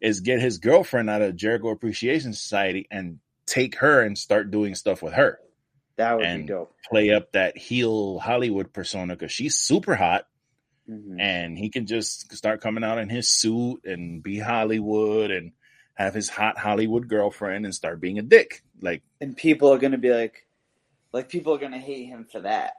is 0.00 0.20
get 0.20 0.40
his 0.40 0.58
girlfriend 0.58 1.08
out 1.08 1.22
of 1.22 1.36
Jericho 1.36 1.68
Appreciation 1.68 2.32
Society 2.32 2.88
and 2.90 3.20
take 3.46 3.76
her 3.76 4.02
and 4.02 4.18
start 4.18 4.50
doing 4.50 4.74
stuff 4.74 5.00
with 5.00 5.12
her. 5.12 5.38
That 5.96 6.16
would 6.16 6.26
And- 6.26 6.42
be 6.46 6.52
dope. 6.52 6.74
Play 6.88 7.10
up 7.10 7.32
that 7.32 7.56
heel 7.56 8.18
Hollywood 8.18 8.72
persona 8.72 9.14
because 9.14 9.32
she's 9.32 9.56
super 9.60 9.94
hot 9.94 10.26
Mhm. 10.88 11.20
and 11.20 11.56
he 11.58 11.70
can 11.70 11.86
just 11.86 12.32
start 12.34 12.60
coming 12.60 12.84
out 12.84 12.98
in 12.98 13.08
his 13.08 13.28
suit 13.30 13.84
and 13.84 14.22
be 14.22 14.38
Hollywood 14.38 15.30
and 15.30 15.52
have 15.94 16.12
his 16.14 16.28
hot 16.28 16.58
Hollywood 16.58 17.08
girlfriend 17.08 17.64
and 17.64 17.74
start 17.74 18.00
being 18.00 18.18
a 18.18 18.22
dick. 18.22 18.62
Like, 18.80 19.02
And 19.20 19.36
people 19.36 19.72
are 19.72 19.78
gonna 19.78 19.98
be 19.98 20.10
like, 20.12 20.46
like 21.12 21.28
people 21.28 21.54
are 21.54 21.58
gonna 21.58 21.78
hate 21.78 22.06
him 22.06 22.24
for 22.30 22.40
that. 22.40 22.74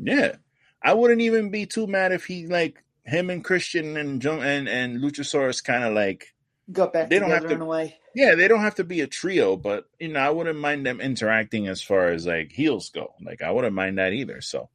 yeah, 0.00 0.36
I 0.80 0.94
wouldn't 0.94 1.20
even 1.22 1.50
be 1.50 1.66
too 1.66 1.86
mad 1.88 2.12
if 2.12 2.24
he 2.26 2.46
like 2.46 2.82
him 3.04 3.28
and 3.30 3.44
Christian 3.44 3.96
and 3.96 4.24
and 4.24 4.68
and 4.68 4.98
Luchasaurus 5.02 5.62
kind 5.64 5.82
of 5.84 5.92
like 5.92 6.32
Got 6.72 6.92
back 6.92 7.10
They 7.10 7.18
don't 7.18 7.30
have 7.30 7.42
to- 7.48 7.54
in 7.54 7.60
a 7.60 7.64
way. 7.66 7.98
yeah, 8.14 8.34
they 8.36 8.46
don't 8.48 8.60
have 8.60 8.76
to 8.76 8.84
be 8.84 9.00
a 9.00 9.06
trio, 9.06 9.56
but 9.56 9.86
you 9.98 10.08
know, 10.08 10.20
I 10.20 10.30
wouldn't 10.30 10.58
mind 10.58 10.86
them 10.86 11.00
interacting 11.00 11.66
as 11.68 11.82
far 11.82 12.08
as 12.08 12.26
like 12.26 12.52
heels 12.52 12.90
go. 12.90 13.14
Like, 13.20 13.42
I 13.42 13.50
wouldn't 13.50 13.74
mind 13.74 13.98
that 13.98 14.12
either. 14.12 14.40
So, 14.40 14.68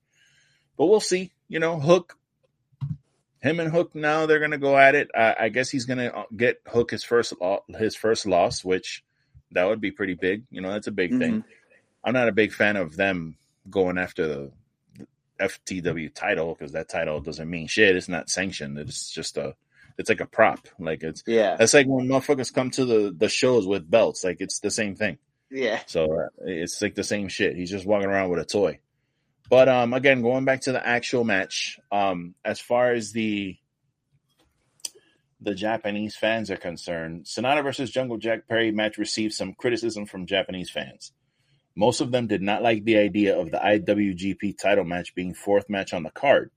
but 0.78 0.88
we'll 0.88 1.00
see. 1.00 1.32
You 1.48 1.60
know, 1.60 1.80
Hook, 1.80 2.18
him 3.42 3.60
and 3.60 3.72
Hook 3.72 3.96
now 3.96 4.26
they're 4.26 4.40
gonna 4.40 4.58
go 4.58 4.78
at 4.78 4.96
it. 4.96 5.10
I, 5.16 5.36
I 5.42 5.50
guess 5.50 5.70
he's 5.70 5.86
gonna 5.86 6.08
uh, 6.08 6.24
get 6.36 6.62
Hook 6.68 6.92
his 6.92 7.04
first 7.04 7.34
lo- 7.40 7.64
his 7.78 7.96
first 7.96 8.26
loss, 8.26 8.64
which 8.66 9.04
that 9.52 9.66
would 9.66 9.80
be 9.80 9.92
pretty 9.92 10.16
big. 10.16 10.44
You 10.52 10.62
know, 10.62 10.72
that's 10.72 10.88
a 10.88 10.92
big 10.92 11.18
thing. 11.18 11.44
I'm 12.04 12.14
not 12.14 12.28
a 12.28 12.34
big 12.34 12.52
fan 12.52 12.76
of 12.76 12.96
them 12.98 13.38
going 13.70 13.98
after 13.98 14.28
the 14.28 14.52
FTW 15.40 16.14
title 16.14 16.54
because 16.56 16.74
that 16.74 16.90
title 16.90 17.20
doesn't 17.22 17.50
mean 17.50 17.68
shit. 17.68 17.96
It's 17.96 18.10
not 18.10 18.30
sanctioned. 18.30 18.78
It's 18.78 19.10
just 19.12 19.38
a, 19.38 19.56
it's 19.98 20.10
like 20.10 20.22
a 20.22 20.26
prop. 20.26 20.68
Like 20.80 21.04
it's 21.04 21.24
Yeah, 21.26 21.56
that's 21.56 21.74
like 21.74 21.88
when 21.88 22.08
motherfuckers 22.08 22.54
come 22.54 22.72
to 22.72 22.86
the 22.86 23.16
the 23.16 23.30
shows 23.30 23.68
with 23.68 23.90
belts. 23.90 24.24
Like 24.24 24.38
it's 24.40 24.60
the 24.60 24.72
same 24.72 24.96
thing. 24.96 25.18
yeah. 25.50 25.82
So 25.88 26.06
uh, 26.06 26.28
it's 26.46 26.82
like 26.82 26.96
the 26.96 27.04
same 27.04 27.28
shit. 27.28 27.56
He's 27.56 27.72
just 27.72 27.86
walking 27.86 28.10
around 28.10 28.30
with 28.30 28.40
a 28.40 28.46
toy. 28.46 28.80
But 29.50 29.70
um, 29.70 29.94
again, 29.94 30.22
going 30.22 30.46
back 30.46 30.62
to 30.62 30.72
the 30.72 30.86
actual 30.86 31.24
match, 31.24 31.80
um, 31.92 32.36
as 32.44 32.60
far 32.60 32.92
as 32.92 33.12
the 33.12 33.58
the 35.42 35.54
Japanese 35.54 36.16
fans 36.16 36.50
are 36.50 36.58
concerned, 36.58 37.26
Sanada 37.26 37.64
versus 37.64 37.92
Jungle 37.92 38.18
Jack 38.18 38.48
Perry 38.48 38.72
match 38.72 38.98
received 38.98 39.34
some 39.34 39.54
criticism 39.54 40.06
from 40.06 40.26
Japanese 40.26 40.72
fans. 40.72 41.12
Most 41.76 42.02
of 42.02 42.12
them 42.12 42.26
did 42.28 42.42
not 42.42 42.64
like 42.64 42.86
the 42.86 42.98
idea 42.98 43.38
of 43.38 43.52
the 43.52 43.58
IWGP 43.58 44.58
title 44.58 44.86
match 44.86 45.14
being 45.14 45.34
fourth 45.34 45.70
match 45.70 45.94
on 45.94 46.04
the 46.04 46.10
card. 46.10 46.52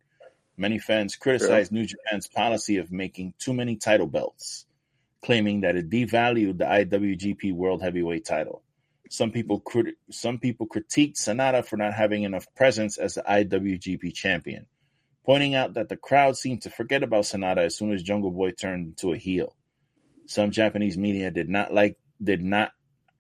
Many 0.61 0.81
fans 0.81 1.15
criticized 1.15 1.71
New 1.71 1.87
Japan's 1.87 2.27
policy 2.27 2.79
of 2.79 2.91
making 2.91 3.35
too 3.39 3.55
many 3.55 3.77
title 3.77 4.09
belts, 4.09 4.67
claiming 5.23 5.61
that 5.61 5.77
it 5.77 5.89
devalued 5.89 6.59
the 6.59 6.65
IWGP 6.65 7.53
World 7.53 7.81
Heavyweight 7.81 8.25
title. 8.25 8.65
Some 9.09 9.31
people 9.31 9.61
crit- 9.61 9.95
some 10.11 10.39
people 10.39 10.67
critiqued 10.67 11.15
Sanada 11.15 11.65
for 11.65 11.77
not 11.77 11.95
having 11.95 12.25
enough 12.25 12.53
presence 12.57 12.99
as 12.99 13.15
the 13.15 13.23
IWGP 13.23 14.13
champion, 14.13 14.67
pointing 15.25 15.55
out 15.55 15.75
that 15.75 15.89
the 15.89 15.97
crowd 15.97 16.37
seemed 16.37 16.63
to 16.63 16.71
forget 16.71 17.05
about 17.05 17.23
Sanada 17.23 17.59
as 17.59 17.77
soon 17.77 17.93
as 17.93 18.03
Jungle 18.03 18.33
Boy 18.33 18.51
turned 18.51 18.89
into 18.89 19.13
a 19.13 19.17
heel. 19.17 19.55
Some 20.27 20.51
Japanese 20.51 20.99
media 20.99 21.31
did 21.31 21.49
not 21.49 21.73
like 21.73 21.99
did 22.21 22.43
not 22.43 22.73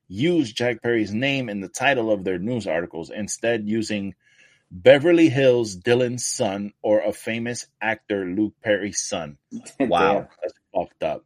use 0.09 0.52
Jack 0.52 0.82
Perry's 0.82 1.15
name 1.15 1.48
in 1.48 1.60
the 1.60 1.69
title 1.69 2.10
of 2.10 2.24
their 2.24 2.40
news 2.40 2.66
articles, 2.66 3.10
instead 3.10 3.69
using 3.69 4.16
Beverly 4.70 5.28
Hills 5.28 5.77
Dylan's 5.77 6.27
son 6.27 6.73
or 6.82 7.01
a 7.01 7.12
famous 7.12 7.66
actor 7.81 8.27
Luke 8.27 8.55
Perry's 8.62 9.01
son. 9.01 9.39
Wow, 9.81 10.28
that's 10.43 10.55
fucked 10.74 11.03
up. 11.03 11.24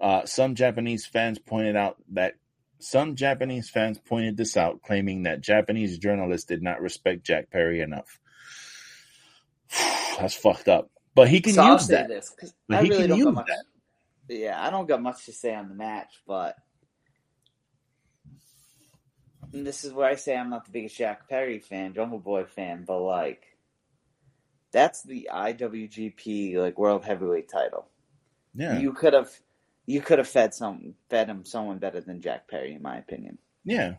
Uh, 0.00 0.24
some 0.26 0.54
Japanese 0.54 1.06
fans 1.06 1.38
pointed 1.38 1.76
out 1.76 1.96
that 2.12 2.34
some 2.80 3.16
Japanese 3.16 3.70
fans 3.70 3.98
pointed 3.98 4.36
this 4.36 4.56
out, 4.56 4.82
claiming 4.82 5.22
that 5.22 5.40
Japanese 5.40 5.98
journalists 5.98 6.46
did 6.46 6.62
not 6.62 6.80
respect 6.80 7.24
Jack 7.24 7.50
Perry 7.50 7.80
enough. 7.80 8.18
That's 10.18 10.34
fucked 10.34 10.68
up. 10.68 10.90
But 11.14 11.28
he 11.28 11.40
can 11.40 11.54
So 11.54 11.72
use 11.72 11.86
that. 11.88 12.08
this 12.08 12.34
But 12.68 12.78
I 12.78 12.82
he 12.82 12.88
really 12.90 13.02
can 13.02 13.10
don't 13.10 13.18
use 13.18 13.34
that. 13.46 13.64
Yeah, 14.28 14.62
I 14.62 14.70
don't 14.70 14.88
got 14.88 15.00
much 15.02 15.24
to 15.26 15.32
say 15.32 15.54
on 15.54 15.68
the 15.68 15.74
match, 15.74 16.12
but 16.26 16.56
and 19.54 19.66
this 19.66 19.84
is 19.84 19.92
where 19.92 20.08
I 20.08 20.16
say 20.16 20.36
I'm 20.36 20.50
not 20.50 20.64
the 20.64 20.72
biggest 20.72 20.96
Jack 20.96 21.28
Perry 21.28 21.60
fan, 21.60 21.94
Jungle 21.94 22.18
Boy 22.18 22.44
fan, 22.44 22.84
but 22.86 23.00
like 23.00 23.44
that's 24.72 25.02
the 25.04 25.28
IWGP 25.32 26.56
like 26.56 26.76
World 26.76 27.04
Heavyweight 27.04 27.48
title. 27.48 27.86
Yeah. 28.54 28.78
You 28.78 28.92
could 28.92 29.12
have 29.12 29.30
you 29.86 30.00
could 30.00 30.18
have 30.18 30.28
fed 30.28 30.54
some 30.54 30.94
fed 31.08 31.28
him 31.28 31.44
someone 31.44 31.78
better 31.78 32.00
than 32.00 32.20
Jack 32.20 32.48
Perry, 32.48 32.74
in 32.74 32.82
my 32.82 32.98
opinion. 32.98 33.38
yeah. 33.64 33.94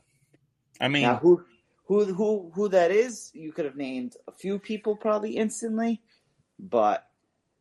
I 0.82 0.90
mean, 0.90 1.03
Now 1.03 1.15
who 1.15 1.45
who 1.86 2.14
who 2.14 2.52
who 2.53 2.69
that 2.69 2.91
is, 2.91 3.32
you 3.34 3.53
could 3.53 3.64
have 3.64 3.77
named 3.77 4.18
a 4.27 4.34
few 4.34 4.60
people 4.60 4.98
probably 4.98 5.38
instantly, 5.38 6.02
but 6.60 7.07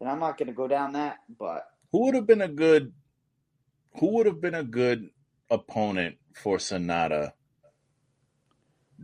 and 0.00 0.10
I'm 0.10 0.18
not 0.18 0.36
gonna 0.36 0.52
go 0.52 0.66
down 0.66 0.94
that, 0.94 1.18
but 1.38 1.68
who 1.92 2.06
would 2.06 2.16
have 2.16 2.26
been 2.26 2.42
a 2.42 2.48
good 2.48 2.92
who 4.00 4.16
would 4.16 4.26
have 4.26 4.40
been 4.40 4.56
a 4.56 4.64
good 4.64 5.10
opponent 5.48 6.16
for 6.34 6.56
Sanada 6.56 7.34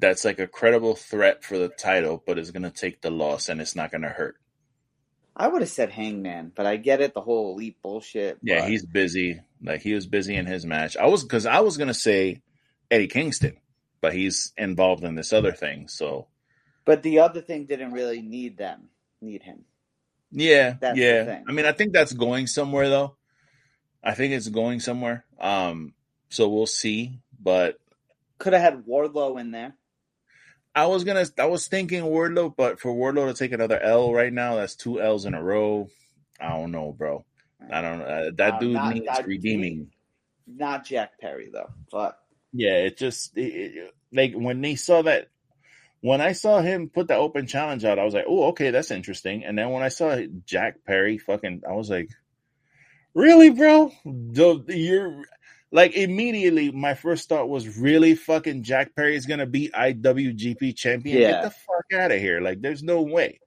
that's 0.01 0.25
like 0.25 0.39
a 0.39 0.47
credible 0.47 0.95
threat 0.97 1.45
for 1.45 1.59
the 1.59 1.69
title 1.69 2.23
but 2.27 2.39
is 2.39 2.51
going 2.51 2.63
to 2.63 2.71
take 2.71 3.01
the 3.03 3.11
loss 3.11 3.49
and 3.49 3.61
it's 3.61 3.77
not 3.77 3.91
going 3.91 4.03
to 4.03 4.09
hurt. 4.09 4.37
I 5.37 5.49
would 5.49 5.63
have 5.63 5.71
said 5.71 5.91
Hangman, 5.91 6.53
but 6.55 6.67
I 6.67 6.77
get 6.77 7.01
it, 7.01 7.15
the 7.15 7.21
whole 7.21 7.53
elite 7.55 7.77
bullshit. 7.83 8.39
Yeah, 8.43 8.61
but- 8.61 8.71
he's 8.71 8.85
busy. 8.85 9.41
Like 9.63 9.83
he 9.83 9.93
was 9.95 10.07
busy 10.07 10.35
in 10.37 10.47
his 10.47 10.65
match. 10.67 10.97
I 10.97 11.07
was 11.07 11.23
cuz 11.25 11.45
I 11.47 11.61
was 11.61 11.77
going 11.77 11.89
to 11.89 11.95
say 11.95 12.41
Eddie 12.91 13.09
Kingston, 13.09 13.59
but 14.01 14.15
he's 14.15 14.53
involved 14.57 15.05
in 15.05 15.15
this 15.15 15.33
other 15.33 15.53
thing. 15.53 15.87
So, 15.89 16.29
But 16.87 17.03
the 17.03 17.19
other 17.21 17.43
thing 17.43 17.67
didn't 17.67 17.93
really 17.93 18.23
need 18.23 18.57
them, 18.57 18.89
need 19.21 19.43
him. 19.43 19.65
yeah, 20.33 20.77
That's 20.81 20.97
the 20.97 21.03
yeah. 21.05 21.25
thing. 21.25 21.45
I 21.49 21.53
mean, 21.53 21.67
I 21.67 21.73
think 21.73 21.93
that's 21.93 22.13
going 22.15 22.47
somewhere 22.47 22.89
though. 22.89 23.17
I 24.03 24.15
think 24.15 24.33
it's 24.33 24.49
going 24.49 24.81
somewhere. 24.81 25.25
Um 25.39 25.93
so 26.31 26.49
we'll 26.49 26.67
see, 26.67 27.21
but 27.39 27.79
Could 28.39 28.55
have 28.55 28.63
had 28.63 28.85
Wardlow 28.87 29.39
in 29.39 29.51
there. 29.51 29.75
I 30.75 30.87
was 30.87 31.05
gonna. 31.05 31.27
I 31.39 31.47
was 31.47 31.67
thinking 31.69 32.03
Wardlow, 32.05 32.55
but 32.57 32.81
for 32.81 32.93
Wardlow 32.95 33.29
to 33.29 33.35
take 33.35 33.53
another 33.53 33.79
L 33.81 34.13
right 34.13 34.33
now, 34.33 34.57
that's 34.57 34.77
two 34.77 35.01
L's 35.01 35.25
in 35.25 35.35
a 35.35 35.43
row. 35.43 35.89
I 36.41 36.51
don't 36.51 36.71
know, 36.71 36.93
bro. 36.93 37.25
I 37.71 37.83
don't. 37.83 38.01
Uh, 38.03 38.31
that 38.37 38.55
Uh, 38.55 38.59
dude 38.61 38.73
not- 38.75 38.95
needs 38.95 39.07
not- 39.07 39.27
redeeming. 39.27 39.91
Not 40.47 40.85
Jack 40.85 41.19
Perry 41.21 41.51
though, 41.53 41.71
but 41.93 42.19
Yeah, 42.53 42.79
it 42.79 42.97
just 42.97 43.37
it, 43.37 43.43
it- 43.77 43.95
like 44.13 44.33
when 44.35 44.61
they 44.61 44.75
saw 44.77 45.03
that. 45.03 45.29
When 46.03 46.23
I 46.23 46.33
saw 46.33 46.63
him 46.63 46.89
put 46.89 47.09
the 47.09 47.15
open 47.17 47.47
challenge 47.47 47.85
out, 47.85 47.99
I 47.99 48.05
was 48.05 48.15
like, 48.15 48.25
"Oh, 48.27 48.45
okay, 48.49 48.71
that's 48.71 48.91
interesting." 48.91 49.45
And 49.45 49.59
then 49.59 49.69
when 49.69 49.83
I 49.83 49.89
saw 49.91 50.19
Jack 50.47 50.83
Perry, 50.87 51.19
fucking, 51.19 51.61
I 51.69 51.73
was 51.73 51.91
like, 51.91 52.09
"Really, 53.13 53.51
bro? 53.51 53.93
You're 54.05 55.25
like 55.73 55.95
immediately." 55.95 56.71
My 56.71 56.95
first 56.95 57.29
thought 57.29 57.49
was, 57.49 57.79
"Really, 57.79 58.15
fucking 58.15 58.63
Jack 58.63 58.95
Perry 58.95 59.17
is 59.17 59.27
gonna 59.27 59.47
be 59.47 59.71
IWGP 59.75 60.77
champion? 60.77 61.19
Get 61.21 61.43
the 61.45 61.51
fuck 61.51 62.01
out 62.01 62.13
of 62.13 62.19
here! 62.21 62.41
Like, 62.41 62.61
there's 62.61 62.83
no 62.83 63.03
way." 63.03 63.41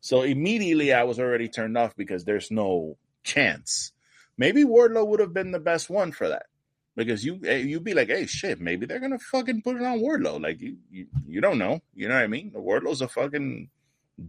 So 0.00 0.22
immediately, 0.22 0.92
I 0.92 1.02
was 1.04 1.18
already 1.18 1.48
turned 1.48 1.76
off 1.76 1.96
because 1.96 2.24
there's 2.24 2.50
no 2.50 2.96
chance. 3.24 3.92
Maybe 4.36 4.64
Wardlow 4.64 5.06
would 5.08 5.20
have 5.20 5.34
been 5.34 5.50
the 5.50 5.58
best 5.58 5.90
one 5.90 6.12
for 6.12 6.28
that 6.28 6.46
because 6.94 7.24
you 7.24 7.40
eh, 7.44 7.56
you'd 7.56 7.82
be 7.84 7.94
like, 7.94 8.08
hey, 8.08 8.26
shit, 8.26 8.60
maybe 8.60 8.86
they're 8.86 9.00
gonna 9.00 9.18
fucking 9.18 9.62
put 9.62 9.76
it 9.76 9.82
on 9.82 9.98
Wardlow. 9.98 10.40
Like 10.40 10.60
you 10.60 10.76
you, 10.90 11.06
you 11.26 11.40
don't 11.40 11.58
know, 11.58 11.80
you 11.94 12.08
know 12.08 12.14
what 12.14 12.22
I 12.22 12.28
mean? 12.28 12.52
The 12.52 12.60
Wardlow's 12.60 13.00
a 13.00 13.08
fucking 13.08 13.68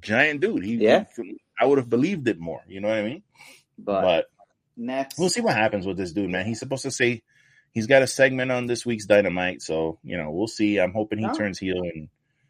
giant 0.02 0.42
dude. 0.42 0.64
He, 0.64 0.76
Yeah. 0.76 1.06
he- 1.16 1.40
I 1.62 1.66
would 1.66 1.78
have 1.78 1.90
believed 1.90 2.28
it 2.28 2.40
more. 2.40 2.64
You 2.68 2.80
know 2.82 2.88
what 2.88 2.98
I 2.98 3.04
mean? 3.04 3.24
but, 3.78 4.02
But 4.02 4.26
next 4.80 5.20
we'll 5.20 5.30
see 5.30 5.42
what 5.42 5.56
happens 5.56 5.86
with 5.86 5.98
this 5.98 6.12
dude, 6.14 6.30
man. 6.30 6.46
He's 6.46 6.60
supposed 6.60 6.84
to 6.84 6.92
say 6.92 7.22
he's 7.72 7.88
got 7.88 8.02
a 8.02 8.08
segment 8.08 8.52
on 8.52 8.66
this 8.66 8.86
week's 8.86 9.06
Dynamite, 9.06 9.62
so 9.62 10.00
you 10.04 10.18
know 10.18 10.32
we'll 10.32 10.48
see. 10.48 10.80
I'm 10.80 10.94
hoping 10.94 11.20
he 11.20 11.26
No. 11.26 11.34
turns 11.34 11.60
heel 11.60 11.82
and 11.82 12.10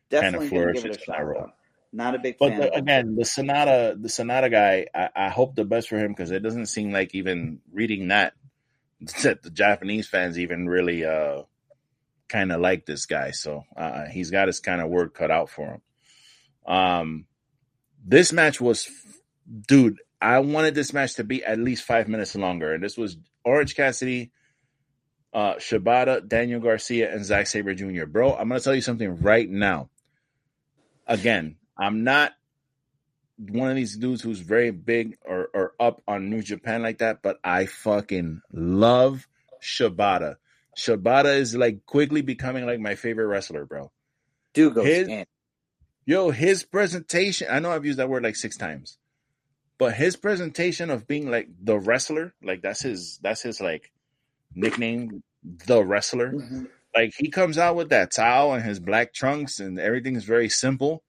definitely 0.09 0.49
gonna 0.49 0.49
flourishes 0.49 0.83
give 0.83 0.91
it 0.91 0.97
a 0.97 1.01
in 1.01 1.05
that 1.07 1.17
shot. 1.17 1.25
role. 1.25 1.41
though. 1.41 1.51
Not 1.91 2.13
a 2.15 2.19
big 2.19 2.37
But 2.39 2.49
fan. 2.49 2.59
the, 2.61 2.73
again, 2.75 3.15
the 3.15 3.23
Sanada, 3.23 3.99
the 3.99 4.09
Sanada 4.09 4.51
guy, 4.51 4.85
I, 4.93 5.09
I 5.25 5.29
hope 5.29 5.55
the 5.55 5.65
best 5.65 5.89
for 5.89 5.97
him 5.97 6.11
because 6.11 6.29
it 6.29 6.43
doesn't 6.43 6.67
seem 6.67 6.91
like 6.91 7.15
even 7.15 7.61
reading 7.73 8.09
that 8.09 8.33
that 9.23 9.41
the 9.41 9.49
Japanese 9.49 10.07
fans 10.07 10.37
even 10.37 10.69
really 10.69 11.03
uh 11.05 11.43
kind 12.27 12.51
of 12.51 12.61
like 12.61 12.85
this 12.85 13.07
guy. 13.07 13.31
So 13.31 13.63
uh, 13.75 14.05
he's 14.05 14.29
got 14.29 14.47
his 14.47 14.59
kind 14.59 14.81
of 14.81 14.89
work 14.89 15.15
cut 15.15 15.31
out 15.31 15.49
for 15.49 15.65
him. 15.65 15.81
Um, 16.71 17.25
this 18.05 18.31
match 18.31 18.61
was, 18.61 18.87
dude. 19.67 19.97
I 20.21 20.39
wanted 20.39 20.75
this 20.75 20.93
match 20.93 21.15
to 21.15 21.23
be 21.23 21.43
at 21.43 21.59
least 21.59 21.83
five 21.83 22.07
minutes 22.07 22.35
longer, 22.35 22.73
and 22.73 22.83
this 22.83 22.97
was 22.97 23.17
Orange 23.45 23.75
Cassidy, 23.75 24.31
uh, 25.33 25.55
Shibata, 25.55 26.27
Daniel 26.27 26.59
Garcia, 26.59 27.13
and 27.13 27.23
Zack 27.23 27.47
Sabre 27.47 27.73
Jr. 27.73 28.05
Bro, 28.05 28.33
I'm 28.35 28.49
gonna 28.49 28.59
tell 28.59 28.75
you 28.75 28.81
something 28.81 29.21
right 29.21 29.49
now. 29.49 29.89
Again, 31.07 31.55
I'm 31.77 32.03
not 32.03 32.33
one 33.37 33.69
of 33.69 33.75
these 33.75 33.95
dudes 33.97 34.21
who's 34.21 34.39
very 34.39 34.71
big 34.71 35.17
or, 35.25 35.49
or 35.53 35.73
up 35.79 36.01
on 36.07 36.29
New 36.29 36.41
Japan 36.41 36.81
like 36.81 36.97
that, 36.97 37.21
but 37.21 37.39
I 37.43 37.65
fucking 37.67 38.41
love 38.51 39.27
Shibata. 39.61 40.35
Shibata 40.77 41.37
is 41.37 41.55
like 41.55 41.85
quickly 41.85 42.21
becoming 42.21 42.65
like 42.65 42.79
my 42.79 42.95
favorite 42.95 43.27
wrestler, 43.27 43.65
bro. 43.65 43.91
Dude 44.53 44.73
goes 44.75 44.85
his- 44.85 45.07
in. 45.07 45.25
Yo, 46.05 46.31
his 46.31 46.63
presentation, 46.63 47.47
I 47.51 47.59
know 47.59 47.71
I've 47.71 47.85
used 47.85 47.99
that 47.99 48.09
word 48.09 48.23
like 48.23 48.35
six 48.35 48.57
times, 48.57 48.97
but 49.79 49.95
his 49.95 50.15
presentation 50.15 50.91
of 50.91 51.07
being 51.07 51.31
like 51.31 51.47
the 51.59 51.79
wrestler, 51.79 52.33
like 52.43 52.61
that's 52.61 52.81
his 52.81 53.17
that's 53.23 53.41
his 53.41 53.59
like 53.59 53.91
nickname, 54.53 55.23
the 55.65 55.83
wrestler. 55.83 56.33
Mhm. 56.33 56.67
Like 56.95 57.13
he 57.17 57.29
comes 57.29 57.57
out 57.57 57.75
with 57.75 57.89
that 57.89 58.11
towel 58.11 58.53
and 58.53 58.63
his 58.63 58.79
black 58.79 59.13
trunks 59.13 59.59
and 59.59 59.79
everything's 59.79 60.25
very 60.25 60.49
simple. 60.49 61.03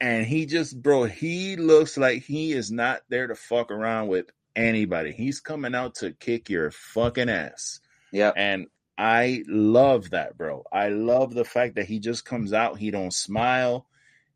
And 0.00 0.26
he 0.26 0.46
just, 0.46 0.80
bro, 0.80 1.04
he 1.04 1.56
looks 1.56 1.96
like 1.96 2.22
he 2.22 2.52
is 2.52 2.70
not 2.70 3.02
there 3.08 3.26
to 3.26 3.34
fuck 3.34 3.70
around 3.70 4.08
with 4.08 4.26
anybody. 4.56 5.12
He's 5.12 5.40
coming 5.40 5.74
out 5.74 5.96
to 5.96 6.12
kick 6.12 6.50
your 6.50 6.70
fucking 6.70 7.28
ass. 7.28 7.80
Yeah. 8.12 8.32
And 8.34 8.66
I 8.98 9.44
love 9.46 10.10
that, 10.10 10.36
bro. 10.36 10.64
I 10.72 10.88
love 10.88 11.32
the 11.34 11.44
fact 11.44 11.76
that 11.76 11.86
he 11.86 11.98
just 11.98 12.24
comes 12.24 12.52
out, 12.52 12.78
he 12.78 12.90
don't 12.90 13.14
smile. 13.14 13.86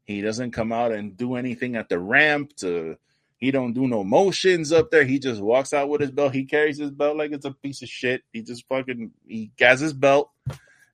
He 0.05 0.21
doesn't 0.21 0.53
come 0.53 0.73
out 0.73 0.93
and 0.93 1.17
do 1.17 1.35
anything 1.35 1.77
at 1.77 1.89
the 1.89 1.99
ramp 1.99 2.55
to 2.57 2.97
he 3.45 3.51
don't 3.51 3.73
do 3.73 3.87
no 3.87 4.03
motions 4.05 4.73
up 4.73 4.91
there. 4.91 5.05
He 5.05 5.19
just 5.19 5.41
walks 5.41 5.73
out 5.73 5.89
with 5.89 6.01
his 6.01 6.11
belt. 6.11 6.33
He 6.35 6.45
carries 6.45 6.79
his 6.79 6.91
belt 6.91 7.17
like 7.17 7.33
it's 7.33 7.45
a 7.45 7.51
piece 7.53 7.83
of 7.83 7.89
shit. 7.89 8.23
He 8.33 8.43
just 8.43 8.67
fucking 8.69 9.11
he 9.27 9.51
has 9.61 9.81
his 9.81 9.93
belt. 9.93 10.31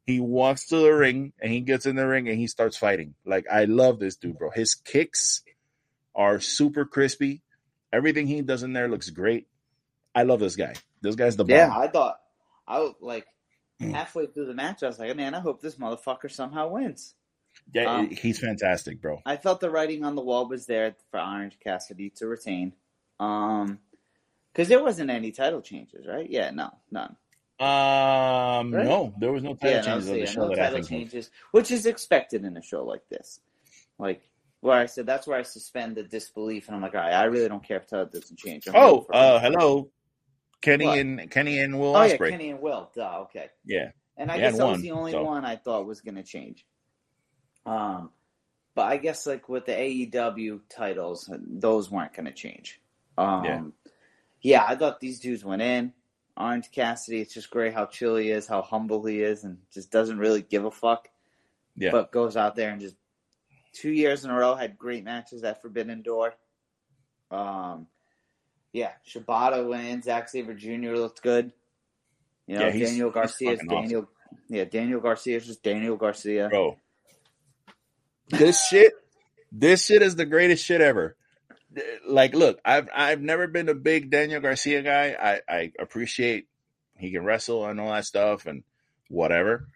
He 0.07 0.19
walks 0.21 0.67
to 0.69 0.77
the 0.77 0.91
ring 0.93 1.33
and 1.41 1.53
he 1.53 1.61
gets 1.61 1.87
in 1.87 1.95
the 1.97 2.07
ring 2.07 2.29
and 2.29 2.39
he 2.39 2.47
starts 2.49 2.77
fighting. 2.77 3.15
Like 3.25 3.47
I 3.51 3.65
love 3.67 3.99
this 4.01 4.17
dude, 4.17 4.39
bro. 4.39 4.51
His 4.51 4.75
kicks 4.75 5.43
are 6.15 6.41
super 6.41 6.85
crispy. 6.85 7.43
Everything 7.93 8.27
he 8.27 8.43
does 8.43 8.63
in 8.63 8.73
there 8.73 8.89
looks 8.89 9.11
great. 9.11 9.47
I 10.15 10.25
love 10.25 10.41
this 10.41 10.57
guy. 10.57 10.75
This 11.03 11.15
guy's 11.15 11.37
the 11.37 11.45
bomb. 11.45 11.57
Yeah, 11.57 11.77
I 11.77 11.89
thought 11.89 12.19
I 12.67 12.81
was 12.81 12.95
like 13.01 13.27
Mm. 13.81 13.95
halfway 13.95 14.27
through 14.27 14.45
the 14.45 14.53
match, 14.53 14.83
I 14.83 14.89
was 14.89 14.99
like, 14.99 15.17
man, 15.17 15.35
I 15.35 15.41
hope 15.41 15.63
this 15.63 15.77
motherfucker 15.77 16.31
somehow 16.31 16.69
wins. 16.69 17.15
Yeah, 17.73 17.85
Um, 17.87 18.11
he's 18.11 18.39
fantastic, 18.39 19.01
bro. 19.01 19.19
I 19.25 19.37
felt 19.37 19.61
the 19.61 19.71
writing 19.71 20.05
on 20.05 20.15
the 20.15 20.23
wall 20.23 20.49
was 20.49 20.67
there 20.67 20.95
for 21.11 21.21
Orange 21.21 21.59
Cassidy 21.61 22.11
to 22.11 22.27
retain. 22.27 22.73
Um, 23.19 23.79
because 24.53 24.69
there 24.69 24.83
wasn't 24.83 25.11
any 25.11 25.31
title 25.33 25.61
changes, 25.63 26.07
right? 26.07 26.29
Yeah, 26.29 26.51
no, 26.51 26.71
none. 26.91 27.17
Um, 27.61 28.71
Right? 28.73 28.85
no, 28.85 29.15
there 29.19 29.33
was 29.33 29.43
no 29.43 29.55
title 29.55 29.71
yeah, 29.71 29.81
no, 29.83 30.01
changes 30.01 30.07
so 30.07 30.13
on 30.13 30.19
yeah, 30.19 30.25
the 30.25 30.31
show 30.31 30.41
no 30.43 30.49
that 30.49 30.59
I 30.59 30.67
title 30.67 30.73
think. 30.73 30.85
of. 30.85 30.89
changes, 30.89 31.31
which 31.53 31.71
is 31.71 31.87
expected 31.87 32.45
in 32.45 32.57
a 32.57 32.63
show 32.63 32.85
like 32.85 33.07
this. 33.09 33.41
Like 33.99 34.23
where 34.61 34.79
I 34.79 34.87
said, 34.87 35.07
that's 35.07 35.27
where 35.27 35.39
I 35.39 35.43
suspend 35.43 35.97
the 35.97 36.03
disbelief, 36.03 36.67
and 36.69 36.77
I'm 36.77 36.83
like, 36.83 36.95
all 36.95 37.01
right, 37.01 37.13
I 37.13 37.25
really 37.25 37.49
don't 37.49 37.63
care 37.63 37.77
if 37.79 37.87
title 37.87 38.07
doesn't 38.07 38.39
change. 38.39 38.67
I'm 38.67 38.75
Oh, 38.77 39.07
uh, 39.13 39.39
hello, 39.41 39.91
Kenny 40.63 40.87
What? 40.87 40.99
and 40.99 41.31
Kenny 41.31 41.59
and 41.61 41.79
Will 41.79 41.97
Oh 41.97 42.03
yeah, 42.03 42.17
Kenny 42.17 42.51
and 42.51 42.61
Will. 42.61 42.91
Duh, 42.95 43.21
okay. 43.23 43.51
yeah, 43.65 43.91
And 44.17 44.31
I 44.31 44.39
guess 44.39 44.57
that 44.59 44.67
was 44.67 44.81
the 44.83 44.91
only 44.93 45.13
so. 45.13 45.23
one 45.25 45.45
I 45.45 45.57
thought 45.57 45.87
was 45.87 46.01
going 46.01 46.17
to 46.17 46.23
change. 46.23 46.67
Um, 47.73 48.11
but 48.75 48.83
I 48.83 48.97
guess 48.97 49.27
like 49.27 49.49
with 49.49 49.67
the 49.67 49.73
AEW 49.73 50.61
titles, 50.69 51.31
those 51.41 51.91
weren't 51.91 52.15
going 52.15 52.27
to 52.27 52.33
change. 52.33 52.81
Um, 53.19 53.45
Yeah. 53.45 53.63
yeah. 54.43 54.65
I 54.67 54.77
thought 54.77 55.01
these 55.01 55.21
dudes 55.21 55.45
went 55.45 55.63
in. 55.63 55.93
Orange 56.37 56.71
Cassidy, 56.71 57.21
it's 57.21 57.35
just 57.35 57.51
great 57.51 57.75
how 57.75 57.85
chill 57.87 58.17
he 58.17 58.31
is, 58.31 58.47
how 58.47 58.63
humble 58.63 59.05
he 59.05 59.21
is, 59.21 59.45
and 59.45 59.59
just 59.75 59.91
doesn't 59.91 60.19
really 60.19 60.41
give 60.43 60.65
a 60.65 60.71
fuck. 60.71 61.09
Yeah. 61.77 61.91
But 61.91 62.13
goes 62.13 62.37
out 62.37 62.57
there 62.57 62.71
and 62.71 62.81
just 62.81 62.97
two 63.73 63.91
years 63.91 64.25
in 64.25 64.31
a 64.31 64.35
row 64.39 64.55
had 64.55 64.79
great 64.79 65.05
matches 65.05 65.45
at 65.45 65.61
Forbidden 65.61 66.03
Door. 66.03 66.35
Um, 67.31 67.87
yeah, 68.73 68.93
Shibata 69.07 69.69
wins. 69.69 70.05
Zack 70.07 70.29
Sabre 70.29 70.55
Jr. 70.55 70.95
looked 70.97 71.23
good. 71.23 71.53
You 72.47 72.59
know, 72.59 72.67
Yeah, 72.69 72.85
Daniel 72.87 73.11
Garcia 73.11 73.51
is 73.53 73.59
fucking 73.61 73.71
awesome. 73.73 73.83
Daniel. 73.83 74.09
Yeah, 74.49 74.65
Daniel 74.65 75.01
Garcia 75.01 75.37
is 75.37 75.47
just 75.47 75.63
Daniel 75.63 75.97
Garcia. 75.97 76.49
bro. 76.49 76.79
This 78.31 78.65
shit, 78.67 78.93
this 79.53 79.85
shit 79.85 80.03
is 80.03 80.17
the 80.17 80.27
greatest 80.27 80.65
shit 80.65 80.81
ever. 80.81 81.17
Like, 82.07 82.35
look, 82.35 82.59
I've 82.65 82.89
I've 82.95 83.21
never 83.21 83.47
been 83.47 83.69
a 83.69 83.75
big 83.75 84.11
Daniel 84.11 84.41
Garcia 84.41 84.83
guy. 84.83 85.17
I 85.21 85.41
I 85.49 85.73
appreciate 85.79 86.47
he 86.99 87.13
can 87.13 87.25
wrestle 87.25 87.65
and 87.67 87.81
all 87.81 87.93
that 87.93 88.05
stuff 88.05 88.47
and 88.47 88.65
whatever. 89.09 89.69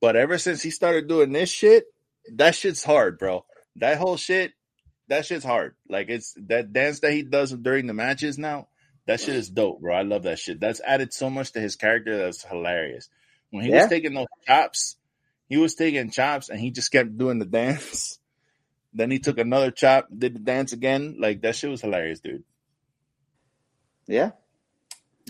But 0.00 0.16
ever 0.16 0.38
since 0.38 0.62
he 0.62 0.70
started 0.70 1.08
doing 1.08 1.32
this 1.32 1.50
shit, 1.50 1.84
that 2.34 2.54
shit's 2.54 2.84
hard, 2.84 3.18
bro. 3.18 3.44
That 3.76 3.98
whole 3.98 4.16
shit, 4.16 4.52
that 5.08 5.26
shit's 5.26 5.44
hard. 5.44 5.74
Like 5.88 6.08
it's 6.08 6.34
that 6.48 6.72
dance 6.72 7.00
that 7.00 7.12
he 7.12 7.22
does 7.22 7.52
during 7.52 7.86
the 7.86 7.94
matches 7.94 8.38
now. 8.38 8.68
That 9.06 9.20
shit 9.20 9.36
is 9.36 9.48
dope, 9.50 9.80
bro. 9.80 9.94
I 9.94 10.02
love 10.02 10.24
that 10.24 10.38
shit. 10.38 10.58
That's 10.58 10.80
added 10.80 11.12
so 11.12 11.30
much 11.30 11.52
to 11.52 11.60
his 11.60 11.76
character. 11.76 12.16
That's 12.16 12.42
hilarious. 12.44 13.08
When 13.50 13.64
he 13.64 13.70
Yeah. 13.70 13.82
was 13.82 13.88
taking 13.88 14.14
those 14.14 14.26
chops, 14.46 14.95
he 15.48 15.56
was 15.56 15.74
taking 15.74 16.10
chops 16.10 16.48
and 16.48 16.60
he 16.60 16.70
just 16.70 16.92
kept 16.92 17.16
doing 17.16 17.38
the 17.38 17.46
dance. 17.46 18.18
Then 18.94 19.10
he 19.10 19.18
took 19.18 19.36
another 19.36 19.70
chop, 19.70 20.08
did 20.16 20.34
the 20.34 20.38
dance 20.38 20.72
again. 20.72 21.16
Like 21.18 21.42
that 21.42 21.54
shit 21.54 21.68
was 21.68 21.82
hilarious, 21.82 22.20
dude. 22.20 22.44
Yeah. 24.06 24.30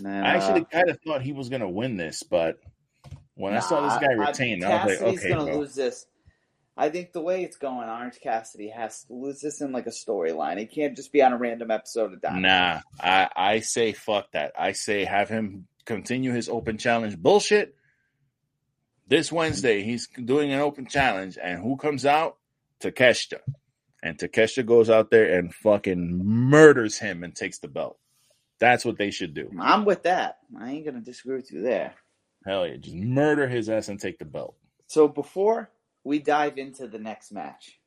I 0.05 0.09
actually 0.09 0.61
uh, 0.61 0.65
kind 0.65 0.89
of 0.89 0.99
thought 1.05 1.21
he 1.21 1.33
was 1.33 1.49
gonna 1.49 1.69
win 1.69 1.97
this, 1.97 2.23
but 2.23 2.59
when 3.35 3.53
I 3.53 3.59
saw 3.59 3.81
this 3.81 4.01
nah, 4.01 4.07
guy 4.07 4.13
I- 4.13 4.27
retain, 4.29 4.63
I, 4.63 4.85
was 4.85 5.01
like, 5.01 5.15
okay, 5.15 5.29
gonna 5.29 5.45
bro. 5.45 5.57
lose 5.59 5.75
this. 5.75 6.05
I 6.77 6.89
think 6.89 7.11
the 7.11 7.21
way 7.21 7.43
it's 7.43 7.57
going, 7.57 7.89
Orange 7.89 8.19
Cassidy 8.21 8.69
has 8.69 9.03
to 9.05 9.13
lose 9.13 9.41
this 9.41 9.61
in 9.61 9.71
like 9.71 9.87
a 9.87 9.91
storyline. 9.91 10.61
It 10.61 10.71
can't 10.71 10.95
just 10.95 11.11
be 11.11 11.23
on 11.23 11.33
a 11.33 11.37
random 11.37 11.71
episode 11.71 12.13
of 12.13 12.21
Dynamite. 12.21 12.41
Nah, 12.43 12.79
I 12.99 13.29
I 13.35 13.59
say 13.59 13.93
fuck 13.93 14.31
that. 14.31 14.53
I 14.57 14.73
say 14.73 15.03
have 15.03 15.27
him 15.27 15.67
continue 15.85 16.31
his 16.31 16.47
open 16.49 16.77
challenge 16.77 17.17
bullshit. 17.17 17.75
This 19.07 19.31
Wednesday, 19.31 19.83
he's 19.83 20.07
doing 20.07 20.51
an 20.51 20.59
open 20.59 20.85
challenge, 20.85 21.37
and 21.41 21.61
who 21.61 21.77
comes 21.77 22.05
out? 22.05 22.37
Takeshita. 22.81 23.39
And 24.03 24.17
Takeshita 24.17 24.65
goes 24.65 24.89
out 24.89 25.09
there 25.09 25.37
and 25.37 25.53
fucking 25.53 26.25
murders 26.25 26.99
him 26.99 27.23
and 27.23 27.35
takes 27.35 27.59
the 27.59 27.67
belt. 27.67 27.97
That's 28.59 28.83
what 28.83 28.97
they 28.97 29.11
should 29.11 29.33
do. 29.33 29.49
I'm 29.59 29.85
with 29.85 30.03
that. 30.03 30.39
I 30.59 30.71
ain't 30.71 30.85
gonna 30.85 31.01
disagree 31.01 31.35
with 31.35 31.51
you 31.51 31.61
there. 31.61 31.93
Hell 32.45 32.67
yeah, 32.67 32.77
just 32.77 32.95
murder 32.95 33.47
his 33.47 33.69
ass 33.69 33.87
and 33.87 33.99
take 33.99 34.19
the 34.19 34.25
belt. 34.25 34.55
So 34.87 35.07
before 35.07 35.69
we 36.03 36.19
dive 36.19 36.57
into 36.57 36.87
the 36.87 36.99
next 36.99 37.31
match, 37.31 37.79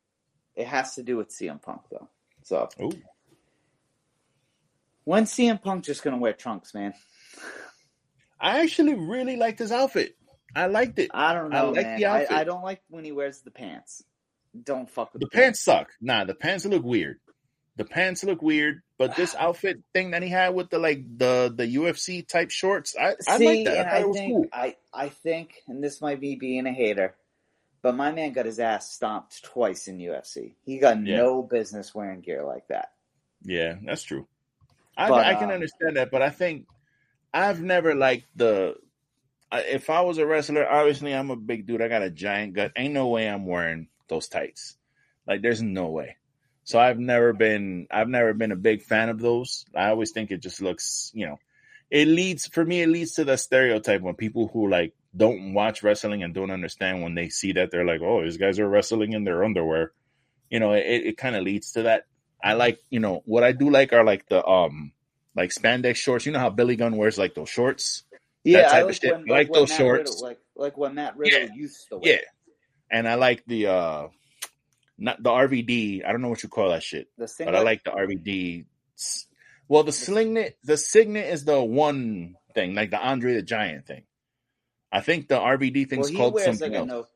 it 0.55 0.67
has 0.67 0.95
to 0.95 1.03
do 1.03 1.17
with 1.17 1.31
CM 1.31 1.61
Punk 1.61 1.83
though. 1.91 2.09
So 2.43 2.69
Ooh. 2.81 2.93
when 5.05 5.25
CM 5.25 5.61
Punk 5.61 5.85
just 5.85 6.03
gonna 6.03 6.19
wear 6.19 6.33
trunks, 6.33 6.73
man? 6.75 6.95
I 8.41 8.61
actually 8.61 8.95
really 8.95 9.37
like 9.37 9.59
his 9.59 9.73
outfit. 9.73 10.17
I 10.55 10.67
liked 10.67 10.99
it. 10.99 11.11
I 11.13 11.35
don't 11.35 11.53
I 11.55 11.61
know, 11.63 11.71
like 11.71 11.87
man. 11.87 11.99
the 11.99 12.07
outfit. 12.07 12.33
I, 12.33 12.41
I 12.41 12.45
don't 12.45 12.63
like 12.63 12.83
when 12.89 13.05
he 13.05 13.13
wears 13.13 13.41
the 13.41 13.51
pants. 13.51 14.03
Don't 14.65 14.91
fuck 14.91 15.13
with 15.13 15.21
The 15.23 15.29
pants 15.29 15.61
suck. 15.61 15.91
Nah, 16.01 16.25
the 16.25 16.35
pants 16.35 16.65
look 16.67 16.83
weird. 16.83 17.21
The 17.77 17.85
pants 17.85 18.25
look 18.25 18.43
weird, 18.43 18.83
but 18.99 19.15
this 19.17 19.35
outfit 19.39 19.79
thing 19.95 20.11
that 20.11 20.23
he 20.23 20.29
had 20.29 20.55
with 20.55 20.71
the 20.71 20.79
like 20.79 21.05
the 21.19 21.53
the 21.55 21.67
UFC 21.77 22.27
type 22.27 22.51
shorts, 22.51 22.95
I 23.01 23.15
I 23.29 23.39
See, 23.39 23.47
like 23.47 23.65
that. 23.67 23.87
I 23.87 23.99
I 23.99 24.03
think 24.13 24.33
cool. 24.35 24.47
I 24.53 24.77
I 24.93 25.09
think, 25.09 25.55
and 25.69 25.83
this 25.83 26.01
might 26.01 26.21
be 26.21 26.35
being 26.35 26.67
a 26.67 26.73
hater, 26.73 27.15
but 27.81 27.95
my 27.95 28.11
man 28.13 28.33
got 28.33 28.47
his 28.47 28.59
ass 28.59 28.93
stomped 28.93 29.45
twice 29.45 29.87
in 29.89 29.99
UFC. 29.99 30.55
He 30.65 30.79
got 30.79 31.05
Yeah. 31.07 31.17
no 31.19 31.43
business 31.43 31.95
wearing 31.95 32.21
gear 32.21 32.45
like 32.45 32.67
that. 32.69 32.91
Yeah, 33.43 33.77
that's 33.85 34.03
true. 34.03 34.27
I 34.97 35.09
But, 35.09 35.25
I 35.25 35.35
can 35.37 35.51
uh, 35.51 35.55
understand 35.55 35.97
that, 35.97 36.11
but 36.11 36.21
I 36.21 36.29
think 36.31 36.67
I've 37.33 37.63
never 37.63 37.95
liked 37.95 38.27
the. 38.37 38.75
If 39.53 39.91
I 39.91 40.03
was 40.03 40.19
a 40.19 40.27
wrestler, 40.27 40.69
obviously 40.69 41.13
I'm 41.13 41.31
a 41.31 41.37
big 41.37 41.67
dude. 41.67 41.83
I 41.83 41.89
got 41.89 42.03
a 42.03 42.11
giant 42.11 42.55
gut. 42.55 42.73
Ain't 42.77 42.95
no 42.95 43.09
way 43.09 43.29
I'm 43.29 43.47
wearing 43.47 43.89
those 44.09 44.29
tights. 44.29 44.77
Like, 45.27 45.43
there's 45.43 45.63
no 45.63 45.89
way. 45.89 46.17
So 46.65 46.79
I've 46.79 46.99
never 46.99 47.33
been. 47.33 47.89
I've 47.91 48.09
never 48.09 48.33
been 48.33 48.53
a 48.53 48.57
big 48.57 48.83
fan 48.83 49.09
of 49.09 49.19
those. 49.19 49.65
I 49.75 49.89
always 49.89 50.13
think 50.13 50.31
it 50.31 50.41
just 50.41 50.61
looks, 50.61 51.11
you 51.15 51.27
know, 51.27 51.39
it 51.91 52.07
leads 52.07 52.47
for 52.47 52.65
me. 52.65 52.83
It 52.83 52.89
leads 52.89 53.15
to 53.15 53.25
the 53.25 53.37
stereotype 53.37 54.03
when 54.03 54.15
people 54.15 54.49
who 54.53 54.69
like 54.69 54.95
don't 55.17 55.55
watch 55.55 55.83
wrestling 55.83 56.23
and 56.23 56.33
don't 56.33 56.53
understand 56.53 57.03
when 57.03 57.15
they 57.15 57.29
see 57.29 57.53
that 57.53 57.71
they're 57.71 57.85
like, 57.85 58.01
oh, 58.01 58.23
these 58.23 58.37
guys 58.37 58.61
are 58.61 58.69
wrestling 58.69 59.13
in 59.13 59.25
their 59.25 59.43
underwear. 59.43 59.93
You 60.49 60.61
know, 60.61 60.73
it, 60.73 60.85
it 60.85 61.17
kind 61.17 61.35
of 61.35 61.43
leads 61.43 61.73
to 61.73 61.83
that. 61.85 62.07
I 62.43 62.55
like, 62.55 62.81
you 62.91 63.01
know, 63.01 63.23
what 63.25 63.43
I 63.43 63.53
do 63.53 63.71
like 63.71 63.93
are 63.93 64.05
like 64.05 64.29
the 64.29 64.47
um 64.47 64.93
like 65.35 65.51
spandex 65.51 65.97
shorts. 65.97 66.27
You 66.27 66.33
know 66.33 66.39
how 66.39 66.51
Billy 66.51 66.77
Gunn 66.77 66.97
wears 66.97 67.19
like 67.19 67.35
those 67.35 67.49
shorts? 67.49 68.05
Yeah, 68.45 68.63
type 68.63 68.73
I 68.73 68.81
of 68.81 68.87
like 68.87 68.95
shit. 68.97 69.13
when, 69.13 69.31
I 69.31 69.35
like 69.35 69.53
those 69.53 69.69
Matt 69.69 69.79
shorts. 69.79 70.11
Riddle, 70.11 70.23
like 70.27 70.39
like 70.57 70.79
when 70.79 70.95
Matt 70.95 71.17
Riddle 71.17 71.41
Yeah. 71.41 71.55
used 71.55 71.89
to 71.91 71.99
wear 71.99 72.13
Yeah. 72.13 72.21
And 72.91 73.09
I 73.09 73.15
like 73.15 73.45
the 73.47 73.67
uh 73.69 74.09
not 74.99 75.23
the 75.23 75.31
RVD. 75.31 76.05
I 76.05 76.13
don't 76.13 76.23
know 76.23 76.29
what 76.29 76.43
you 76.43 76.49
call 76.49 76.71
that 76.71 76.83
shit. 76.83 77.09
the 77.17 77.33
But. 77.39 77.55
I 77.55 77.61
like 77.63 77.85
the 77.85 77.91
RVD. 77.91 78.67
Well, 79.69 79.85
the 79.85 79.93
singlet, 79.93 80.59
the 80.65 80.77
signet 80.77 81.27
is 81.33 81.45
the 81.45 81.63
one 81.63 82.35
thing, 82.55 82.75
like 82.75 82.91
the 82.91 82.99
Andre 82.99 83.35
the 83.35 83.43
Giant 83.43 83.87
thing. 83.87 84.03
I 84.93 85.01
think 85.01 85.29
the 85.29 85.39
RVD 85.39 85.89
thing's 85.89 86.11
well, 86.11 86.19
called 86.19 86.35
wears 86.35 86.47
something 86.47 86.73
like 86.73 86.89
a 86.89 86.93
else. 86.93 87.09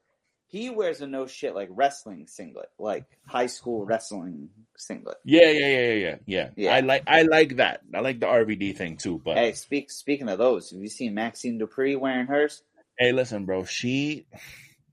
No. 0.54 0.60
He 0.60 0.70
wears 0.70 1.00
a 1.00 1.06
no 1.06 1.26
shit 1.26 1.54
like 1.54 1.68
wrestling 1.72 2.26
singlet, 2.26 2.68
like 2.78 3.04
high 3.26 3.46
school 3.46 3.84
wrestling 3.84 4.48
singlet. 4.76 5.16
Yeah, 5.24 5.50
yeah, 5.50 5.66
yeah, 5.66 5.80
yeah, 5.80 5.92
yeah, 5.94 6.16
yeah. 6.26 6.50
Yeah. 6.56 6.74
I 6.74 6.80
like, 6.80 7.02
I 7.06 7.22
like 7.22 7.56
that. 7.56 7.80
I 7.94 8.00
like 8.00 8.20
the 8.20 8.26
RVD 8.26 8.76
thing 8.76 8.96
too. 8.96 9.20
But 9.24 9.36
Hey, 9.36 9.52
speak 9.52 9.90
speaking 9.90 10.28
of 10.28 10.38
those, 10.38 10.70
have 10.70 10.80
you 10.80 10.88
seen 10.88 11.14
Maxxine 11.14 11.58
Dupri 11.60 11.98
wearing 11.98 12.26
hers? 12.26 12.62
hey, 12.98 13.12
listen, 13.12 13.44
bro, 13.44 13.64
she 13.64 14.26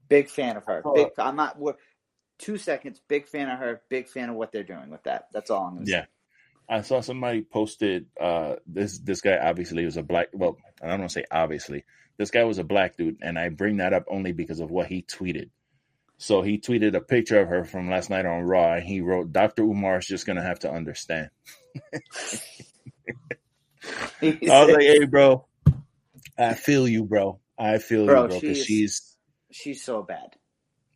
Big 0.10 0.30
fan 0.30 0.58
of 0.58 0.66
her. 0.66 0.84
Big. 0.94 1.08
I'm 1.18 1.38
not. 1.38 1.58
We're, 1.58 1.76
two 2.38 2.58
seconds. 2.58 3.00
Big 3.08 3.28
fan 3.28 3.50
of 3.50 3.60
her. 3.60 3.82
Big 3.88 4.10
fan 4.10 4.30
of 4.30 4.36
what 4.36 4.52
they're 4.52 4.64
doing 4.64 4.90
with 4.90 5.04
that. 5.04 5.28
That's 5.32 5.50
all 5.50 5.66
I'm 5.68 5.76
gonna 5.76 5.86
Yeah. 5.88 6.02
say. 6.02 6.08
I 6.68 6.82
saw 6.82 7.02
somebody 7.02 7.42
posted 7.42 8.08
uh 8.20 8.56
this 8.66 9.00
this 9.00 9.22
guy 9.22 9.38
obviously 9.38 9.86
was 9.86 9.98
a 9.98 10.04
black 10.04 10.28
well, 10.34 10.58
I 10.82 10.88
don't 10.88 11.00
want 11.00 11.12
to 11.12 11.14
say 11.20 11.26
obviously. 11.32 11.84
This 12.22 12.30
guy 12.30 12.43
was 12.43 12.60
a 12.60 12.64
black 12.64 12.98
dude 12.98 13.18
and 13.23 13.39
I 13.39 13.49
bring 13.49 13.77
that 13.77 13.93
up 13.93 14.03
only 14.07 14.31
because 14.31 14.60
of 14.60 14.69
what 14.69 14.85
he 14.85 15.02
tweeted. 15.02 15.49
So 16.19 16.43
he 16.43 16.60
tweeted 16.60 16.93
a 16.95 17.02
picture 17.02 17.39
of 17.39 17.48
her 17.48 17.65
from 17.65 17.89
last 17.89 18.11
night 18.11 18.27
on 18.27 18.43
Raw 18.43 18.73
and 18.76 18.84
he 18.84 19.02
wrote 19.02 19.34
Dr. 19.34 19.64
Umar 19.64 19.98
is 19.98 20.06
just 20.06 20.27
going 20.27 20.35
to 20.35 20.43
have 20.43 20.60
to 20.60 20.72
understand. 20.72 21.31
I 24.22 24.35
was 24.65 24.76
like, 24.76 24.81
"Hey 24.84 25.06
bro, 25.06 25.45
I 26.38 26.53
feel 26.53 26.88
you, 26.88 27.06
bro. 27.06 27.39
I 27.57 27.80
feel 27.80 28.06
Bro, 28.06 28.23
you, 28.23 28.27
bro 28.30 28.39
she's- 28.39 28.64
she's 28.65 29.18
she's 29.49 29.84
so 29.84 30.03
bad. 30.03 30.35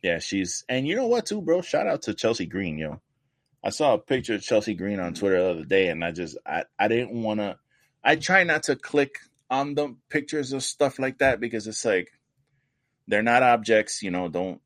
yeah, 0.02 0.20
she's 0.20 0.64
and 0.68 0.86
you 0.86 0.94
know 0.94 1.06
what 1.08 1.26
too, 1.26 1.42
bro? 1.42 1.60
Shout 1.60 1.88
out 1.88 2.02
to 2.02 2.14
Chelsea 2.14 2.46
Green, 2.46 2.78
yo. 2.78 3.00
I 3.64 3.70
saw 3.70 3.94
a 3.94 3.98
picture 3.98 4.34
of 4.34 4.42
Chelsea 4.42 4.74
Green 4.74 5.00
on 5.00 5.14
Twitter 5.14 5.42
the 5.42 5.50
other 5.50 5.64
day, 5.64 5.88
and 5.88 6.04
I 6.04 6.12
just 6.12 6.36
I, 6.46 6.62
I 6.78 6.86
didn't 6.86 7.20
want 7.20 7.40
to. 7.40 7.58
I 8.04 8.14
try 8.14 8.44
not 8.44 8.62
to 8.64 8.76
click 8.76 9.18
on 9.50 9.74
the 9.74 9.94
pictures 10.08 10.52
of 10.52 10.62
stuff 10.62 10.98
like 10.98 11.18
that 11.18 11.40
because 11.40 11.66
it's 11.66 11.84
like 11.84 12.08
they're 13.08 13.22
not 13.22 13.42
objects, 13.42 14.02
you 14.02 14.10
know. 14.10 14.28
Don't 14.28 14.60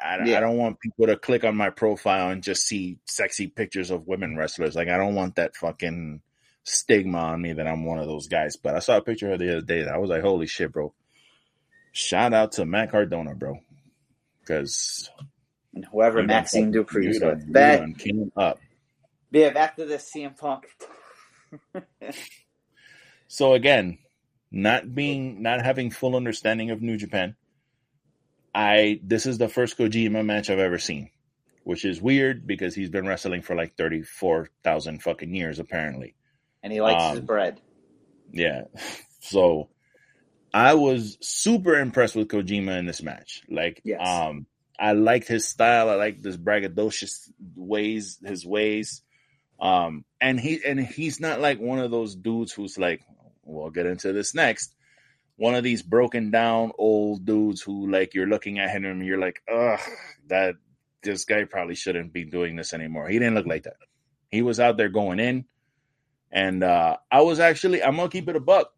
I, 0.00 0.18
Yeah. 0.24 0.38
I 0.38 0.40
don't 0.40 0.56
want 0.58 0.80
people 0.80 1.06
to 1.06 1.16
click 1.16 1.44
on 1.44 1.56
my 1.56 1.70
profile 1.70 2.30
and 2.30 2.42
just 2.42 2.66
see 2.66 2.98
sexy 3.06 3.46
pictures 3.48 3.90
of 3.90 4.06
women 4.06 4.36
wrestlers. 4.36 4.74
Like 4.74 4.88
I 4.88 4.96
don't 4.96 5.14
want 5.14 5.36
that 5.36 5.56
fucking 5.56 6.20
stigma 6.64 7.18
on 7.18 7.42
me 7.42 7.52
that 7.54 7.66
I'm 7.66 7.84
one 7.84 7.98
of 7.98 8.06
those 8.06 8.26
guys. 8.28 8.56
But 8.56 8.74
I 8.74 8.78
saw 8.80 8.96
a 8.96 9.02
picture 9.02 9.26
of 9.32 9.32
her 9.40 9.46
the 9.46 9.56
other 9.58 9.66
day 9.66 9.82
that 9.82 9.94
I 9.94 9.98
was 9.98 10.10
like, 10.10 10.22
holy 10.22 10.46
shit, 10.46 10.72
bro. 10.72 10.92
Shout 11.92 12.32
out 12.32 12.52
to 12.52 12.64
Matt 12.64 12.90
Cardona, 12.90 13.34
bro. 13.34 13.58
Because 14.40 15.10
and 15.74 15.84
whoever 15.92 16.22
Maxxine 16.22 16.72
Dupri 16.72 17.18
done- 17.18 17.28
with. 17.46 17.52
done 17.52 17.94
came 17.94 18.32
up. 18.36 18.58
yeah, 19.30 19.50
back 19.50 19.76
to 19.76 19.84
this 19.86 20.10
CM 20.14 20.36
Punk. 20.38 20.66
So 23.32 23.54
again, 23.54 23.96
not 24.50 24.94
being 24.94 25.40
not 25.42 25.62
having 25.64 25.90
full 25.90 26.16
understanding 26.16 26.70
of 26.70 26.82
New 26.82 26.98
Japan, 26.98 27.34
I 28.54 29.00
this 29.02 29.24
is 29.24 29.38
the 29.38 29.48
first 29.48 29.78
Kojima 29.78 30.22
match 30.22 30.50
I've 30.50 30.58
ever 30.58 30.78
seen, 30.78 31.08
which 31.64 31.86
is 31.86 31.98
weird 32.02 32.46
because 32.46 32.74
he's 32.74 32.90
been 32.90 33.06
wrestling 33.06 33.40
for 33.40 33.56
like 33.56 33.74
thirty 33.74 34.02
four 34.02 34.50
thousand 34.62 35.02
fucking 35.02 35.34
years 35.34 35.58
apparently. 35.58 36.14
and 36.62 36.70
he 36.74 36.82
likes 36.82 37.02
his 37.12 37.20
Um, 37.20 37.24
bread. 37.24 37.58
Yeah, 38.32 38.64
so 39.20 39.70
I 40.52 40.74
was 40.74 41.16
super 41.22 41.78
impressed 41.78 42.14
with 42.14 42.28
Kojima 42.28 42.78
in 42.78 42.84
this 42.84 43.02
match. 43.02 43.42
Like, 43.48 43.80
Yes. 43.82 44.06
um, 44.06 44.44
I 44.78 44.92
liked 44.92 45.26
his 45.28 45.48
style. 45.48 45.88
I 45.88 45.94
liked 45.94 46.22
this 46.22 46.36
braggadocious 46.36 47.30
ways, 47.56 48.18
his 48.22 48.44
ways. 48.44 49.00
Um, 49.58 50.04
and 50.20 50.38
he 50.38 50.60
and 50.66 50.78
he's 50.78 51.18
not 51.18 51.40
like 51.40 51.60
one 51.60 51.78
of 51.78 51.90
those 51.90 52.14
dudes 52.14 52.52
who's 52.52 52.76
like, 52.78 53.00
we'll 53.44 53.70
get 53.70 53.86
into 53.86 54.12
this 54.12 54.34
next. 54.34 54.74
One 55.36 55.54
of 55.54 55.64
these 55.64 55.82
broken 55.82 56.30
down 56.30 56.72
old 56.78 57.24
dudes 57.24 57.60
who 57.62 57.90
like 57.90 58.14
you're 58.14 58.26
looking 58.26 58.58
at 58.58 58.70
him 58.70 58.84
and 58.84 59.04
you're 59.04 59.18
like, 59.18 59.42
ugh, 59.52 59.80
that 60.28 60.54
this 61.02 61.24
guy 61.24 61.44
probably 61.44 61.74
shouldn't 61.74 62.12
be 62.12 62.24
doing 62.24 62.56
this 62.56 62.72
anymore. 62.72 63.08
He 63.08 63.18
didn't 63.18 63.34
look 63.34 63.46
like 63.46 63.64
that. 63.64 63.76
He 64.30 64.42
was 64.42 64.60
out 64.60 64.76
there 64.76 64.88
going 64.88 65.18
in. 65.18 65.46
And 66.30 66.62
uh 66.62 66.96
I 67.10 67.22
was 67.22 67.40
actually 67.40 67.82
I'm 67.82 67.96
gonna 67.96 68.08
keep 68.08 68.28
it 68.28 68.36
a 68.36 68.40
buck. 68.40 68.72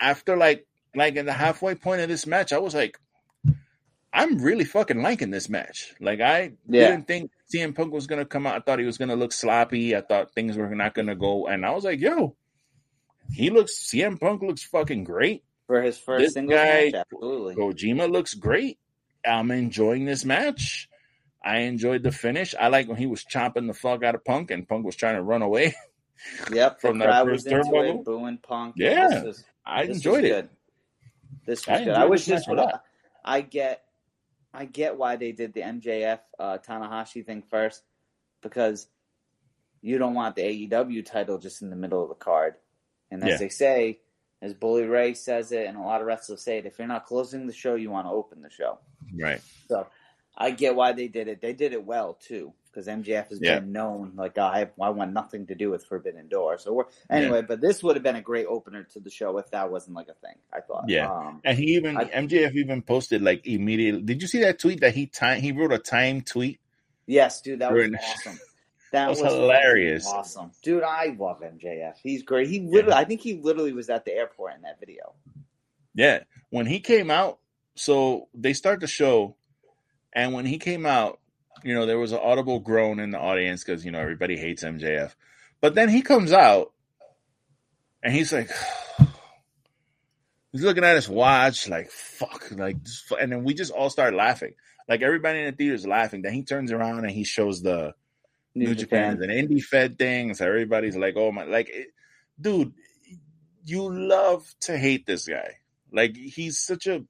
After 0.00 0.36
like 0.36 0.66
like 0.94 1.16
in 1.16 1.26
the 1.26 1.32
halfway 1.32 1.74
point 1.74 2.02
of 2.02 2.08
this 2.08 2.26
match, 2.26 2.52
I 2.52 2.58
was 2.58 2.74
like, 2.74 2.98
I'm 4.12 4.38
really 4.38 4.64
fucking 4.64 5.00
liking 5.02 5.30
this 5.30 5.48
match. 5.48 5.94
Like 6.00 6.20
I 6.20 6.52
Yeah. 6.68 6.90
didn't 6.90 7.06
think 7.06 7.30
CM 7.52 7.74
Punk 7.74 7.92
was 7.92 8.06
gonna 8.06 8.26
come 8.26 8.46
out. 8.46 8.56
I 8.56 8.60
thought 8.60 8.78
he 8.78 8.84
was 8.84 8.98
gonna 8.98 9.16
look 9.16 9.32
sloppy. 9.32 9.96
I 9.96 10.02
thought 10.02 10.34
things 10.34 10.56
were 10.56 10.68
not 10.74 10.94
gonna 10.94 11.16
go. 11.16 11.46
And 11.46 11.64
I 11.64 11.70
was 11.70 11.84
like, 11.84 12.00
yo, 12.00 12.36
he 13.32 13.50
looks 13.50 13.88
CM 13.90 14.20
Punk 14.20 14.42
looks 14.42 14.62
fucking 14.64 15.04
great. 15.04 15.44
For 15.66 15.80
his 15.82 15.98
first 15.98 16.22
This 16.24 16.32
singles 16.34 16.58
guy- 16.58 16.90
match, 16.92 16.94
absolutely. 16.94 17.54
Kojima 17.54 18.10
looks 18.10 18.34
great. 18.34 18.78
I'm 19.26 19.50
enjoying 19.50 20.04
this 20.04 20.24
match. 20.24 20.88
I 21.44 21.58
enjoyed 21.60 22.02
the 22.02 22.12
finish. 22.12 22.54
I 22.58 22.68
like 22.68 22.88
when 22.88 22.96
he 22.98 23.06
was 23.06 23.24
chopping 23.24 23.66
the 23.66 23.74
fuck 23.74 24.02
out 24.04 24.14
of 24.14 24.24
Punk 24.24 24.50
and 24.50 24.68
Punk 24.68 24.84
was 24.84 24.96
trying 24.96 25.16
to 25.16 25.22
run 25.22 25.42
away. 25.42 25.74
Yep, 26.52 26.80
From 26.80 26.98
the 26.98 27.06
that 27.06 27.10
crowd 27.10 27.26
first 27.26 27.46
was 27.46 27.52
into 27.52 27.80
it, 27.82 28.04
booing 28.04 28.38
Punk. 28.38 28.74
Yeah, 28.76 29.08
this 29.08 29.24
was, 29.24 29.44
I 29.66 29.86
this 29.86 29.96
enjoyed 29.96 30.24
it. 30.24 30.28
Good. 30.28 30.48
This 31.46 31.68
I 31.68 31.72
was 31.72 31.80
good. 31.84 31.94
I 31.94 32.04
wish 32.04 32.24
this 32.26 32.40
this 32.40 32.48
match 32.48 32.58
a 32.58 32.66
would. 32.66 32.74
I 33.24 33.40
get, 33.40 33.82
I 34.54 34.64
get 34.66 34.96
why 34.96 35.16
they 35.16 35.32
did 35.32 35.52
the 35.52 35.62
MJF 35.62 36.20
uh, 36.38 36.58
Tanahashi 36.64 37.26
thing 37.26 37.42
first, 37.50 37.82
because 38.40 38.86
you 39.80 39.98
don't 39.98 40.14
want 40.14 40.36
the 40.36 40.42
AEW 40.42 41.04
title 41.04 41.38
just 41.38 41.60
in 41.60 41.70
the 41.70 41.76
middle 41.76 42.00
of 42.04 42.08
the 42.08 42.14
card. 42.14 42.54
And 43.12 43.22
as 43.22 43.28
Yeah. 43.30 43.36
they 43.36 43.48
say, 43.48 44.00
as 44.40 44.54
Bully 44.54 44.84
Ray 44.86 45.14
says 45.14 45.52
it, 45.52 45.66
and 45.66 45.76
a 45.76 45.80
lot 45.82 46.00
of 46.00 46.06
wrestlers 46.06 46.42
say 46.42 46.58
it, 46.58 46.66
if 46.66 46.78
you're 46.78 46.88
not 46.88 47.06
closing 47.06 47.46
the 47.46 47.52
show, 47.52 47.74
you 47.76 47.90
want 47.90 48.06
to 48.06 48.10
open 48.10 48.42
the 48.42 48.50
show. 48.50 48.78
Right. 49.14 49.40
So 49.68 49.86
I 50.36 50.50
get 50.50 50.74
why 50.74 50.92
they 50.92 51.06
did 51.08 51.28
it. 51.28 51.40
They 51.40 51.52
did 51.52 51.72
it 51.72 51.84
well 51.84 52.14
too, 52.14 52.52
because 52.66 52.88
MJF 52.88 53.28
has 53.28 53.38
Yeah. 53.40 53.60
been 53.60 53.70
known 53.70 54.14
like 54.16 54.38
I 54.38 54.60
have, 54.60 54.72
I 54.80 54.88
want 54.90 55.12
nothing 55.12 55.46
to 55.48 55.54
do 55.54 55.70
with 55.70 55.84
Forbidden 55.84 56.26
Door. 56.28 56.58
So 56.58 56.72
we're 56.72 56.84
anyway, 57.10 57.42
but 57.42 57.60
this 57.60 57.82
would 57.82 57.94
have 57.96 58.02
been 58.02 58.16
a 58.16 58.22
great 58.22 58.46
opener 58.46 58.82
to 58.94 58.98
the 59.00 59.10
show 59.10 59.36
if 59.38 59.50
that 59.50 59.70
wasn't 59.70 59.94
like 59.94 60.08
a 60.08 60.14
thing. 60.14 60.36
I 60.52 60.60
thought. 60.60 60.86
Yeah. 60.88 61.12
Um, 61.12 61.40
And 61.44 61.56
he 61.58 61.76
even 61.76 61.96
I- 61.98 62.04
MJF 62.06 62.54
even 62.54 62.82
posted 62.82 63.20
like 63.22 63.46
immediately. 63.46 64.02
Did 64.02 64.22
you 64.22 64.26
see 64.26 64.40
that 64.40 64.58
tweet 64.58 64.80
that 64.80 64.94
he 64.94 65.06
time 65.06 65.40
he 65.42 65.52
wrote 65.52 65.72
a 65.72 65.78
time 65.78 66.22
tweet? 66.22 66.58
yes, 67.06 67.42
dude, 67.42 67.58
that 67.60 67.72
was 67.72 67.90
awesome. 67.94 68.38
That 68.92 69.08
was 69.08 69.22
was, 69.22 69.32
hilarious. 69.32 70.06
Awesome, 70.06 70.50
dude. 70.62 70.82
I 70.82 71.16
love 71.18 71.40
MJF. 71.40 71.94
He's 72.02 72.22
great. 72.22 72.48
He 72.48 72.60
literally, 72.60 72.94
I 72.94 73.04
think 73.04 73.22
he 73.22 73.40
literally 73.40 73.72
was 73.72 73.88
at 73.88 74.04
the 74.04 74.12
airport 74.12 74.54
in 74.54 74.62
that 74.62 74.78
video. 74.78 75.14
Yeah. 75.94 76.20
When 76.50 76.66
he 76.66 76.80
came 76.80 77.10
out, 77.10 77.38
so 77.74 78.28
they 78.34 78.52
start 78.52 78.80
the 78.80 78.86
show, 78.86 79.36
and 80.12 80.34
when 80.34 80.44
he 80.44 80.58
came 80.58 80.84
out, 80.84 81.20
you 81.64 81.74
know, 81.74 81.86
there 81.86 81.98
was 81.98 82.12
an 82.12 82.20
audible 82.22 82.60
groan 82.60 83.00
in 83.00 83.10
the 83.12 83.18
audience 83.18 83.64
because 83.64 83.82
you 83.82 83.92
know 83.92 83.98
everybody 83.98 84.36
hates 84.36 84.62
MJF. 84.62 85.14
But 85.62 85.74
then 85.74 85.88
he 85.88 86.02
comes 86.02 86.32
out 86.32 86.72
and 88.02 88.12
he's 88.12 88.30
like 88.30 88.50
he's 90.52 90.64
looking 90.64 90.84
at 90.84 90.96
his 90.96 91.08
watch, 91.08 91.66
like 91.66 91.90
fuck, 91.90 92.50
like 92.50 92.76
and 93.18 93.32
then 93.32 93.44
we 93.44 93.54
just 93.54 93.72
all 93.72 93.88
start 93.88 94.12
laughing. 94.12 94.52
Like 94.86 95.00
everybody 95.00 95.38
in 95.38 95.46
the 95.46 95.52
theater 95.52 95.74
is 95.74 95.86
laughing. 95.86 96.20
Then 96.20 96.34
he 96.34 96.42
turns 96.42 96.72
around 96.72 97.04
and 97.04 97.10
he 97.10 97.24
shows 97.24 97.62
the 97.62 97.94
New, 98.54 98.66
New 98.68 98.74
Japan. 98.74 99.18
Japan's 99.18 99.22
an 99.22 99.30
indie 99.56 99.62
fed 99.62 99.98
thing, 99.98 100.34
so 100.34 100.46
everybody's 100.46 100.96
like, 100.96 101.14
"Oh 101.16 101.32
my!" 101.32 101.44
Like, 101.44 101.68
it, 101.70 101.88
dude, 102.40 102.72
you 103.64 103.88
love 103.88 104.44
to 104.62 104.76
hate 104.76 105.06
this 105.06 105.26
guy. 105.26 105.56
Like, 105.92 106.16
he's 106.16 106.58
such 106.58 106.86
a 106.86 107.04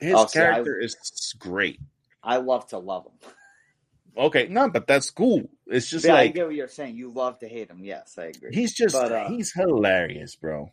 his 0.00 0.14
Oh, 0.16 0.26
see, 0.26 0.40
I- 0.40 0.42
character 0.44 0.78
is 0.80 0.96
great. 1.38 1.78
I 2.22 2.36
love 2.36 2.66
to 2.68 2.78
love 2.78 3.06
him. 3.06 3.30
Okay, 4.16 4.46
no, 4.48 4.68
but 4.68 4.86
that's 4.86 5.10
cool. 5.10 5.48
It's 5.66 5.88
just 5.88 6.04
yeah, 6.04 6.12
I 6.12 6.24
like 6.24 6.34
get 6.34 6.46
what 6.46 6.54
you're 6.54 6.68
saying. 6.68 6.96
You 6.96 7.10
love 7.10 7.38
to 7.40 7.48
hate 7.48 7.70
him. 7.70 7.82
Yes, 7.82 8.16
I 8.18 8.24
agree. 8.26 8.50
he's 8.54 8.74
just 8.74 8.94
But, 8.94 9.10
uh, 9.10 9.28
he's 9.30 9.52
hilarious, 9.52 10.36
bro. 10.36 10.70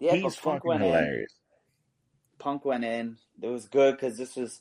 yeah, 0.00 0.12
he's 0.12 0.36
Punk 0.36 0.62
fucking 0.62 0.68
went 0.68 0.82
in. 0.82 0.88
hilarious. 0.88 1.34
Punk 2.38 2.64
went 2.64 2.84
in. 2.84 3.16
It 3.42 3.48
was 3.48 3.66
good 3.66 3.96
because 3.96 4.16
this 4.16 4.34
was. 4.36 4.60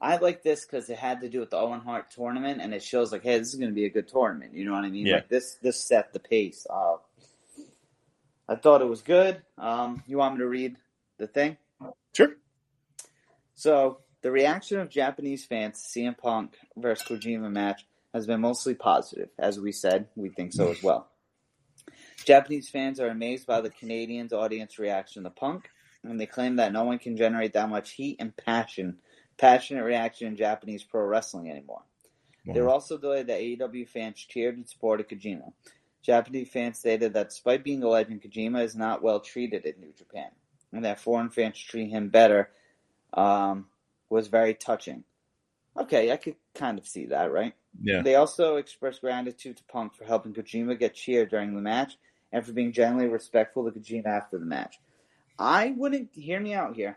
I 0.00 0.16
like 0.18 0.42
this 0.42 0.64
because 0.64 0.90
it 0.90 0.98
had 0.98 1.20
to 1.22 1.28
do 1.28 1.40
with 1.40 1.50
the 1.50 1.56
Owen 1.56 1.80
Hart 1.80 2.10
tournament, 2.10 2.60
and 2.60 2.74
it 2.74 2.82
shows 2.82 3.12
like, 3.12 3.22
hey, 3.22 3.38
this 3.38 3.48
is 3.48 3.54
going 3.54 3.70
to 3.70 3.74
be 3.74 3.86
a 3.86 3.90
good 3.90 4.08
tournament. 4.08 4.54
You 4.54 4.64
know 4.64 4.72
what 4.72 4.84
I 4.84 4.90
mean? 4.90 5.06
Yeah. 5.06 5.16
Like 5.16 5.28
this, 5.28 5.56
this 5.62 5.80
set 5.80 6.12
the 6.12 6.20
pace. 6.20 6.66
Uh, 6.68 6.96
I 8.48 8.56
thought 8.56 8.82
it 8.82 8.88
was 8.88 9.02
good. 9.02 9.42
Um, 9.58 10.02
you 10.06 10.18
want 10.18 10.34
me 10.34 10.40
to 10.40 10.48
read 10.48 10.76
the 11.18 11.26
thing? 11.26 11.56
Sure. 12.14 12.36
So 13.54 14.00
the 14.22 14.30
reaction 14.30 14.80
of 14.80 14.90
Japanese 14.90 15.44
fans 15.46 15.82
to 15.82 16.00
CM 16.00 16.16
Punk 16.16 16.56
versus 16.76 17.06
Kojima 17.06 17.50
match 17.50 17.86
has 18.12 18.26
been 18.26 18.40
mostly 18.40 18.74
positive. 18.74 19.30
As 19.38 19.58
we 19.58 19.72
said, 19.72 20.08
we 20.14 20.28
think 20.28 20.52
so 20.52 20.70
as 20.70 20.82
well. 20.82 21.08
Japanese 22.24 22.68
fans 22.68 22.98
are 22.98 23.08
amazed 23.08 23.46
by 23.46 23.60
the 23.60 23.70
Canadians' 23.70 24.32
audience 24.32 24.78
reaction 24.78 25.24
to 25.24 25.30
Punk, 25.30 25.70
and 26.02 26.20
they 26.20 26.26
claim 26.26 26.56
that 26.56 26.72
no 26.72 26.84
one 26.84 26.98
can 26.98 27.16
generate 27.16 27.52
that 27.52 27.68
much 27.68 27.92
heat 27.92 28.16
and 28.18 28.36
passion, 28.36 28.98
passionate 29.38 29.84
reaction 29.84 30.28
in 30.28 30.36
Japanese 30.36 30.82
pro 30.82 31.04
wrestling 31.04 31.50
anymore. 31.50 31.82
They 32.54 32.60
were 32.60 32.68
also 32.68 32.96
delighted 32.96 33.26
that 33.26 33.40
AEW 33.40 33.88
fans 33.88 34.18
cheered 34.20 34.56
and 34.56 34.68
supported 34.68 35.08
Kojima. 35.08 35.52
Japanese 36.02 36.48
fans 36.48 36.78
stated 36.78 37.14
that 37.14 37.30
despite 37.30 37.64
being 37.64 37.82
a 37.82 37.88
legend, 37.88 38.22
Kojima 38.22 38.62
is 38.62 38.76
not 38.76 39.02
well 39.02 39.18
treated 39.18 39.64
in 39.64 39.80
New 39.80 39.92
Japan, 39.92 40.30
and 40.72 40.84
that 40.84 41.00
foreign 41.00 41.30
fans 41.30 41.58
treat 41.58 41.90
him 41.90 42.08
better 42.08 42.50
um, 43.14 43.66
was 44.08 44.28
very 44.28 44.54
touching. 44.54 45.02
Okay, 45.76 46.12
I 46.12 46.16
could 46.16 46.36
kind 46.54 46.78
of 46.78 46.86
see 46.86 47.06
that, 47.06 47.32
right? 47.32 47.54
Yeah. 47.82 48.02
They 48.02 48.14
also 48.14 48.56
expressed 48.56 49.00
gratitude 49.00 49.56
to 49.56 49.64
Punk 49.64 49.94
for 49.94 50.04
helping 50.04 50.32
Kojima 50.32 50.78
get 50.78 50.94
cheered 50.94 51.30
during 51.30 51.54
the 51.54 51.60
match 51.60 51.98
and 52.32 52.46
for 52.46 52.52
being 52.52 52.72
generally 52.72 53.08
respectful 53.08 53.64
to 53.70 53.78
Kojima 53.78 54.06
after 54.06 54.38
the 54.38 54.46
match. 54.46 54.78
I 55.38 55.74
wouldn't 55.76 56.10
hear 56.12 56.40
me 56.40 56.54
out 56.54 56.76
here. 56.76 56.96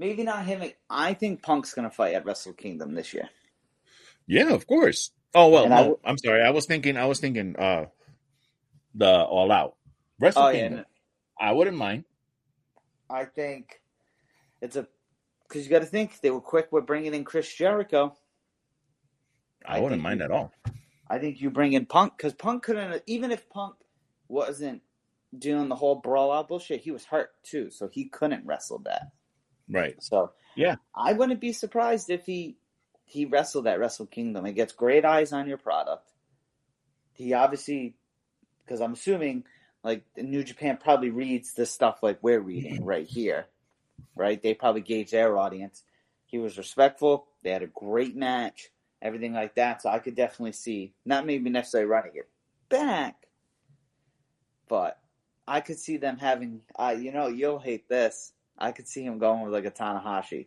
Maybe 0.00 0.22
not 0.22 0.46
him. 0.46 0.62
I 0.88 1.12
think 1.12 1.42
Punk's 1.42 1.74
going 1.74 1.88
to 1.88 1.94
fight 1.94 2.14
at 2.14 2.24
Wrestle 2.24 2.54
Kingdom 2.54 2.94
this 2.94 3.12
year. 3.12 3.28
Yeah, 4.26 4.48
of 4.54 4.66
course. 4.66 5.10
Oh 5.34 5.50
well, 5.50 5.64
And 5.64 5.74
I 5.74 5.76
no, 5.76 5.82
w- 5.82 5.98
I'm 6.04 6.16
sorry. 6.16 6.42
I 6.42 6.50
was 6.50 6.64
thinking. 6.64 6.96
I 6.96 7.04
was 7.04 7.20
thinking. 7.20 7.54
uh 7.58 7.84
The 8.94 9.12
All 9.24 9.52
Out 9.52 9.76
Wrestle 10.18 10.42
Oh 10.44 10.48
yeah, 10.48 10.60
Kingdom. 10.68 10.78
no, 10.78 10.84
I 11.48 11.52
wouldn't 11.52 11.76
mind. 11.76 12.04
I 13.10 13.26
think 13.26 13.82
it's 14.62 14.76
a 14.76 14.86
because 15.46 15.64
you 15.66 15.70
got 15.70 15.80
to 15.80 15.86
think 15.86 16.20
they 16.20 16.30
were 16.30 16.40
quick 16.40 16.68
with 16.72 16.86
bringing 16.86 17.12
in 17.12 17.24
Chris 17.24 17.52
Jericho. 17.52 18.16
I, 19.66 19.76
I 19.76 19.80
wouldn't 19.80 20.00
mind 20.02 20.20
you- 20.20 20.24
at 20.24 20.30
all. 20.30 20.50
I 21.10 21.18
think 21.18 21.40
you 21.42 21.50
bring 21.50 21.74
in 21.74 21.84
Punk 21.86 22.16
because 22.16 22.32
Punk 22.34 22.62
couldn't 22.62 23.02
even 23.06 23.32
if 23.32 23.50
Punk 23.50 23.74
wasn't 24.28 24.80
doing 25.36 25.68
the 25.68 25.74
whole 25.76 25.96
brawl 25.96 26.32
out 26.32 26.48
bullshit, 26.48 26.80
he 26.80 26.90
was 26.90 27.04
hurt 27.04 27.30
too, 27.42 27.70
so 27.70 27.88
he 27.88 28.06
couldn't 28.06 28.46
wrestle 28.46 28.78
that. 28.86 29.10
Right. 29.70 30.02
So 30.02 30.32
Yeah. 30.54 30.76
I 30.94 31.12
wouldn't 31.12 31.40
be 31.40 31.52
surprised 31.52 32.10
if 32.10 32.26
he 32.26 32.56
he 33.04 33.24
wrestled 33.24 33.66
at 33.66 33.80
Wrestle 33.80 34.06
Kingdom. 34.06 34.46
It 34.46 34.52
gets 34.52 34.72
great 34.72 35.04
eyes 35.04 35.32
on 35.32 35.48
your 35.48 35.58
product. 35.58 36.08
He 37.12 37.32
obviously, 37.32 37.96
because 38.64 38.80
I'm 38.80 38.92
assuming 38.92 39.44
like 39.82 40.04
New 40.16 40.44
Japan 40.44 40.78
probably 40.80 41.10
reads 41.10 41.54
the 41.54 41.66
stuff 41.66 42.02
like 42.02 42.18
we're 42.22 42.40
reading 42.40 42.84
right 42.84 43.06
here, 43.06 43.46
right? 44.14 44.40
They 44.40 44.54
probably 44.54 44.82
gauge 44.82 45.10
their 45.10 45.36
audience. 45.36 45.82
He 46.26 46.38
was 46.38 46.58
respectful. 46.58 47.26
They 47.42 47.50
had 47.50 47.62
a 47.62 47.66
great 47.66 48.14
match, 48.14 48.70
everything 49.02 49.32
like 49.32 49.56
that. 49.56 49.82
So 49.82 49.88
I 49.88 49.98
could 49.98 50.14
definitely 50.14 50.52
see 50.52 50.94
not 51.04 51.26
maybe 51.26 51.50
necessarily 51.50 51.90
running 51.90 52.12
it 52.14 52.28
back, 52.68 53.26
but 54.68 54.98
I 55.48 55.60
could 55.60 55.78
see 55.78 55.96
them 55.96 56.18
having. 56.18 56.60
Uh, 56.78 56.94
you 56.96 57.12
know, 57.12 57.26
you'll 57.26 57.58
hate 57.58 57.88
this. 57.88 58.32
I 58.60 58.72
could 58.72 58.86
see 58.86 59.02
him 59.04 59.18
going 59.18 59.42
with 59.42 59.52
like 59.52 59.64
a 59.64 59.70
Tanahashi. 59.70 60.46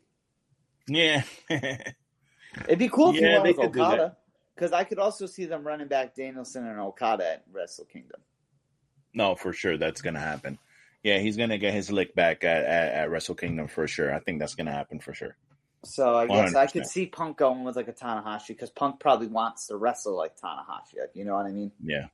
Yeah. 0.87 1.23
It'd 1.49 2.79
be 2.79 2.89
cool 2.89 3.09
if 3.09 3.15
Yeah, 3.15 3.37
you 3.37 3.41
went 3.43 3.57
with. 3.57 3.67
Okada. 3.67 4.17
Because 4.55 4.71
I 4.71 4.83
could 4.83 4.99
also 4.99 5.25
see 5.25 5.45
them 5.45 5.65
running 5.65 5.87
back 5.87 6.13
Danielson 6.15 6.67
and 6.67 6.79
Okada 6.79 7.27
at 7.33 7.43
Wrestle 7.51 7.85
Kingdom. 7.85 8.21
No, 9.15 9.33
for 9.35 9.51
sure, 9.51 9.77
that's 9.77 10.01
gonna 10.01 10.19
happen. 10.19 10.59
Yeah, 11.01 11.17
he's 11.19 11.37
gonna 11.37 11.57
get 11.57 11.73
his 11.73 11.91
lick 11.91 12.13
back 12.13 12.43
at, 12.43 12.63
at, 12.63 12.93
at 12.93 13.09
Wrestle 13.09 13.35
Kingdom 13.35 13.67
for 13.67 13.87
sure. 13.87 14.13
I 14.13 14.19
think 14.19 14.39
that's 14.39 14.53
gonna 14.55 14.71
happen 14.71 14.99
for 14.99 15.13
sure. 15.13 15.35
So 15.85 16.15
I 16.15 16.27
guess 16.27 16.55
I 16.55 16.67
could 16.67 16.85
see 16.85 17.07
Punk 17.07 17.37
going 17.37 17.63
with 17.63 17.75
like 17.75 17.87
a 17.87 17.93
Tanahashi 17.93 18.49
because 18.49 18.69
Punk 18.69 18.99
probably 18.99 19.27
wants 19.27 19.67
to 19.67 19.75
wrestle 19.75 20.15
like 20.15 20.37
Tanahashi. 20.37 20.99
like, 20.99 21.09
You 21.15 21.25
know 21.25 21.33
what 21.33 21.45
I 21.45 21.51
mean? 21.51 21.71
Yeah, 21.83 22.07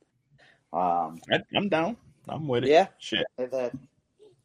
Um, 0.72 1.20
I, 1.30 1.40
I'm 1.54 1.68
down. 1.68 1.96
I'm 2.28 2.48
with 2.48 2.64
it. 2.64 2.70
yeah. 2.70 2.88
Shit. 2.98 3.26
That, 3.38 3.72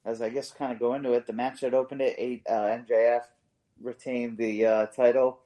as 0.05 0.21
I 0.21 0.29
guess 0.29 0.51
kind 0.51 0.71
of 0.71 0.79
go 0.79 0.93
into 0.93 1.13
it, 1.13 1.25
the 1.25 1.33
match 1.33 1.61
that 1.61 1.73
opened 1.73 2.01
it, 2.01 2.15
eight 2.17 2.43
uh, 2.47 2.77
MJF 2.79 3.21
retained 3.81 4.37
the 4.37 4.65
uh, 4.65 4.85
title 4.87 5.39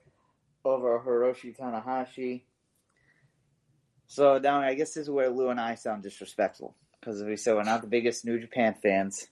over 0.65 0.99
Hiroshi 0.99 1.57
Tanahashi. 1.57 2.43
So 4.07 4.37
now 4.39 4.59
I 4.59 4.73
guess 4.73 4.93
this 4.93 5.03
is 5.03 5.09
where 5.09 5.29
Lou 5.29 5.49
and 5.49 5.59
I 5.59 5.75
sound 5.75 6.03
disrespectful 6.03 6.75
because 6.99 7.23
we 7.23 7.37
said 7.37 7.55
we're 7.55 7.63
not 7.63 7.81
the 7.81 7.87
biggest 7.87 8.25
New 8.25 8.39
Japan 8.39 8.75
fans. 8.81 9.27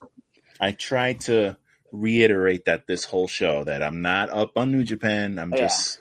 I 0.60 0.72
tried 0.72 1.22
to 1.22 1.58
reiterate 1.92 2.66
that 2.66 2.88
this 2.88 3.04
whole 3.04 3.28
show 3.28 3.64
that 3.64 3.84
I'm 3.84 4.02
not 4.02 4.30
up 4.30 4.58
on 4.58 4.72
New 4.72 4.84
Japan. 4.84 5.40
I'm 5.40 5.52
Yeah. 5.52 5.68
just 5.68 6.00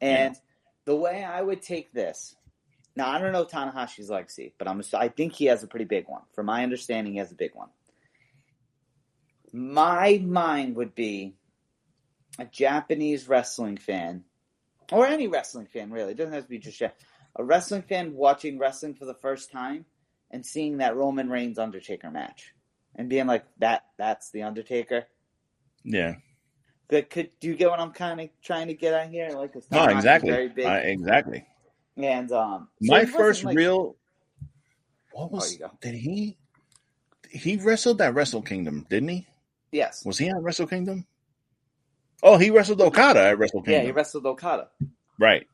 And 0.00 0.36
the 0.84 0.96
way 0.96 1.22
I 1.22 1.40
would 1.40 1.62
take 1.62 1.92
this, 1.92 2.34
now 2.96 3.08
I 3.08 3.18
don't 3.18 3.32
know 3.32 3.44
Tanahashi's 3.44 4.10
legacy, 4.10 4.52
but 4.58 4.68
I'm 4.68 4.82
I 4.94 5.08
think 5.08 5.32
he 5.32 5.46
has 5.46 5.62
a 5.62 5.68
pretty 5.68 5.84
big 5.84 6.08
one. 6.08 6.22
From 6.34 6.46
my 6.46 6.62
understanding, 6.62 7.14
he 7.14 7.18
has 7.20 7.30
a 7.30 7.36
big 7.36 7.54
one. 7.54 7.68
My 9.52 10.20
mind 10.24 10.76
would 10.76 10.94
be 10.94 11.34
a 12.38 12.44
Japanese 12.46 13.28
wrestling 13.28 13.76
fan, 13.76 14.24
or 14.90 15.06
any 15.06 15.28
wrestling 15.28 15.66
fan 15.66 15.90
really. 15.90 16.12
It 16.12 16.16
doesn't 16.16 16.32
have 16.32 16.44
to 16.44 16.48
be 16.48 16.58
just 16.58 16.80
Ja- 16.80 16.88
a 17.36 17.44
wrestling 17.44 17.82
fan 17.82 18.14
watching 18.14 18.58
wrestling 18.58 18.94
for 18.94 19.04
the 19.04 19.14
first 19.14 19.50
time 19.52 19.84
and 20.30 20.44
seeing 20.44 20.78
that 20.78 20.96
Roman 20.96 21.28
Reigns 21.28 21.58
Undertaker 21.58 22.10
match 22.10 22.54
and 22.96 23.08
being 23.10 23.26
like, 23.26 23.44
"That 23.58 23.84
that's 23.98 24.30
the 24.30 24.42
Undertaker." 24.42 25.06
yeah. 25.84 26.14
That 26.88 27.08
could 27.08 27.30
do 27.40 27.48
you 27.48 27.54
get 27.56 27.70
what 27.70 27.80
I'm 27.80 27.92
kind 27.92 28.20
of 28.20 28.28
trying 28.42 28.66
to 28.68 28.74
get 28.74 28.92
at 28.92 29.08
here? 29.10 29.30
Like, 29.30 29.52
'cause 29.54 29.66
No, 29.70 29.84
exactly. 29.86 30.30
Very 30.30 30.48
big. 30.50 30.66
I, 30.66 30.78
exactly. 30.80 31.46
And 31.96 32.30
um, 32.32 32.68
so 32.82 32.92
My 32.92 33.04
first 33.06 33.44
like- 33.44 33.56
real. 33.56 33.96
What 35.12 35.24
Oh, 35.24 35.26
was? 35.28 35.56
go. 35.56 35.70
did 35.80 35.94
he? 35.94 36.36
He 37.30 37.56
wrestled 37.56 37.98
that 37.98 38.12
Wrestle 38.14 38.42
Kingdom, 38.42 38.86
didn't 38.90 39.08
he? 39.10 39.26
Yes, 39.72 40.04
Was 40.04 40.18
he 40.18 40.30
on 40.30 40.42
Wrestle 40.42 40.66
Kingdom? 40.66 41.06
Oh, 42.22 42.36
he 42.38 42.50
wrestled 42.50 42.80
Okada 42.80 43.20
at 43.20 43.38
Wrestle 43.38 43.62
Kingdom. 43.62 43.80
yeah, 43.80 43.86
he 43.86 43.90
wrestled 43.92 44.26
Okada. 44.26 44.68
Right. 45.18 45.46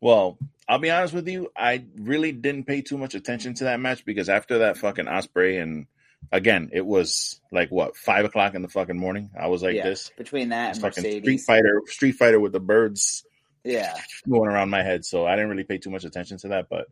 Well, 0.00 0.38
I'll 0.68 0.78
be 0.78 0.90
honest 0.90 1.12
with 1.12 1.28
you. 1.28 1.50
I 1.56 1.84
really 1.96 2.32
didn't 2.32 2.64
pay 2.64 2.80
too 2.82 2.96
much 2.96 3.14
attention 3.14 3.54
to 3.54 3.64
that 3.64 3.80
match 3.80 4.04
because 4.04 4.28
after 4.28 4.58
that 4.60 4.78
fucking 4.78 5.06
Ospreay 5.06 5.62
and 5.62 5.86
again, 6.32 6.70
it 6.72 6.84
was 6.86 7.40
like 7.52 7.70
what 7.70 7.96
five 7.96 8.24
o'clock 8.24 8.54
in 8.54 8.62
the 8.62 8.68
fucking 8.68 8.96
morning. 8.98 9.30
I 9.38 9.48
was 9.48 9.62
like 9.62 9.74
Yeah, 9.74 9.84
this. 9.84 10.10
between 10.16 10.48
that 10.50 10.72
and 10.74 10.80
fucking 10.80 11.04
Street 11.20 11.40
Fighter, 11.40 11.82
Street 11.86 12.12
Fighter 12.12 12.40
with 12.40 12.52
the 12.52 12.60
birds 12.60 13.24
Yeah, 13.64 13.94
going 14.28 14.48
around 14.50 14.70
my 14.70 14.82
head. 14.82 15.04
So 15.04 15.26
I 15.26 15.34
didn't 15.36 15.50
really 15.50 15.64
pay 15.64 15.78
too 15.78 15.90
much 15.90 16.04
attention 16.04 16.38
to 16.38 16.48
that. 16.48 16.68
But 16.70 16.86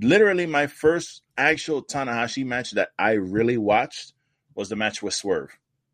literally, 0.00 0.46
my 0.46 0.66
first 0.68 1.22
actual 1.36 1.82
Tanahashi 1.82 2.44
match 2.46 2.72
that 2.72 2.90
I 2.98 3.12
really 3.12 3.58
watched 3.58 4.12
was 4.54 4.68
the 4.70 4.76
match 4.76 5.02
with 5.02 5.14
Swerve 5.14 5.50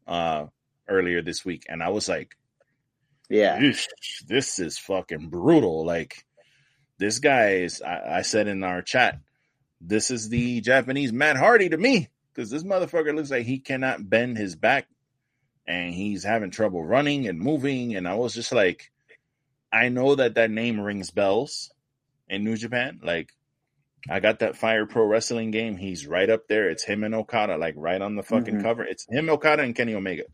uh, 0.07 0.47
earlier 0.89 1.23
this 1.23 1.45
week, 1.45 1.67
and 1.69 1.83
I 1.83 1.91
was 1.91 2.09
like, 2.09 2.37
yeah, 3.29 3.59
this 4.27 4.59
is 4.59 4.79
fucking 4.79 5.29
brutal. 5.31 5.85
Like 5.85 6.25
this 6.99 7.19
guy 7.19 7.57
is. 7.57 7.83
I, 7.83 8.19
I 8.19 8.23
said 8.23 8.49
in 8.49 8.63
our 8.65 8.83
chat, 8.83 9.19
this 9.81 10.11
is 10.11 10.29
the 10.29 10.61
Japanese 10.61 11.13
Matt 11.13 11.37
Hardy 11.37 11.69
to 11.71 11.77
me 11.77 12.09
because 12.33 12.51
this 12.51 12.63
motherfucker 12.63 13.15
looks 13.15 13.31
like 13.31 13.47
he 13.47 13.59
cannot 13.59 14.09
bend 14.09 14.37
his 14.37 14.57
back, 14.57 14.87
and 15.67 15.95
he's 15.95 16.25
having 16.25 16.51
trouble 16.51 16.85
running 16.85 17.27
and 17.29 17.39
moving. 17.39 17.97
And 17.97 18.07
I 18.07 18.15
was 18.15 18.35
just 18.35 18.53
like, 18.53 18.91
I 19.73 19.89
know 19.89 20.15
that 20.15 20.35
that 20.35 20.51
name 20.51 20.81
rings 20.81 21.11
bells 21.11 21.71
in 22.29 22.45
New 22.45 22.57
Japan. 22.57 23.01
Like. 23.03 23.31
I 24.09 24.21
got 24.21 24.41
that 24.41 24.57
Fire 24.57 24.87
Pro 24.87 25.05
Wrestling 25.07 25.51
game. 25.51 25.77
He's 25.77 26.07
right 26.07 26.29
up 26.29 26.47
there. 26.49 26.69
It's 26.69 26.85
him 26.85 27.05
and 27.05 27.15
Okada, 27.15 27.57
like 27.57 27.75
right 27.77 28.01
on 28.01 28.17
the 28.17 28.23
fucking 28.23 28.57
Mhm. 28.57 28.63
cover. 28.63 28.85
It's 28.85 29.07
him, 29.09 29.31
Okada, 29.31 29.63
and 29.63 29.75
Kenny 29.75 29.95
Omega. 29.95 30.25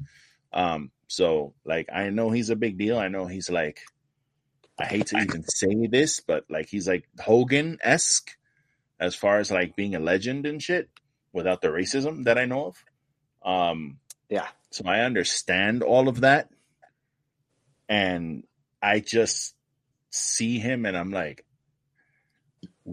Um, 0.52 0.90
so 1.06 1.54
like 1.64 1.88
I 1.92 2.10
know 2.10 2.30
he's 2.30 2.50
a 2.50 2.56
big 2.56 2.78
deal. 2.78 2.98
I 2.98 3.08
know 3.08 3.26
he's 3.26 3.48
like 3.50 3.80
I 4.78 4.86
hate 4.86 5.06
to 5.08 5.18
even 5.18 5.44
say 5.44 5.86
this, 5.88 6.20
but 6.20 6.44
like 6.50 6.68
he's 6.68 6.88
like 6.88 7.06
Hogan 7.20 7.78
esque 7.82 8.30
as 8.98 9.14
far 9.14 9.38
as 9.38 9.50
like 9.50 9.76
being 9.76 9.94
a 9.94 10.00
legend 10.00 10.46
and 10.46 10.62
shit 10.62 10.88
without 11.32 11.60
the 11.62 11.68
racism 11.68 12.24
that 12.24 12.38
I 12.38 12.46
know 12.46 12.66
of. 12.66 12.84
Um 13.42 13.98
yeah, 14.28 14.48
so 14.70 14.84
I 14.86 15.00
understand 15.00 15.82
all 15.82 16.08
of 16.08 16.20
that. 16.22 16.50
And 17.88 18.44
I 18.82 19.00
just 19.00 19.54
see 20.10 20.58
him 20.58 20.86
and 20.86 20.96
I'm 20.96 21.10
like, 21.10 21.44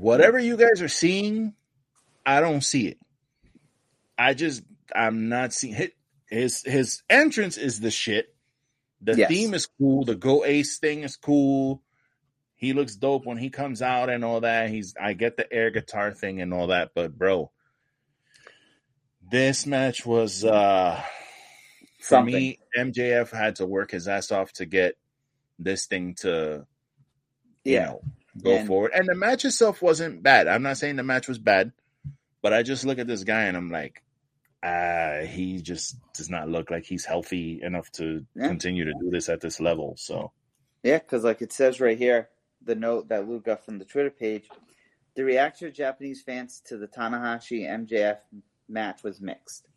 whatever 0.01 0.39
you 0.39 0.57
guys 0.57 0.81
are 0.81 0.87
seeing, 0.87 1.53
I 2.25 2.41
don't 2.41 2.63
see 2.63 2.87
it. 2.87 2.99
I 4.17 4.33
just 4.33 4.63
I'm 4.95 5.29
not 5.29 5.53
seeing 5.53 5.73
his 5.75 5.91
his 6.29 6.61
his 6.63 7.03
entrance 7.09 7.57
is 7.57 7.79
the 7.79 7.91
shit. 7.91 8.33
The 9.01 9.15
Yes. 9.15 9.29
theme 9.29 9.53
is 9.53 9.67
cool. 9.67 10.05
The 10.05 10.15
Go 10.15 10.45
Ace 10.45 10.79
thing 10.79 11.03
is 11.03 11.17
cool. 11.17 11.83
He 12.55 12.73
looks 12.73 12.95
dope 12.95 13.25
when 13.25 13.37
he 13.37 13.49
comes 13.51 13.81
out 13.81 14.09
and 14.09 14.25
all 14.25 14.41
that. 14.41 14.69
He's 14.69 14.95
I 14.99 15.13
get 15.13 15.37
the 15.37 15.51
air 15.51 15.69
guitar 15.71 16.11
thing 16.13 16.41
and 16.41 16.53
all 16.53 16.67
that, 16.67 16.91
but 16.95 17.17
bro, 17.17 17.51
this 19.29 19.65
match 19.65 20.05
was 20.05 20.43
uh 20.43 21.01
for 22.01 22.17
Something. 22.17 22.33
me, 22.33 22.59
MJF 22.77 23.31
had 23.31 23.57
to 23.57 23.65
work 23.65 23.91
his 23.91 24.07
ass 24.07 24.31
off 24.31 24.51
to 24.53 24.65
get 24.65 24.95
this 25.59 25.87
thing 25.87 26.15
to 26.15 26.65
you 27.65 27.73
yeah. 27.73 27.85
know 27.85 28.01
go 28.43 28.51
And- 28.57 28.67
forward. 28.67 28.91
And 28.93 29.07
the 29.07 29.15
match 29.15 29.45
itself 29.45 29.81
wasn't 29.81 30.23
bad. 30.23 30.47
I'm 30.47 30.63
not 30.63 30.77
saying 30.77 30.95
the 30.95 31.03
match 31.03 31.27
was 31.27 31.39
bad, 31.39 31.71
but 32.41 32.53
I 32.53 32.63
just 32.63 32.85
look 32.85 32.99
at 32.99 33.07
this 33.07 33.23
guy 33.23 33.43
and 33.43 33.57
I'm 33.57 33.69
like, 33.71 34.03
uh, 34.63 35.21
he 35.21 35.61
just 35.61 35.95
does 36.13 36.29
not 36.29 36.49
look 36.49 36.71
like 36.71 36.85
he's 36.85 37.05
healthy 37.05 37.61
enough 37.61 37.91
to 37.93 38.25
Yeah. 38.35 38.47
continue 38.47 38.85
to 38.85 38.93
do 38.99 39.09
this 39.09 39.29
at 39.29 39.41
this 39.41 39.59
level. 39.59 39.95
So 39.97 40.31
Yeah, 40.83 40.99
because 40.99 41.23
like 41.23 41.41
it 41.41 41.51
says 41.53 41.79
right 41.79 41.97
here, 41.97 42.29
the 42.63 42.75
note 42.75 43.07
that 43.09 43.27
Luke 43.27 43.45
got 43.45 43.63
from 43.65 43.77
the 43.79 43.85
Twitter 43.85 44.09
page, 44.09 44.49
the 45.15 45.23
reaction 45.23 45.67
of 45.67 45.73
Japanese 45.73 46.21
fans 46.21 46.61
to 46.67 46.77
the 46.77 46.87
Tanahashi 46.87 47.65
MJF 47.67 48.19
match 48.69 49.03
was 49.03 49.21
mixed. 49.21 49.67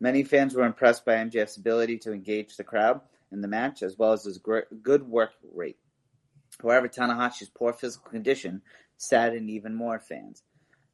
Many 0.00 0.24
fans 0.24 0.54
were 0.54 0.64
impressed 0.66 1.04
by 1.04 1.14
MJF's 1.14 1.56
ability 1.56 1.98
to 1.98 2.12
engage 2.12 2.56
the 2.56 2.64
crowd 2.64 3.00
in 3.32 3.40
the 3.40 3.48
match, 3.48 3.82
as 3.82 3.96
well 3.96 4.12
as 4.12 4.24
his 4.24 4.38
gr- 4.38 4.60
good 4.82 5.02
work 5.08 5.32
rate. 5.54 5.78
However, 6.62 6.88
Tanahashi's 6.88 7.48
poor 7.48 7.72
physical 7.72 8.10
condition 8.10 8.62
saddened 8.96 9.50
even 9.50 9.74
more 9.74 9.98
fans. 9.98 10.42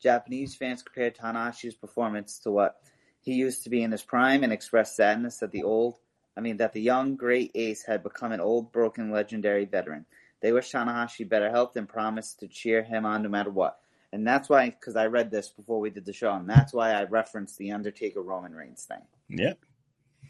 Japanese 0.01 0.57
fans 0.57 0.83
compared 0.83 1.17
Tanahashi's 1.17 1.75
performance 1.75 2.39
to 2.41 2.51
what 2.51 2.77
he 3.21 3.35
used 3.35 3.63
to 3.65 3.71
be 3.71 3.83
in 3.83 3.93
his 3.93 4.03
prime 4.03 4.43
and 4.43 4.53
expressed 4.53 4.97
sadness 4.97 5.39
that 5.39 5.53
the 5.53 5.63
old 5.63 5.99
I 6.37 6.41
mean, 6.41 6.57
that 6.59 6.73
the 6.73 6.81
young 6.81 7.17
great 7.17 7.51
ace 7.55 7.85
had 7.85 8.03
become 8.03 8.33
an 8.33 8.41
old, 8.41 8.73
broken, 8.73 9.11
legendary 9.11 9.65
veteran. 9.65 10.07
They 10.41 10.53
wish 10.53 10.73
Tanahashi 10.73 11.29
better 11.29 11.51
health 11.51 11.77
and 11.77 11.89
promised 11.89 12.41
to 12.41 12.49
cheer 12.49 12.83
him 12.83 13.05
on 13.05 13.23
no 13.23 13.29
matter 13.29 13.51
what. 13.51 13.79
And 14.13 14.27
that's 14.27 14.49
why, 14.49 14.71
because 14.71 14.97
I 14.97 15.07
read 15.07 15.31
this 15.31 15.51
before 15.51 15.81
we 15.81 15.91
did 15.91 16.05
the 16.05 16.13
show, 16.13 16.33
and 16.33 16.49
that's 16.49 16.73
why 16.73 16.93
I 16.93 17.05
referenced 17.05 17.59
the 17.59 17.73
Undertaker 17.73 18.21
Roman 18.21 18.55
Reigns 18.55 18.85
thing. 18.85 19.03
yeah, 19.29 19.55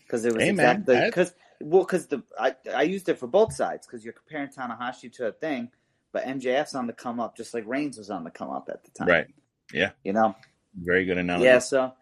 Because 0.04 0.24
it 0.24 0.34
was 0.34 0.42
man, 0.42 0.50
exactly 0.50 1.00
because 1.06 1.34
well, 1.62 1.82
because 1.84 2.06
the 2.06 2.22
I 2.38 2.54
I 2.72 2.82
used 2.82 3.08
it 3.08 3.18
for 3.18 3.26
both 3.26 3.52
sides 3.52 3.86
because 3.86 4.04
you're 4.04 4.14
comparing 4.14 4.48
Tanahashi 4.48 5.12
to 5.14 5.28
a 5.28 5.32
thing, 5.32 5.70
but 6.12 6.24
MJF's 6.24 6.74
on 6.74 6.86
the 6.86 6.92
come 6.92 7.20
up 7.20 7.36
just 7.36 7.54
like 7.54 7.64
Reigns 7.66 7.98
was 7.98 8.10
on 8.10 8.24
the 8.24 8.30
come 8.30 8.50
up 8.50 8.68
at 8.72 8.84
the 8.84 8.90
time. 8.90 9.08
right. 9.08 9.26
Yeah. 9.72 9.90
You 10.04 10.12
know. 10.12 10.36
Very 10.74 11.04
good 11.04 11.18
analogy. 11.18 11.44
Yeah. 11.46 11.58
So 11.60 11.92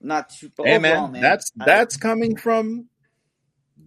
not 0.00 0.30
too. 0.30 0.50
But 0.56 0.66
hey 0.66 0.76
overall, 0.76 1.08
man, 1.08 1.22
that's 1.22 1.50
I- 1.60 1.64
that's 1.64 1.96
coming 1.96 2.36
from 2.36 2.88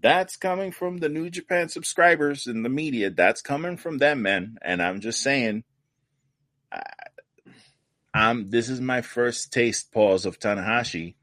that's 0.02 0.36
coming 0.38 0.72
from 0.72 0.98
the 0.98 1.10
New 1.10 1.30
Japan 1.30 1.70
subscribers 1.70 2.48
and 2.48 2.64
the 2.66 2.70
media. 2.70 3.10
That's 3.10 3.42
coming 3.42 3.78
from 3.78 3.98
them, 3.98 4.22
man. 4.22 4.58
And 4.62 4.82
I'm 4.82 5.02
just 5.02 5.22
saying, 5.22 5.64
I, 6.72 6.82
I'm 8.14 8.50
this 8.50 8.70
is 8.70 8.82
my 8.82 9.02
first 9.02 9.52
taste 9.54 9.92
pause 9.92 10.26
of 10.26 10.40
Tanahashi, 10.40 11.16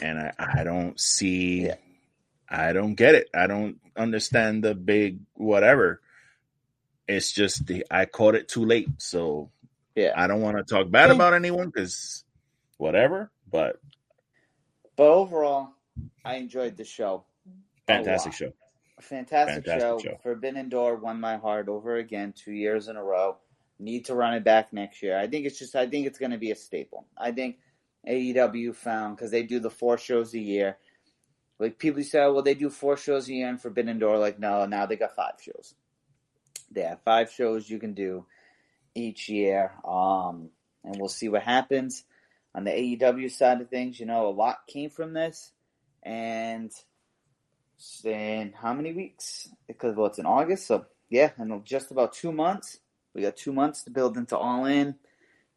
and 0.00 0.18
I 0.18 0.32
I 0.38 0.64
don't 0.64 1.00
see, 1.00 1.66
Yeah. 1.66 1.76
I 2.52 2.72
don't 2.74 2.94
get 2.94 3.14
it. 3.14 3.30
I 3.34 3.46
don't 3.46 3.78
understand 3.96 4.62
the 4.62 4.74
big 4.74 5.20
whatever. 5.34 6.02
It's 7.08 7.32
just 7.32 7.66
the 7.66 7.84
I 7.90 8.04
caught 8.04 8.34
it 8.34 8.48
too 8.48 8.64
late, 8.64 8.88
so 8.98 9.50
yeah. 9.96 10.12
I 10.14 10.26
don't 10.26 10.42
want 10.42 10.58
to 10.58 10.62
talk 10.62 10.90
bad 10.90 11.10
about 11.10 11.34
anyone 11.34 11.70
because 11.70 12.24
whatever. 12.76 13.30
But 13.50 13.80
But 14.96 15.08
overall, 15.08 15.70
I 16.24 16.36
enjoyed 16.36 16.76
the 16.76 16.84
show. 16.84 17.24
fantastic 17.86 18.34
show. 18.34 18.52
Fantastic, 19.00 19.64
Fantastic 19.64 19.80
show. 19.80 20.10
show. 20.12 20.18
Forbidden 20.22 20.68
Door 20.68 20.96
won 20.96 21.18
my 21.20 21.36
heart 21.36 21.68
over 21.68 21.96
again, 21.96 22.32
two 22.36 22.52
years 22.52 22.86
in 22.86 22.96
a 22.96 23.02
row. 23.02 23.36
Need 23.80 24.04
to 24.04 24.14
run 24.14 24.34
it 24.34 24.44
back 24.44 24.72
next 24.72 25.02
year. 25.02 25.18
I 25.18 25.26
think 25.26 25.44
it's 25.44 25.58
just. 25.58 25.74
I 25.74 25.88
think 25.88 26.06
it's 26.06 26.18
going 26.18 26.30
to 26.30 26.38
be 26.38 26.52
a 26.52 26.54
staple. 26.54 27.06
I 27.18 27.32
think 27.32 27.58
AEW 28.08 28.74
found 28.76 29.16
because 29.16 29.32
they 29.32 29.42
do 29.42 29.58
the 29.58 29.70
four 29.70 29.98
shows 29.98 30.34
a 30.34 30.38
year. 30.38 30.78
Like 31.62 31.78
people 31.78 32.02
say, 32.02 32.18
well, 32.18 32.42
they 32.42 32.54
do 32.54 32.70
four 32.70 32.96
shows 32.96 33.28
a 33.28 33.34
year 33.34 33.48
in 33.48 33.56
Forbidden 33.56 34.00
Door. 34.00 34.18
Like 34.18 34.40
no, 34.40 34.66
now 34.66 34.84
they 34.86 34.96
got 34.96 35.14
five 35.14 35.34
shows. 35.40 35.76
They 36.72 36.82
have 36.82 37.02
five 37.04 37.30
shows 37.30 37.70
you 37.70 37.78
can 37.78 37.94
do 37.94 38.26
each 38.96 39.28
year, 39.28 39.70
um, 39.84 40.50
and 40.82 40.96
we'll 40.98 41.08
see 41.08 41.28
what 41.28 41.44
happens 41.44 42.02
on 42.52 42.64
the 42.64 42.72
AEW 42.72 43.30
side 43.30 43.60
of 43.60 43.70
things. 43.70 44.00
You 44.00 44.06
know, 44.06 44.26
a 44.26 44.30
lot 44.30 44.66
came 44.66 44.90
from 44.90 45.12
this, 45.12 45.52
and 46.02 46.72
in 48.02 48.54
how 48.60 48.74
many 48.74 48.92
weeks? 48.92 49.48
Because 49.68 49.94
well, 49.94 50.06
it's 50.06 50.18
in 50.18 50.26
August, 50.26 50.66
so 50.66 50.86
yeah, 51.10 51.30
in 51.38 51.62
just 51.64 51.92
about 51.92 52.12
two 52.12 52.32
months. 52.32 52.78
We 53.14 53.22
got 53.22 53.36
two 53.36 53.52
months 53.52 53.84
to 53.84 53.90
build 53.90 54.16
into 54.16 54.36
All 54.36 54.64
In. 54.64 54.96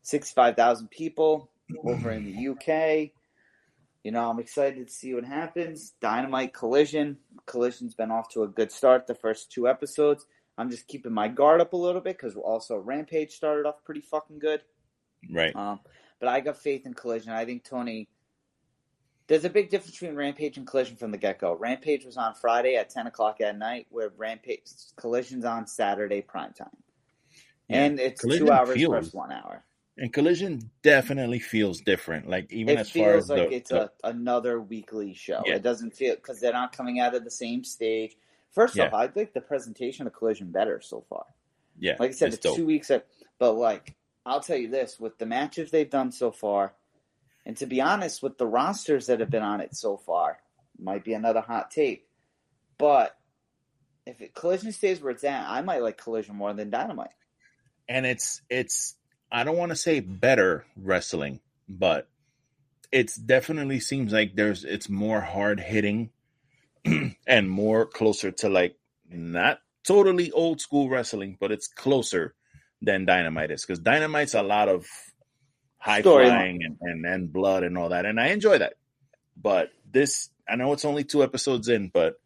Sixty-five 0.03 0.55
thousand 0.55 0.91
people 0.91 1.49
over 1.83 2.11
in 2.11 2.25
the 2.25 2.49
UK. 2.49 3.09
You 4.05 4.11
know, 4.11 4.29
I'm 4.29 4.37
excited 4.37 4.87
to 4.87 4.93
see 4.93 5.15
what 5.15 5.23
happens. 5.23 5.93
Dynamite 5.99 6.53
Collision. 6.53 7.17
Collision's 7.47 7.95
been 7.95 8.11
off 8.11 8.29
to 8.33 8.43
a 8.43 8.47
good 8.47 8.71
start 8.71 9.07
the 9.07 9.15
first 9.15 9.51
two 9.51 9.67
episodes. 9.67 10.27
I'm 10.59 10.69
just 10.69 10.87
keeping 10.87 11.11
my 11.11 11.27
guard 11.27 11.59
up 11.59 11.73
a 11.73 11.75
little 11.75 12.01
bit 12.01 12.15
because 12.15 12.35
also 12.35 12.77
Rampage 12.77 13.31
started 13.31 13.65
off 13.65 13.83
pretty 13.83 14.01
fucking 14.01 14.37
good. 14.37 14.61
Right. 15.33 15.55
Um, 15.55 15.79
but 16.19 16.29
I 16.29 16.39
got 16.41 16.55
faith 16.59 16.85
in 16.85 16.93
Collision. 16.93 17.31
I 17.31 17.45
think 17.45 17.63
Tony. 17.63 18.07
There's 19.25 19.43
a 19.43 19.49
big 19.49 19.71
difference 19.71 19.97
between 19.97 20.15
Rampage 20.15 20.57
and 20.59 20.67
Collision 20.67 20.97
from 20.97 21.09
the 21.09 21.17
get 21.17 21.39
go. 21.39 21.53
Rampage 21.55 22.05
was 22.05 22.15
on 22.15 22.35
Friday 22.35 22.75
at 22.75 22.91
10 22.91 23.07
o'clock 23.07 23.41
at 23.41 23.57
night, 23.57 23.87
where 23.89 24.11
Rampage 24.15 24.69
Collision's 24.97 25.45
on 25.45 25.65
Saturday 25.65 26.21
prime 26.21 26.53
time, 26.53 26.69
Yeah, 27.67 27.85
and 27.85 27.99
it's 27.99 28.21
Collision 28.21 28.45
two 28.45 28.53
hours 28.53 28.75
feels- 28.75 28.91
versus 28.93 29.13
one 29.15 29.31
hour. 29.31 29.65
And 29.97 30.11
Collision 30.11 30.69
definitely 30.81 31.39
feels 31.39 31.79
different. 31.81 32.27
Like 32.29 32.51
even 32.51 32.77
It 32.77 32.81
as 32.81 32.89
far 32.91 33.13
as 33.13 33.27
feels 33.27 33.29
like 33.29 33.49
the, 33.49 33.55
it's 33.55 33.69
the- 33.69 33.91
a, 34.03 34.09
another 34.09 34.59
weekly 34.59 35.13
show. 35.13 35.41
Yeah. 35.45 35.55
It 35.55 35.63
doesn't 35.63 35.95
feel 35.95 36.15
because 36.15 36.39
they're 36.41 36.51
not 36.53 36.75
coming 36.75 36.99
out 36.99 37.15
of 37.15 37.23
the 37.23 37.31
same 37.31 37.63
stage. 37.63 38.15
First 38.51 38.75
Yeah. 38.75 38.87
off, 38.87 38.93
I 38.93 39.09
like 39.15 39.33
the 39.33 39.41
presentation 39.41 40.05
of 40.07 40.13
Collision 40.13 40.51
better 40.51 40.81
so 40.81 41.05
far. 41.09 41.25
yeah, 41.79 41.95
Like 41.99 42.11
I 42.11 42.13
said, 42.13 42.29
it's 42.33 42.39
dope. 42.43 42.55
two 42.57 42.65
weeks. 42.65 42.91
But 43.39 43.53
like, 43.53 43.95
I'll 44.25 44.41
tell 44.41 44.57
you 44.57 44.69
this: 44.69 44.99
with 44.99 45.17
the 45.17 45.25
matches 45.25 45.71
they've 45.71 45.89
done 45.89 46.11
so 46.11 46.31
far, 46.31 46.73
and 47.45 47.55
to 47.57 47.65
be 47.65 47.79
honest, 47.81 48.23
with 48.23 48.37
the 48.37 48.47
rosters 48.47 49.07
that 49.07 49.19
have 49.19 49.29
been 49.29 49.43
on 49.43 49.61
it 49.61 49.75
so 49.75 49.97
far, 49.97 50.39
might 50.79 51.03
be 51.03 51.13
another 51.13 51.41
hot 51.41 51.69
take. 51.71 52.07
But 52.77 53.15
if 54.05 54.21
it, 54.21 54.33
Collision 54.33 54.71
stays 54.71 55.01
where 55.01 55.11
it's 55.11 55.23
at, 55.23 55.47
I 55.47 55.61
might 55.61 55.81
like 55.83 55.97
Collision 55.97 56.35
more 56.35 56.53
than 56.53 56.69
Dynamite. 56.69 57.11
and 57.87 58.05
it's 58.05 58.41
it's 58.49 58.95
I 59.31 59.43
don't 59.43 59.57
want 59.57 59.71
to 59.71 59.75
say 59.75 59.99
better 59.99 60.65
wrestling, 60.77 61.39
but 61.67 62.07
it's 62.91 63.15
definitely 63.15 63.79
seems 63.79 64.13
like 64.13 64.35
there's 64.35 64.63
it's 64.63 64.89
more 64.89 65.21
hard 65.21 65.59
hitting 65.59 66.11
and 67.27 67.49
more 67.49 67.85
closer 67.85 68.31
to 68.31 68.49
like 68.49 68.77
not 69.09 69.59
totally 69.85 70.31
old 70.31 70.61
school 70.61 70.89
wrestling, 70.89 71.37
but 71.39 71.51
it's 71.51 71.67
closer 71.67 72.33
than 72.81 73.05
Dynamite 73.05 73.51
is 73.51 73.65
because 73.65 73.79
Dynamite's 73.79 74.33
a 74.33 74.43
lot 74.43 74.69
of 74.69 74.85
high 75.77 76.01
Storyline. 76.01 76.25
flying 76.25 76.59
and, 76.63 76.77
and 76.81 77.05
and 77.05 77.33
blood 77.33 77.63
and 77.63 77.77
all 77.77 77.89
that, 77.89 78.05
and 78.05 78.19
I 78.19 78.27
enjoy 78.27 78.59
that. 78.59 78.75
But 79.35 79.71
this, 79.91 80.29
I 80.47 80.55
know 80.55 80.71
it's 80.73 80.85
only 80.85 81.03
two 81.03 81.23
episodes 81.23 81.67
in, 81.67 81.89
but 81.89 82.19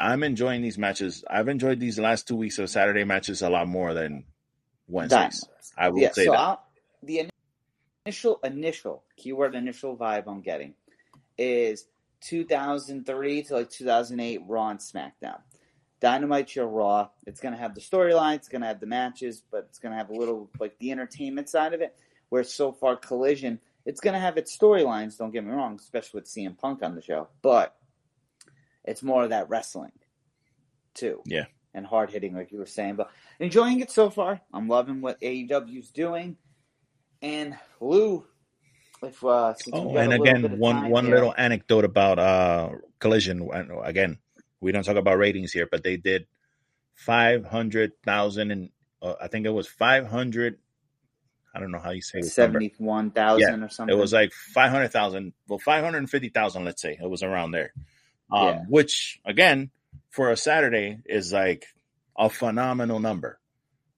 I'm 0.00 0.22
enjoying 0.22 0.62
these 0.62 0.78
matches. 0.78 1.24
I've 1.28 1.48
enjoyed 1.48 1.80
these 1.80 1.98
last 1.98 2.28
two 2.28 2.36
weeks 2.36 2.58
of 2.58 2.70
Saturday 2.70 3.04
matches 3.04 3.42
a 3.42 3.50
lot 3.50 3.68
more 3.68 3.94
than 3.94 4.24
Wednesdays. 4.88 5.40
Dynamite. 5.40 5.72
I 5.76 5.88
will 5.88 6.00
yeah, 6.00 6.12
say 6.12 6.24
so 6.26 6.32
that. 6.32 6.40
I'll, 6.40 6.66
the 7.02 7.28
initial 8.06 8.40
initial 8.44 9.04
keyword 9.16 9.54
initial 9.54 9.96
vibe 9.96 10.24
I'm 10.26 10.40
getting 10.40 10.74
is 11.38 11.86
2003 12.20 13.42
to 13.44 13.54
like 13.54 13.70
2008 13.70 14.42
Raw 14.46 14.68
and 14.68 14.78
SmackDown. 14.78 15.40
Dynamite 16.00 16.54
your 16.54 16.66
Raw. 16.66 17.08
It's 17.26 17.40
gonna 17.40 17.56
have 17.56 17.74
the 17.74 17.80
storyline. 17.80 18.36
It's 18.36 18.48
gonna 18.48 18.66
have 18.66 18.80
the 18.80 18.86
matches, 18.86 19.42
but 19.50 19.66
it's 19.68 19.78
gonna 19.78 19.96
have 19.96 20.10
a 20.10 20.14
little 20.14 20.50
like 20.58 20.78
the 20.78 20.90
entertainment 20.90 21.48
side 21.48 21.72
of 21.72 21.80
it. 21.80 21.96
Where 22.28 22.44
so 22.44 22.72
far 22.72 22.96
Collision, 22.96 23.60
it's 23.86 24.00
gonna 24.00 24.20
have 24.20 24.36
its 24.36 24.56
storylines. 24.56 25.16
Don't 25.16 25.30
get 25.30 25.44
me 25.44 25.52
wrong, 25.52 25.76
especially 25.76 26.18
with 26.18 26.28
CM 26.28 26.58
Punk 26.58 26.82
on 26.82 26.94
the 26.94 27.02
show, 27.02 27.28
but 27.42 27.76
it's 28.84 29.02
more 29.02 29.24
of 29.24 29.30
that 29.30 29.48
wrestling 29.48 29.92
too. 30.94 31.22
Yeah. 31.26 31.46
And 31.74 31.84
hard 31.84 32.10
hitting, 32.10 32.34
like 32.34 32.52
you 32.52 32.58
were 32.58 32.66
saying. 32.66 32.96
But 32.96 33.10
enjoying 33.40 33.80
it 33.80 33.90
so 33.90 34.08
far. 34.10 34.40
I'm 34.52 34.68
loving 34.68 35.00
what 35.00 35.20
AEW's 35.20 35.90
doing. 35.90 36.36
And 37.20 37.56
Lou, 37.80 38.26
if 39.02 39.22
uh, 39.24 39.54
since 39.54 39.74
Oh, 39.76 39.96
and 39.96 40.12
a 40.12 40.16
little 40.18 40.24
bit 40.24 40.36
again, 40.44 40.58
one 40.58 40.90
one 40.90 41.06
here- 41.06 41.14
little 41.14 41.34
anecdote 41.36 41.84
about 41.84 42.18
uh 42.18 42.70
collision. 42.98 43.48
Again, 43.82 44.18
we 44.60 44.72
don't 44.72 44.84
talk 44.84 44.96
about 44.96 45.18
ratings 45.18 45.52
here, 45.52 45.68
but 45.70 45.82
they 45.82 45.96
did 45.96 46.26
five 46.94 47.44
hundred 47.44 47.92
thousand, 48.04 48.50
and 48.50 48.70
uh, 49.02 49.14
I 49.20 49.28
think 49.28 49.46
it 49.46 49.50
was 49.50 49.66
five 49.68 50.06
hundred. 50.06 50.58
I 51.56 51.60
don't 51.60 51.70
know 51.70 51.78
how 51.78 51.90
you 51.90 52.02
say 52.02 52.20
this 52.20 52.36
number. 52.36 52.58
seventy-one 52.60 53.10
thousand 53.12 53.62
or 53.62 53.68
something. 53.68 53.96
It 53.96 54.00
was 54.00 54.12
like 54.12 54.32
five 54.32 54.70
hundred 54.72 54.88
thousand, 54.88 55.32
well, 55.48 55.58
five 55.60 55.84
hundred 55.84 56.08
fifty 56.10 56.28
thousand. 56.28 56.64
Let's 56.64 56.82
say 56.82 56.98
it 57.00 57.08
was 57.08 57.22
around 57.22 57.52
there. 57.52 57.72
Um, 58.30 58.46
Yeah. 58.46 58.60
Which 58.68 59.20
again, 59.24 59.70
for 60.10 60.30
a 60.30 60.36
Saturday, 60.36 60.98
is 61.06 61.32
like 61.32 61.66
a 62.16 62.30
phenomenal 62.30 63.00
number. 63.00 63.38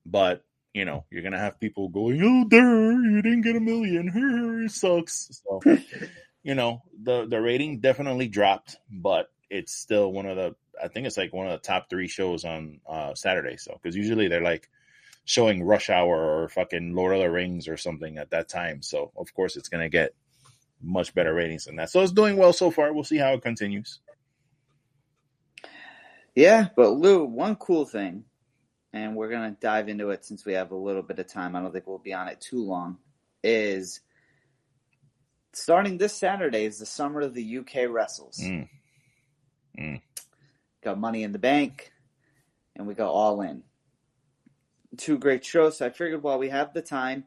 But 0.04 0.44
you 0.76 0.84
know, 0.84 1.06
you're 1.10 1.22
gonna 1.22 1.38
have 1.38 1.58
people 1.58 1.88
going, 1.88 2.20
"Oh, 2.22 2.46
there, 2.48 2.92
you 2.92 3.22
didn't 3.22 3.42
get 3.42 3.56
a 3.56 3.60
million. 3.60 4.62
It 4.66 4.70
sucks." 4.70 5.42
So, 5.44 5.60
you 6.42 6.54
know, 6.54 6.82
the 7.02 7.26
the 7.26 7.40
rating 7.40 7.80
definitely 7.80 8.28
dropped, 8.28 8.76
but 8.90 9.30
it's 9.48 9.72
still 9.72 10.12
one 10.12 10.26
of 10.26 10.36
the. 10.36 10.54
I 10.82 10.88
think 10.88 11.06
it's 11.06 11.16
like 11.16 11.32
one 11.32 11.46
of 11.46 11.52
the 11.52 11.66
top 11.66 11.88
three 11.88 12.08
shows 12.08 12.44
on 12.44 12.80
uh, 12.86 13.14
Saturday. 13.14 13.56
So, 13.56 13.72
because 13.72 13.96
usually 13.96 14.28
they're 14.28 14.42
like 14.42 14.68
showing 15.24 15.62
Rush 15.64 15.88
Hour 15.88 16.42
or 16.42 16.48
fucking 16.50 16.94
Lord 16.94 17.14
of 17.14 17.20
the 17.22 17.30
Rings 17.30 17.68
or 17.68 17.78
something 17.78 18.18
at 18.18 18.30
that 18.30 18.48
time. 18.50 18.82
So, 18.82 19.12
of 19.16 19.32
course, 19.32 19.56
it's 19.56 19.70
gonna 19.70 19.88
get 19.88 20.14
much 20.82 21.14
better 21.14 21.32
ratings 21.32 21.64
than 21.64 21.76
that. 21.76 21.88
So, 21.88 22.02
it's 22.02 22.12
doing 22.12 22.36
well 22.36 22.52
so 22.52 22.70
far. 22.70 22.92
We'll 22.92 23.04
see 23.04 23.16
how 23.16 23.32
it 23.32 23.42
continues. 23.42 24.00
Yeah, 26.36 26.68
but 26.76 26.90
Lou, 26.90 27.24
one 27.24 27.56
cool 27.56 27.86
thing, 27.86 28.24
and 28.92 29.16
we're 29.16 29.30
gonna 29.30 29.56
dive 29.58 29.88
into 29.88 30.10
it 30.10 30.24
since 30.24 30.44
we 30.44 30.52
have 30.52 30.70
a 30.70 30.76
little 30.76 31.02
bit 31.02 31.18
of 31.18 31.26
time. 31.26 31.56
I 31.56 31.62
don't 31.62 31.72
think 31.72 31.86
we'll 31.86 31.98
be 31.98 32.12
on 32.12 32.28
it 32.28 32.40
too 32.40 32.62
long. 32.62 32.98
Is 33.42 34.00
starting 35.54 35.96
this 35.96 36.12
Saturday 36.12 36.66
is 36.66 36.78
the 36.78 36.86
summer 36.86 37.22
of 37.22 37.32
the 37.32 37.58
UK 37.58 37.88
wrestles. 37.88 38.38
Mm. 38.38 38.68
Mm. 39.78 40.02
Got 40.84 40.98
Money 40.98 41.22
in 41.22 41.32
the 41.32 41.38
Bank, 41.38 41.90
and 42.76 42.86
we 42.86 42.92
go 42.92 43.08
All 43.08 43.40
In. 43.40 43.62
Two 44.98 45.18
great 45.18 45.44
shows. 45.44 45.78
So 45.78 45.86
I 45.86 45.90
figured 45.90 46.22
while 46.22 46.38
we 46.38 46.50
have 46.50 46.74
the 46.74 46.82
time, 46.82 47.24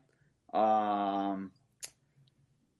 um, 0.53 1.51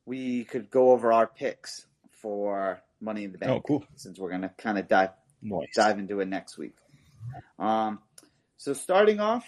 we 0.06 0.44
could 0.44 0.70
go 0.70 0.92
over 0.92 1.12
our 1.12 1.26
picks 1.26 1.88
for 2.12 2.82
Money 3.02 3.24
in 3.24 3.32
the 3.32 3.40
Bank. 3.40 3.52
Oh, 3.52 3.62
cool. 3.66 3.84
Since 3.96 4.20
we're 4.20 4.32
gonna 4.32 4.54
kind 4.58 4.78
of 4.78 4.88
dive 4.88 5.10
Nice. 5.42 5.70
dive 5.76 6.00
into 6.00 6.20
it 6.20 6.28
next 6.28 6.58
week. 6.58 6.76
Um, 7.58 8.00
so 8.58 8.74
starting 8.74 9.20
off, 9.20 9.46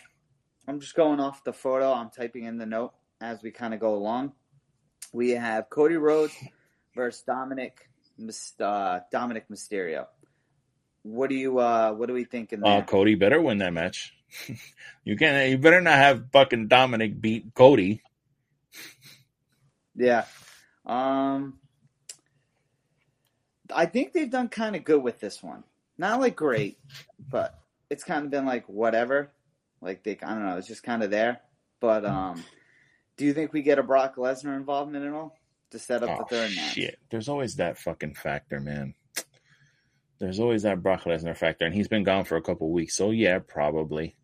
I'm 0.68 0.80
just 0.80 0.96
going 0.96 1.20
off 1.20 1.44
the 1.44 1.54
photo. 1.54 1.92
I'm 1.94 2.10
typing 2.10 2.46
in 2.46 2.58
the 2.58 2.66
note 2.66 2.94
as 3.20 3.42
we 3.44 3.52
kind 3.52 3.74
of 3.74 3.80
go 3.80 3.96
along. 3.96 4.34
We 5.14 5.32
have 5.32 5.70
Cody 5.70 5.96
Rhodes 5.96 6.34
versus 6.96 7.24
Dominik 7.28 7.72
uh, 8.60 9.00
Dominik 9.14 9.44
Mysterio. 9.52 10.06
What 11.04 11.30
do 11.30 11.36
you 11.36 11.58
uh, 11.60 11.94
what 11.94 12.08
do 12.08 12.14
we 12.14 12.24
think 12.26 12.54
in 12.54 12.64
Uh. 12.64 12.84
Cody 12.84 13.16
better 13.16 13.42
win 13.42 13.58
that 13.60 13.74
match. 13.74 14.14
you 15.04 15.18
can. 15.18 15.50
You 15.50 15.58
better 15.58 15.82
not 15.82 15.96
have 15.96 16.26
fucking 16.32 16.70
Dominik 16.70 17.20
beat 17.20 17.54
Cody. 17.54 18.02
Yeah. 19.94 20.24
Um, 20.86 21.60
I 23.76 23.86
think 23.86 24.14
they've 24.14 24.32
done 24.32 24.48
kind 24.48 24.76
of 24.76 24.86
good 24.86 25.04
with 25.04 25.20
this 25.20 25.44
one. 25.44 25.66
Not 26.02 26.20
like 26.20 26.36
great, 26.36 26.80
but 27.30 27.54
it's 27.92 28.04
kind 28.04 28.26
of 28.26 28.32
been 28.32 28.48
like 28.48 28.68
whatever. 28.68 29.32
Like 29.82 30.04
they, 30.04 30.18
I 30.24 30.34
don't 30.34 30.44
know, 30.44 30.58
it's 30.58 30.68
just 30.68 30.82
kind 30.82 31.04
of 31.04 31.12
there. 31.12 31.42
But 31.80 32.06
um, 32.06 32.44
do 33.18 33.26
you 33.26 33.34
think 33.34 33.54
we 33.54 33.62
get 33.62 33.78
a 33.78 33.84
Brock 33.84 34.16
Lesnar 34.16 34.58
involvement 34.58 35.06
at 35.06 35.14
all 35.14 35.38
to 35.70 35.78
set 35.78 36.02
up 36.02 36.10
Oh, 36.10 36.18
the 36.18 36.36
third 36.36 36.56
match? 36.56 36.74
shit. 36.74 36.98
There's 37.12 37.30
always 37.30 37.58
that 37.58 37.78
fucking 37.78 38.16
factor, 38.16 38.60
man. 38.60 38.96
There's 40.18 40.40
always 40.40 40.64
that 40.64 40.82
Brock 40.82 41.04
Lesnar 41.04 41.38
factor, 41.38 41.66
and 41.66 41.74
he's 41.76 41.88
been 41.88 42.04
gone 42.04 42.26
for 42.26 42.36
a 42.36 42.42
couple 42.42 42.72
weeks. 42.72 42.96
So 42.96 43.12
yeah, 43.12 43.38
probably 43.38 44.16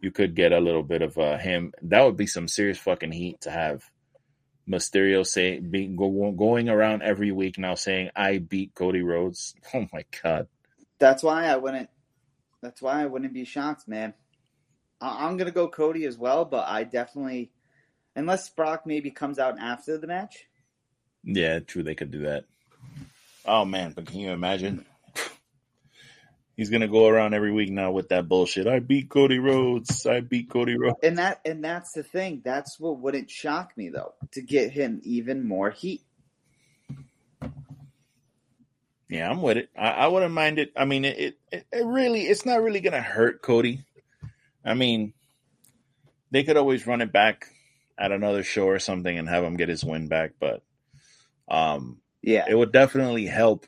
you 0.00 0.10
could 0.10 0.34
get 0.34 0.52
a 0.52 0.60
little 0.60 0.82
bit 0.82 1.00
of 1.00 1.16
uh, 1.16 1.38
him. 1.38 1.72
That 1.80 2.02
would 2.02 2.18
be 2.18 2.26
some 2.26 2.46
serious 2.46 2.76
fucking 2.78 3.12
heat 3.12 3.40
to 3.42 3.50
have 3.50 3.82
Mysterio 4.68 5.26
say 5.26 5.60
be 5.60 5.86
go, 5.86 6.32
going 6.32 6.68
around 6.68 7.02
every 7.02 7.32
week 7.32 7.56
now 7.58 7.74
saying 7.74 8.10
I 8.14 8.36
beat 8.36 8.74
Cody 8.74 9.00
Rhodes. 9.00 9.54
Oh 9.74 9.86
my 9.94 10.04
god, 10.22 10.48
That's 11.02 11.24
why 11.24 11.46
I 11.46 11.56
wouldn't. 11.56 11.90
That's 12.62 12.80
why 12.80 13.02
I 13.02 13.06
wouldn't 13.06 13.34
be 13.34 13.44
shocked, 13.44 13.88
man. 13.88 14.14
I, 15.00 15.26
I'm 15.26 15.36
gonna 15.36 15.50
go 15.50 15.66
Cody 15.66 16.04
as 16.04 16.16
well, 16.16 16.44
but 16.44 16.68
I 16.68 16.84
definitely, 16.84 17.50
unless 18.14 18.48
Brock 18.50 18.86
maybe 18.86 19.10
comes 19.10 19.40
out 19.40 19.58
after 19.58 19.98
the 19.98 20.06
match. 20.06 20.46
Yeah, 21.24 21.58
true. 21.58 21.82
They 21.82 21.96
could 21.96 22.12
do 22.12 22.20
that. 22.20 22.44
Oh 23.44 23.64
man, 23.64 23.94
but 23.96 24.06
can 24.06 24.20
you 24.20 24.30
imagine? 24.30 24.84
He's 26.56 26.70
gonna 26.70 26.86
go 26.86 27.08
around 27.08 27.34
every 27.34 27.50
week 27.50 27.70
now 27.70 27.90
with 27.90 28.10
that 28.10 28.28
bullshit. 28.28 28.68
I 28.68 28.78
beat 28.78 29.10
Cody 29.10 29.40
Rhodes. 29.40 30.06
I 30.06 30.20
beat 30.20 30.50
Cody 30.50 30.78
Rhodes. 30.78 31.00
And 31.02 31.18
that 31.18 31.40
and 31.44 31.64
that's 31.64 31.90
the 31.94 32.04
thing. 32.04 32.42
That's 32.44 32.78
what 32.78 33.00
wouldn't 33.00 33.28
shock 33.28 33.76
me 33.76 33.88
though, 33.88 34.14
to 34.34 34.40
get 34.40 34.70
him 34.70 35.00
even 35.02 35.48
more 35.48 35.70
heat. 35.70 36.02
Yeah, 39.12 39.28
I'm 39.30 39.42
with 39.42 39.58
it. 39.58 39.68
I, 39.76 39.90
I 39.90 40.06
wouldn't 40.08 40.32
mind 40.32 40.58
it. 40.58 40.72
I 40.74 40.86
mean, 40.86 41.04
it, 41.04 41.38
it 41.52 41.66
it 41.70 41.84
really 41.84 42.22
it's 42.22 42.46
not 42.46 42.62
really 42.62 42.80
gonna 42.80 43.02
hurt 43.02 43.42
Cody. 43.42 43.84
I 44.64 44.72
mean, 44.72 45.12
they 46.30 46.44
could 46.44 46.56
always 46.56 46.86
run 46.86 47.02
it 47.02 47.12
back 47.12 47.46
at 47.98 48.10
another 48.10 48.42
show 48.42 48.64
or 48.68 48.78
something 48.78 49.16
and 49.18 49.28
have 49.28 49.44
him 49.44 49.56
get 49.56 49.68
his 49.68 49.84
win 49.84 50.08
back, 50.08 50.32
but 50.40 50.62
um, 51.46 52.00
Yeah. 52.22 52.46
it 52.48 52.54
would 52.54 52.72
definitely 52.72 53.26
help 53.26 53.66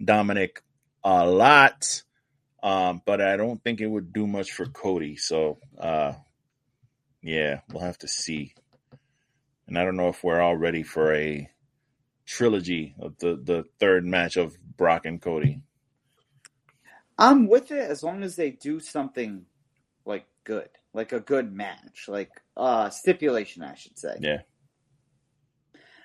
Dominik 0.00 0.58
a 1.02 1.26
lot. 1.26 2.02
Um, 2.62 3.02
but 3.04 3.20
I 3.20 3.36
don't 3.36 3.62
think 3.62 3.80
it 3.80 3.88
would 3.88 4.12
do 4.12 4.26
much 4.26 4.52
for 4.52 4.64
Cody. 4.66 5.16
So, 5.16 5.58
uh, 5.78 6.12
yeah, 7.20 7.60
we'll 7.72 7.82
have 7.82 7.98
to 7.98 8.08
see. 8.08 8.54
And 9.66 9.76
I 9.78 9.84
don't 9.84 9.96
know 9.96 10.08
if 10.08 10.22
we're 10.22 10.40
all 10.40 10.56
ready 10.56 10.82
for 10.82 11.12
a 11.12 11.50
trilogy 12.26 12.94
of 13.00 13.18
the, 13.18 13.36
the 13.42 13.64
third 13.80 14.06
match 14.06 14.36
of 14.36 14.56
Brock 14.76 15.06
and 15.06 15.20
Cody. 15.20 15.60
I'm 17.18 17.46
with 17.46 17.70
it 17.70 17.90
as 17.90 18.02
long 18.02 18.22
as 18.22 18.36
they 18.36 18.50
do 18.50 18.80
something 18.80 19.46
like 20.04 20.26
good, 20.42 20.68
like 20.92 21.12
a 21.12 21.20
good 21.20 21.52
match, 21.52 22.06
like 22.08 22.30
uh 22.56 22.90
stipulation, 22.90 23.62
I 23.62 23.74
should 23.74 23.98
say. 23.98 24.16
Yeah. 24.20 24.40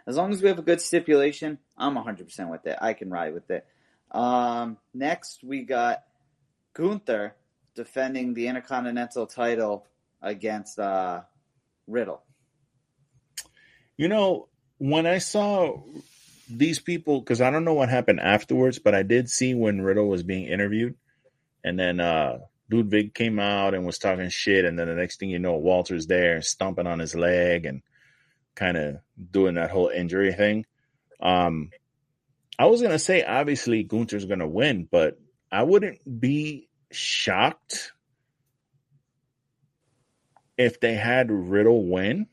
As 0.07 0.15
long 0.15 0.31
as 0.31 0.41
we 0.41 0.47
have 0.49 0.57
a 0.59 0.63
good 0.63 0.81
stipulation, 0.81 1.59
I'm 1.77 1.95
100% 1.95 2.49
with 2.49 2.65
it. 2.65 2.77
I 2.81 2.93
can 2.93 3.11
ride 3.11 3.33
with 3.33 3.51
it. 3.51 3.65
Um, 4.09 4.77
next, 4.91 5.43
we 5.43 5.61
got 5.61 6.03
Gunther 6.73 7.35
defending 7.75 8.33
the 8.33 8.47
Intercontinental 8.47 9.27
title 9.27 9.85
against 10.21 10.79
uh, 10.79 11.21
Riddle. 11.87 12.23
You 13.97 14.07
know, 14.07 14.47
when 14.79 15.05
I 15.05 15.19
saw 15.19 15.83
these 16.49 16.79
people, 16.79 17.19
because 17.19 17.41
I 17.41 17.49
don't 17.51 17.65
know 17.65 17.73
what 17.73 17.89
happened 17.89 18.19
afterwards, 18.19 18.79
but 18.79 18.95
I 18.95 19.03
did 19.03 19.29
see 19.29 19.53
when 19.53 19.81
Riddle 19.81 20.07
was 20.07 20.23
being 20.23 20.45
interviewed, 20.45 20.95
and 21.63 21.79
then 21.79 21.99
uh 21.99 22.39
Ludwig 22.71 23.13
came 23.13 23.39
out 23.39 23.73
and 23.73 23.85
was 23.85 23.97
talking 23.97 24.29
shit, 24.29 24.65
and 24.65 24.77
then 24.77 24.87
the 24.87 24.95
next 24.95 25.19
thing 25.19 25.29
you 25.29 25.39
know, 25.39 25.57
Walter's 25.57 26.07
there 26.07 26.41
stomping 26.41 26.87
on 26.87 26.99
his 26.99 27.15
leg 27.15 27.65
and 27.65 27.81
kind 28.55 28.77
of 28.77 28.97
doing 29.31 29.55
that 29.55 29.71
whole 29.71 29.89
injury 29.89 30.33
thing. 30.33 30.65
Um, 31.19 31.71
I 32.57 32.65
was 32.65 32.81
gonna 32.81 32.99
say 32.99 33.23
obviously 33.23 33.83
Gunther's 33.83 34.25
gonna 34.25 34.47
win, 34.47 34.87
but 34.89 35.19
I 35.51 35.63
wouldn't 35.63 36.19
be 36.19 36.69
shocked 36.91 37.93
if 40.57 40.79
they 40.79 40.93
had 40.93 41.31
Riddle 41.31 41.85
win 41.85 42.27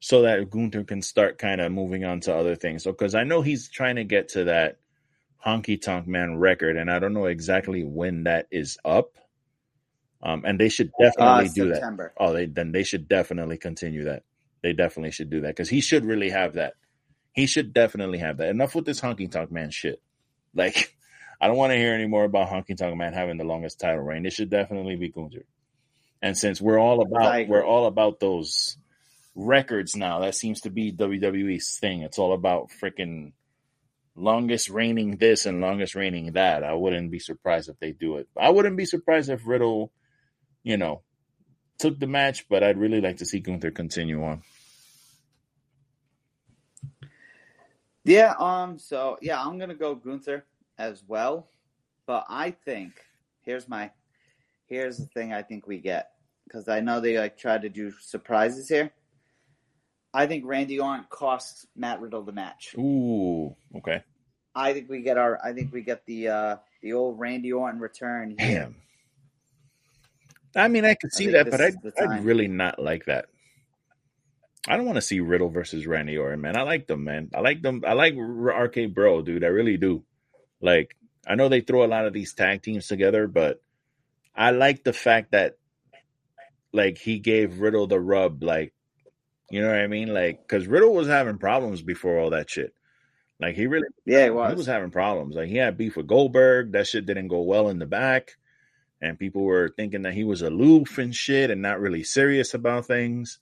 so 0.00 0.22
that 0.22 0.50
Gunther 0.50 0.84
can 0.84 1.02
start 1.02 1.38
kind 1.38 1.60
of 1.60 1.70
moving 1.70 2.04
on 2.04 2.20
to 2.20 2.34
other 2.34 2.56
things. 2.56 2.82
So, 2.82 2.90
because 2.90 3.14
I 3.14 3.24
know 3.24 3.42
he's 3.42 3.68
trying 3.68 3.96
to 3.96 4.04
get 4.04 4.30
to 4.30 4.44
that 4.44 4.78
honky 5.44 5.80
tonk 5.80 6.06
man 6.06 6.36
record, 6.36 6.76
and 6.76 6.90
I 6.90 6.98
don't 6.98 7.12
know 7.12 7.26
exactly 7.26 7.84
when 7.84 8.24
that 8.24 8.46
is 8.50 8.78
up. 8.84 9.16
Um, 10.22 10.42
and 10.44 10.58
they 10.58 10.68
should 10.68 10.90
definitely 11.00 11.46
Uh, 11.46 11.52
do 11.54 11.68
that. 11.68 12.12
Oh, 12.18 12.32
they 12.32 12.46
then 12.46 12.72
they 12.72 12.82
should 12.82 13.08
definitely 13.08 13.56
continue 13.56 14.04
that. 14.04 14.24
They 14.62 14.72
definitely 14.74 15.12
should 15.12 15.30
do 15.30 15.40
that 15.42 15.48
because 15.48 15.70
he 15.70 15.80
should 15.80 16.04
really 16.04 16.30
have 16.30 16.54
that. 16.54 16.74
He 17.32 17.46
should 17.46 17.72
definitely 17.72 18.18
have 18.18 18.38
that. 18.38 18.48
Enough 18.48 18.74
with 18.74 18.84
this 18.84 19.00
honky 19.00 19.30
tonk 19.30 19.50
man 19.50 19.70
shit. 19.70 20.02
Like, 20.54 20.94
I 21.40 21.46
don't 21.46 21.56
want 21.56 21.72
to 21.72 21.78
hear 21.78 21.94
any 21.94 22.06
more 22.06 22.24
about 22.24 22.50
honky 22.50 22.76
tonk 22.76 22.96
man 22.96 23.14
having 23.14 23.38
the 23.38 23.44
longest 23.44 23.80
title 23.80 24.02
reign. 24.02 24.26
It 24.26 24.32
should 24.32 24.50
definitely 24.50 24.96
be 24.96 25.08
Gunther. 25.08 25.46
And 26.20 26.36
since 26.36 26.60
we're 26.60 26.78
all 26.78 27.00
about 27.00 27.48
we're 27.48 27.64
all 27.64 27.86
about 27.86 28.20
those 28.20 28.76
records 29.34 29.96
now, 29.96 30.20
that 30.20 30.34
seems 30.34 30.62
to 30.62 30.70
be 30.70 30.92
WWE's 30.92 31.78
thing. 31.78 32.02
It's 32.02 32.18
all 32.18 32.32
about 32.32 32.70
freaking 32.70 33.32
longest 34.16 34.68
reigning 34.68 35.16
this 35.16 35.46
and 35.46 35.60
longest 35.60 35.94
reigning 35.94 36.32
that. 36.32 36.64
I 36.64 36.74
wouldn't 36.74 37.10
be 37.10 37.18
surprised 37.18 37.68
if 37.68 37.78
they 37.78 37.92
do 37.92 38.16
it. 38.16 38.28
I 38.38 38.50
wouldn't 38.50 38.76
be 38.76 38.84
surprised 38.84 39.30
if 39.30 39.46
Riddle, 39.46 39.92
you 40.62 40.76
know, 40.76 41.02
took 41.78 41.98
the 41.98 42.06
match, 42.06 42.48
but 42.48 42.62
I'd 42.62 42.78
really 42.78 43.00
like 43.00 43.18
to 43.18 43.26
see 43.26 43.40
Gunther 43.40 43.70
continue 43.70 44.22
on. 44.22 44.42
Yeah, 48.04 48.34
um, 48.38 48.78
so 48.78 49.18
yeah, 49.20 49.40
I'm 49.40 49.58
gonna 49.58 49.74
go 49.74 49.94
Gunther 49.94 50.44
as 50.78 51.02
well. 51.06 51.48
But 52.06 52.26
I 52.28 52.50
think 52.50 52.92
here's 53.42 53.68
my 53.68 53.90
here's 54.66 54.96
the 54.96 55.06
thing 55.06 55.32
I 55.32 55.42
think 55.42 55.66
we 55.66 55.78
get. 55.78 56.10
Because 56.44 56.68
I 56.68 56.80
know 56.80 57.00
they 57.00 57.18
like 57.18 57.38
try 57.38 57.58
to 57.58 57.68
do 57.68 57.92
surprises 58.00 58.68
here. 58.68 58.90
I 60.12 60.26
think 60.26 60.44
Randy 60.44 60.80
Orton 60.80 61.06
costs 61.08 61.66
Matt 61.76 62.00
Riddle 62.00 62.22
the 62.22 62.32
match. 62.32 62.74
Ooh, 62.76 63.54
okay. 63.76 64.02
I 64.54 64.72
think 64.72 64.88
we 64.90 65.02
get 65.02 65.16
our 65.16 65.38
I 65.44 65.52
think 65.52 65.72
we 65.72 65.82
get 65.82 66.04
the 66.06 66.28
uh 66.28 66.56
the 66.82 66.94
old 66.94 67.18
Randy 67.20 67.52
Orton 67.52 67.80
return 67.80 68.36
here. 68.38 68.60
Damn. 68.60 68.76
I 70.56 70.68
mean, 70.68 70.84
I 70.84 70.94
could 70.94 71.12
see 71.12 71.26
think 71.26 71.50
that, 71.50 71.50
but 71.50 71.60
I'd, 71.60 71.76
I'd 72.00 72.24
really 72.24 72.48
not 72.48 72.80
like 72.80 73.04
that. 73.04 73.26
I 74.68 74.76
don't 74.76 74.84
want 74.84 74.96
to 74.96 75.02
see 75.02 75.20
Riddle 75.20 75.48
versus 75.48 75.86
Randy 75.86 76.18
Orton, 76.18 76.40
man. 76.40 76.56
I 76.56 76.62
like 76.62 76.86
them, 76.86 77.04
man. 77.04 77.30
I 77.34 77.40
like 77.40 77.62
them. 77.62 77.82
I 77.86 77.94
like 77.94 78.14
RK 78.16 78.92
Bro, 78.92 79.22
dude. 79.22 79.44
I 79.44 79.48
really 79.48 79.76
do. 79.76 80.04
Like, 80.60 80.96
I 81.26 81.34
know 81.34 81.48
they 81.48 81.62
throw 81.62 81.84
a 81.84 81.88
lot 81.88 82.06
of 82.06 82.12
these 82.12 82.34
tag 82.34 82.62
teams 82.62 82.86
together, 82.86 83.26
but 83.26 83.62
I 84.34 84.50
like 84.50 84.84
the 84.84 84.92
fact 84.92 85.30
that, 85.30 85.56
like, 86.72 86.98
he 86.98 87.20
gave 87.20 87.60
Riddle 87.60 87.86
the 87.86 88.00
rub. 88.00 88.42
Like, 88.42 88.74
you 89.50 89.60
know 89.60 89.68
what 89.68 89.80
I 89.80 89.86
mean? 89.86 90.12
Like, 90.12 90.40
because 90.46 90.66
Riddle 90.66 90.94
was 90.94 91.08
having 91.08 91.38
problems 91.38 91.82
before 91.82 92.18
all 92.18 92.30
that 92.30 92.50
shit. 92.50 92.74
Like, 93.40 93.56
he 93.56 93.66
really 93.66 93.88
Yeah, 94.04 94.24
he 94.24 94.30
was. 94.30 94.52
he 94.52 94.56
was 94.56 94.66
having 94.66 94.90
problems. 94.90 95.34
Like 95.34 95.48
he 95.48 95.56
had 95.56 95.78
beef 95.78 95.96
with 95.96 96.06
Goldberg. 96.06 96.72
That 96.72 96.86
shit 96.86 97.06
didn't 97.06 97.28
go 97.28 97.42
well 97.42 97.68
in 97.68 97.78
the 97.78 97.86
back. 97.86 98.36
And 99.00 99.18
people 99.18 99.42
were 99.42 99.72
thinking 99.76 100.02
that 100.02 100.12
he 100.12 100.24
was 100.24 100.42
aloof 100.42 100.98
and 100.98 101.14
shit 101.14 101.50
and 101.50 101.62
not 101.62 101.80
really 101.80 102.04
serious 102.04 102.52
about 102.52 102.86
things. 102.86 103.38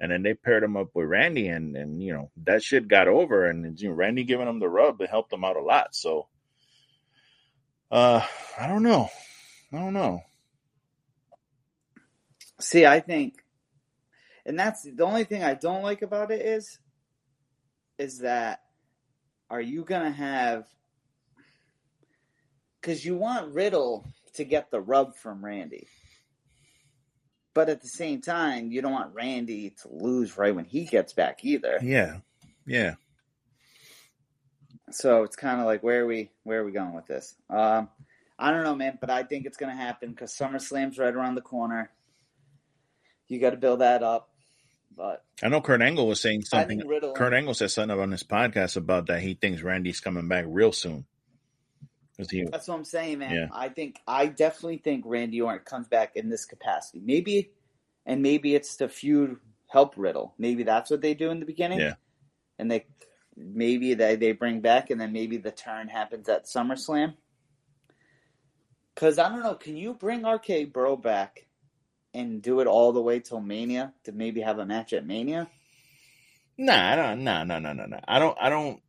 And 0.00 0.10
then 0.10 0.22
they 0.22 0.34
paired 0.34 0.64
him 0.64 0.76
up 0.76 0.88
with 0.94 1.06
Randy 1.08 1.46
and 1.48 1.76
and 1.76 2.02
you 2.02 2.12
know, 2.12 2.30
that 2.44 2.62
shit 2.62 2.88
got 2.88 3.08
over 3.08 3.46
and 3.46 3.80
you 3.80 3.88
know, 3.88 3.94
Randy 3.94 4.24
giving 4.24 4.48
him 4.48 4.58
the 4.58 4.68
rub 4.68 5.00
it 5.00 5.08
helped 5.10 5.32
him 5.32 5.44
out 5.44 5.56
a 5.56 5.62
lot. 5.62 5.94
So 5.94 6.26
uh 7.90 8.20
I 8.60 8.66
don't 8.66 8.82
know. 8.82 9.08
I 9.72 9.78
don't 9.78 9.94
know. 9.94 10.22
See, 12.60 12.84
I 12.86 13.00
think, 13.00 13.34
and 14.46 14.58
that's 14.58 14.82
the 14.82 15.04
only 15.04 15.24
thing 15.24 15.42
I 15.42 15.54
don't 15.54 15.82
like 15.82 16.02
about 16.02 16.30
it 16.30 16.40
is, 16.40 16.78
is 17.98 18.20
that 18.20 18.60
are 19.50 19.60
you 19.60 19.84
gonna 19.84 20.10
have? 20.10 20.66
Because 22.80 23.04
you 23.04 23.16
want 23.16 23.52
Riddle 23.52 24.06
to 24.34 24.44
get 24.44 24.70
the 24.70 24.80
rub 24.80 25.16
from 25.16 25.44
Randy, 25.44 25.88
but 27.54 27.68
at 27.68 27.82
the 27.82 27.88
same 27.88 28.20
time, 28.20 28.70
you 28.70 28.82
don't 28.82 28.92
want 28.92 29.14
Randy 29.14 29.70
to 29.82 29.88
lose 29.90 30.38
right 30.38 30.54
when 30.54 30.64
he 30.64 30.84
gets 30.84 31.12
back 31.12 31.44
either. 31.44 31.78
Yeah. 31.82 32.18
Yeah. 32.66 32.94
So 34.90 35.24
it's 35.24 35.36
kind 35.36 35.60
of 35.60 35.66
like 35.66 35.82
where 35.82 36.02
are 36.02 36.06
we 36.06 36.30
where 36.44 36.60
are 36.60 36.64
we 36.64 36.72
going 36.72 36.94
with 36.94 37.06
this? 37.06 37.34
Um, 37.50 37.88
I 38.38 38.52
don't 38.52 38.62
know, 38.62 38.76
man, 38.76 38.98
but 39.00 39.10
I 39.10 39.24
think 39.24 39.46
it's 39.46 39.56
gonna 39.56 39.74
happen 39.74 40.10
because 40.10 40.36
SummerSlam's 40.36 40.98
right 40.98 41.14
around 41.14 41.34
the 41.34 41.40
corner. 41.40 41.90
You 43.28 43.40
got 43.40 43.50
to 43.50 43.56
build 43.56 43.80
that 43.80 44.04
up, 44.04 44.30
but 44.96 45.24
I 45.42 45.48
know 45.48 45.60
Kurt 45.60 45.82
Angle 45.82 46.06
was 46.06 46.20
saying 46.20 46.42
something 46.42 46.86
Riddle. 46.86 47.12
Kurt 47.12 47.34
Angle 47.34 47.54
said 47.54 47.70
something 47.70 47.98
on 47.98 48.10
his 48.10 48.22
podcast 48.22 48.76
about 48.76 49.06
that 49.06 49.20
he 49.20 49.34
thinks 49.34 49.62
Randy's 49.62 50.00
coming 50.00 50.28
back 50.28 50.44
real 50.48 50.72
soon. 50.72 51.04
he 52.30 52.44
That's 52.44 52.68
what 52.68 52.76
I'm 52.76 52.84
saying, 52.84 53.18
man. 53.18 53.34
Yeah. 53.34 53.48
I 53.52 53.68
think 53.68 54.00
I 54.06 54.26
definitely 54.26 54.78
think 54.78 55.04
Randy 55.06 55.42
Orton 55.42 55.64
comes 55.64 55.88
back 55.88 56.16
in 56.16 56.30
this 56.30 56.46
capacity. 56.46 57.00
Maybe, 57.04 57.50
and 58.06 58.22
maybe 58.22 58.54
it's 58.54 58.76
to 58.76 58.88
feud 58.88 59.36
help 59.68 59.94
Riddle. 59.96 60.34
Maybe 60.38 60.62
that's 60.62 60.90
what 60.90 61.02
they 61.02 61.14
do 61.14 61.30
in 61.30 61.40
the 61.40 61.46
beginning. 61.46 61.80
Yeah. 61.80 61.94
And 62.58 62.70
they 62.70 62.86
maybe 63.36 63.92
they 63.94 64.16
they 64.16 64.32
bring 64.32 64.60
back, 64.60 64.88
and 64.88 64.98
then 64.98 65.12
maybe 65.12 65.36
the 65.36 65.50
turn 65.50 65.88
happens 65.88 66.28
at 66.28 66.46
SummerSlam. 66.46 67.14
Because 68.94 69.18
I 69.18 69.28
don't 69.28 69.42
know, 69.42 69.56
can 69.56 69.76
you 69.76 69.92
bring 69.92 70.26
RK 70.26 70.72
Bro 70.72 70.96
back 70.96 71.45
and 72.16 72.42
do 72.42 72.60
it 72.60 72.66
all 72.66 72.92
the 72.92 73.02
way 73.02 73.20
till 73.20 73.40
Mania 73.40 73.92
to 74.04 74.12
maybe 74.12 74.40
have 74.40 74.58
a 74.58 74.66
match 74.66 74.92
at 74.92 75.06
Mania? 75.06 75.48
Nah, 76.58 76.92
I 76.92 76.96
don't. 76.96 77.24
Nah, 77.24 77.44
no, 77.44 77.58
no, 77.58 77.72
no, 77.72 77.86
no. 77.86 78.00
I 78.06 78.18
don't. 78.18 78.36
I 78.40 78.48
don't. 78.48 78.80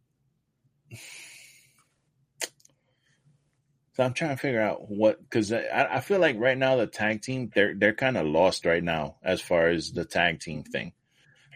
So 3.97 4.03
I'm 4.03 4.13
trying 4.13 4.35
to 4.35 4.37
figure 4.37 4.61
out 4.61 4.89
what 4.91 5.19
because 5.19 5.51
I, 5.51 5.87
I 5.91 5.99
feel 6.01 6.19
like 6.19 6.37
right 6.37 6.57
now 6.57 6.75
the 6.75 6.85
tag 6.85 7.23
team 7.23 7.51
they're 7.55 7.73
they're 7.73 7.95
kind 7.95 8.15
of 8.15 8.27
lost 8.27 8.63
right 8.65 8.83
now 8.83 9.15
as 9.23 9.41
far 9.41 9.69
as 9.69 9.91
the 9.91 10.05
tag 10.05 10.39
team 10.39 10.59
mm-hmm. 10.59 10.71
thing. 10.71 10.93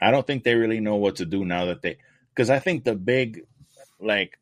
I 0.01 0.09
don't 0.09 0.25
think 0.25 0.43
they 0.43 0.55
really 0.55 0.79
know 0.79 0.95
what 0.95 1.17
to 1.17 1.25
do 1.25 1.45
now 1.45 1.65
that 1.65 1.83
they 1.83 1.97
because 2.33 2.49
I 2.49 2.57
think 2.57 2.83
the 2.83 2.95
big 2.95 3.41
like 3.99 4.39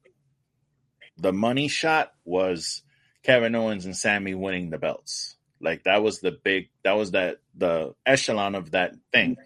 the 1.18 1.34
money 1.34 1.68
shot 1.68 2.14
was 2.24 2.84
Kevin 3.22 3.54
Owens 3.54 3.84
and 3.86 3.98
Sami 3.98 4.34
winning 4.34 4.70
the 4.70 4.78
belts. 4.78 5.36
Like 5.62 5.84
that 5.84 6.02
was 6.04 6.20
the 6.20 6.32
big 6.32 6.70
that 6.84 6.94
was 6.94 7.12
that 7.12 7.38
the 7.56 7.94
echelon 8.06 8.56
of 8.56 8.72
that 8.72 8.96
thing. 9.12 9.38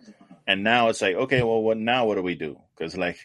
And 0.45 0.63
now 0.63 0.89
it's 0.89 1.01
like, 1.01 1.15
okay, 1.15 1.41
well 1.43 1.61
what 1.61 1.77
now 1.77 2.05
what 2.05 2.15
do 2.15 2.21
we 2.21 2.35
do? 2.35 2.59
Because 2.77 2.95
like 2.97 3.17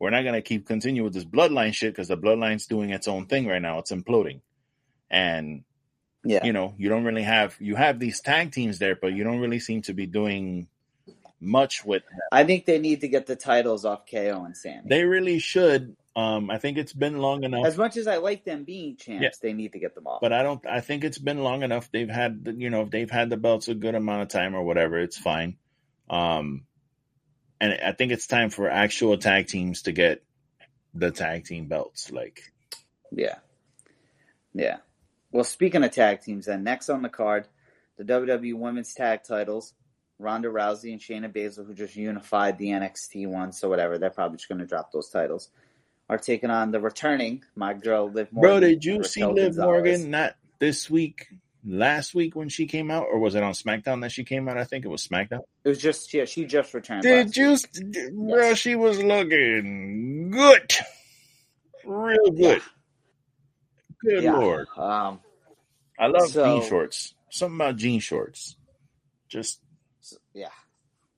we're 0.00 0.10
not 0.10 0.22
gonna 0.24 0.42
keep 0.42 0.66
continue 0.66 1.04
with 1.04 1.14
this 1.14 1.24
bloodline 1.24 1.72
shit 1.74 1.92
because 1.94 2.08
the 2.08 2.16
bloodline's 2.16 2.66
doing 2.66 2.90
its 2.90 3.06
own 3.08 3.26
thing 3.26 3.46
right 3.46 3.62
now. 3.62 3.78
It's 3.78 3.92
imploding. 3.92 4.40
And 5.10 5.64
Yeah. 6.24 6.44
you 6.44 6.52
know, 6.52 6.74
you 6.78 6.88
don't 6.88 7.04
really 7.04 7.22
have 7.22 7.56
you 7.60 7.76
have 7.76 7.98
these 7.98 8.20
tag 8.20 8.52
teams 8.52 8.78
there, 8.78 8.96
but 8.96 9.12
you 9.12 9.22
don't 9.24 9.40
really 9.40 9.60
seem 9.60 9.82
to 9.82 9.94
be 9.94 10.06
doing 10.06 10.68
much 11.40 11.84
with 11.84 12.02
I 12.30 12.44
think 12.44 12.66
they 12.66 12.78
need 12.78 13.00
to 13.00 13.08
get 13.08 13.26
the 13.26 13.36
titles 13.36 13.84
off 13.84 14.06
KO 14.10 14.44
and 14.44 14.56
Sami. 14.56 14.82
they 14.86 15.04
really 15.04 15.38
should. 15.40 15.96
Um 16.14 16.50
I 16.50 16.58
think 16.58 16.76
it's 16.78 16.92
been 16.92 17.18
long 17.18 17.42
enough. 17.44 17.64
as 17.66 17.78
much 17.78 17.96
as 17.96 18.06
I 18.06 18.18
like 18.18 18.44
them 18.44 18.64
being 18.64 18.96
champs, 18.96 19.22
Yeah. 19.22 19.30
they 19.40 19.52
need 19.54 19.72
to 19.72 19.78
get 19.78 19.94
them 19.94 20.06
off. 20.06 20.20
but 20.20 20.32
I 20.32 20.42
don't. 20.42 20.64
I 20.66 20.80
think 20.80 21.04
it's 21.04 21.18
been 21.18 21.42
long 21.42 21.62
enough. 21.62 21.90
They've 21.90 22.08
had, 22.08 22.44
the- 22.44 22.54
you 22.54 22.68
know, 22.70 22.82
if 22.82 22.90
they've 22.90 23.10
had 23.10 23.30
the 23.30 23.36
belts 23.38 23.68
a 23.68 23.74
good 23.74 23.94
amount 23.94 24.22
of 24.22 24.28
time 24.28 24.54
or 24.54 24.62
whatever, 24.62 24.98
it's 24.98 25.16
fine. 25.16 25.56
Um, 26.10 26.66
and 27.60 27.72
I 27.82 27.92
think 27.92 28.12
it's 28.12 28.26
time 28.26 28.50
for 28.50 28.68
actual 28.68 29.16
tag 29.16 29.46
teams 29.46 29.82
to 29.82 29.92
get 29.92 30.22
the 30.94 31.10
tag 31.10 31.44
team 31.46 31.66
belts. 31.68 32.10
Like, 32.12 32.42
Yeah. 33.10 33.36
Yeah. 34.52 34.78
Well, 35.30 35.44
speaking 35.44 35.82
of 35.82 35.92
tag 35.92 36.20
teams, 36.20 36.44
then 36.46 36.62
next 36.64 36.90
on 36.90 37.00
the 37.02 37.08
card, 37.08 37.48
the 37.96 38.04
WWE 38.04 38.54
Women's 38.54 38.92
Tag 38.92 39.22
Titles, 39.26 39.72
Ronda 40.18 40.48
Rousey 40.48 40.92
and 40.92 41.00
Shayna 41.00 41.32
Baszler, 41.32 41.66
who 41.66 41.72
just 41.74 41.96
unified 41.96 42.58
the 42.58 42.68
NXT 42.68 43.26
one, 43.28 43.52
so 43.52 43.68
whatever, 43.70 43.96
they're 43.98 44.10
probably 44.10 44.36
just 44.36 44.48
going 44.48 44.58
to 44.58 44.66
drop 44.66 44.92
those 44.92 45.08
titles, 45.08 45.48
are 46.08 46.18
taking 46.18 46.50
on 46.50 46.70
the 46.72 46.80
returning 46.80 47.42
my 47.56 47.72
girl 47.74 48.10
Liv 48.10 48.32
Morgan. 48.32 48.50
bro, 48.50 48.60
did 48.60 48.84
you 48.84 49.02
see 49.04 49.24
Liv 49.24 49.54
Gonzalez. 49.56 49.56
Morgan 49.58 50.10
not 50.10 50.34
this 50.58 50.90
week? 50.90 51.26
Last 51.64 52.12
week 52.12 52.34
when 52.34 52.48
she 52.48 52.66
came 52.66 52.90
out, 52.90 53.04
or 53.08 53.20
was 53.20 53.36
it 53.36 53.42
on 53.44 53.52
SmackDown 53.52 54.00
that 54.00 54.10
she 54.10 54.24
came 54.24 54.48
out? 54.48 54.58
I 54.58 54.64
think 54.64 54.84
it 54.84 54.88
was 54.88 55.06
SmackDown. 55.06 55.42
It 55.64 55.68
was 55.68 55.78
just 55.80 56.12
yeah, 56.12 56.24
she 56.24 56.44
just 56.44 56.74
returned. 56.74 57.02
Did 57.04 57.36
you, 57.36 57.50
week. 57.52 57.94
bro? 58.12 58.54
She 58.54 58.74
was 58.74 59.00
looking 59.00 60.30
good, 60.32 60.72
real 61.84 62.32
good. 62.32 62.62
Good 64.04 64.24
Yeah. 64.24 64.32
lord. 64.36 64.66
Um, 64.76 65.20
I 65.98 66.08
love 66.08 66.28
So- 66.30 66.44
jean 66.60 66.68
shorts. 66.68 67.14
Something 67.30 67.56
about 67.56 67.76
jean 67.76 68.00
shorts. 68.00 68.56
Just 69.28 69.60
So, 70.00 70.16
yeah. 70.34 70.48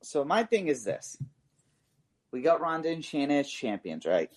So 0.02 0.24
my 0.26 0.44
thing 0.44 0.68
is 0.68 0.84
this: 0.84 1.16
we 2.32 2.42
got 2.42 2.60
Ronda 2.60 2.90
and 2.90 3.02
Shayna 3.02 3.40
as 3.40 3.48
champions, 3.50 4.04
right? 4.04 4.30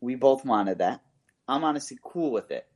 We 0.00 0.14
both 0.14 0.44
wanted 0.44 0.78
that. 0.78 1.00
I'm 1.48 1.64
honestly 1.64 1.98
cool 2.02 2.32
with 2.32 2.50
it. 2.50 2.66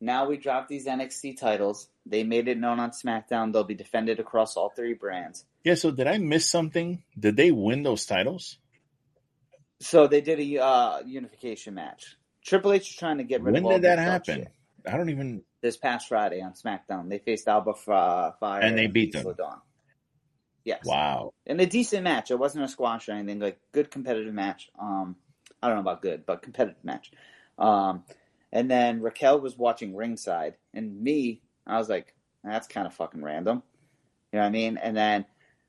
Now 0.00 0.26
we 0.28 0.36
drop 0.36 0.68
these 0.68 0.86
NXT 0.86 1.38
titles. 1.38 1.88
They 2.06 2.24
made 2.24 2.48
it 2.48 2.58
known 2.58 2.80
on 2.80 2.90
SmackDown 2.90 3.52
they'll 3.52 3.62
be 3.64 3.74
defended 3.74 4.18
across 4.20 4.56
all 4.56 4.70
three 4.74 4.94
brands. 4.94 5.44
yeah. 5.64 5.74
So 5.74 5.90
did 5.92 6.06
I 6.08 6.18
miss 6.18 6.50
something? 6.50 7.02
Did 7.18 7.36
they 7.36 7.50
win 7.52 7.82
those 7.84 8.04
titles? 8.06 8.58
So 9.80 10.06
they 10.06 10.20
did 10.20 10.38
a 10.40 10.62
uh, 10.62 11.00
unification 11.06 11.74
match. 11.74 12.16
Triple 12.44 12.72
H 12.72 12.90
is 12.90 12.96
trying 12.96 13.18
to 13.18 13.24
get 13.24 13.42
rid 13.42 13.54
When 13.54 13.62
of 13.62 13.68
When 13.68 13.80
did 13.80 13.88
that 13.90 13.98
happen? 13.98 14.36
shit. 14.40 14.48
I 14.86 14.96
don't 14.96 15.10
even. 15.10 15.42
This 15.60 15.76
past 15.76 16.08
Friday 16.08 16.40
on 16.40 16.54
SmackDown, 16.54 17.08
they 17.08 17.18
faced 17.18 17.46
Alba 17.46 17.74
Fa- 17.74 18.34
Fyre 18.40 18.62
And 18.62 18.76
they 18.76 18.88
beat 18.88 19.12
them. 19.12 19.32
Dawn. 19.36 19.60
Yes. 20.64 20.80
Wow. 20.84 21.32
in 21.46 21.58
a 21.60 21.66
decent 21.66 22.02
match. 22.04 22.30
It 22.30 22.38
wasn't 22.38 22.64
a 22.64 22.68
squash 22.68 23.08
or 23.08 23.12
anything. 23.12 23.38
Like 23.40 23.58
good 23.72 23.90
competitive 23.90 24.34
match. 24.34 24.70
Um, 24.80 25.16
I 25.62 25.68
don't 25.68 25.76
know 25.76 25.82
about 25.82 26.02
good, 26.02 26.26
but 26.26 26.42
competitive 26.42 26.82
match. 26.84 27.12
Um, 27.58 28.04
and 28.52 28.70
then 28.70 29.00
Raquel 29.00 29.40
was 29.40 29.56
watching 29.56 29.94
ringside, 29.96 30.56
and 30.74 31.00
me, 31.00 31.42
I 31.66 31.78
was 31.78 31.88
like, 31.88 32.14
that's 32.44 32.66
kind 32.66 32.86
of 32.86 32.94
fucking 32.94 33.22
random. 33.22 33.62
You 34.32 34.38
know 34.38 34.44
what 34.44 34.48
I 34.48 34.52
mean? 34.52 34.76
And 34.78 34.96
then 34.96 35.24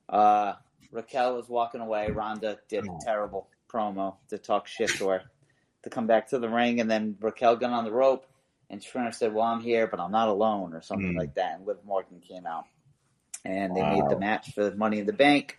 uh, 0.10 0.54
Raquel 0.92 1.36
was 1.36 1.48
walking 1.50 1.82
away. 1.82 2.10
Ronda 2.10 2.60
did 2.70 2.86
a 2.86 2.90
terrible 3.00 3.48
promo 3.72 4.16
to 4.30 4.38
talk 4.38 4.68
shit 4.68 4.96
to 4.96 5.08
her 5.08 5.22
to 5.84 5.90
come 5.90 6.08
back 6.08 6.30
to 6.30 6.40
the 6.40 6.50
ring, 6.50 6.80
and 6.80 6.90
then 6.90 7.18
Raquel 7.20 7.58
got 7.58 7.72
on 7.72 7.84
the 7.86 7.92
rope, 7.92 8.26
and 8.70 8.82
Trina 8.82 9.12
said, 9.12 9.34
"Well, 9.34 9.46
I'm 9.46 9.62
here, 9.62 9.88
but 9.88 10.00
I'm 10.00 10.12
not 10.12 10.30
alone," 10.30 10.74
or 10.74 10.82
something 10.82 11.14
Mm. 11.14 11.18
like 11.18 11.36
that. 11.36 11.58
And 11.58 11.68
Liv 11.68 11.78
Morgan 11.86 12.22
came 12.22 12.46
out, 12.46 12.66
and 13.46 13.76
they 13.76 13.82
Wow. 13.82 13.96
made 13.96 14.10
the 14.10 14.16
match 14.18 14.54
for 14.54 14.70
the 14.70 14.76
Money 14.76 15.00
in 15.00 15.06
the 15.06 15.14
Bank. 15.14 15.58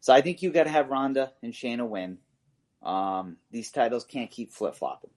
So 0.00 0.14
I 0.14 0.20
think 0.20 0.42
you 0.42 0.52
got 0.52 0.64
to 0.64 0.70
have 0.70 0.88
Ronda 0.88 1.32
and 1.42 1.52
Shayna 1.52 1.86
win. 1.88 2.18
Um, 2.86 3.36
these 3.50 3.70
titles 3.70 4.04
can't 4.04 4.30
keep 4.30 4.52
flip 4.52 4.76
flopping, 4.76 5.10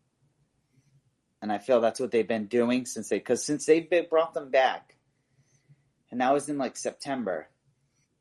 and 1.41 1.51
I 1.51 1.59
feel 1.59 1.81
that's 1.81 1.99
what 1.99 2.11
they've 2.11 2.27
been 2.27 2.47
doing 2.47 2.85
since 2.85 3.09
they 3.09 3.19
because 3.19 3.45
since 3.45 3.65
they've 3.65 3.89
been, 3.89 4.07
brought 4.09 4.33
them 4.33 4.49
back, 4.49 4.95
and 6.11 6.21
that 6.21 6.33
was 6.33 6.49
in 6.49 6.57
like 6.57 6.75
September. 6.77 7.47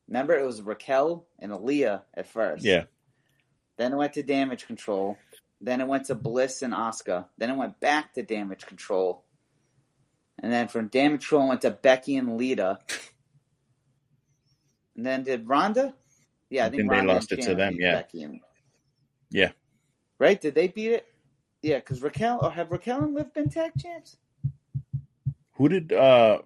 Remember, 0.07 0.37
it 0.37 0.45
was 0.45 0.61
Raquel 0.63 1.27
and 1.37 1.51
Aaliyah 1.51 2.01
at 2.15 2.27
first. 2.27 2.65
Yeah. 2.65 2.85
Then 3.77 3.93
it 3.93 3.95
went 3.95 4.13
to 4.13 4.23
Damage 4.23 4.65
Control. 4.65 5.17
Then 5.61 5.81
it 5.81 5.87
went 5.87 6.05
to 6.05 6.15
Bliss 6.15 6.63
and 6.63 6.73
Asuka. 6.73 7.25
Then 7.37 7.51
it 7.51 7.55
went 7.57 7.79
back 7.79 8.13
to 8.13 8.23
Damage 8.23 8.65
Control. 8.65 9.23
And 10.41 10.51
then 10.51 10.67
from 10.67 10.87
Damage 10.87 11.21
Control 11.21 11.45
it 11.45 11.49
went 11.49 11.61
to 11.61 11.71
Becky 11.71 12.15
and 12.15 12.37
Lita. 12.37 12.79
And 14.95 15.05
then 15.05 15.23
did 15.23 15.47
Ronda? 15.47 15.93
Yeah, 16.49 16.63
I, 16.63 16.67
I 16.67 16.69
think, 16.71 16.81
think 16.81 16.91
they 16.91 17.01
lost 17.07 17.31
it 17.31 17.41
to 17.43 17.55
them, 17.55 17.75
yeah. 17.77 17.93
Becky 17.93 18.23
and, 18.23 18.41
Yeah. 19.31 19.51
right? 20.17 20.39
Did 20.39 20.55
they 20.55 20.67
beat 20.67 20.91
it? 20.91 21.05
Yeah, 21.61 21.77
because 21.77 22.01
Raquel 22.01 22.39
or 22.41 22.51
have 22.51 22.71
Raquel 22.71 23.03
and 23.03 23.13
Liv 23.13 23.33
been 23.33 23.49
tag 23.49 23.71
champs? 23.77 24.17
Who 25.53 25.67
did 25.69 25.91
uh 25.91 26.39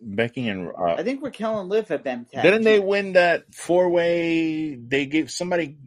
Becky 0.00 0.48
and 0.48 0.68
uh, 0.68 0.94
I 0.98 1.02
think 1.02 1.22
Raquel 1.22 1.60
and 1.60 1.68
Liv 1.70 1.88
have 1.88 2.04
been 2.04 2.26
tag. 2.26 2.42
didn't 2.42 2.62
they 2.64 2.78
win 2.78 3.14
that 3.14 3.54
four 3.54 3.88
way? 3.88 4.74
They 4.74 5.06
gave 5.06 5.30
somebody 5.30 5.78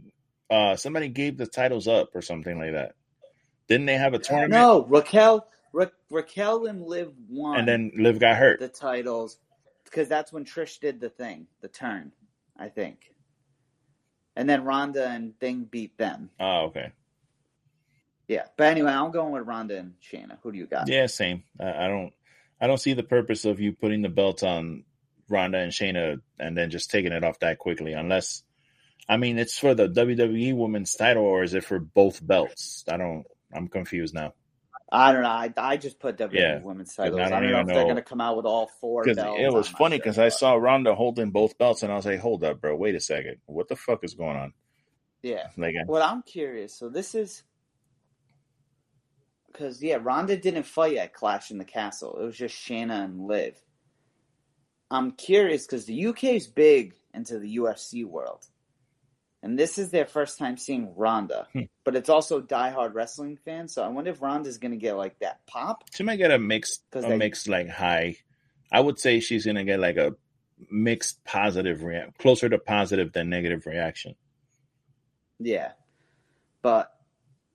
uh 0.50 0.76
somebody 0.76 1.08
gave 1.10 1.38
the 1.38 1.46
titles 1.46 1.88
up 1.88 2.16
or 2.16 2.22
something 2.22 2.58
like 2.58 2.74
that. 2.74 2.96
Didn't 3.68 3.86
they 3.86 3.98
have 3.98 4.14
a 4.14 4.20
tournament? 4.20 4.54
No, 4.54 4.86
Raquel, 4.86 5.46
Ra- 5.74 5.86
Raquel 6.10 6.66
and 6.66 6.82
Liv 6.84 7.12
won. 7.30 7.60
And 7.60 7.68
then 7.68 7.92
Liv 7.98 8.20
got 8.20 8.38
hurt. 8.38 8.60
the 8.60 8.70
titles 8.70 9.38
because 9.84 10.08
that's 10.08 10.32
when 10.34 10.46
Trish 10.46 10.80
did 10.80 11.00
the 11.00 11.10
thing, 11.10 11.48
the 11.62 11.68
turn, 11.68 12.12
I 12.58 12.70
think. 12.70 13.14
And 14.38 14.48
then 14.48 14.64
Ronda 14.64 15.08
and 15.08 15.38
Thing 15.40 15.64
beat 15.64 15.98
them. 15.98 16.30
Oh, 16.40 16.66
okay. 16.68 16.92
Yeah, 18.28 18.44
but 18.56 18.68
anyway, 18.68 18.92
I'm 18.92 19.12
going 19.12 19.34
with 19.34 19.48
Ronda 19.48 19.80
and 19.80 19.94
Shayna. 20.00 20.38
Who 20.44 20.52
do 20.52 20.60
you 20.60 20.68
got? 20.68 20.88
Yeah, 20.88 21.08
same. 21.08 21.44
I, 21.60 21.86
I 21.86 21.88
don't. 21.88 22.14
I 22.62 22.68
don't 22.68 22.78
see 22.78 22.94
the 22.94 23.04
purpose 23.04 23.46
of 23.46 23.60
you 23.60 23.74
putting 23.74 24.04
the 24.04 24.10
belt 24.10 24.44
on 24.44 24.84
Ronda 25.28 25.58
and 25.58 25.72
Shayna 25.72 26.22
and 26.40 26.56
then 26.56 26.70
just 26.70 26.92
taking 26.92 27.14
it 27.14 27.24
off 27.24 27.40
that 27.40 27.58
quickly, 27.58 27.94
unless. 27.94 28.44
I 29.10 29.18
mean, 29.18 29.40
it's 29.40 29.58
for 29.58 29.74
the 29.74 29.88
WWE 29.88 30.56
Women's 30.56 30.94
Title, 30.94 31.24
or 31.24 31.42
is 31.42 31.54
it 31.56 31.64
for 31.64 31.80
both 31.80 32.26
belts? 32.26 32.84
I 32.88 32.98
don't. 32.98 33.26
I'm 33.52 33.70
confused 33.70 34.14
now. 34.14 34.34
I 34.90 35.12
don't 35.12 35.24
know. 35.24 35.30
I, 35.30 35.52
I 35.58 35.78
just 35.78 36.00
put 36.00 36.18
WWE 36.18 36.34
Yeah, 36.34 36.60
Women's 36.62 36.96
titles. 36.96 37.20
I 37.20 37.26
I 37.26 37.30
don't 37.30 37.42
don't, 37.44 37.52
know 37.52 37.60
if 37.62 37.68
they're 37.68 37.84
going 37.84 37.96
to 37.98 38.02
come 38.02 38.22
out 38.22 38.38
with 38.38 38.46
all 38.46 38.68
four 38.80 39.04
Because 39.04 39.18
belts. 39.18 39.40
it 39.42 39.52
was 39.52 39.68
funny 39.68 39.98
sure, 39.98 40.00
because 40.04 40.18
I 40.20 40.30
saw 40.30 40.54
Ronda 40.54 40.96
holding 40.96 41.32
both 41.32 41.58
belts, 41.58 41.84
and 41.84 41.92
I 41.92 41.96
was 41.98 42.06
like, 42.06 42.20
"Hold 42.20 42.44
up, 42.46 42.62
bro! 42.62 42.76
Wait 42.76 42.96
a 42.96 43.00
second! 43.02 43.38
What 43.48 43.68
the 43.68 43.76
fuck 43.76 44.04
is 44.04 44.14
going 44.14 44.38
on?" 44.38 44.54
Yeah. 45.22 45.48
Like, 45.58 45.76
I- 45.80 45.84
What 45.86 46.02
I'm 46.02 46.22
curious. 46.22 46.74
So 46.74 46.88
this 46.90 47.16
is 47.16 47.44
because 49.52 49.82
yeah, 49.82 49.98
Ronda 50.02 50.38
didn't 50.38 50.64
fight 50.64 50.98
at 50.98 51.14
Clash 51.14 51.52
in 51.52 51.58
the 51.58 51.66
Castle. 51.66 52.18
It 52.22 52.26
was 52.26 52.38
just 52.38 52.56
Shayna 52.56 53.04
and 53.04 53.26
Liv. 53.28 53.56
I'm 54.90 55.12
curious 55.12 55.66
because 55.66 55.86
the 55.86 56.08
UK 56.08 56.24
is 56.26 56.48
big 56.48 56.94
into 57.14 57.40
the 57.40 57.58
UFC 57.58 58.06
world, 58.06 58.46
and 59.44 59.58
this 59.58 59.78
is 59.78 59.92
their 59.92 60.06
first 60.06 60.38
time 60.38 60.58
seeing 60.58 60.94
Ronda. 60.96 61.48
Hmm. 61.54 61.62
but 61.84 61.96
it's 61.96 62.10
also 62.10 62.42
diehard 62.42 62.94
wrestling 62.94 63.38
fans. 63.46 63.74
So 63.74 63.84
I 63.84 63.88
wonder 63.88 64.12
if 64.12 64.22
Ronda's 64.22 64.58
going 64.58 64.72
to 64.72 64.78
get 64.78 64.98
like 64.98 65.20
that 65.20 65.46
pop. 65.48 65.84
she 65.94 66.04
might 66.04 66.18
get 66.18 66.32
a 66.32 66.40
mixed, 66.40 66.84
a 66.94 67.02
they- 67.02 67.18
mixed 67.18 67.48
like 67.48 67.70
high. 67.70 68.18
I 68.72 68.80
would 68.82 69.00
say 69.00 69.22
she's 69.22 69.46
gonna 69.46 69.64
get 69.64 69.80
like 69.80 69.96
a 69.96 70.14
mixed 70.70 71.24
positive 71.24 71.84
reaction, 71.84 72.14
closer 72.20 72.50
to 72.50 72.58
positive 72.58 73.14
than 73.14 73.30
negative 73.30 73.66
reaction. 73.66 74.16
Yeah, 75.40 75.72
but 76.62 76.92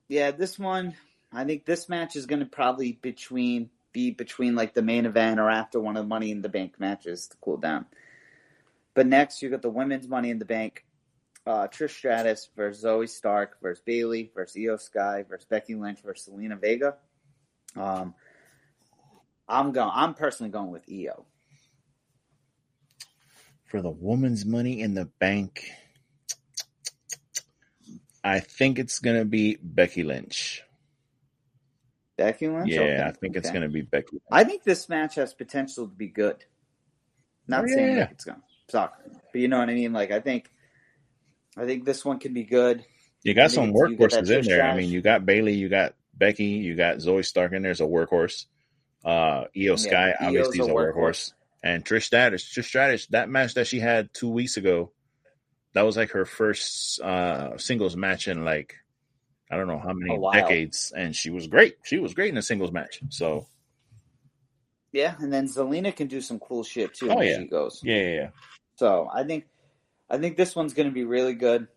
yeah, 0.07 0.31
this 0.31 0.57
one 0.57 0.95
I 1.33 1.43
think 1.45 1.65
this 1.65 1.89
match 1.89 2.15
is 2.15 2.25
going 2.25 2.39
to 2.39 2.45
probably 2.45 2.93
between 2.93 3.69
be 3.91 4.11
between 4.11 4.55
like 4.55 4.73
the 4.73 4.81
main 4.81 5.05
event 5.05 5.39
or 5.39 5.49
after 5.49 5.79
one 5.79 5.97
of 5.97 6.03
the 6.03 6.07
Money 6.07 6.31
in 6.31 6.41
the 6.41 6.49
Bank 6.49 6.79
matches 6.79 7.27
to 7.27 7.37
cool 7.41 7.57
down. 7.57 7.85
But 8.93 9.07
next, 9.07 9.41
you 9.41 9.49
got 9.49 9.61
the 9.61 9.69
women's 9.69 10.07
Money 10.07 10.29
in 10.29 10.39
the 10.39 10.45
Bank. 10.45 10.85
Uh, 11.45 11.67
Trish 11.67 11.89
Stratus 11.91 12.49
versus 12.55 12.83
Zoey 12.85 13.09
Stark 13.09 13.57
versus 13.61 13.83
Bayley 13.85 14.31
versus 14.33 14.55
Iyo 14.55 14.79
Sky 14.79 15.25
versus 15.27 15.45
Becky 15.45 15.75
Lynch 15.75 15.99
versus 16.01 16.33
Zelina 16.33 16.59
Vega. 16.59 16.95
Um, 17.75 18.13
I'm 19.47 19.71
going. 19.73 19.91
I'm 19.93 20.13
personally 20.13 20.51
going 20.51 20.71
with 20.71 20.85
Iyo. 20.87 21.25
For 23.65 23.81
the 23.81 23.89
woman's 23.91 24.45
money 24.45 24.79
in 24.81 24.93
the 24.93 25.05
bank, 25.19 25.69
I 28.23 28.39
think 28.39 28.79
it's 28.79 28.99
gonna 28.99 29.25
be 29.25 29.57
Becky 29.61 30.03
Lynch. 30.03 30.63
Becky 32.15 32.47
Lynch. 32.47 32.69
Yeah, 32.69 32.81
Okay, 32.81 33.03
I 33.03 33.11
think 33.11 33.35
it's 33.35 33.49
okay. 33.49 33.55
gonna 33.55 33.69
be 33.69 33.81
Becky. 33.81 34.21
I 34.31 34.43
think 34.45 34.63
this 34.63 34.87
match 34.87 35.15
has 35.15 35.33
potential 35.33 35.87
to 35.87 35.93
be 35.93 36.07
good. 36.07 36.45
Not 37.47 37.65
Oh, 37.65 37.67
saying 37.67 37.95
yeah. 37.97 38.01
like 38.03 38.11
it's 38.11 38.23
going 38.23 38.37
to 38.37 38.43
suck, 38.71 38.97
but 39.33 39.41
you 39.41 39.49
know 39.49 39.59
what 39.59 39.69
I 39.69 39.73
mean. 39.73 39.91
Like 39.91 40.11
I 40.11 40.21
think, 40.21 40.49
I 41.57 41.65
think 41.65 41.85
this 41.85 42.03
one 42.03 42.19
can 42.19 42.33
be 42.33 42.43
good. 42.43 42.85
You 43.23 43.33
got 43.33 43.51
some 43.51 43.73
workhorses 43.73 44.29
in 44.29 44.45
there. 44.45 44.63
I 44.63 44.75
mean, 44.75 44.89
you 44.89 45.01
got 45.01 45.25
Bayley, 45.25 45.53
you 45.53 45.69
got 45.69 45.93
Becky, 46.13 46.45
you 46.45 46.75
got 46.75 46.97
Zoey 46.97 47.25
Stark 47.25 47.53
in 47.53 47.61
there 47.61 47.71
as 47.71 47.81
a 47.81 47.85
workhorse. 47.85 48.45
Uh, 49.03 49.45
Iyo 49.55 49.77
Sky 49.77 50.13
Iyo's 50.19 50.27
obviously 50.27 50.59
is 50.59 50.67
a 50.67 50.71
a 50.71 50.73
workhorse. 50.73 50.93
workhorse, 50.95 51.33
and 51.63 51.85
Trish 51.85 52.03
Stratus. 52.03 52.43
Trish 52.43 52.65
Stratus, 52.65 53.05
that 53.07 53.29
match 53.29 53.53
that 53.55 53.67
she 53.67 53.79
had 53.79 54.13
two 54.13 54.29
weeks 54.29 54.57
ago, 54.57 54.91
that 55.73 55.83
was 55.83 55.97
like 55.97 56.11
her 56.11 56.25
first 56.25 56.99
uh 57.01 57.57
singles 57.57 57.95
match 57.95 58.27
in 58.27 58.43
like 58.45 58.75
I 59.51 59.57
don't 59.57 59.67
know 59.67 59.79
how 59.79 59.93
many 59.93 60.19
decades, 60.33 60.91
and 60.95 61.15
she 61.15 61.29
was 61.29 61.47
great. 61.47 61.77
She 61.83 61.97
was 61.99 62.13
great 62.13 62.29
in 62.31 62.37
a 62.37 62.41
singles 62.41 62.71
match. 62.71 62.99
So 63.09 63.47
Yeah, 64.91 65.15
and 65.19 65.31
then 65.31 65.47
Zelina 65.47 65.95
can 65.95 66.07
do 66.07 66.21
some 66.21 66.39
cool 66.39 66.63
shit 66.63 66.93
too 66.93 67.09
Oh, 67.11 67.21
yeah. 67.21 67.39
she 67.39 67.47
goes. 67.47 67.81
yeah, 67.83 67.95
yeah, 67.95 68.09
yeah. 68.15 68.29
So 68.75 69.09
I 69.13 69.23
think, 69.23 69.45
I 70.13 70.19
think 70.19 70.37
this 70.37 70.55
one's 70.55 70.73
going 70.73 70.87
to 70.87 70.93
be 70.93 71.03
really 71.05 71.33
good. 71.33 71.67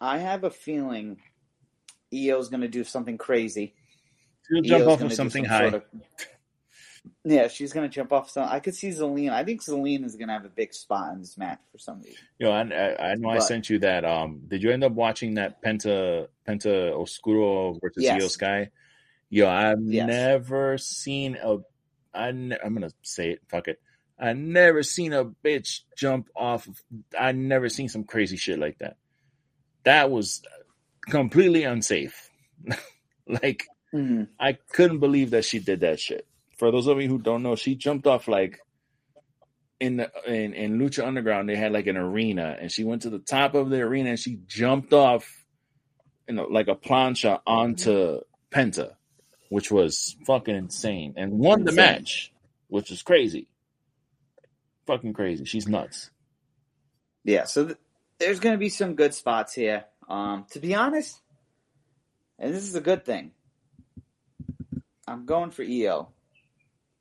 I 0.00 0.18
have 0.18 0.42
a 0.42 0.50
feeling 0.50 1.18
Iyo's 2.12 2.48
going 2.48 2.62
to 2.62 2.68
do 2.68 2.82
something 2.82 3.18
crazy. 3.18 3.74
she'll 4.48 4.62
jump 4.62 4.86
off 4.88 5.00
of 5.00 5.12
something 5.12 5.44
some 5.44 5.50
high. 5.50 5.70
sort 5.70 5.74
of- 5.74 5.84
yeah, 7.24 7.48
she's 7.48 7.72
going 7.72 7.88
to 7.88 7.94
jump 7.94 8.12
off 8.12 8.30
some. 8.30 8.48
I 8.50 8.58
could 8.60 8.74
see 8.74 8.88
Zelina. 8.88 9.30
I 9.30 9.44
think 9.44 9.62
Zelina 9.62 10.04
is 10.06 10.16
going 10.16 10.28
to 10.28 10.34
have 10.34 10.44
a 10.44 10.48
big 10.50 10.72
spot 10.74 11.12
in 11.12 11.20
this 11.20 11.36
match 11.38 11.60
for 11.70 11.78
some 11.78 11.98
reason. 12.00 12.16
Yo, 12.38 12.50
I, 12.50 12.62
I, 12.62 13.10
I 13.10 13.14
know 13.14 13.28
I 13.28 13.38
sent 13.40 13.68
you 13.70 13.78
that. 13.80 14.04
Um, 14.04 14.40
did 14.48 14.62
you 14.62 14.70
end 14.70 14.82
up 14.84 14.92
watching 14.92 15.34
that 15.34 15.62
Penta 15.62 16.26
Penta 16.48 16.92
Oscuro 16.98 17.74
versus 17.74 18.02
Yes. 18.02 18.22
Io 18.22 18.28
Sky? 18.28 18.70
Yo, 19.30 19.48
I've 19.48 19.82
Yes. 19.82 20.06
never 20.08 20.78
seen 20.78 21.36
a. 21.42 21.58
I 22.14 22.32
ne- 22.32 22.58
I'm 22.64 22.72
gonna 22.74 22.90
say 23.02 23.30
it. 23.32 23.40
Fuck 23.48 23.68
it. 23.68 23.80
I 24.18 24.32
never 24.32 24.82
seen 24.82 25.12
a 25.12 25.24
bitch 25.24 25.80
jump 25.96 26.28
off. 26.36 26.66
Of, 26.68 26.82
I 27.18 27.32
never 27.32 27.68
seen 27.68 27.88
some 27.88 28.04
crazy 28.04 28.36
shit 28.36 28.58
like 28.58 28.78
that. 28.78 28.96
That 29.84 30.10
was 30.10 30.42
completely 31.08 31.64
unsafe. 31.64 32.30
like 33.26 33.64
Mhm. 33.94 34.28
I 34.40 34.54
couldn't 34.54 34.98
believe 34.98 35.30
that 35.30 35.44
she 35.44 35.60
did 35.60 35.80
that 35.80 36.00
shit. 36.00 36.26
For 36.58 36.70
those 36.72 36.88
of 36.88 37.00
you 37.00 37.08
who 37.08 37.18
don't 37.18 37.42
know, 37.42 37.54
she 37.54 37.76
jumped 37.76 38.06
off 38.06 38.26
like 38.26 38.58
in 39.78 39.96
the 39.98 40.10
in, 40.26 40.52
in 40.54 40.78
Lucha 40.78 41.06
Underground. 41.06 41.48
They 41.48 41.56
had 41.56 41.72
like 41.72 41.86
an 41.86 41.96
arena, 41.96 42.56
and 42.60 42.70
she 42.72 42.84
went 42.84 43.02
to 43.02 43.10
the 43.10 43.18
top 43.20 43.54
of 43.54 43.70
the 43.70 43.80
arena 43.80 44.10
and 44.10 44.18
she 44.18 44.40
jumped 44.46 44.92
off, 44.92 45.44
you 46.28 46.34
know, 46.34 46.46
like 46.50 46.68
a 46.68 46.74
plancha 46.74 47.40
onto 47.46 48.20
Penta, 48.50 48.94
which 49.48 49.70
was 49.70 50.16
fucking 50.26 50.54
insane, 50.56 51.14
and 51.16 51.32
won 51.38 51.64
the 51.64 51.72
match, 51.72 52.32
which 52.68 52.90
is 52.90 53.02
crazy. 53.02 53.46
Fucking 54.86 55.12
crazy. 55.12 55.44
She's 55.44 55.66
nuts. 55.66 56.10
Yeah, 57.24 57.44
so 57.44 57.66
th- 57.66 57.78
there's 58.18 58.40
going 58.40 58.54
to 58.54 58.58
be 58.58 58.68
some 58.68 58.94
good 58.94 59.14
spots 59.14 59.54
here. 59.54 59.84
Um, 60.08 60.44
to 60.50 60.60
be 60.60 60.74
honest, 60.74 61.20
and 62.38 62.52
this 62.54 62.64
is 62.64 62.74
a 62.74 62.80
good 62.80 63.04
thing. 63.04 63.32
I'm 65.06 65.24
going 65.26 65.50
for 65.50 65.62
Iyo, 65.64 66.08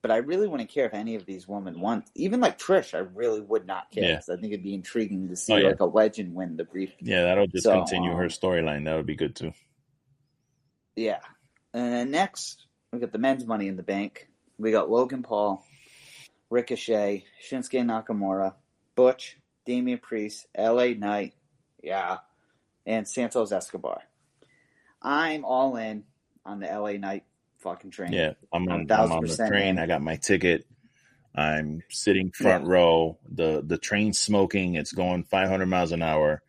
but 0.02 0.12
I 0.12 0.18
really 0.18 0.48
wouldn't 0.48 0.70
care 0.70 0.86
if 0.86 0.94
any 0.94 1.16
of 1.16 1.26
these 1.26 1.48
women 1.48 1.80
won. 1.80 2.04
Even 2.16 2.40
like 2.40 2.58
Trish, 2.58 2.94
I 2.94 3.00
really 3.00 3.42
would 3.42 3.66
not 3.66 3.92
care 3.92 4.04
Yeah. 4.04 4.18
I 4.18 4.36
think 4.40 4.54
it'd 4.54 4.64
be 4.64 4.74
intriguing 4.74 5.30
to 5.30 5.36
see 5.36 5.54
Oh, 5.54 5.58
yeah. 5.58 5.68
like 5.70 5.80
a 5.80 5.86
legend 5.86 6.34
win 6.34 6.56
the 6.58 6.64
brief. 6.66 6.92
Yeah, 7.02 7.24
that'll 7.24 7.48
just 7.48 7.64
So, 7.64 7.74
continue 7.74 8.12
her 8.14 8.24
um, 8.24 8.30
storyline. 8.30 8.86
That 8.86 8.96
would 8.96 9.06
be 9.06 9.16
good 9.16 9.36
too. 9.36 9.54
Yeah. 10.96 11.20
And 11.74 11.92
then 11.92 12.12
next, 12.12 12.66
we 12.92 13.00
got 13.00 13.12
the 13.12 13.18
men's 13.18 13.46
money 13.46 13.68
in 13.68 13.78
the 13.78 13.84
bank. 13.84 14.28
We 14.58 14.72
got 14.72 14.90
Logan 14.90 15.24
Paul, 15.24 15.66
Ricochet, 16.54 17.26
Shinsuke 17.50 17.84
Nakamura, 17.84 18.54
Butch, 18.96 19.38
Damian 19.66 19.98
Priest, 19.98 20.46
LA 20.56 20.90
Knight, 20.90 21.34
yeah, 21.82 22.18
and 22.86 23.08
Santos 23.08 23.52
Escobar. 23.52 24.02
I'm 25.02 25.46
all 25.46 25.76
in 25.78 26.04
on 26.46 26.60
the 26.60 26.68
LA 26.68 26.94
Knight 26.94 27.24
fucking 27.58 27.90
train. 27.90 28.14
Yeah, 28.14 28.34
I'm 28.54 28.70
on, 28.70 28.90
I'm 28.92 29.12
on 29.12 29.26
the 29.26 29.36
train. 29.36 29.70
in. 29.70 29.80
I 29.80 29.88
got 29.88 30.04
my 30.04 30.16
ticket. 30.18 30.66
I'm 31.36 31.82
sitting 31.90 32.30
front 32.32 32.66
Yeah. 32.66 32.72
row. 32.72 33.18
The 33.28 33.64
the 33.66 33.80
train 33.80 34.14
smoking. 34.14 34.76
It's 34.76 34.92
going 34.92 35.24
500 35.24 35.66
miles 35.66 35.92
an 35.92 36.04
hour. 36.04 36.44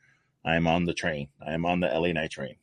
I'm 0.44 0.66
on 0.66 0.85
the 0.85 0.93
train. 0.93 1.28
I'm 1.44 1.64
on 1.64 1.81
the 1.81 1.86
LA 1.89 2.12
Knight 2.12 2.31
train. 2.31 2.56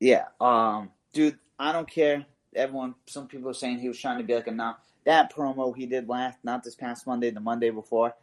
Yeah. 0.00 0.24
Um, 0.40 0.90
dude, 1.12 1.38
I 1.58 1.72
don't 1.72 1.90
care. 1.90 2.24
Everyone, 2.56 2.94
some 3.06 3.28
people 3.28 3.50
are 3.50 3.54
saying 3.54 3.80
he 3.80 3.88
was 3.88 4.00
trying 4.00 4.16
to 4.18 4.24
be 4.24 4.34
like 4.34 4.46
a 4.46 4.52
not 4.52 4.80
that 5.08 5.34
promo 5.34 5.74
he 5.74 5.86
did 5.86 6.06
last, 6.06 6.38
not 6.44 6.62
this 6.62 6.74
past 6.74 7.06
Monday, 7.06 7.30
the 7.30 7.40
Monday 7.40 7.70
before. 7.70 8.14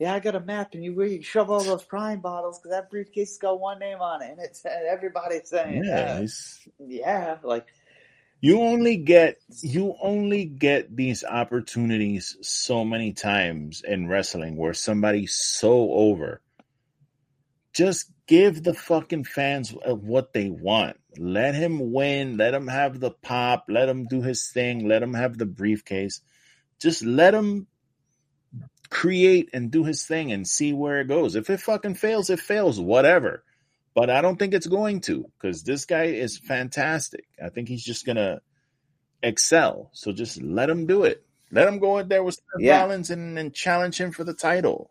Yeah, 0.00 0.12
I 0.12 0.18
got 0.18 0.34
a 0.34 0.40
map, 0.40 0.74
and 0.74 0.82
you 0.82 0.92
really 0.92 1.22
shove 1.22 1.50
all 1.50 1.62
those 1.62 1.84
prime 1.84 2.18
bottles 2.18 2.58
because 2.58 2.72
that 2.72 2.90
briefcase 2.90 3.30
has 3.30 3.38
got 3.38 3.60
one 3.60 3.78
name 3.78 4.00
on 4.00 4.22
it, 4.22 4.32
and 4.32 4.40
it's 4.40 4.66
everybody's 4.66 5.48
saying, 5.48 5.84
Yeah, 5.84 6.26
yeah, 6.80 7.36
like 7.44 7.68
you 8.40 8.60
only 8.60 8.96
get 8.96 9.38
you 9.60 9.94
only 10.02 10.44
get 10.44 10.96
these 10.96 11.22
opportunities 11.22 12.36
so 12.42 12.84
many 12.84 13.12
times 13.12 13.82
in 13.86 14.08
wrestling 14.08 14.56
where 14.56 14.74
somebody's 14.74 15.36
so 15.36 15.92
over. 15.92 16.40
Just 17.72 18.10
give 18.26 18.64
the 18.64 18.74
fucking 18.74 19.24
fans 19.24 19.72
what 19.86 20.32
they 20.32 20.50
want. 20.50 20.96
Let 21.16 21.54
him 21.54 21.92
win. 21.92 22.36
Let 22.36 22.52
him 22.52 22.66
have 22.66 22.98
the 22.98 23.12
pop. 23.12 23.66
Let 23.68 23.88
him 23.88 24.06
do 24.06 24.22
his 24.22 24.50
thing. 24.50 24.88
Let 24.88 25.02
him 25.02 25.14
have 25.14 25.38
the 25.38 25.46
briefcase. 25.46 26.20
Just 26.82 27.04
let 27.04 27.32
him 27.34 27.68
create 28.90 29.50
and 29.54 29.70
do 29.70 29.84
his 29.84 30.04
thing 30.04 30.32
and 30.32 30.46
see 30.46 30.72
where 30.72 31.00
it 31.00 31.08
goes. 31.08 31.34
If 31.36 31.48
it 31.48 31.60
fucking 31.60 31.94
fails, 31.94 32.28
it 32.28 32.40
fails. 32.40 32.78
Whatever. 32.80 33.42
But 33.94 34.10
I 34.10 34.20
don't 34.20 34.38
think 34.38 34.52
it's 34.54 34.66
going 34.66 35.00
to 35.02 35.30
because 35.38 35.62
this 35.62 35.84
guy 35.84 36.04
is 36.04 36.38
fantastic. 36.38 37.24
I 37.42 37.48
think 37.50 37.68
he's 37.68 37.84
just 37.84 38.04
gonna 38.06 38.40
excel. 39.22 39.90
So 39.92 40.12
just 40.12 40.42
let 40.42 40.68
him 40.68 40.86
do 40.86 41.04
it. 41.04 41.24
Let 41.50 41.68
him 41.68 41.78
go 41.78 41.98
in 41.98 42.08
there 42.08 42.24
with 42.24 42.34
Seth 42.34 42.60
Yeah. 42.60 42.80
Rollins 42.80 43.10
and, 43.10 43.38
and 43.38 43.54
challenge 43.54 44.00
him 44.00 44.10
for 44.10 44.24
the 44.24 44.32
title. 44.34 44.90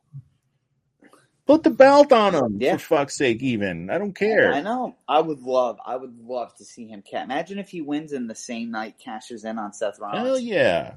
Put 1.48 1.64
the 1.64 1.72
belt 1.72 2.14
on 2.14 2.36
him 2.36 2.58
Yeah. 2.62 2.78
for 2.78 2.98
fuck's 2.98 3.18
sake. 3.18 3.42
Even 3.42 3.90
I 3.90 3.98
don't 3.98 4.14
care. 4.14 4.54
I 4.54 4.62
know. 4.62 4.96
I 5.08 5.20
would 5.20 5.42
love, 5.42 5.80
I 5.84 5.96
would 5.96 6.18
love 6.20 6.56
to 6.58 6.66
see 6.66 6.88
him. 6.88 7.04
Imagine 7.12 7.58
if 7.58 7.70
he 7.70 7.82
wins 7.82 8.14
in 8.14 8.28
the 8.28 8.36
same 8.36 8.70
night, 8.72 8.96
cashes 9.04 9.44
in 9.44 9.58
on 9.58 9.74
Seth 9.74 10.00
Rollins. 10.00 10.26
Hell 10.28 10.40
yeah. 10.40 10.94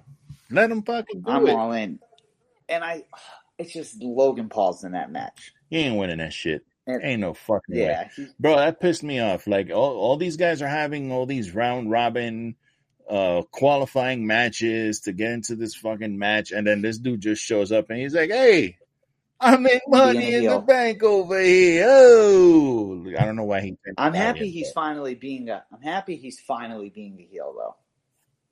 Let 0.54 0.70
him 0.70 0.82
fucking 0.82 1.22
do 1.22 1.30
I'm 1.30 1.46
it. 1.46 1.54
all 1.54 1.72
in, 1.72 1.98
and 2.68 2.84
I, 2.84 3.04
it's 3.58 3.72
just 3.72 4.02
Logan 4.02 4.48
Paul's 4.48 4.84
in 4.84 4.92
that 4.92 5.10
match. 5.10 5.52
He 5.70 5.78
ain't 5.78 5.98
winning 5.98 6.18
that 6.18 6.32
shit. 6.32 6.64
Ain't 6.86 7.20
no 7.20 7.32
fucking 7.32 7.74
way. 7.74 7.82
Yeah, 7.82 8.08
he, 8.14 8.26
Bro, 8.38 8.56
that 8.56 8.78
pissed 8.78 9.02
me 9.02 9.18
off. 9.18 9.46
Like 9.46 9.70
all, 9.70 9.96
all 9.96 10.16
these 10.18 10.36
guys 10.36 10.60
are 10.60 10.68
having 10.68 11.10
all 11.12 11.24
these 11.24 11.54
round 11.54 11.90
robin 11.90 12.56
uh 13.08 13.42
qualifying 13.50 14.26
matches 14.26 15.00
to 15.00 15.12
get 15.12 15.32
into 15.32 15.56
this 15.56 15.74
fucking 15.74 16.18
match 16.18 16.52
and 16.52 16.66
then 16.66 16.80
this 16.80 16.98
dude 16.98 17.20
just 17.20 17.42
shows 17.42 17.72
up 17.72 17.90
and 17.90 17.98
he's 17.98 18.14
like, 18.14 18.30
Hey, 18.30 18.78
I 19.40 19.56
make 19.56 19.82
money 19.88 20.34
in 20.34 20.44
the 20.44 20.58
bank 20.58 21.02
over 21.02 21.40
here. 21.40 21.86
Oh 21.88 23.04
I 23.18 23.24
don't 23.24 23.36
know 23.36 23.44
why 23.44 23.60
he 23.60 23.76
I'm 23.96 24.14
happy 24.14 24.50
he's 24.50 24.72
finally 24.72 25.14
being 25.14 25.48
a. 25.48 25.64
I'm 25.72 25.82
happy 25.82 26.16
he's 26.16 26.40
finally 26.40 26.90
being 26.90 27.16
the 27.16 27.24
heel 27.24 27.54
though. 27.56 27.76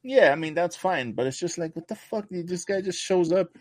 Yeah, 0.02 0.32
I 0.32 0.36
mean 0.36 0.54
that's 0.54 0.76
fine, 0.76 1.12
but 1.12 1.26
it's 1.26 1.38
just 1.38 1.58
like 1.58 1.76
what 1.76 1.88
the 1.88 1.94
fuck? 1.94 2.26
This 2.30 2.64
guy 2.64 2.80
just 2.80 3.00
shows 3.00 3.32
up. 3.32 3.56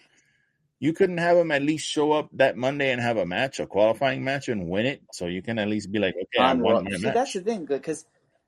You 0.80 0.94
couldn't 0.94 1.20
have 1.20 1.38
him 1.38 1.52
at 1.52 1.62
least 1.62 1.88
show 1.88 2.12
up 2.12 2.30
that 2.34 2.58
Monday 2.58 2.92
and 2.92 3.00
have 3.00 3.18
a 3.18 3.26
match, 3.26 3.60
a 3.60 3.68
qualifying 3.68 4.24
match, 4.24 4.50
and 4.50 4.68
win 4.68 4.88
it, 4.88 5.04
so 5.12 5.28
you 5.28 5.44
can 5.44 5.60
at 5.60 5.68
least 5.68 5.92
be 5.92 6.00
like, 6.00 6.16
okay, 6.16 6.44
I 6.44 6.52
on 6.52 6.62
won 6.62 6.84
my 6.84 6.90
match. 6.98 7.14
that's 7.14 7.34
the 7.34 7.42
thing, 7.42 7.66
because 7.66 8.06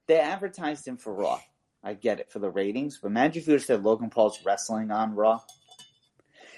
they 0.08 0.20
advertised 0.20 0.88
him 0.88 0.98
for 0.98 1.14
Raw. 1.14 1.40
I 1.84 1.94
get 1.94 2.20
it 2.20 2.32
for 2.32 2.40
the 2.40 2.50
ratings, 2.50 2.98
but 2.98 3.10
imagine 3.10 3.44
if 3.44 3.48
you 3.48 3.60
said 3.60 3.84
Logan 3.84 4.10
Paul's 4.10 4.40
wrestling 4.44 4.90
on 4.90 5.14
Raw. 5.14 5.42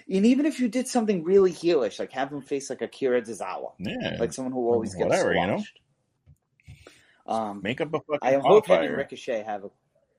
And 0.07 0.25
even 0.25 0.45
if 0.45 0.59
you 0.59 0.69
did 0.69 0.87
something 0.87 1.23
really 1.23 1.51
heelish, 1.51 1.99
like 1.99 2.11
have 2.11 2.31
him 2.31 2.41
face 2.41 2.69
like 2.69 2.81
Akira 2.81 3.21
Tozawa, 3.21 3.71
Yeah, 3.79 4.17
like 4.19 4.31
someone 4.31 4.53
who 4.53 4.69
always 4.69 4.93
gets 4.93 5.09
Whatever, 5.09 5.33
you 5.33 5.47
know? 5.47 5.63
Um, 7.27 7.61
make 7.63 7.81
up 7.81 7.93
a 7.93 7.99
fucking 7.99 8.19
I 8.21 8.39
hope 8.39 8.67
him 8.67 8.81
and. 8.83 8.95
Ricochet 8.97 9.43
have 9.43 9.65
a. 9.65 9.69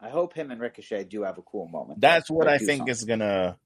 I 0.07 0.11
hope 0.11 0.35
him 0.35 0.51
and 0.51 0.61
Ricochet 0.61 1.05
do 1.05 1.23
have 1.23 1.39
a 1.39 1.43
cool 1.43 1.67
moment. 1.69 2.01
That's 2.01 2.31
what 2.31 2.47
I 2.49 2.59
think 2.59 2.79
something. 2.81 2.89
is 2.93 3.05
gonna. 3.05 3.57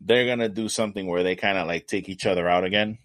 They're 0.00 0.26
gonna 0.26 0.48
do 0.48 0.68
something 0.68 1.06
where 1.06 1.22
they 1.22 1.36
kind 1.36 1.56
of 1.56 1.66
like 1.66 1.86
take 1.86 2.08
each 2.08 2.26
other 2.26 2.48
out 2.48 2.64
again. 2.64 2.98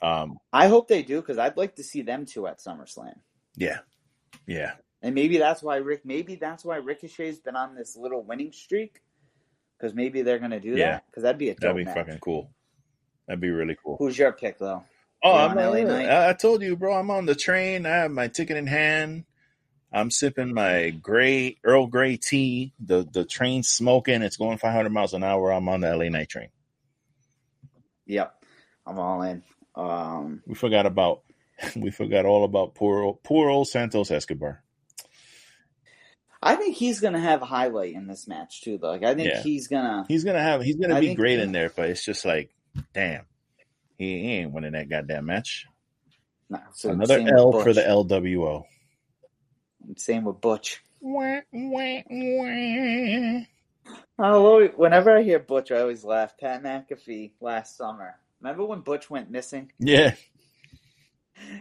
Um, 0.00 0.38
I 0.52 0.68
hope 0.68 0.88
they 0.88 1.02
do 1.02 1.20
because 1.20 1.38
I'd 1.38 1.56
like 1.56 1.76
to 1.76 1.82
see 1.84 2.02
them 2.02 2.24
two 2.26 2.46
at 2.46 2.58
SummerSlam. 2.58 3.14
yeah, 3.56 3.78
yeah, 4.46 4.72
And 5.02 5.14
maybe 5.14 5.38
that's 5.38 5.62
why 5.62 5.76
Rick. 5.76 6.04
Maybe 6.04 6.34
that's 6.36 6.64
why 6.64 6.76
Ricochet's 6.76 7.38
been 7.38 7.56
on 7.56 7.74
this 7.74 7.96
little 7.96 8.22
winning 8.22 8.52
streak 8.52 9.00
Because 9.78 9.94
maybe 9.94 10.22
they're 10.22 10.38
gonna 10.38 10.60
do 10.60 10.70
Yeah. 10.76 10.92
that. 10.92 11.04
Because 11.10 11.22
that'd 11.24 11.38
be 11.38 11.50
a 11.50 11.54
That'd 11.54 11.76
be 11.76 11.84
match. 11.84 11.94
fucking 11.94 12.18
cool. 12.20 12.50
That'd 13.26 13.40
be 13.40 13.50
really 13.50 13.76
cool. 13.82 13.96
Who's 13.98 14.18
your 14.18 14.32
pick 14.32 14.58
though? 14.58 14.84
Oh, 15.22 15.32
I'm 15.32 15.56
on. 15.56 15.90
I, 15.90 16.30
I 16.30 16.32
told 16.34 16.62
you, 16.62 16.76
bro. 16.76 16.94
I'm 16.94 17.10
on 17.10 17.24
the 17.26 17.34
train. 17.34 17.86
I 17.86 17.90
have 17.90 18.10
my 18.10 18.28
ticket 18.28 18.56
in 18.58 18.66
hand. 18.66 19.24
I'm 19.94 20.10
sipping 20.10 20.52
my 20.52 20.90
gray 20.90 21.56
Earl 21.62 21.86
Grey 21.86 22.16
tea. 22.16 22.72
The 22.84 23.08
the 23.10 23.24
train's 23.24 23.68
smoking. 23.68 24.22
It's 24.22 24.36
going 24.36 24.58
500 24.58 24.90
miles 24.90 25.14
an 25.14 25.22
hour. 25.22 25.52
I'm 25.52 25.68
on 25.68 25.80
the 25.82 25.96
LA 25.96 26.08
Knight 26.08 26.28
train. 26.28 26.48
Yep, 28.06 28.44
I'm 28.86 28.98
all 28.98 29.22
in. 29.22 29.44
Um, 29.76 30.42
We 30.46 30.56
forgot 30.56 30.86
about 30.86 31.22
we 31.76 31.92
forgot 31.92 32.26
all 32.26 32.44
about 32.44 32.74
poor 32.74 33.02
old, 33.02 33.22
poor 33.22 33.48
old 33.48 33.68
Santos 33.68 34.10
Escobar. 34.10 34.62
I 36.42 36.56
think 36.56 36.74
he's 36.76 36.98
gonna 37.00 37.20
have 37.20 37.40
a 37.40 37.46
highlight 37.46 37.94
in 37.94 38.08
this 38.08 38.26
match 38.26 38.62
too. 38.62 38.78
Though, 38.78 38.90
like 38.90 39.04
I 39.04 39.14
think 39.14 39.28
Yeah. 39.28 39.42
he's 39.42 39.68
gonna. 39.68 40.04
He's 40.08 40.24
gonna 40.24 40.42
have 40.42 40.60
he's 40.60 40.76
gonna 40.76 40.96
I 40.96 41.00
be 41.00 41.14
great 41.14 41.38
in 41.38 41.52
there, 41.52 41.70
but 41.74 41.88
it's 41.88 42.04
just 42.04 42.24
like, 42.24 42.50
damn, 42.92 43.26
he, 43.96 44.18
he 44.20 44.32
ain't 44.32 44.52
winning 44.52 44.72
that 44.72 44.88
goddamn 44.88 45.26
match. 45.26 45.66
Nah, 46.50 46.58
so 46.72 46.90
Another 46.90 47.24
L 47.26 47.52
for 47.52 47.72
the 47.72 47.80
LWO. 47.80 48.64
Same 49.96 50.24
with 50.24 50.40
Butch. 50.40 50.82
Oh, 54.18 54.66
whenever 54.76 55.16
I 55.16 55.22
hear 55.22 55.38
Butch, 55.38 55.70
I 55.70 55.80
always 55.80 56.04
laugh. 56.04 56.38
Pat 56.38 56.62
McAfee 56.62 57.32
last 57.40 57.76
summer. 57.76 58.14
Remember 58.40 58.64
when 58.64 58.80
Butch 58.80 59.10
went 59.10 59.30
missing? 59.30 59.70
Yeah, 59.78 60.14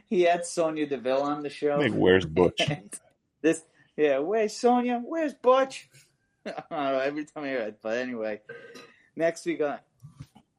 He 0.10 0.22
had 0.22 0.46
Sonya 0.46 0.88
Deville 0.88 1.22
on 1.24 1.44
the 1.44 1.50
show. 1.50 1.78
like 1.78 1.94
where's 1.94 2.26
Butch? 2.26 2.62
this, 3.42 3.64
yeah, 3.98 4.20
where's 4.20 4.56
Sonya? 4.56 5.02
Where's 5.04 5.34
Butch? 5.34 5.90
Know, 6.46 7.00
every 7.00 7.24
time 7.24 7.46
I 7.46 7.48
hear 7.48 7.60
it. 7.60 7.80
But 7.82 8.00
anyway, 8.00 8.42
next 9.16 9.46
we 9.46 9.56
got 9.56 9.82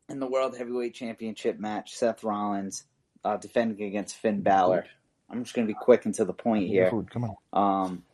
in 0.08 0.18
the 0.18 0.26
World 0.26 0.56
Heavyweight 0.56 0.94
Championship 0.94 1.60
match, 1.60 1.94
Seth 1.94 2.24
Rollins 2.24 2.84
uh, 3.22 3.36
defending 3.36 3.86
against 3.86 4.16
Finn 4.16 4.40
Balor. 4.40 4.86
I'm 5.34 5.42
just 5.42 5.54
going 5.54 5.66
to 5.66 5.72
be 5.72 5.78
quick 5.78 6.04
and 6.04 6.14
to 6.14 6.24
the 6.24 6.32
point 6.32 6.68
here. 6.68 6.90
Come 7.10 7.36
on. 7.52 7.86
Um, 7.86 8.04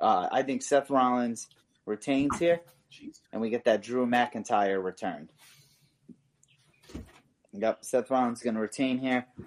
uh, 0.00 0.28
I 0.32 0.42
think 0.42 0.62
Seth 0.62 0.88
Rollins 0.88 1.48
retains 1.84 2.38
here, 2.38 2.60
and 3.30 3.42
we 3.42 3.50
get 3.50 3.64
that 3.64 3.82
Drew 3.82 4.06
McIntyre 4.06 4.82
return. 4.82 5.28
Yep, 7.52 7.84
Seth 7.84 8.10
Rollins 8.10 8.38
is 8.38 8.42
going 8.44 8.54
to 8.54 8.60
retain 8.60 8.98
here. 8.98 9.26
I 9.38 9.42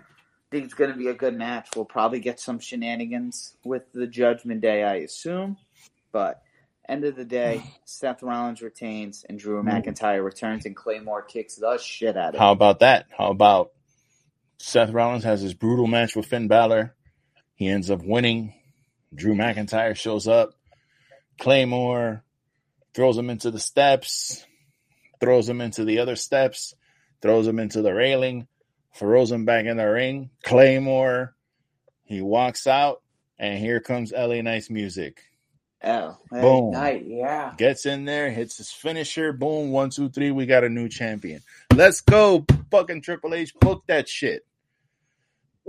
think 0.52 0.66
it's 0.66 0.74
going 0.76 0.92
to 0.92 0.98
be 0.98 1.08
a 1.08 1.14
good 1.14 1.36
match. 1.36 1.70
We'll 1.76 1.86
probably 1.86 2.20
get 2.20 2.40
some 2.40 2.60
shenanigans 2.60 3.56
with 3.64 3.92
the 3.92 4.06
Judgment 4.06 4.62
Day, 4.62 4.84
I 4.84 4.96
assume. 4.98 5.58
But 6.12 6.42
end 6.88 7.06
of 7.06 7.16
the 7.16 7.26
day, 7.26 7.64
Seth 7.86 8.22
Rollins 8.22 8.62
retains, 8.62 9.26
and 9.28 9.40
Drew 9.40 9.64
McIntyre 9.64 10.24
returns, 10.24 10.68
and 10.68 10.76
Claymore 10.76 11.24
kicks 11.24 11.56
the 11.56 11.78
shit 11.78 12.16
out 12.16 12.30
of 12.30 12.36
him. 12.36 12.40
How 12.40 12.52
about 12.52 12.80
that? 12.82 13.08
How 13.16 13.32
about 13.32 13.72
Seth 14.60 14.92
Rollins 14.92 15.24
has 15.24 15.42
his 15.42 15.54
brutal 15.54 15.88
match 15.88 16.16
with 16.16 16.26
Finn 16.26 16.48
Balor? 16.48 16.94
He 17.56 17.68
ends 17.68 17.90
up 17.90 18.02
winning. 18.04 18.54
Drew 19.14 19.34
McIntyre 19.34 19.96
shows 19.96 20.28
up. 20.28 20.52
Claymore 21.40 22.24
throws 22.94 23.18
him 23.18 23.30
into 23.30 23.50
the 23.52 23.60
steps, 23.60 24.46
throws 25.22 25.48
him 25.48 25.62
into 25.62 25.86
the 25.86 26.00
other 26.00 26.16
steps, 26.16 26.74
throws 27.22 27.48
him 27.48 27.60
into 27.60 27.82
the 27.82 27.94
railing, 27.94 28.48
throws 28.96 29.32
him 29.32 29.46
back 29.46 29.66
in 29.66 29.78
the 29.78 29.86
ring. 29.90 30.30
Claymore, 30.44 31.36
he 32.04 32.22
walks 32.22 32.68
out, 32.68 33.02
and 33.38 33.58
here 33.58 33.80
comes 33.80 34.12
LA 34.12 34.42
Knight's 34.42 34.70
music. 34.70 35.22
Oh, 35.82 36.18
Boom. 36.30 36.72
night, 36.72 37.06
yeah. 37.08 37.54
Gets 37.58 37.86
in 37.86 38.04
there, 38.04 38.30
hits 38.30 38.58
his 38.58 38.70
finisher. 38.70 39.32
Boom, 39.32 39.72
one, 39.72 39.90
two, 39.92 40.10
three. 40.10 40.30
We 40.32 40.46
got 40.46 40.66
a 40.66 40.70
new 40.70 40.90
champion. 40.90 41.42
Let's 41.74 42.02
go, 42.02 42.46
fucking 42.70 43.02
Triple 43.02 43.34
H. 43.34 43.54
Book 43.56 43.84
that 43.88 44.10
shit. 44.10 44.46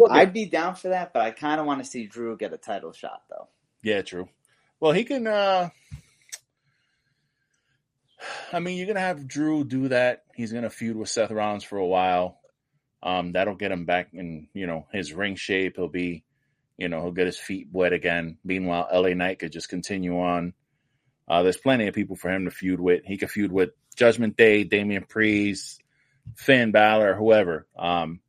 Book 0.00 0.10
it. 0.10 0.14
I'd 0.14 0.32
be 0.32 0.46
down 0.46 0.74
for 0.74 0.88
that, 0.88 1.12
but 1.12 1.22
I 1.22 1.30
kind 1.30 1.60
of 1.60 1.66
want 1.66 1.82
to 1.82 1.88
see 1.88 2.06
Drew 2.06 2.36
get 2.36 2.52
a 2.52 2.56
title 2.56 2.92
shot, 2.92 3.22
though. 3.30 3.48
yeah, 3.82 4.02
true. 4.02 4.28
Well, 4.80 4.92
he 4.92 5.04
can. 5.04 5.26
uh 5.26 5.70
I 8.52 8.60
mean, 8.60 8.76
you're 8.76 8.86
gonna 8.86 9.00
have 9.00 9.26
Drew 9.26 9.64
do 9.64 9.88
that. 9.88 10.24
He's 10.34 10.52
gonna 10.52 10.70
feud 10.70 10.96
with 10.96 11.08
Seth 11.08 11.30
Rollins 11.30 11.64
for 11.64 11.78
a 11.78 11.86
while. 11.86 12.38
Um, 13.02 13.32
that'll 13.32 13.54
get 13.54 13.72
him 13.72 13.86
back 13.86 14.08
in, 14.12 14.48
you 14.52 14.66
know, 14.66 14.86
his 14.92 15.12
ring 15.12 15.36
shape. 15.36 15.76
He'll 15.76 15.88
be, 15.88 16.24
you 16.76 16.88
know, 16.88 17.00
he'll 17.00 17.12
get 17.12 17.26
his 17.26 17.38
feet 17.38 17.68
wet 17.72 17.92
again. 17.94 18.36
Meanwhile, 18.44 18.88
LA 18.92 19.14
Knight 19.14 19.38
could 19.38 19.52
just 19.52 19.70
continue 19.70 20.20
on. 20.20 20.52
Uh, 21.26 21.42
there's 21.42 21.56
plenty 21.56 21.86
of 21.86 21.94
people 21.94 22.16
for 22.16 22.30
him 22.30 22.44
to 22.44 22.50
feud 22.50 22.80
with. 22.80 23.04
He 23.04 23.16
could 23.16 23.30
feud 23.30 23.52
with 23.52 23.70
Judgment 23.96 24.36
Day, 24.36 24.64
Damian 24.64 25.04
Priest, 25.04 25.82
Finn 26.36 26.72
Balor, 26.72 27.14
whoever. 27.14 27.66
Um, 27.78 28.20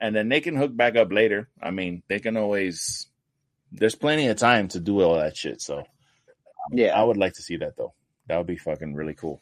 and 0.00 0.14
then 0.14 0.28
they 0.28 0.40
can 0.40 0.56
hook 0.56 0.76
back 0.76 0.96
up 0.96 1.12
later. 1.12 1.48
I 1.62 1.70
mean, 1.70 2.02
they 2.08 2.18
can 2.20 2.36
always. 2.36 3.06
There's 3.72 3.94
plenty 3.94 4.28
of 4.28 4.36
time 4.38 4.68
to 4.68 4.80
do 4.80 5.00
all 5.02 5.16
that 5.16 5.36
shit. 5.36 5.60
So 5.60 5.84
Yeah. 6.72 6.98
I 6.98 7.02
would 7.04 7.16
like 7.16 7.34
to 7.34 7.42
see 7.42 7.56
that 7.58 7.76
though. 7.76 7.92
That 8.26 8.38
would 8.38 8.46
be 8.46 8.56
fucking 8.56 8.94
really 8.94 9.14
cool. 9.14 9.40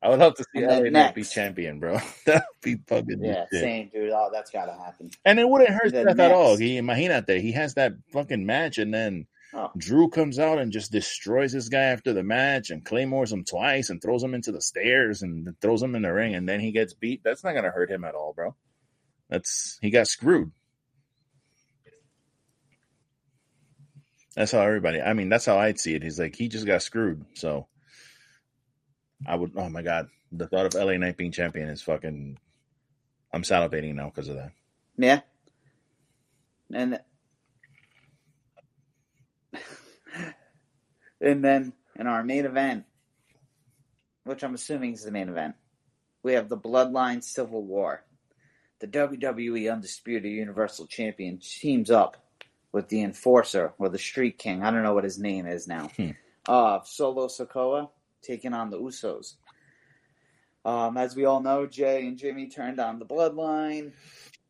I 0.00 0.08
would 0.10 0.20
love 0.20 0.34
to 0.36 0.44
see 0.54 0.64
LA 0.64 1.10
be 1.12 1.24
champion, 1.24 1.80
bro. 1.80 1.94
that 2.26 2.44
would 2.48 2.62
be 2.62 2.76
fucking 2.86 3.22
Yeah, 3.24 3.46
same, 3.52 3.90
dude. 3.92 4.10
Oh, 4.12 4.30
that's 4.32 4.50
got 4.50 4.66
to 4.66 4.72
happen. 4.72 5.10
And 5.24 5.40
it 5.40 5.48
wouldn't 5.48 5.70
hurt 5.70 5.90
Seth 5.90 6.18
at 6.18 6.30
all. 6.32 6.56
He 6.56 6.78
imagínate, 6.80 7.40
he 7.40 7.52
has 7.52 7.74
that 7.74 7.94
fucking 8.12 8.44
match, 8.46 8.78
and 8.78 8.92
then 8.94 9.26
Oh. 9.54 9.70
Drew 9.78 10.10
comes 10.10 10.38
out 10.38 10.58
and 10.58 10.70
just 10.70 10.92
destroys 10.92 11.52
this 11.52 11.70
guy 11.70 11.80
after 11.84 12.12
the 12.12 12.22
match, 12.22 12.68
and 12.68 12.84
claymores 12.84 13.32
him 13.32 13.44
twice, 13.44 13.88
and 13.88 14.00
throws 14.00 14.22
him 14.22 14.34
into 14.34 14.52
the 14.52 14.60
stairs, 14.60 15.22
and 15.22 15.58
throws 15.62 15.82
him 15.82 15.94
in 15.94 16.02
the 16.02 16.12
ring, 16.12 16.34
and 16.34 16.46
then 16.46 16.60
he 16.60 16.70
gets 16.70 16.92
beat. 16.92 17.22
That's 17.24 17.42
not 17.42 17.54
gonna 17.54 17.70
hurt 17.70 17.90
him 17.90 18.04
at 18.04 18.14
all, 18.14 18.34
bro. 18.34 18.54
That's 19.28 19.78
he 19.80 19.90
got 19.90 20.08
screwed. 20.08 20.52
That's 24.34 24.52
how 24.52 24.60
everybody. 24.60 25.00
I 25.00 25.14
mean, 25.14 25.28
that's 25.28 25.46
how 25.46 25.58
I'd 25.58 25.80
see 25.80 25.94
it. 25.94 26.02
He's 26.02 26.18
like 26.18 26.36
he 26.36 26.48
just 26.48 26.66
got 26.66 26.82
screwed. 26.82 27.24
So 27.34 27.66
I 29.26 29.34
would. 29.34 29.52
Oh 29.56 29.68
my 29.68 29.82
god, 29.82 30.08
the 30.32 30.46
thought 30.46 30.66
of 30.66 30.74
LA 30.74 30.96
Knight 30.96 31.16
being 31.16 31.32
champion 31.32 31.68
is 31.68 31.82
fucking. 31.82 32.38
I'm 33.32 33.42
salivating 33.42 33.94
now 33.94 34.06
because 34.06 34.28
of 34.28 34.36
that. 34.36 34.52
Yeah. 34.96 35.20
And 36.72 37.00
and 41.20 41.44
then 41.44 41.72
in 41.96 42.06
our 42.06 42.22
main 42.22 42.46
event, 42.46 42.84
which 44.24 44.44
I'm 44.44 44.54
assuming 44.54 44.92
is 44.92 45.02
the 45.02 45.10
main 45.10 45.28
event, 45.28 45.56
we 46.22 46.34
have 46.34 46.48
the 46.48 46.56
Bloodline 46.56 47.22
Civil 47.22 47.64
War. 47.64 48.04
The 48.80 48.86
WWE 48.86 49.72
Undisputed 49.72 50.30
Universal 50.30 50.86
Champion 50.86 51.38
teams 51.38 51.90
up 51.90 52.16
with 52.72 52.88
the 52.88 53.02
Enforcer 53.02 53.72
or 53.78 53.88
the 53.88 53.98
Street 53.98 54.38
King. 54.38 54.62
I 54.62 54.70
don't 54.70 54.82
know 54.82 54.94
what 54.94 55.04
his 55.04 55.18
name 55.18 55.46
is 55.46 55.66
now. 55.66 55.88
Hmm. 55.96 56.10
Uh, 56.46 56.80
Solo 56.84 57.26
Sikoa 57.26 57.90
taking 58.22 58.54
on 58.54 58.70
the 58.70 58.78
Usos. 58.78 59.34
Um, 60.64 60.96
as 60.96 61.16
we 61.16 61.24
all 61.24 61.40
know, 61.40 61.66
Jay 61.66 62.06
and 62.06 62.18
Jimmy 62.18 62.48
turned 62.48 62.78
on 62.78 62.98
the 62.98 63.06
Bloodline 63.06 63.92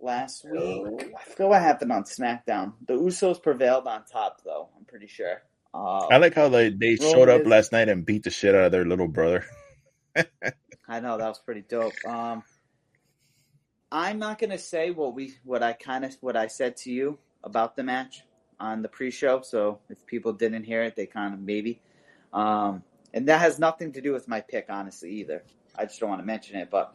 last 0.01 0.45
week. 0.51 1.13
I 1.17 1.31
forgot 1.31 1.49
what 1.49 1.63
happened 1.63 1.93
on 1.93 2.05
SmackDown. 2.05 2.73
The 2.87 2.95
Usos 2.95 3.43
prevailed 3.43 3.87
on 3.87 4.05
top, 4.05 4.43
though. 4.45 4.69
I'm 4.77 4.85
pretty 4.85 5.07
sure. 5.07 5.43
Uh, 5.73 6.07
I 6.07 6.17
like 6.17 6.35
how 6.35 6.49
they, 6.49 6.71
they 6.71 6.97
Roman 7.01 7.13
showed 7.13 7.29
up 7.29 7.41
is- 7.43 7.47
last 7.47 7.73
night 7.73 7.89
and 7.89 8.05
beat 8.05 8.25
the 8.25 8.31
shit 8.31 8.55
out 8.55 8.65
of 8.65 8.73
their 8.73 8.85
little 8.85 9.09
brother. 9.09 9.45
I 10.89 11.01
know 11.01 11.19
that 11.19 11.29
was 11.29 11.39
pretty 11.39 11.63
dope. 11.69 11.93
Um, 12.07 12.43
I'm 13.91 14.19
not 14.19 14.39
gonna 14.39 14.59
say 14.59 14.91
what 14.91 15.15
we 15.15 15.35
what 15.45 15.63
I 15.63 15.73
kind 15.73 16.05
of 16.05 16.17
what 16.21 16.37
I 16.37 16.47
said 16.47 16.77
to 16.79 16.93
you 16.93 17.19
about 17.45 17.77
the 17.77 17.83
match 17.83 18.23
on 18.61 18.83
the 18.83 18.89
pre-show. 18.89 19.41
So 19.43 19.79
if 19.89 20.05
people 20.07 20.33
didn't 20.33 20.65
hear 20.65 20.83
it, 20.83 20.97
they 20.97 21.07
kind 21.07 21.33
of 21.33 21.41
maybe. 21.41 21.81
Um, 22.33 22.83
and 23.15 23.27
that 23.29 23.41
has 23.41 23.59
nothing 23.59 23.93
to 23.93 24.01
do 24.01 24.13
with 24.13 24.29
my 24.29 24.41
pick, 24.41 24.67
honestly, 24.69 25.11
either. 25.13 25.43
I 25.77 25.85
just 25.85 25.99
don't 26.01 26.11
want 26.11 26.21
to 26.21 26.27
mention 26.27 26.57
it, 26.57 26.71
but 26.71 26.95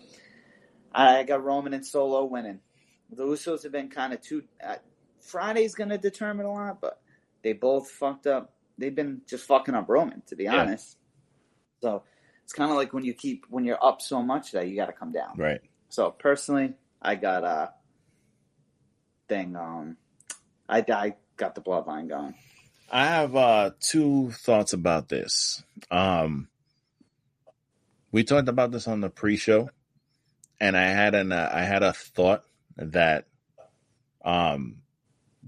I 0.93 1.23
got 1.23 1.43
Roman 1.43 1.73
and 1.73 1.85
Solo 1.85 2.25
winning. 2.25 2.59
The 3.11 3.23
Usos 3.23 3.63
have 3.63 3.71
been 3.71 3.89
kind 3.89 4.13
of 4.13 4.21
too. 4.21 4.43
Uh, 4.63 4.75
Friday's 5.21 5.73
gonna 5.73 5.97
determine 5.97 6.45
a 6.45 6.51
lot, 6.51 6.81
but 6.81 7.01
they 7.41 7.53
both 7.53 7.89
fucked 7.89 8.27
up. 8.27 8.53
They've 8.77 8.93
been 8.93 9.21
just 9.27 9.45
fucking 9.45 9.73
up 9.73 9.87
Roman, 9.87 10.21
to 10.27 10.35
be 10.35 10.43
Yeah. 10.45 10.61
honest. 10.61 10.97
So 11.81 12.03
it's 12.43 12.53
kind 12.53 12.69
of 12.71 12.77
like 12.77 12.93
when 12.93 13.03
you 13.03 13.13
keep 13.13 13.45
when 13.49 13.63
you're 13.63 13.83
up 13.83 14.01
so 14.01 14.21
much 14.21 14.51
that 14.51 14.67
you 14.67 14.75
got 14.75 14.87
to 14.87 14.93
come 14.93 15.11
down. 15.11 15.37
Right. 15.37 15.61
So 15.89 16.11
personally, 16.11 16.73
I 17.03 17.15
got 17.15 17.43
a 17.43 17.73
thing. 19.27 19.55
Um, 19.55 19.97
I 20.69 20.85
I 20.87 21.15
got 21.37 21.55
the 21.55 21.61
bloodline 21.61 22.07
going. 22.07 22.35
I 22.91 23.05
have 23.05 23.35
uh, 23.35 23.71
two 23.79 24.31
thoughts 24.31 24.73
about 24.73 25.09
this. 25.09 25.63
Um, 25.91 26.47
we 28.11 28.23
talked 28.23 28.47
about 28.47 28.71
this 28.71 28.87
on 28.87 29.01
the 29.01 29.09
pre-show, 29.09 29.69
and 30.59 30.77
I 30.77 30.83
had 30.89 31.15
an 31.15 31.31
uh, 31.31 31.49
I 31.51 31.61
had 31.63 31.83
a 31.83 31.93
thought 31.93 32.43
that 32.77 33.27
um, 34.23 34.77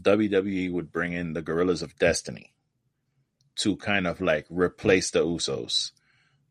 WWE 0.01 0.71
would 0.71 0.91
bring 0.91 1.13
in 1.13 1.33
the 1.33 1.41
Guerrillas 1.41 1.81
of 1.81 1.97
Destiny 1.97 2.51
to 3.57 3.77
kind 3.77 4.07
of 4.07 4.19
like 4.19 4.45
replace 4.49 5.11
the 5.11 5.23
Usos. 5.23 5.91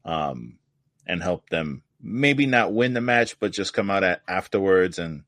um, 0.05 0.59
and 1.06 1.22
help 1.22 1.51
them 1.51 1.82
maybe 2.05 2.44
not 2.47 2.72
win 2.72 2.93
the 2.93 3.01
match, 3.01 3.39
but 3.40 3.52
just 3.52 3.72
come 3.72 3.90
out 3.90 4.05
at 4.05 4.20
afterwards 4.28 4.98
and 4.98 5.24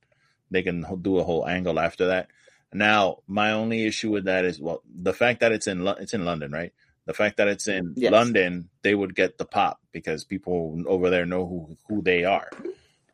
they 0.51 0.63
can 0.63 0.85
do 1.03 1.19
a 1.19 1.25
whole 1.25 1.49
angle 1.49 1.81
after 1.81 2.09
that. 2.09 2.29
Now, 2.73 3.19
my 3.27 3.53
only 3.53 3.85
issue 3.87 4.11
with 4.11 4.27
that 4.27 4.45
is 4.45 4.61
well, 4.61 4.83
the 4.87 5.15
fact 5.15 5.41
that 5.41 5.53
it's 5.53 5.67
in 5.67 5.83
Lo- 5.85 5.97
it's 5.99 6.13
in 6.13 6.25
London, 6.25 6.53
right? 6.53 6.73
The 7.07 7.15
fact 7.15 7.39
that 7.39 7.49
it's 7.49 7.67
in 7.69 7.95
Yes. 7.97 8.13
London, 8.13 8.69
they 8.83 8.95
would 8.95 9.15
get 9.15 9.39
the 9.39 9.45
pop 9.45 9.81
because 9.93 10.25
people 10.25 10.83
over 10.87 11.09
there 11.09 11.25
know 11.25 11.47
who 11.47 11.77
who 11.89 12.03
they 12.03 12.25
are. 12.25 12.51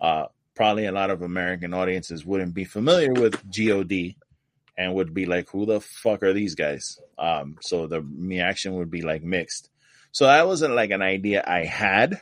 Uh, 0.01 0.27
probably 0.55 0.87
a 0.87 0.93
lot 0.93 1.11
of 1.11 1.23
American 1.23 1.73
audiences 1.73 2.27
wouldn't 2.27 2.55
be 2.55 2.65
familiar 2.65 3.13
with 3.13 3.35
God 3.55 4.15
and 4.77 4.95
would 4.95 5.15
be 5.15 5.27
like, 5.27 5.49
"Who 5.51 5.67
the 5.67 5.81
fuck 5.81 6.23
are 6.23 6.33
these 6.33 6.55
guys?" 6.57 6.99
Um, 7.19 7.59
so 7.61 7.87
the 7.87 8.01
reaction 8.03 8.75
would 8.75 8.91
be 8.91 9.03
like 9.03 9.23
mixed. 9.23 9.69
So 10.11 10.27
that 10.27 10.47
wasn't 10.47 10.75
like 10.75 10.91
an 10.91 11.03
idea 11.03 11.45
I 11.47 11.65
had 11.65 12.21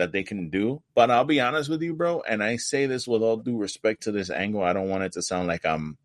that 0.00 0.12
they 0.12 0.22
can 0.22 0.50
do. 0.50 0.82
But 0.94 1.10
I'll 1.10 1.24
be 1.24 1.40
honest 1.40 1.70
with 1.70 1.82
you, 1.82 1.94
bro, 1.94 2.22
and 2.22 2.42
I 2.42 2.56
say 2.56 2.86
this 2.86 3.06
with 3.06 3.22
all 3.22 3.36
due 3.36 3.56
respect 3.56 4.02
to 4.04 4.12
this 4.12 4.30
angle. 4.30 4.62
I 4.62 4.72
don't 4.72 4.88
want 4.88 5.04
it 5.04 5.12
to 5.12 5.22
sound 5.22 5.46
like 5.46 5.64
I'm 5.64 5.96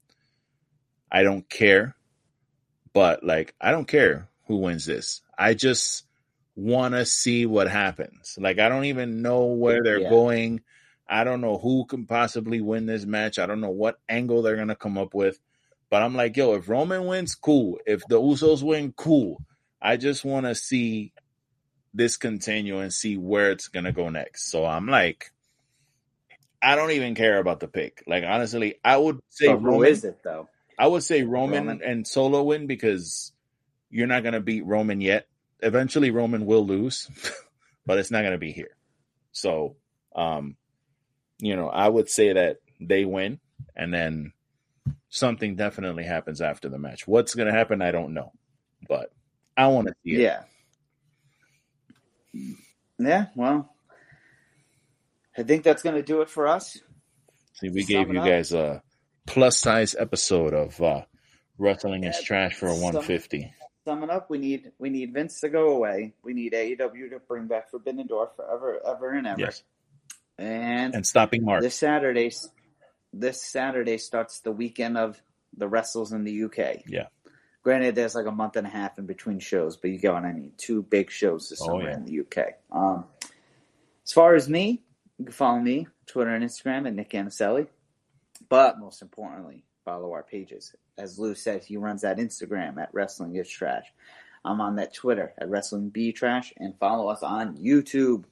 I 1.12 1.24
don't 1.24 1.50
care. 1.50 1.96
But 2.94 3.24
like 3.24 3.56
I 3.60 3.72
don't 3.72 3.88
care 3.88 4.30
who 4.48 4.58
wins 4.58 4.86
this. 4.86 5.22
I 5.38 5.54
just 5.54 6.06
want 6.56 6.94
to 6.94 7.06
see 7.06 7.46
what 7.46 7.70
happens. 7.70 8.38
Like 8.40 8.60
I 8.60 8.70
don't 8.70 8.86
even 8.86 9.22
know 9.22 9.46
where 9.46 9.82
they're 9.84 10.00
Yeah. 10.00 10.10
going. 10.10 10.62
I 11.08 11.24
don't 11.24 11.42
know 11.42 11.58
who 11.58 11.86
can 11.86 12.06
possibly 12.06 12.62
win 12.62 12.86
this 12.86 13.06
match. 13.06 13.38
I 13.38 13.46
don't 13.46 13.62
know 13.62 13.70
what 13.70 14.00
angle 14.10 14.42
they're 14.42 14.56
going 14.56 14.70
to 14.70 14.76
come 14.76 14.98
up 14.98 15.14
with. 15.14 15.40
But 15.90 16.02
I'm 16.02 16.16
like, 16.16 16.36
yo, 16.36 16.56
if 16.56 16.68
Roman 16.68 17.06
wins, 17.06 17.36
cool. 17.36 17.80
If 17.86 18.08
the 18.08 18.20
Usos 18.20 18.64
win, 18.64 18.92
cool. 18.94 19.42
I 19.82 19.98
just 19.98 20.26
want 20.26 20.48
to 20.48 20.56
see 20.56 21.14
this 21.96 22.18
continue 22.18 22.80
and 22.80 22.94
see 22.94 23.18
where 23.18 23.52
it's 23.52 23.70
going 23.70 23.86
to 23.86 23.92
go 23.94 24.10
next. 24.10 24.52
So 24.52 24.66
I'm 24.66 24.88
like, 24.88 25.32
I 26.62 26.76
don't 26.76 26.92
even 26.92 27.16
care 27.16 27.40
about 27.40 27.60
the 27.62 27.68
pick. 27.68 28.04
Like, 28.06 28.24
honestly, 28.26 28.76
I 28.84 28.98
would 28.98 29.20
say 29.30 29.48
But 29.48 29.60
who 29.60 29.66
Roman. 29.68 29.88
is 29.90 30.04
it 30.04 30.20
though? 30.24 30.50
I 30.78 30.88
would 30.88 31.04
say 31.04 31.24
Roman, 31.24 31.68
Roman. 31.68 31.82
and 31.82 32.06
Solo 32.08 32.44
win 32.44 32.68
because 32.68 33.32
you're 33.90 34.08
not 34.08 34.24
going 34.24 34.34
to 34.34 34.42
beat 34.42 34.66
Roman 34.66 35.00
yet. 35.00 35.28
Eventually, 35.62 36.12
Roman 36.12 36.46
will 36.46 36.66
lose, 36.66 37.10
but 37.86 37.98
it's 37.98 38.12
not 38.12 38.22
going 38.22 38.34
to 38.34 38.38
be 38.38 38.52
here. 38.52 38.76
So, 39.32 39.78
um, 40.16 40.58
you 41.40 41.56
know, 41.56 41.70
I 41.70 41.88
would 41.88 42.10
say 42.10 42.34
that 42.34 42.58
they 42.82 43.06
win, 43.06 43.40
and 43.76 43.94
then 43.94 44.34
something 45.10 45.56
definitely 45.56 46.04
happens 46.04 46.42
after 46.42 46.68
the 46.68 46.78
match. 46.78 47.08
What's 47.08 47.36
going 47.36 47.48
to 47.48 47.54
happen, 47.54 47.82
I 47.82 47.92
don't 47.92 48.14
know, 48.14 48.34
but 48.90 49.12
I 49.56 49.68
want 49.68 49.88
to 49.88 49.94
see 50.04 50.16
it. 50.16 50.22
Yeah. 50.22 50.44
Yeah, 53.00 53.28
well, 53.36 53.74
I 55.38 55.44
think 55.44 55.64
that's 55.64 55.84
going 55.84 55.96
to 55.96 56.04
do 56.04 56.22
it 56.22 56.30
for 56.30 56.48
us. 56.48 56.80
See, 57.54 57.70
we 57.70 57.82
Sum 57.84 57.88
gave 57.88 58.14
you 58.14 58.20
up. 58.20 58.26
guys 58.26 58.54
a 58.54 58.82
plus 59.28 59.58
size 59.58 59.96
episode 59.98 60.54
of 60.54 60.82
uh, 60.82 61.02
wrestling 61.58 62.04
is 62.04 62.22
trash 62.22 62.56
for 62.56 62.68
a 62.68 62.74
150. 62.76 63.54
Summing 63.86 64.10
up, 64.10 64.30
we 64.30 64.38
need 64.40 64.72
we 64.80 64.90
need 64.90 65.14
Vince 65.14 65.42
to 65.42 65.50
go 65.50 65.70
away. 65.76 66.14
We 66.24 66.34
need 66.34 66.54
AEW 66.54 67.12
to 67.12 67.20
bring 67.28 67.48
back 67.48 67.70
Forbidden 67.70 68.08
Door 68.08 68.32
forever, 68.36 68.80
ever 68.86 69.12
and 69.12 69.28
ever. 69.28 69.40
Yes, 69.42 69.62
And 70.38 70.96
and 70.96 71.06
stopping 71.06 71.44
Mark. 71.46 71.62
this 71.62 71.76
Saturday, 71.76 72.32
this 73.14 73.44
Saturday 73.44 73.98
starts 74.00 74.40
the 74.40 74.52
weekend 74.52 74.98
of 74.98 75.22
the 75.56 75.68
wrestles 75.68 76.12
in 76.14 76.24
the 76.24 76.44
UK. 76.46 76.84
Yeah. 76.88 77.08
Granted, 77.66 77.96
there's 77.96 78.14
like 78.14 78.28
a 78.28 78.32
month 78.32 78.58
and 78.58 78.68
a 78.68 78.70
half 78.70 79.00
in 79.00 79.08
between 79.08 79.40
shows, 79.40 79.76
but 79.76 79.90
you 79.90 79.98
get 79.98 80.14
what 80.14 80.24
I 80.24 80.32
mean. 80.34 80.52
Two 80.56 80.84
big 80.84 81.10
shows 81.10 81.50
this 81.50 81.60
Oh, 81.64 81.66
summer 81.66 81.90
yeah. 81.90 81.96
in 81.96 82.06
the 82.06 82.20
UK. 82.20 82.50
Um, 82.72 83.06
as 84.06 84.12
far 84.14 84.36
as 84.36 84.48
me, 84.48 84.84
you 85.18 85.26
can 85.26 85.34
follow 85.34 85.58
me 85.60 85.88
Twitter 86.06 86.30
and 86.30 86.46
Instagram 86.46 86.86
at 86.86 86.94
Nick 86.94 87.10
Anicelli. 87.10 87.66
But 88.50 88.78
most 88.80 89.02
importantly, 89.02 89.64
follow 89.84 90.12
our 90.14 90.22
pages. 90.22 90.76
As 91.00 91.18
Lou 91.18 91.34
said, 91.34 91.64
he 91.64 91.76
runs 91.76 92.04
that 92.04 92.20
Instagram 92.20 92.78
at 92.80 92.94
Wrestling 92.94 93.36
is 93.36 93.50
Trash. 93.50 93.92
I'm 94.46 94.62
on 94.62 94.76
that 94.76 94.94
Twitter 94.94 95.34
at 95.40 95.50
Wrestling 95.50 95.90
Be 95.90 96.12
Trash, 96.12 96.54
and 96.58 96.78
follow 96.78 97.08
us 97.08 97.24
on 97.24 97.58
YouTube. 97.58 98.26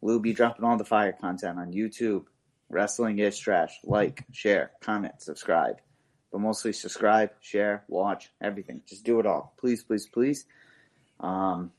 We'll 0.00 0.18
be 0.18 0.32
dropping 0.32 0.64
all 0.64 0.76
the 0.76 0.84
fire 0.84 1.12
content 1.12 1.60
on 1.60 1.72
YouTube. 1.72 2.24
Wrestling 2.70 3.20
is 3.20 3.38
trash. 3.38 3.78
Like, 3.84 4.24
share, 4.32 4.72
comment, 4.80 5.22
subscribe. 5.22 5.76
But 6.34 6.40
mostly 6.40 6.72
subscribe, 6.72 7.30
share, 7.40 7.84
watch, 7.86 8.28
everything. 8.42 8.82
Just 8.88 9.04
do 9.04 9.20
it 9.20 9.24
all. 9.24 9.54
Please, 9.56 9.84
please, 9.84 10.08
please. 10.08 10.46
Um, 11.20 11.70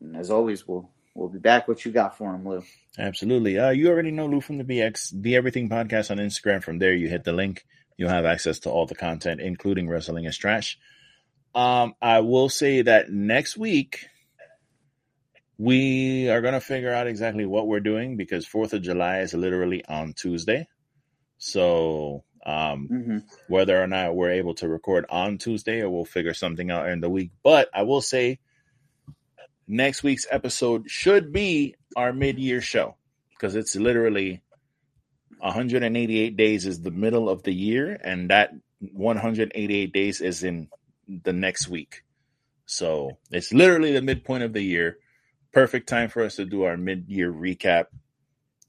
and 0.00 0.16
as 0.16 0.32
always, 0.32 0.66
we'll 0.66 0.90
we'll 1.14 1.28
be 1.28 1.38
back. 1.38 1.68
What 1.68 1.84
you 1.84 1.92
got 1.92 2.18
for 2.18 2.34
him, 2.34 2.44
Lou? 2.44 2.64
Absolutely. 2.98 3.56
Uh, 3.56 3.70
you 3.70 3.88
already 3.88 4.10
know 4.10 4.26
Lou 4.26 4.40
from 4.40 4.58
the 4.58 4.64
BX, 4.64 5.22
the 5.22 5.36
Everything 5.36 5.68
Podcast 5.68 6.10
on 6.10 6.16
Instagram. 6.16 6.60
From 6.60 6.80
there, 6.80 6.92
you 6.92 7.08
hit 7.08 7.22
the 7.22 7.30
link. 7.30 7.64
You'll 7.96 8.08
have 8.10 8.24
access 8.24 8.58
to 8.60 8.68
all 8.68 8.84
the 8.84 8.96
content, 8.96 9.40
including 9.40 9.88
Wrestling 9.88 10.24
is 10.24 10.36
Trash. 10.36 10.76
Um, 11.54 11.94
I 12.02 12.18
will 12.18 12.48
say 12.48 12.82
that 12.82 13.12
next 13.12 13.56
week 13.56 14.08
we 15.56 16.28
are 16.30 16.40
going 16.40 16.54
to 16.54 16.60
figure 16.60 16.92
out 16.92 17.06
exactly 17.06 17.46
what 17.46 17.68
we're 17.68 17.78
doing 17.78 18.16
because 18.16 18.44
Fourth 18.44 18.72
of 18.72 18.82
July 18.82 19.20
is 19.20 19.34
literally 19.34 19.84
on 19.84 20.14
Tuesday. 20.14 20.66
So 21.38 22.24
um, 22.46 22.88
Mm-hmm. 22.92 23.18
whether 23.48 23.82
or 23.82 23.86
not 23.86 24.14
we're 24.14 24.32
able 24.32 24.54
to 24.56 24.68
record 24.68 25.06
on 25.08 25.38
Tuesday 25.38 25.80
or 25.80 25.88
we'll 25.90 26.04
figure 26.04 26.34
something 26.34 26.70
out 26.70 26.88
in 26.88 27.00
the 27.00 27.08
week. 27.10 27.30
But 27.42 27.68
I 27.74 27.82
will 27.82 28.00
say 28.02 28.38
next 29.66 30.02
week's 30.02 30.26
episode 30.30 30.90
should 30.90 31.32
be 31.32 31.74
our 31.96 32.12
mid 32.12 32.38
year 32.38 32.60
show 32.60 32.96
because 33.30 33.54
it's 33.56 33.76
literally 33.76 34.42
188 35.38 36.36
days 36.36 36.66
is 36.66 36.80
the 36.80 36.90
middle 36.90 37.28
of 37.28 37.42
the 37.42 37.52
year, 37.52 37.98
and 38.02 38.30
that 38.30 38.50
188 38.80 39.92
days 39.92 40.20
is 40.20 40.42
in 40.44 40.68
the 41.08 41.32
next 41.32 41.68
week. 41.68 42.02
So 42.66 43.18
it's 43.30 43.52
literally 43.52 43.92
the 43.92 44.00
midpoint 44.02 44.42
of 44.42 44.52
the 44.52 44.62
year. 44.62 44.98
Perfect 45.52 45.88
time 45.88 46.08
for 46.08 46.22
us 46.22 46.36
to 46.36 46.44
do 46.44 46.62
our 46.64 46.76
mid 46.76 47.08
year 47.08 47.32
recap 47.32 47.86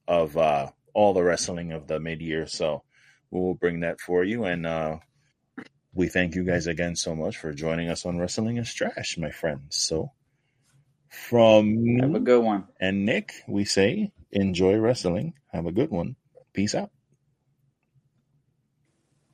of 0.08 0.38
uh, 0.38 0.68
all 0.94 1.14
the 1.14 1.24
wrestling 1.24 1.72
of 1.72 1.88
the 1.88 2.00
mid 2.00 2.22
year. 2.22 2.46
So 2.48 2.84
we 3.32 3.40
will 3.40 3.56
bring 3.56 3.82
that 3.82 4.00
for 4.02 4.24
you. 4.24 4.46
And 4.46 4.66
uh, 4.66 4.98
we 5.94 6.08
thank 6.08 6.36
you 6.36 6.44
guys 6.44 6.68
again 6.68 6.96
so 6.96 7.16
much 7.16 7.38
for 7.38 7.54
joining 7.54 7.90
us 7.90 8.06
on 8.06 8.18
Wrestling 8.20 8.58
is 8.58 8.74
Trash, 8.74 9.18
my 9.18 9.32
friends. 9.32 9.78
So 9.78 10.12
from 11.10 11.98
Have 12.00 12.16
a 12.16 12.20
good 12.20 12.44
one. 12.44 12.66
and 12.80 13.06
Nick, 13.06 13.34
we 13.48 13.66
say 13.66 14.12
enjoy 14.32 14.76
wrestling. 14.78 15.34
Have 15.52 15.66
a 15.66 15.72
good 15.72 15.90
one. 15.92 16.16
Peace 16.54 16.76
out. 16.76 16.92